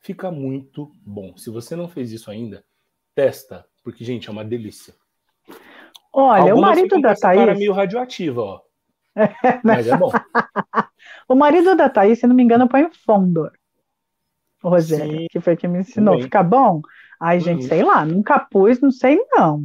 fica 0.00 0.30
muito 0.30 0.92
bom. 1.04 1.36
Se 1.36 1.50
você 1.50 1.76
não 1.76 1.88
fez 1.88 2.12
isso 2.12 2.30
ainda, 2.30 2.64
testa, 3.14 3.64
porque 3.82 4.04
gente, 4.04 4.28
é 4.28 4.32
uma 4.32 4.44
delícia. 4.44 4.94
Olha, 6.12 6.52
Algumas 6.52 6.58
o 6.58 6.60
marido 6.60 7.00
da 7.00 7.14
Thaís 7.14 7.40
cara 7.40 7.54
meio 7.54 7.72
radioativa, 7.72 8.42
ó. 8.42 8.60
Mas 9.64 9.86
é 9.86 9.96
bom. 9.96 10.10
o 11.28 11.34
marido 11.34 11.76
da 11.76 11.88
Thaís, 11.88 12.18
se 12.18 12.26
não 12.26 12.34
me 12.34 12.42
engano, 12.42 12.68
põe 12.68 12.90
Fondor. 12.92 13.52
O 14.62 14.68
Rogério, 14.68 15.20
Sim, 15.20 15.26
que 15.30 15.40
foi 15.40 15.56
que 15.56 15.68
me 15.68 15.80
ensinou. 15.80 16.14
Também. 16.14 16.24
Fica 16.24 16.42
bom? 16.42 16.82
Ai, 17.20 17.40
gente, 17.40 17.62
uhum. 17.62 17.68
sei 17.68 17.82
lá, 17.82 18.04
nunca 18.04 18.38
pus, 18.38 18.80
não 18.80 18.90
sei 18.90 19.18
não. 19.32 19.64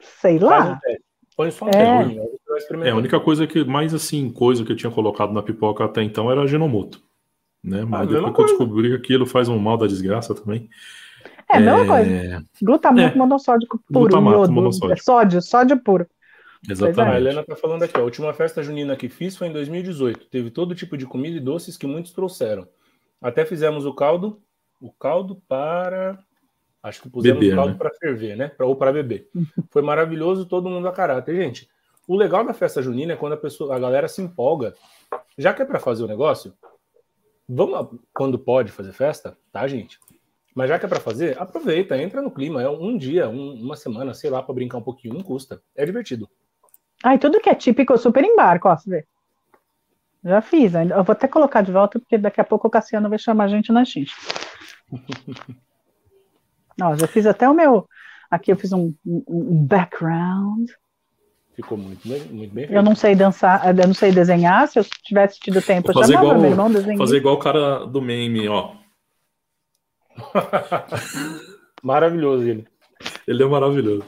Sei 0.00 0.38
lá. 0.38 0.80
Um 0.86 0.96
Põe 1.36 1.52
só 1.52 1.66
um 1.66 1.68
é. 1.68 2.88
É, 2.88 2.90
a 2.90 2.96
única 2.96 3.20
coisa 3.20 3.46
que, 3.46 3.64
mais 3.64 3.94
assim, 3.94 4.28
coisa 4.28 4.64
que 4.64 4.72
eu 4.72 4.76
tinha 4.76 4.90
colocado 4.90 5.32
na 5.32 5.40
pipoca 5.40 5.84
até 5.84 6.02
então 6.02 6.30
era 6.30 6.42
a 6.42 6.46
Genomoto. 6.48 7.00
Né? 7.62 7.84
Mas 7.84 8.02
ah, 8.02 8.04
depois 8.06 8.34
que 8.34 8.40
eu 8.40 8.46
descobri 8.46 8.88
que 8.90 8.96
aquilo 8.96 9.26
faz 9.26 9.48
um 9.48 9.58
mal 9.58 9.76
da 9.76 9.86
desgraça 9.86 10.34
também. 10.34 10.68
É, 11.50 11.56
a 11.56 11.60
mesma 11.60 11.80
é... 11.80 11.86
coisa. 11.86 12.46
Glutamato 12.62 13.14
é. 13.14 13.18
monossódico 13.18 13.78
puro. 13.86 14.10
Glutamato 14.10 14.52
monossódico. 14.52 15.02
Sódio, 15.02 15.42
sódio 15.42 15.78
puro. 15.78 16.06
Exatamente. 16.68 17.14
A 17.14 17.16
Helena 17.16 17.44
tá 17.44 17.54
falando 17.54 17.84
aqui, 17.84 17.98
a 17.98 18.02
última 18.02 18.32
festa 18.32 18.62
junina 18.62 18.96
que 18.96 19.08
fiz 19.08 19.36
foi 19.36 19.48
em 19.48 19.52
2018. 19.52 20.26
Teve 20.26 20.50
todo 20.50 20.74
tipo 20.74 20.96
de 20.96 21.06
comida 21.06 21.36
e 21.36 21.40
doces 21.40 21.76
que 21.76 21.86
muitos 21.86 22.12
trouxeram. 22.12 22.66
Até 23.20 23.44
fizemos 23.44 23.86
o 23.86 23.94
caldo, 23.94 24.40
o 24.80 24.92
caldo 24.92 25.40
para 25.48 26.18
Acho 26.82 27.02
que 27.02 27.10
pusemos 27.10 27.38
beber, 27.40 27.54
caldo 27.54 27.72
né? 27.72 27.78
para 27.78 27.90
ferver, 27.94 28.36
né? 28.36 28.48
Pra, 28.48 28.66
ou 28.66 28.76
para 28.76 28.92
beber. 28.92 29.28
Foi 29.70 29.82
maravilhoso, 29.82 30.46
todo 30.46 30.68
mundo 30.68 30.86
a 30.88 30.92
caráter. 30.92 31.36
Gente, 31.36 31.68
o 32.06 32.16
legal 32.16 32.44
da 32.44 32.54
festa 32.54 32.80
junina 32.80 33.12
é 33.12 33.16
quando 33.16 33.32
a 33.34 33.36
pessoa, 33.36 33.74
a 33.74 33.78
galera 33.78 34.08
se 34.08 34.22
empolga. 34.22 34.74
Já 35.36 35.52
que 35.52 35.62
é 35.62 35.64
para 35.64 35.80
fazer 35.80 36.04
o 36.04 36.08
negócio, 36.08 36.54
vamos 37.48 37.98
quando 38.12 38.38
pode 38.38 38.70
fazer 38.70 38.92
festa, 38.92 39.36
tá, 39.50 39.66
gente? 39.66 39.98
Mas 40.54 40.68
já 40.68 40.78
que 40.78 40.86
é 40.86 40.88
para 40.88 41.00
fazer, 41.00 41.40
aproveita, 41.40 41.96
entra 41.96 42.20
no 42.20 42.30
clima. 42.30 42.62
É 42.62 42.68
um 42.68 42.98
dia, 42.98 43.28
um, 43.28 43.54
uma 43.54 43.76
semana, 43.76 44.12
sei 44.12 44.28
lá, 44.28 44.42
para 44.42 44.54
brincar 44.54 44.78
um 44.78 44.82
pouquinho, 44.82 45.14
não 45.14 45.22
custa. 45.22 45.62
É 45.74 45.86
divertido. 45.86 46.28
Ai, 47.02 47.18
tudo 47.18 47.40
que 47.40 47.48
é 47.48 47.54
típico, 47.54 47.92
eu 47.92 47.98
super 47.98 48.24
embarco, 48.24 48.68
ó, 48.68 48.76
você 48.76 48.90
vê. 48.90 49.06
Já 50.24 50.40
fiz, 50.40 50.74
eu 50.74 51.04
vou 51.04 51.12
até 51.12 51.28
colocar 51.28 51.62
de 51.62 51.70
volta, 51.70 52.00
porque 52.00 52.18
daqui 52.18 52.40
a 52.40 52.44
pouco 52.44 52.66
o 52.66 52.70
Cassiano 52.70 53.08
vai 53.08 53.18
chamar 53.18 53.44
a 53.44 53.48
gente 53.48 53.70
na 53.70 53.84
xixi. 53.84 54.14
Ó, 56.80 56.96
já 56.96 57.06
fiz 57.08 57.26
até 57.26 57.48
o 57.48 57.54
meu. 57.54 57.88
Aqui 58.30 58.52
eu 58.52 58.56
fiz 58.56 58.72
um, 58.72 58.94
um 59.04 59.64
background. 59.64 60.70
Ficou 61.58 61.76
muito 61.76 62.08
bem, 62.08 62.22
muito 62.26 62.54
bem 62.54 62.68
Eu 62.70 62.84
não 62.84 62.94
sei 62.94 63.16
dançar, 63.16 63.76
eu 63.76 63.88
não 63.88 63.92
sei 63.92 64.12
desenhar. 64.12 64.68
Se 64.68 64.78
eu 64.78 64.84
tivesse 64.84 65.40
tido 65.40 65.60
tempo, 65.60 65.90
eu 65.90 65.94
chamava 66.06 66.12
igual, 66.12 66.40
meu 66.40 66.50
irmão 66.52 66.70
desenhar. 66.70 66.98
Fazer 66.98 67.16
igual 67.16 67.34
o 67.34 67.40
cara 67.40 67.84
do 67.84 68.00
meme, 68.00 68.48
ó. 68.48 68.76
maravilhoso 71.82 72.44
ele. 72.44 72.64
Ele 73.26 73.42
é 73.42 73.46
maravilhoso. 73.46 74.04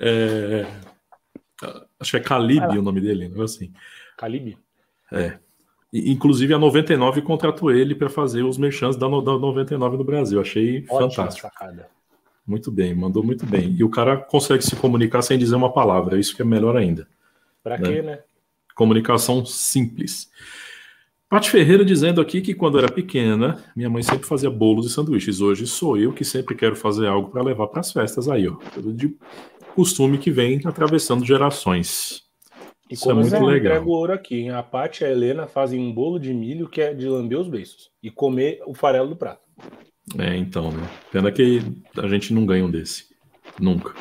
É... 0.00 0.66
Acho 2.00 2.10
que 2.10 2.16
é 2.16 2.20
Calibe 2.20 2.78
o 2.78 2.82
nome 2.82 3.00
dele, 3.00 3.28
não 3.28 3.42
é 3.42 3.44
assim? 3.44 3.72
Calibe? 4.18 4.58
É. 5.12 5.38
Inclusive 5.92 6.52
a 6.52 6.58
99 6.58 7.22
contratou 7.22 7.70
ele 7.70 7.94
para 7.94 8.10
fazer 8.10 8.42
os 8.42 8.58
merchants 8.58 8.96
da, 8.96 9.06
da 9.06 9.38
99 9.38 9.98
no 9.98 10.04
Brasil. 10.04 10.40
Achei 10.40 10.84
Ótima 10.90 11.10
fantástico. 11.10 11.46
Sacada. 11.46 11.88
Muito 12.50 12.68
bem, 12.72 12.92
mandou 12.96 13.22
muito 13.22 13.46
bem. 13.46 13.76
E 13.78 13.84
o 13.84 13.88
cara 13.88 14.16
consegue 14.16 14.64
se 14.64 14.74
comunicar 14.74 15.22
sem 15.22 15.38
dizer 15.38 15.54
uma 15.54 15.72
palavra, 15.72 16.18
isso 16.18 16.34
que 16.34 16.42
é 16.42 16.44
melhor 16.44 16.76
ainda. 16.76 17.06
Para 17.62 17.78
né? 17.78 17.88
quê, 17.88 18.02
né? 18.02 18.18
Comunicação 18.74 19.46
simples. 19.46 20.28
Pati 21.28 21.48
Ferreira 21.48 21.84
dizendo 21.84 22.20
aqui 22.20 22.40
que 22.40 22.52
quando 22.52 22.76
era 22.76 22.90
pequena, 22.90 23.62
minha 23.76 23.88
mãe 23.88 24.02
sempre 24.02 24.26
fazia 24.26 24.50
bolos 24.50 24.84
e 24.84 24.90
sanduíches. 24.90 25.40
Hoje 25.40 25.64
sou 25.64 25.96
eu 25.96 26.12
que 26.12 26.24
sempre 26.24 26.56
quero 26.56 26.74
fazer 26.74 27.06
algo 27.06 27.30
para 27.30 27.40
levar 27.40 27.68
para 27.68 27.78
as 27.78 27.92
festas 27.92 28.28
aí, 28.28 28.48
ó. 28.48 28.56
De 28.80 29.16
costume 29.76 30.18
que 30.18 30.32
vem 30.32 30.60
atravessando 30.64 31.24
gerações. 31.24 32.24
E 32.90 32.94
Isso 32.94 33.04
é 33.04 33.14
como 33.14 33.24
é 33.24 33.30
muito 33.30 33.44
legal. 33.44 33.74
entrega 33.74 33.88
o 33.88 33.92
ouro 33.92 34.12
aqui, 34.12 34.40
hein? 34.40 34.50
A 34.50 34.62
Paty 34.64 35.04
e 35.04 35.06
a 35.06 35.10
Helena 35.10 35.46
fazem 35.46 35.78
um 35.78 35.92
bolo 35.92 36.18
de 36.18 36.34
milho 36.34 36.68
que 36.68 36.80
é 36.80 36.92
de 36.92 37.08
lamber 37.08 37.38
os 37.38 37.48
beiços 37.48 37.92
e 38.02 38.10
comer 38.10 38.60
o 38.66 38.74
farelo 38.74 39.08
do 39.08 39.14
prato. 39.14 39.42
É, 40.18 40.36
então, 40.36 40.70
né? 40.72 40.88
Pena 41.12 41.30
que 41.30 41.60
a 41.96 42.08
gente 42.08 42.32
não 42.34 42.44
ganha 42.44 42.64
um 42.64 42.70
desse. 42.70 43.04
Nunca. 43.60 43.94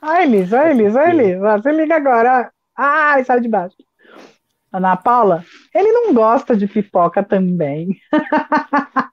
Ai, 0.00 0.24
Elis, 0.24 0.52
ai, 0.52 0.72
Elis, 0.72 0.96
ai, 0.96 1.10
Elis. 1.10 1.38
Você 1.38 1.72
liga 1.72 1.96
agora. 1.96 2.50
Ai, 2.76 3.24
sai 3.24 3.40
de 3.40 3.48
baixo. 3.48 3.76
Ana 4.72 4.96
Paula, 4.96 5.44
ele 5.74 5.90
não 5.90 6.12
gosta 6.12 6.56
de 6.56 6.66
pipoca 6.66 7.22
também. 7.22 7.96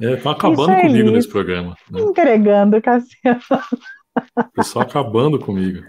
É, 0.00 0.14
tá 0.16 0.32
acabando 0.32 0.72
é 0.72 0.82
comigo 0.82 0.98
Elis, 0.98 1.12
nesse 1.12 1.28
programa. 1.28 1.74
Né? 1.90 2.02
Entregando, 2.02 2.82
Cassiano. 2.82 3.40
O 4.36 4.52
pessoal 4.52 4.84
acabando 4.84 5.38
comigo. 5.38 5.82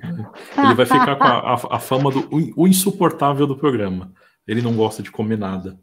Ele 0.57 0.73
vai 0.75 0.85
ficar 0.85 1.15
com 1.17 1.23
a, 1.23 1.53
a, 1.53 1.75
a 1.75 1.79
fama 1.79 2.09
do 2.09 2.27
o 2.55 2.67
insuportável 2.67 3.45
do 3.45 3.57
programa. 3.57 4.11
Ele 4.47 4.61
não 4.61 4.75
gosta 4.75 5.03
de 5.03 5.11
comer 5.11 5.37
nada. 5.37 5.77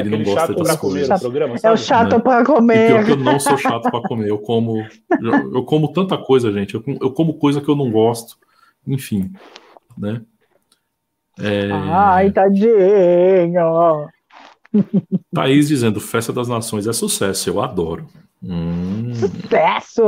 Ele 0.00 0.10
não 0.10 0.22
gosta 0.22 0.54
das 0.54 0.76
coisas. 0.76 1.20
Programa, 1.20 1.56
é 1.62 1.70
o 1.70 1.76
chato 1.76 2.16
é. 2.16 2.18
para 2.18 2.44
comer. 2.44 2.90
E 2.90 2.92
pior 2.92 3.04
que 3.04 3.10
eu 3.12 3.16
não 3.16 3.40
sou 3.40 3.56
chato 3.56 3.90
para 3.90 4.02
comer. 4.02 4.28
Eu 4.28 4.38
como, 4.38 4.86
eu, 5.20 5.54
eu, 5.54 5.62
como 5.64 5.92
tanta 5.92 6.16
coisa, 6.16 6.52
gente. 6.52 6.74
Eu, 6.74 6.84
eu, 7.00 7.10
como 7.10 7.34
coisa 7.34 7.60
que 7.60 7.68
eu 7.68 7.76
não 7.76 7.90
gosto. 7.90 8.36
Enfim, 8.86 9.32
né? 9.96 10.22
É... 11.38 11.70
Ai, 11.72 12.30
tadinho. 12.30 14.08
Thaís 15.34 15.68
dizendo: 15.68 16.00
Festa 16.00 16.32
das 16.32 16.48
Nações 16.48 16.86
é 16.86 16.92
sucesso. 16.92 17.48
Eu 17.48 17.60
adoro. 17.60 18.06
Hum. 18.42 19.12
Sucesso! 19.14 20.02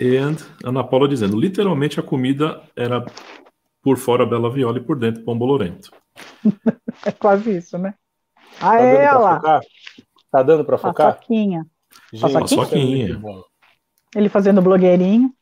And 0.00 0.36
Ana 0.64 0.82
Paula 0.82 1.08
dizendo: 1.08 1.38
literalmente 1.38 2.00
a 2.00 2.02
comida 2.02 2.60
era 2.74 3.04
por 3.82 3.96
fora 3.96 4.24
Bela 4.24 4.50
Viola 4.50 4.78
e 4.78 4.82
por 4.82 4.98
dentro 4.98 5.24
Pão 5.24 5.36
Bolorento. 5.36 5.90
é 7.04 7.12
quase 7.12 7.56
isso, 7.56 7.76
né? 7.76 7.94
Ah, 8.60 8.76
tá 8.76 8.80
ela! 8.80 9.60
Tá 10.30 10.42
dando 10.42 10.64
para 10.64 10.78
focar? 10.78 11.14
Paçoquinha. 11.14 11.66
Paçoquinha. 12.20 13.20
Ele 14.14 14.28
fazendo 14.28 14.62
blogueirinho. 14.62 15.32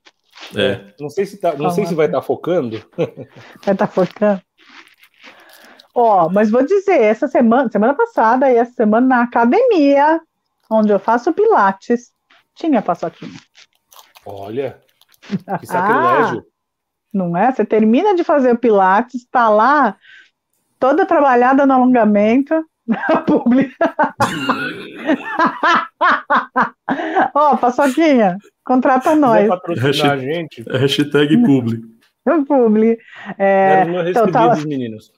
É. 0.56 0.94
Não 0.98 1.10
sei 1.10 1.26
se, 1.26 1.38
tá, 1.38 1.54
não 1.54 1.70
sei 1.70 1.86
se 1.86 1.94
vai 1.94 2.06
estar 2.06 2.20
tá 2.20 2.26
focando. 2.26 2.78
Vai 2.96 3.74
estar 3.74 3.76
tá 3.76 3.86
focando. 3.86 4.42
Ó, 5.94 6.26
oh, 6.26 6.30
mas 6.30 6.50
vou 6.50 6.64
dizer, 6.64 7.00
essa 7.00 7.26
semana, 7.26 7.70
semana 7.70 7.94
passada 7.94 8.50
e 8.50 8.56
essa 8.56 8.72
semana 8.72 9.06
na 9.06 9.22
academia, 9.22 10.20
onde 10.70 10.92
eu 10.92 11.00
faço 11.00 11.32
pilates, 11.32 12.12
tinha 12.54 12.80
paçoquinha. 12.80 13.38
Olha, 14.24 14.80
que 15.60 15.66
sacrilégio. 15.66 16.44
Não 17.12 17.36
é? 17.36 17.50
Você 17.50 17.64
termina 17.64 18.14
de 18.14 18.22
fazer 18.22 18.52
o 18.52 18.58
Pilates, 18.58 19.22
está 19.22 19.48
lá, 19.48 19.96
toda 20.78 21.06
trabalhada 21.06 21.66
no 21.66 21.74
alongamento, 21.74 22.64
na 22.86 22.98
publi. 23.26 23.70
Ó, 27.34 27.52
oh, 27.52 27.58
Paçoquinha, 27.58 28.36
contrata 28.64 29.14
nós. 29.14 29.48
Hashtag, 29.78 30.22
gente. 30.22 30.62
hashtag 30.62 31.36
publi. 31.42 31.80
publi. 32.46 32.98
É, 33.38 33.84
então, 34.08 34.30
tá, 34.30 34.56
meninos. 34.56 35.12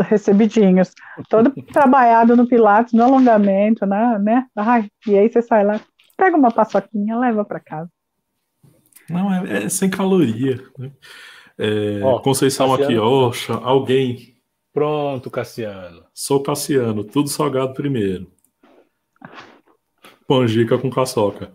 Recebidinhos. 0.00 0.92
Todo 1.28 1.50
trabalhado 1.72 2.36
no 2.36 2.46
Pilates, 2.46 2.92
no 2.92 3.02
alongamento, 3.02 3.86
né? 3.86 4.18
né? 4.18 4.46
Ai, 4.54 4.86
e 5.06 5.16
aí 5.16 5.28
você 5.30 5.40
sai 5.40 5.64
lá, 5.64 5.80
pega 6.16 6.36
uma 6.36 6.52
paçoquinha, 6.52 7.18
leva 7.18 7.44
para 7.44 7.58
casa. 7.58 7.90
Não, 9.10 9.32
é, 9.32 9.64
é 9.64 9.68
sem 9.68 9.88
caloria. 9.88 10.62
Né? 10.78 10.90
É, 11.56 12.00
ó, 12.02 12.20
Conceição 12.20 12.68
Cassiano. 12.76 13.28
aqui, 13.30 13.52
ó, 13.52 13.60
alguém. 13.62 14.36
Pronto, 14.72 15.30
Cassiano. 15.30 16.04
Sou 16.14 16.42
Cassiano, 16.42 17.02
tudo 17.02 17.28
salgado 17.28 17.74
primeiro. 17.74 18.30
Pangica 20.26 20.76
com 20.76 20.90
caçoca. 20.90 21.50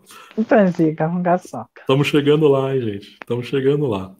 Pangica 0.49 1.08
com 1.08 1.22
caçoca. 1.22 1.82
Estamos 1.82 2.08
chegando 2.08 2.47
lá, 2.47 2.76
hein, 2.76 2.82
gente. 2.82 3.18
Estamos 3.22 3.45
chegando 3.45 3.86
lá. 3.86 4.16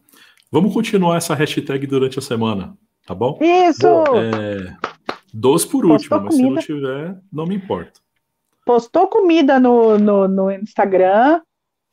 Vamos 0.52 0.72
continuar 0.72 1.18
essa 1.18 1.34
hashtag 1.34 1.88
durante 1.88 2.20
a 2.20 2.22
semana, 2.22 2.78
tá 3.08 3.16
bom? 3.16 3.40
Isso! 3.42 3.88
É, 3.88 4.78
doce 5.34 5.68
por 5.68 5.84
último, 5.84 6.22
mas 6.22 6.36
se 6.36 6.44
não 6.44 6.58
tiver, 6.58 7.18
não 7.32 7.48
me 7.48 7.56
importa. 7.56 8.00
Postou 8.64 9.08
comida 9.08 9.60
no, 9.60 9.98
no, 9.98 10.28
no 10.28 10.52
Instagram, 10.52 11.42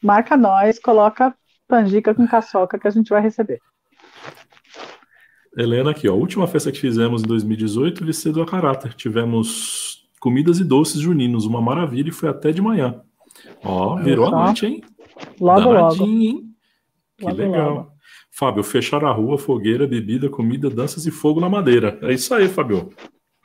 marca 0.03 0.37
nós, 0.37 0.79
coloca 0.79 1.35
panjica 1.69 2.15
com 2.15 2.27
caçoca 2.27 2.79
que 2.79 2.89
a 2.89 2.91
gente 2.91 3.09
vai 3.11 3.23
receber. 3.23 3.61
Helena 5.57 5.91
aqui, 5.91 6.09
ó. 6.09 6.13
A 6.13 6.17
última 6.17 6.47
festa 6.47 6.71
que 6.71 6.79
fizemos 6.79 7.23
em 7.23 7.27
2018, 7.27 8.05
vestido 8.05 8.43
a 8.43 8.47
caráter. 8.47 8.95
Tivemos 8.95 10.09
comidas 10.21 10.59
e 10.59 10.65
doces 10.65 11.01
juninos, 11.01 11.45
uma 11.45 11.61
maravilha 11.61 12.09
e 12.09 12.13
foi 12.13 12.29
até 12.29 12.53
de 12.53 12.61
manhã. 12.61 13.01
Ó, 13.65 13.97
virou 13.97 14.27
a 14.27 14.47
noite, 14.47 14.67
hein? 14.67 14.83
Logo, 15.41 15.73
logo. 15.73 16.05
Hein? 16.05 16.45
Que 17.17 17.25
logo, 17.25 17.37
legal. 17.37 17.75
Logo. 17.75 17.93
Fábio, 18.33 18.63
fechar 18.63 19.05
a 19.05 19.11
rua, 19.11 19.37
fogueira, 19.37 19.87
bebida, 19.87 20.29
comida, 20.29 20.71
danças 20.71 21.05
e 21.05 21.11
fogo 21.11 21.41
na 21.41 21.49
madeira. 21.49 21.99
É 22.03 22.13
isso 22.13 22.33
aí, 22.33 22.49
Fábio. 22.49 22.91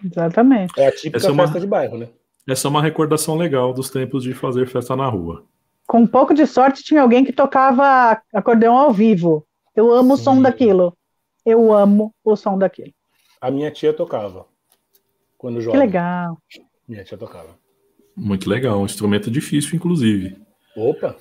Exatamente. 0.03 0.79
É 0.79 0.87
a 0.87 0.91
típica 0.91 1.17
Essa 1.17 1.33
festa 1.33 1.41
é 1.41 1.53
uma... 1.53 1.59
de 1.59 1.67
bairro, 1.67 1.97
né? 1.97 2.09
Essa 2.47 2.67
é 2.67 2.69
uma 2.69 2.81
recordação 2.81 3.35
legal 3.35 3.73
dos 3.73 3.89
tempos 3.89 4.23
de 4.23 4.33
fazer 4.33 4.67
festa 4.67 4.95
na 4.95 5.07
rua 5.07 5.43
com 5.87 5.99
um 5.99 6.07
pouco 6.07 6.33
de 6.33 6.45
sorte, 6.47 6.83
tinha 6.83 7.01
alguém 7.01 7.23
que 7.23 7.33
tocava 7.33 8.21
acordeão 8.33 8.77
ao 8.77 8.91
vivo. 8.91 9.45
Eu 9.75 9.93
amo 9.93 10.15
Sim. 10.15 10.21
o 10.21 10.23
som 10.23 10.41
daquilo. 10.41 10.97
Eu 11.45 11.73
amo 11.73 12.13
o 12.23 12.35
som 12.35 12.57
daquilo. 12.57 12.91
A 13.39 13.51
minha 13.51 13.69
tia 13.69 13.93
tocava. 13.93 14.45
Quando 15.37 15.61
jovem. 15.61 15.79
Que 15.79 15.85
legal. 15.85 16.37
Minha 16.87 17.03
tia 17.03 17.17
tocava. 17.17 17.57
Muito 18.15 18.49
legal. 18.49 18.79
Um 18.79 18.85
instrumento 18.85 19.29
difícil, 19.29 19.75
inclusive. 19.75 20.37
Opa! 20.75 21.15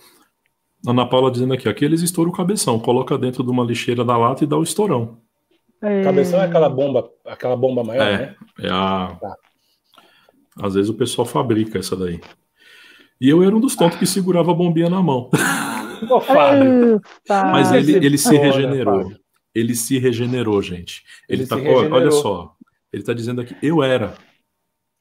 Ana 0.87 1.07
Paula 1.09 1.31
dizendo 1.31 1.55
aqui, 1.55 1.69
aqui 1.69 1.85
eles 1.85 2.03
estouram 2.03 2.31
o 2.31 2.35
cabeção, 2.35 2.79
coloca 2.79 3.17
dentro 3.17 3.43
de 3.43 3.51
uma 3.51 3.65
lixeira 3.65 4.05
da 4.05 4.17
lata 4.17 4.45
e 4.45 4.47
dá 4.47 4.57
o 4.57 4.63
estourão. 4.63 5.19
É... 5.83 6.03
Cabeção 6.03 6.41
é 6.41 6.45
aquela 6.45 6.69
bomba, 6.69 7.11
aquela 7.25 7.57
bomba 7.57 7.83
maior, 7.83 8.07
é, 8.07 8.19
né? 8.19 8.37
É 8.61 8.69
a. 8.71 9.17
Tá. 9.21 9.37
Às 10.63 10.75
vezes 10.75 10.91
o 10.91 10.95
pessoal 10.95 11.27
fabrica 11.27 11.79
essa 11.79 11.97
daí. 11.97 12.21
E 13.25 13.31
eu 13.31 13.43
era 13.43 13.57
um 13.57 13.61
dos 13.61 13.75
tontos 13.75 13.99
que 13.99 14.05
segurava 14.05 14.51
a 14.51 14.55
bombinha 14.55 14.91
na 14.91 15.03
mão. 15.03 15.31
Fábio. 16.27 17.01
Mas 17.27 17.73
ele, 17.73 18.05
ele 18.05 18.19
se 18.19 18.37
regenerou. 18.37 19.13
Ele 19.55 19.75
se 19.75 19.99
regenerou, 19.99 20.61
gente. 20.61 21.03
Ele, 21.27 21.41
ele 21.41 21.49
tá, 21.49 21.57
olha 21.57 22.11
só, 22.11 22.55
ele 22.93 23.01
está 23.01 23.15
dizendo 23.15 23.41
aqui, 23.41 23.57
eu 23.63 23.83
era. 23.83 24.13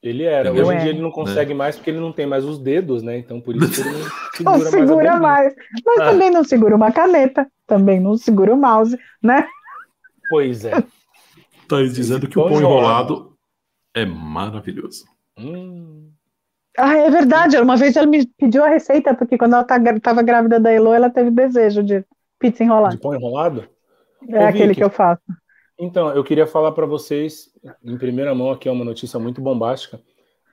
Ele 0.01 0.23
era. 0.23 0.53
Hoje 0.53 0.71
em 0.71 0.79
dia 0.79 0.89
ele 0.91 1.01
não 1.01 1.11
consegue 1.11 1.51
é. 1.51 1.55
mais 1.55 1.75
porque 1.75 1.89
ele 1.89 1.99
não 1.99 2.13
tem 2.13 2.25
mais 2.25 2.45
os 2.45 2.57
dedos, 2.57 3.03
né? 3.03 3.17
Então 3.17 3.41
por 3.41 3.57
isso 3.57 3.69
que 3.69 3.89
ele 3.89 3.91
não 3.91 4.07
segura, 4.31 4.57
não 4.63 4.71
segura 4.71 5.19
mais. 5.19 5.53
mais. 5.53 5.55
Mas 5.85 5.99
ah. 5.99 6.11
também 6.11 6.31
não 6.31 6.45
segura 6.45 6.75
uma 6.77 6.93
caneta, 6.93 7.45
também 7.67 7.99
não 7.99 8.15
segura 8.15 8.53
o 8.53 8.57
mouse, 8.57 8.97
né? 9.21 9.45
Pois 10.29 10.63
é. 10.63 10.81
Tá 11.67 11.81
dizendo 11.81 12.29
que 12.29 12.39
o 12.39 12.43
pão 12.47 12.57
enrolado 12.57 13.35
é 13.93 14.05
maravilhoso. 14.05 15.03
Hum. 15.37 16.02
Ah, 16.77 16.95
é 16.95 17.09
verdade. 17.09 17.57
Uma 17.57 17.77
vez 17.77 17.95
ela 17.95 18.07
me 18.07 18.25
pediu 18.25 18.63
a 18.63 18.69
receita, 18.69 19.13
porque 19.13 19.37
quando 19.37 19.53
ela 19.53 19.61
estava 19.61 19.99
tá 19.99 20.21
grávida 20.21 20.59
da 20.59 20.71
Elo, 20.71 20.93
ela 20.93 21.09
teve 21.09 21.29
desejo 21.29 21.83
de 21.83 22.03
pizza 22.39 22.63
enrolada. 22.63 22.95
De 22.95 23.01
pão 23.01 23.13
enrolado? 23.13 23.67
É 24.27 24.39
Ô, 24.39 24.47
aquele 24.47 24.67
Vicky, 24.69 24.75
que 24.75 24.83
eu 24.83 24.89
faço. 24.89 25.21
Então, 25.79 26.09
eu 26.09 26.23
queria 26.23 26.47
falar 26.47 26.71
para 26.71 26.85
vocês, 26.85 27.49
em 27.83 27.97
primeira 27.97 28.33
mão, 28.33 28.51
aqui 28.51 28.67
é 28.67 28.71
uma 28.71 28.85
notícia 28.85 29.19
muito 29.19 29.41
bombástica, 29.41 29.99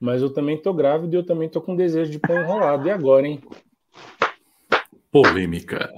mas 0.00 0.22
eu 0.22 0.32
também 0.32 0.56
tô 0.56 0.72
grávido 0.72 1.14
e 1.14 1.18
eu 1.18 1.24
também 1.24 1.48
tô 1.48 1.60
com 1.60 1.76
desejo 1.76 2.10
de 2.10 2.18
pão 2.18 2.40
enrolado. 2.40 2.86
E 2.86 2.90
agora, 2.90 3.26
hein? 3.26 3.40
Polêmica. 5.10 5.92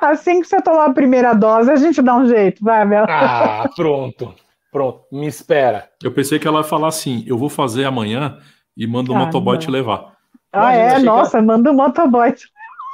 Assim 0.00 0.40
que 0.40 0.46
você 0.46 0.60
tomar 0.62 0.86
a 0.86 0.92
primeira 0.92 1.34
dose, 1.34 1.70
a 1.70 1.76
gente 1.76 2.00
dá 2.00 2.16
um 2.16 2.26
jeito, 2.26 2.64
vai, 2.64 2.84
Mel. 2.84 3.04
Ah, 3.08 3.68
pronto. 3.76 4.34
Pronto, 4.72 5.04
me 5.10 5.26
espera. 5.26 5.90
Eu 6.02 6.12
pensei 6.12 6.38
que 6.38 6.46
ela 6.46 6.58
ia 6.58 6.64
falar 6.64 6.88
assim: 6.88 7.24
eu 7.26 7.36
vou 7.36 7.48
fazer 7.48 7.84
amanhã 7.84 8.38
e 8.76 8.86
mando 8.86 9.12
o 9.12 9.16
ah, 9.16 9.20
motoboy 9.20 9.54
não. 9.54 9.60
te 9.60 9.70
levar. 9.70 10.16
Ah, 10.52 10.74
Imagina, 10.74 10.94
é? 10.94 10.98
Nossa, 11.02 11.38
ela... 11.38 11.46
manda 11.46 11.70
o 11.70 11.74
motoboy. 11.74 12.34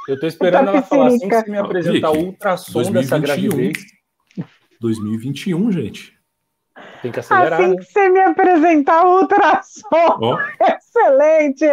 Eu 0.07 0.19
tô 0.19 0.27
esperando 0.27 0.69
ela 0.69 0.81
falar 0.81 1.07
assim 1.07 1.27
que 1.27 1.35
você 1.35 1.51
me 1.51 1.57
apresentar 1.57 2.11
o 2.11 2.17
ultrassom 2.17 2.91
dessa 2.91 3.19
gravidez. 3.19 3.73
2021, 4.79 5.71
gente. 5.71 6.17
Tem 7.01 7.11
que 7.11 7.19
acelerar. 7.19 7.59
Assim 7.59 7.69
né? 7.69 7.75
que 7.75 7.83
você 7.83 8.09
me 8.09 8.19
apresentar 8.19 9.05
o 9.05 9.21
ultrassom. 9.21 10.17
Oh. 10.21 10.37
Excelente! 10.63 11.65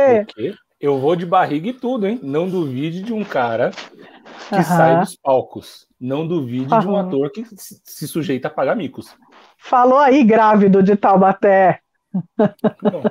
Eu 0.81 0.99
vou 0.99 1.15
de 1.17 1.25
barriga 1.25 1.69
e 1.69 1.73
tudo, 1.73 2.07
hein? 2.07 2.21
Não 2.23 2.49
duvide 2.49 3.03
de 3.03 3.13
um 3.13 3.25
cara 3.25 3.71
que 3.71 4.55
uh 4.55 4.59
-huh. 4.59 4.65
sai 4.65 5.01
dos 5.01 5.17
palcos. 5.17 5.87
Não 6.01 6.27
duvide 6.27 6.67
uh 6.67 6.77
-huh. 6.77 6.81
de 6.81 6.89
um 6.89 6.97
ator 6.97 7.31
que 7.31 7.45
se 7.57 8.09
sujeita 8.09 8.49
a 8.49 8.51
pagar 8.51 8.75
micos. 8.75 9.17
Falou 9.57 9.99
aí, 9.99 10.23
grávido 10.25 10.83
de 10.83 10.97
Taubaté. 10.97 11.81
Bom, 12.13 13.03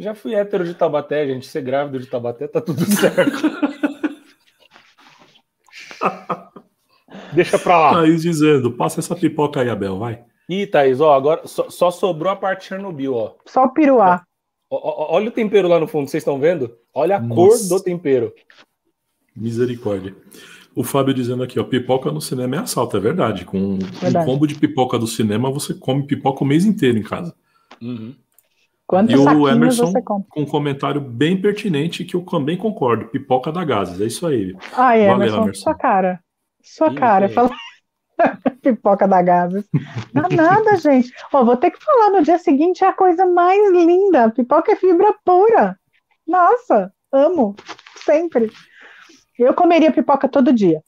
já 0.00 0.14
fui 0.14 0.34
hétero 0.34 0.64
de 0.64 0.74
Taubaté, 0.74 1.26
gente. 1.26 1.46
Ser 1.46 1.62
grávido 1.62 1.98
de 2.00 2.06
Taubaté 2.06 2.48
tá 2.48 2.60
tudo 2.60 2.84
certo. 2.90 3.38
Deixa 7.32 7.58
pra 7.58 7.78
lá. 7.78 7.92
Thaís 7.94 8.22
dizendo, 8.22 8.72
passa 8.72 9.00
essa 9.00 9.14
pipoca 9.14 9.60
aí, 9.60 9.68
Abel, 9.68 9.98
vai. 9.98 10.24
Ih, 10.48 10.66
Thaís, 10.66 11.00
ó, 11.00 11.14
agora 11.14 11.42
só, 11.46 11.70
só 11.70 11.90
sobrou 11.90 12.32
a 12.32 12.36
parte 12.36 12.66
Chernobyl, 12.66 13.14
ó. 13.14 13.34
Só 13.46 13.64
o 13.64 13.68
piruá. 13.72 14.22
olha 14.70 15.28
o 15.28 15.32
tempero 15.32 15.68
lá 15.68 15.78
no 15.78 15.86
fundo, 15.86 16.08
vocês 16.10 16.22
estão 16.22 16.40
vendo? 16.40 16.76
Olha 16.92 17.16
a 17.16 17.20
Nossa. 17.20 17.34
cor 17.68 17.78
do 17.78 17.82
tempero. 17.84 18.32
Misericórdia. 19.36 20.14
O 20.74 20.82
Fábio 20.82 21.14
dizendo 21.14 21.42
aqui, 21.42 21.58
ó, 21.60 21.64
pipoca 21.64 22.10
no 22.10 22.20
cinema 22.20 22.56
é 22.56 22.58
assalto, 22.60 22.96
é 22.96 23.00
verdade. 23.00 23.44
Com 23.44 23.78
verdade. 23.78 24.18
um 24.28 24.32
combo 24.32 24.46
de 24.46 24.54
pipoca 24.56 24.98
do 24.98 25.06
cinema, 25.06 25.50
você 25.50 25.74
come 25.74 26.04
pipoca 26.06 26.42
o 26.42 26.46
mês 26.46 26.64
inteiro 26.64 26.98
em 26.98 27.02
casa. 27.02 27.34
Uhum. 27.80 28.14
E 29.08 29.16
o 29.16 29.48
Emerson 29.48 29.92
com 30.28 30.42
um 30.42 30.46
comentário 30.46 31.00
bem 31.00 31.40
pertinente 31.40 32.04
que 32.04 32.16
eu 32.16 32.22
também 32.22 32.56
concordo. 32.56 33.06
Pipoca 33.06 33.52
da 33.52 33.64
Gases, 33.64 34.00
é 34.00 34.06
isso 34.06 34.26
aí. 34.26 34.56
Ai, 34.76 35.06
Valeu, 35.06 35.14
Emerson, 35.14 35.42
Emerson. 35.42 35.62
sua 35.62 35.74
cara. 35.74 36.20
Sua 36.62 36.88
Sim, 36.90 36.94
cara. 36.96 37.28
Fala... 37.28 37.50
pipoca 38.62 39.06
da 39.06 39.22
Gases. 39.22 39.64
Não 40.12 40.28
nada, 40.28 40.76
gente. 40.76 41.12
Ó, 41.32 41.44
vou 41.44 41.56
ter 41.56 41.70
que 41.70 41.82
falar, 41.82 42.10
no 42.10 42.22
dia 42.22 42.38
seguinte 42.38 42.84
é 42.84 42.88
a 42.88 42.92
coisa 42.92 43.24
mais 43.26 43.72
linda. 43.72 44.30
Pipoca 44.30 44.72
é 44.72 44.76
fibra 44.76 45.14
pura. 45.24 45.78
Nossa, 46.26 46.92
amo. 47.12 47.54
Sempre. 47.96 48.50
Eu 49.38 49.54
comeria 49.54 49.92
pipoca 49.92 50.28
todo 50.28 50.52
dia. 50.52 50.82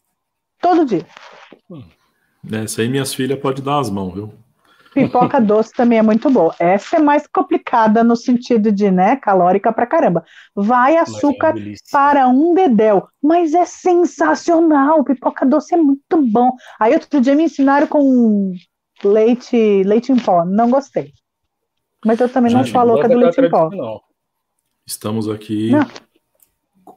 Todo 0.60 0.84
dia. 0.84 1.06
Essa 2.52 2.82
aí 2.82 2.88
minhas 2.88 3.14
filhas 3.14 3.38
podem 3.38 3.64
dar 3.64 3.78
as 3.78 3.88
mãos, 3.88 4.14
viu? 4.14 4.32
Pipoca 4.93 5.40
doce 5.40 5.73
também 5.73 5.98
é 5.98 6.02
muito 6.02 6.31
boa. 6.31 6.55
Essa 6.59 6.97
é 6.97 6.98
mais 6.98 7.27
complicada 7.27 8.05
no 8.05 8.16
sentido 8.16 8.70
de, 8.70 8.90
né, 8.90 9.16
calórica 9.16 9.73
pra 9.73 9.86
caramba. 9.86 10.24
Vai 10.55 10.97
açúcar 10.97 11.55
é 11.59 11.74
para 11.90 12.28
um 12.28 12.55
dedéu, 12.55 13.09
mas 13.23 13.55
é 13.55 13.64
sensacional. 13.64 15.02
Pipoca 15.05 15.47
doce 15.47 15.74
é 15.74 15.77
muito 15.77 16.20
bom. 16.23 16.52
Aí 16.78 16.94
outro 16.94 17.20
dia 17.20 17.35
me 17.35 17.44
ensinaram 17.44 17.86
com 17.86 18.52
leite, 19.05 19.82
leite 19.85 20.12
em 20.12 20.16
pó. 20.16 20.44
Não 20.44 20.70
gostei. 20.70 21.12
Mas 22.05 22.20
eu 22.20 22.28
também 22.28 22.51
Gente, 22.51 22.59
não 22.59 22.66
sou 22.66 22.81
a 22.81 22.85
louca 22.85 23.09
do 23.09 23.16
leite 23.16 23.40
em 23.40 23.51
pó. 23.51 23.70
Estamos 24.86 25.28
aqui 25.28 25.70
não. 25.70 25.86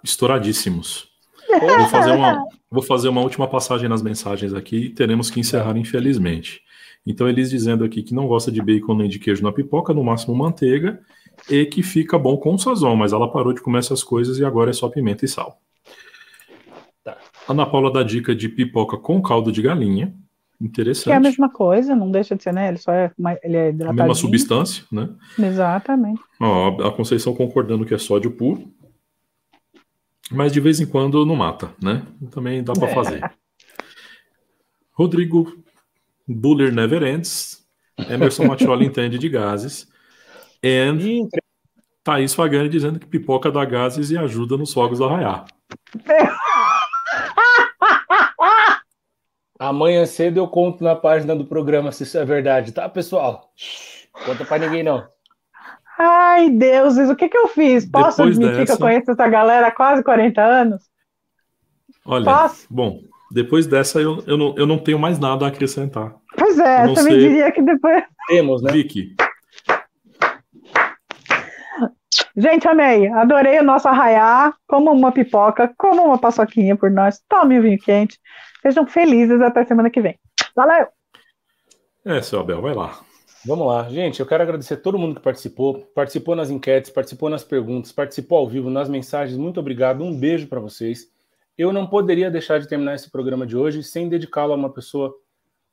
estouradíssimos. 0.04 1.14
Vou 1.56 1.88
fazer, 1.88 2.12
uma, 2.12 2.44
vou 2.72 2.84
fazer 2.84 3.08
uma 3.08 3.22
última 3.22 3.48
passagem 3.48 3.88
nas 3.88 4.02
mensagens 4.02 4.52
aqui 4.52 4.78
e 4.78 4.90
teremos 4.90 5.30
que 5.30 5.40
encerrar, 5.40 5.78
infelizmente. 5.78 6.65
Então, 7.06 7.30
eles 7.30 7.49
dizendo 7.49 7.84
aqui 7.84 8.02
que 8.02 8.14
não 8.14 8.27
gosta 8.27 8.52
de 8.52 8.61
bacon 8.61 8.95
nem 8.95 9.10
de 9.10 9.19
queijo 9.19 9.44
na 9.44 9.52
pipoca, 9.52 9.94
no 9.94 10.03
máximo 10.03 10.36
manteiga, 10.36 10.99
e 11.49 11.65
que 11.65 11.84
fica 11.84 12.18
bom 12.18 12.38
com 12.38 12.57
sazon, 12.57 12.95
mas 12.95 13.14
ela 13.14 13.32
parou 13.32 13.53
de 13.53 13.61
comer 13.61 13.80
essas 13.80 14.03
coisas 14.03 14.40
e 14.40 14.45
agora 14.45 14.72
é 14.72 14.73
só 14.73 14.90
pimenta 14.90 15.26
e 15.26 15.27
sal. 15.27 15.60
Tá. 17.03 17.18
Ana 17.48 17.65
Paula 17.65 17.91
dá 17.91 18.02
dica 18.02 18.34
de 18.34 18.49
pipoca 18.49 18.98
com 18.98 19.22
caldo 19.22 19.52
de 19.52 19.61
galinha. 19.61 20.15
Interessante. 20.60 21.03
Que 21.06 21.11
é 21.11 21.15
a 21.15 21.19
mesma 21.19 21.49
coisa, 21.49 21.95
não 21.95 22.10
deixa 22.10 22.36
de 22.36 22.41
ser, 22.41 22.53
né? 22.53 22.69
Ele 22.69 22.77
só 22.77 22.91
é, 22.91 23.11
ele 23.44 23.57
é 23.57 23.69
hidratadinho. 23.69 24.03
A 24.03 24.07
mesma 24.07 24.15
substância, 24.15 24.86
né? 24.91 25.10
Exatamente. 25.38 26.22
Ó, 26.40 26.88
a 26.88 26.91
Conceição 26.91 27.36
concordando 27.36 27.86
que 27.86 27.94
é 27.94 27.98
sódio 27.98 28.32
puro. 28.32 28.72
Mas 30.32 30.53
de 30.53 30.60
vez 30.60 30.80
em 30.80 30.86
quando 30.86 31.26
não 31.26 31.36
mata, 31.36 31.72
né? 31.82 32.03
Também 32.32 32.64
dá 32.64 32.73
para 32.73 32.88
fazer. 32.88 33.32
Rodrigo 34.94 35.64
Buller 36.28 36.72
Never 36.72 37.04
Ends. 37.04 37.66
Emerson 38.10 38.46
Mattioli 38.46 38.86
entende 38.88 39.18
de 39.18 39.30
gases. 39.30 39.88
And 40.64 41.30
Thaís 42.04 42.34
Fagani 42.34 42.70
dizendo 42.70 43.00
que 43.00 43.08
pipoca 43.08 43.52
dá 43.52 43.66
gases 43.66 44.12
e 44.12 44.18
ajuda 44.18 44.58
nos 44.58 44.74
fogos 44.74 45.00
do 45.00 45.06
arraiar. 45.06 45.46
Amanhã 49.58 50.06
cedo 50.06 50.38
eu 50.38 50.48
conto 50.48 50.84
na 50.84 50.96
página 50.96 51.36
do 51.36 51.46
programa 51.46 51.92
se 51.92 52.04
isso 52.04 52.18
é 52.18 52.26
verdade, 52.26 52.74
tá, 52.74 52.90
pessoal? 52.90 53.52
Conta 54.26 54.44
pra 54.44 54.60
ninguém 54.60 54.84
não. 54.84 55.08
Ai, 55.98 56.50
Deus, 56.50 56.98
o 56.98 57.16
que, 57.16 57.30
que 57.30 57.38
eu 57.38 57.48
fiz? 57.48 57.90
Posso 57.90 58.18
Depois 58.18 58.38
admitir 58.38 58.58
dessa... 58.58 58.66
que 58.66 58.72
eu 58.74 58.86
conheço 58.86 59.12
essa 59.12 59.28
galera 59.30 59.68
há 59.68 59.72
quase 59.72 60.04
40 60.04 60.42
anos? 60.42 60.84
Olha, 62.06 62.26
Posso? 62.26 62.68
bom, 62.70 63.00
depois 63.36 63.68
dessa 63.68 63.99
eu, 63.99 64.24
eu, 64.26 64.38
não, 64.38 64.56
eu 64.57 64.66
não 64.66 64.78
tenho 64.78 64.98
mais 64.98 65.20
nada 65.20 65.44
a 65.44 65.49
acrescentar. 65.49 66.16
Pois 66.38 66.57
é, 66.57 66.86
eu 66.86 66.94
também 66.94 67.20
sei... 67.20 67.20
diria 67.20 67.52
que 67.52 67.62
depois. 67.62 68.02
Temos, 68.30 68.64
né? 68.64 68.72
Vicky. 68.72 69.14
Gente, 72.38 72.66
amei. 72.66 73.10
Adorei 73.10 73.60
o 73.60 73.64
nosso 73.64 73.90
arraiar. 73.90 74.56
Como 74.66 74.90
uma 74.90 75.12
pipoca, 75.12 75.70
como 75.78 76.02
uma 76.02 76.18
paçoquinha 76.18 76.78
por 76.78 76.90
nós. 76.90 77.22
Tome 77.28 77.60
o 77.60 77.62
vinho 77.62 77.78
quente. 77.78 78.18
Sejam 78.62 78.88
felizes 78.88 79.41
até 79.41 79.66
semana 79.66 79.90
que 79.90 79.99
vem. 79.99 80.18
Valeu! 80.56 80.88
É, 82.06 82.22
seu 82.22 82.40
Abel, 82.40 82.62
vai 82.62 82.74
lá. 82.74 83.02
Vamos 83.45 83.68
lá, 83.68 83.84
gente. 83.90 84.22
Eu 84.22 84.26
quero 84.26 84.44
agradecer 84.44 84.76
a 84.76 84.78
todo 84.78 84.98
mundo 84.98 85.16
que 85.16 85.22
participou, 85.22 85.82
participou 85.94 86.38
nas 86.38 86.49
enquetes, 86.49 86.90
participou 86.90 87.30
nas 87.30 87.44
perguntas, 87.44 87.91
participou 87.91 88.38
ao 88.38 88.48
vivo, 88.48 88.70
nas 88.70 88.88
mensagens. 88.88 89.38
Muito 89.38 89.60
obrigado. 89.60 90.06
Um 90.06 90.18
beijo 90.18 90.48
para 90.48 90.62
vocês. 90.62 91.14
Eu 91.57 91.72
não 91.72 91.88
poderia 91.88 92.30
deixar 92.30 92.60
de 92.60 92.68
terminar 92.68 92.95
esse 92.95 93.10
programa 93.10 93.48
de 93.48 93.56
hoje 93.56 93.82
sem 93.82 94.10
dedicá-lo 94.10 94.52
a 94.52 94.56
uma 94.56 94.73
pessoa 94.73 95.15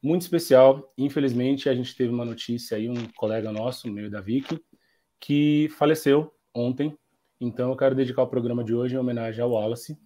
muito 0.02 0.22
especial. 0.22 0.92
Infelizmente, 0.96 1.68
a 1.68 1.74
gente 1.74 1.96
teve 1.96 2.12
uma 2.12 2.24
notícia 2.24 2.76
aí, 2.76 2.88
um 2.88 3.08
colega 3.16 3.50
nosso, 3.50 3.90
meio 3.90 4.10
da 4.10 4.20
Vicky, 4.20 4.62
que 5.18 5.68
faleceu 5.76 6.32
ontem. 6.54 6.96
Então, 7.40 7.70
eu 7.70 7.76
quero 7.76 7.94
dedicar 7.94 8.22
o 8.22 8.28
programa 8.28 8.62
de 8.62 8.74
hoje 8.74 8.94
em 8.94 8.98
homenagem 8.98 9.42
ao 9.42 9.50
Wallace 9.50 9.98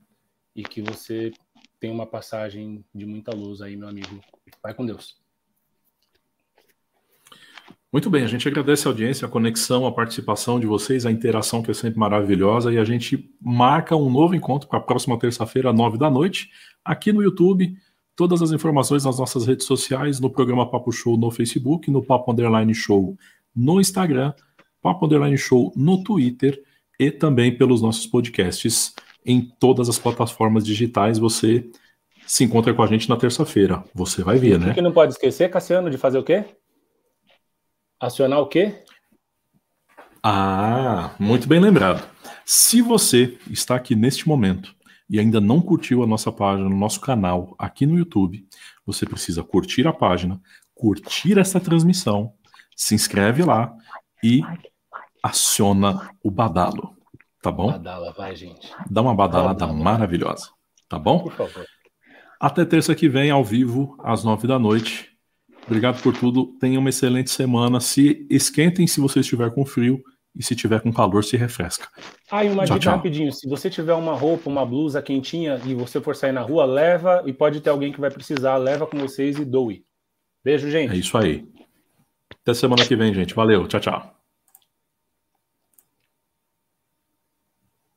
e 0.54 0.62
que 0.62 0.80
você 0.80 1.30
tenha 1.78 1.92
uma 1.92 2.06
passagem 2.06 2.84
de 2.94 3.04
muita 3.04 3.34
luz 3.34 3.60
aí, 3.60 3.76
meu 3.76 3.88
amigo. 3.88 4.20
Vai 4.62 4.72
com 4.72 4.86
Deus. 4.86 5.25
Muito 7.96 8.10
bem, 8.10 8.24
a 8.24 8.26
gente 8.26 8.46
agradece 8.46 8.86
a 8.86 8.90
audiência, 8.90 9.24
a 9.24 9.30
conexão, 9.30 9.86
a 9.86 9.90
participação 9.90 10.60
de 10.60 10.66
vocês, 10.66 11.06
a 11.06 11.10
interação 11.10 11.62
que 11.62 11.70
é 11.70 11.74
sempre 11.74 11.98
maravilhosa 11.98 12.70
e 12.70 12.76
a 12.76 12.84
gente 12.84 13.34
marca 13.40 13.96
um 13.96 14.10
novo 14.10 14.34
encontro 14.34 14.68
para 14.68 14.78
a 14.78 14.82
próxima 14.82 15.18
terça-feira, 15.18 15.72
nove 15.72 15.96
da 15.96 16.10
noite, 16.10 16.50
aqui 16.84 17.10
no 17.10 17.22
YouTube. 17.22 17.74
Todas 18.14 18.42
as 18.42 18.52
informações 18.52 19.06
nas 19.06 19.18
nossas 19.18 19.46
redes 19.46 19.64
sociais, 19.64 20.20
no 20.20 20.28
programa 20.28 20.70
Papo 20.70 20.92
Show 20.92 21.16
no 21.16 21.30
Facebook, 21.30 21.90
no 21.90 22.02
Papo 22.02 22.30
Underline 22.30 22.74
Show 22.74 23.16
no 23.56 23.80
Instagram, 23.80 24.34
Papo 24.82 25.06
Underline 25.06 25.38
Show 25.38 25.72
no 25.74 26.04
Twitter 26.04 26.62
e 27.00 27.10
também 27.10 27.56
pelos 27.56 27.80
nossos 27.80 28.06
podcasts 28.06 28.94
em 29.24 29.40
todas 29.58 29.88
as 29.88 29.98
plataformas 29.98 30.66
digitais. 30.66 31.18
Você 31.18 31.66
se 32.26 32.44
encontra 32.44 32.74
com 32.74 32.82
a 32.82 32.86
gente 32.86 33.08
na 33.08 33.16
terça-feira. 33.16 33.82
Você 33.94 34.22
vai 34.22 34.36
ver, 34.36 34.58
né? 34.58 34.72
O 34.72 34.74
que 34.74 34.82
não 34.82 34.92
pode 34.92 35.14
esquecer, 35.14 35.48
Cassiano, 35.48 35.88
de 35.88 35.96
fazer 35.96 36.18
o 36.18 36.22
quê? 36.22 36.44
Acionar 37.98 38.40
o 38.40 38.46
quê? 38.46 38.84
Ah, 40.22 41.14
muito 41.18 41.48
bem 41.48 41.58
lembrado. 41.58 42.06
Se 42.44 42.82
você 42.82 43.38
está 43.50 43.74
aqui 43.74 43.94
neste 43.94 44.28
momento 44.28 44.74
e 45.08 45.18
ainda 45.18 45.40
não 45.40 45.62
curtiu 45.62 46.02
a 46.02 46.06
nossa 46.06 46.30
página 46.30 46.68
no 46.68 46.76
nosso 46.76 47.00
canal 47.00 47.54
aqui 47.58 47.86
no 47.86 47.96
YouTube, 47.96 48.46
você 48.84 49.06
precisa 49.06 49.42
curtir 49.42 49.86
a 49.86 49.94
página, 49.94 50.38
curtir 50.74 51.38
essa 51.38 51.58
transmissão, 51.58 52.34
se 52.76 52.94
inscreve 52.94 53.42
lá 53.42 53.74
e 54.22 54.42
aciona 55.22 56.10
o 56.22 56.30
badalo, 56.30 56.94
tá 57.40 57.50
bom? 57.50 57.68
Badala, 57.68 58.12
vai, 58.12 58.36
gente. 58.36 58.70
Dá 58.90 59.00
uma 59.00 59.14
badalada 59.14 59.66
maravilhosa, 59.66 60.50
tá 60.86 60.98
bom? 60.98 61.20
Por 61.20 61.32
favor. 61.32 61.66
Até 62.38 62.66
terça 62.66 62.94
que 62.94 63.08
vem, 63.08 63.30
ao 63.30 63.42
vivo, 63.42 63.96
às 64.04 64.22
nove 64.22 64.46
da 64.46 64.58
noite. 64.58 65.15
Obrigado 65.66 66.00
por 66.00 66.16
tudo. 66.16 66.46
Tenham 66.58 66.80
uma 66.80 66.90
excelente 66.90 67.30
semana. 67.30 67.80
Se 67.80 68.26
esquentem 68.30 68.86
se 68.86 69.00
você 69.00 69.20
estiver 69.20 69.50
com 69.52 69.66
frio 69.66 70.00
e 70.34 70.42
se 70.42 70.54
tiver 70.54 70.80
com 70.80 70.92
calor, 70.92 71.24
se 71.24 71.36
refresca. 71.36 71.88
Ah, 72.30 72.44
e 72.44 72.48
uma 72.48 72.64
tchau, 72.64 72.78
dica 72.78 72.90
tchau. 72.90 72.96
rapidinho: 72.96 73.32
se 73.32 73.48
você 73.48 73.68
tiver 73.68 73.94
uma 73.94 74.14
roupa, 74.14 74.48
uma 74.48 74.64
blusa 74.64 75.02
quentinha 75.02 75.60
e 75.66 75.74
você 75.74 76.00
for 76.00 76.14
sair 76.14 76.32
na 76.32 76.42
rua, 76.42 76.64
leva 76.64 77.22
e 77.26 77.32
pode 77.32 77.60
ter 77.60 77.70
alguém 77.70 77.92
que 77.92 78.00
vai 78.00 78.10
precisar, 78.10 78.56
leva 78.56 78.86
com 78.86 78.98
vocês 78.98 79.38
e 79.38 79.44
doe. 79.44 79.84
Beijo, 80.44 80.70
gente. 80.70 80.92
É 80.92 80.96
isso 80.96 81.18
aí. 81.18 81.44
Até 82.42 82.54
semana 82.54 82.86
que 82.86 82.94
vem, 82.94 83.12
gente. 83.12 83.34
Valeu. 83.34 83.66
Tchau, 83.66 83.80
tchau. 83.80 84.15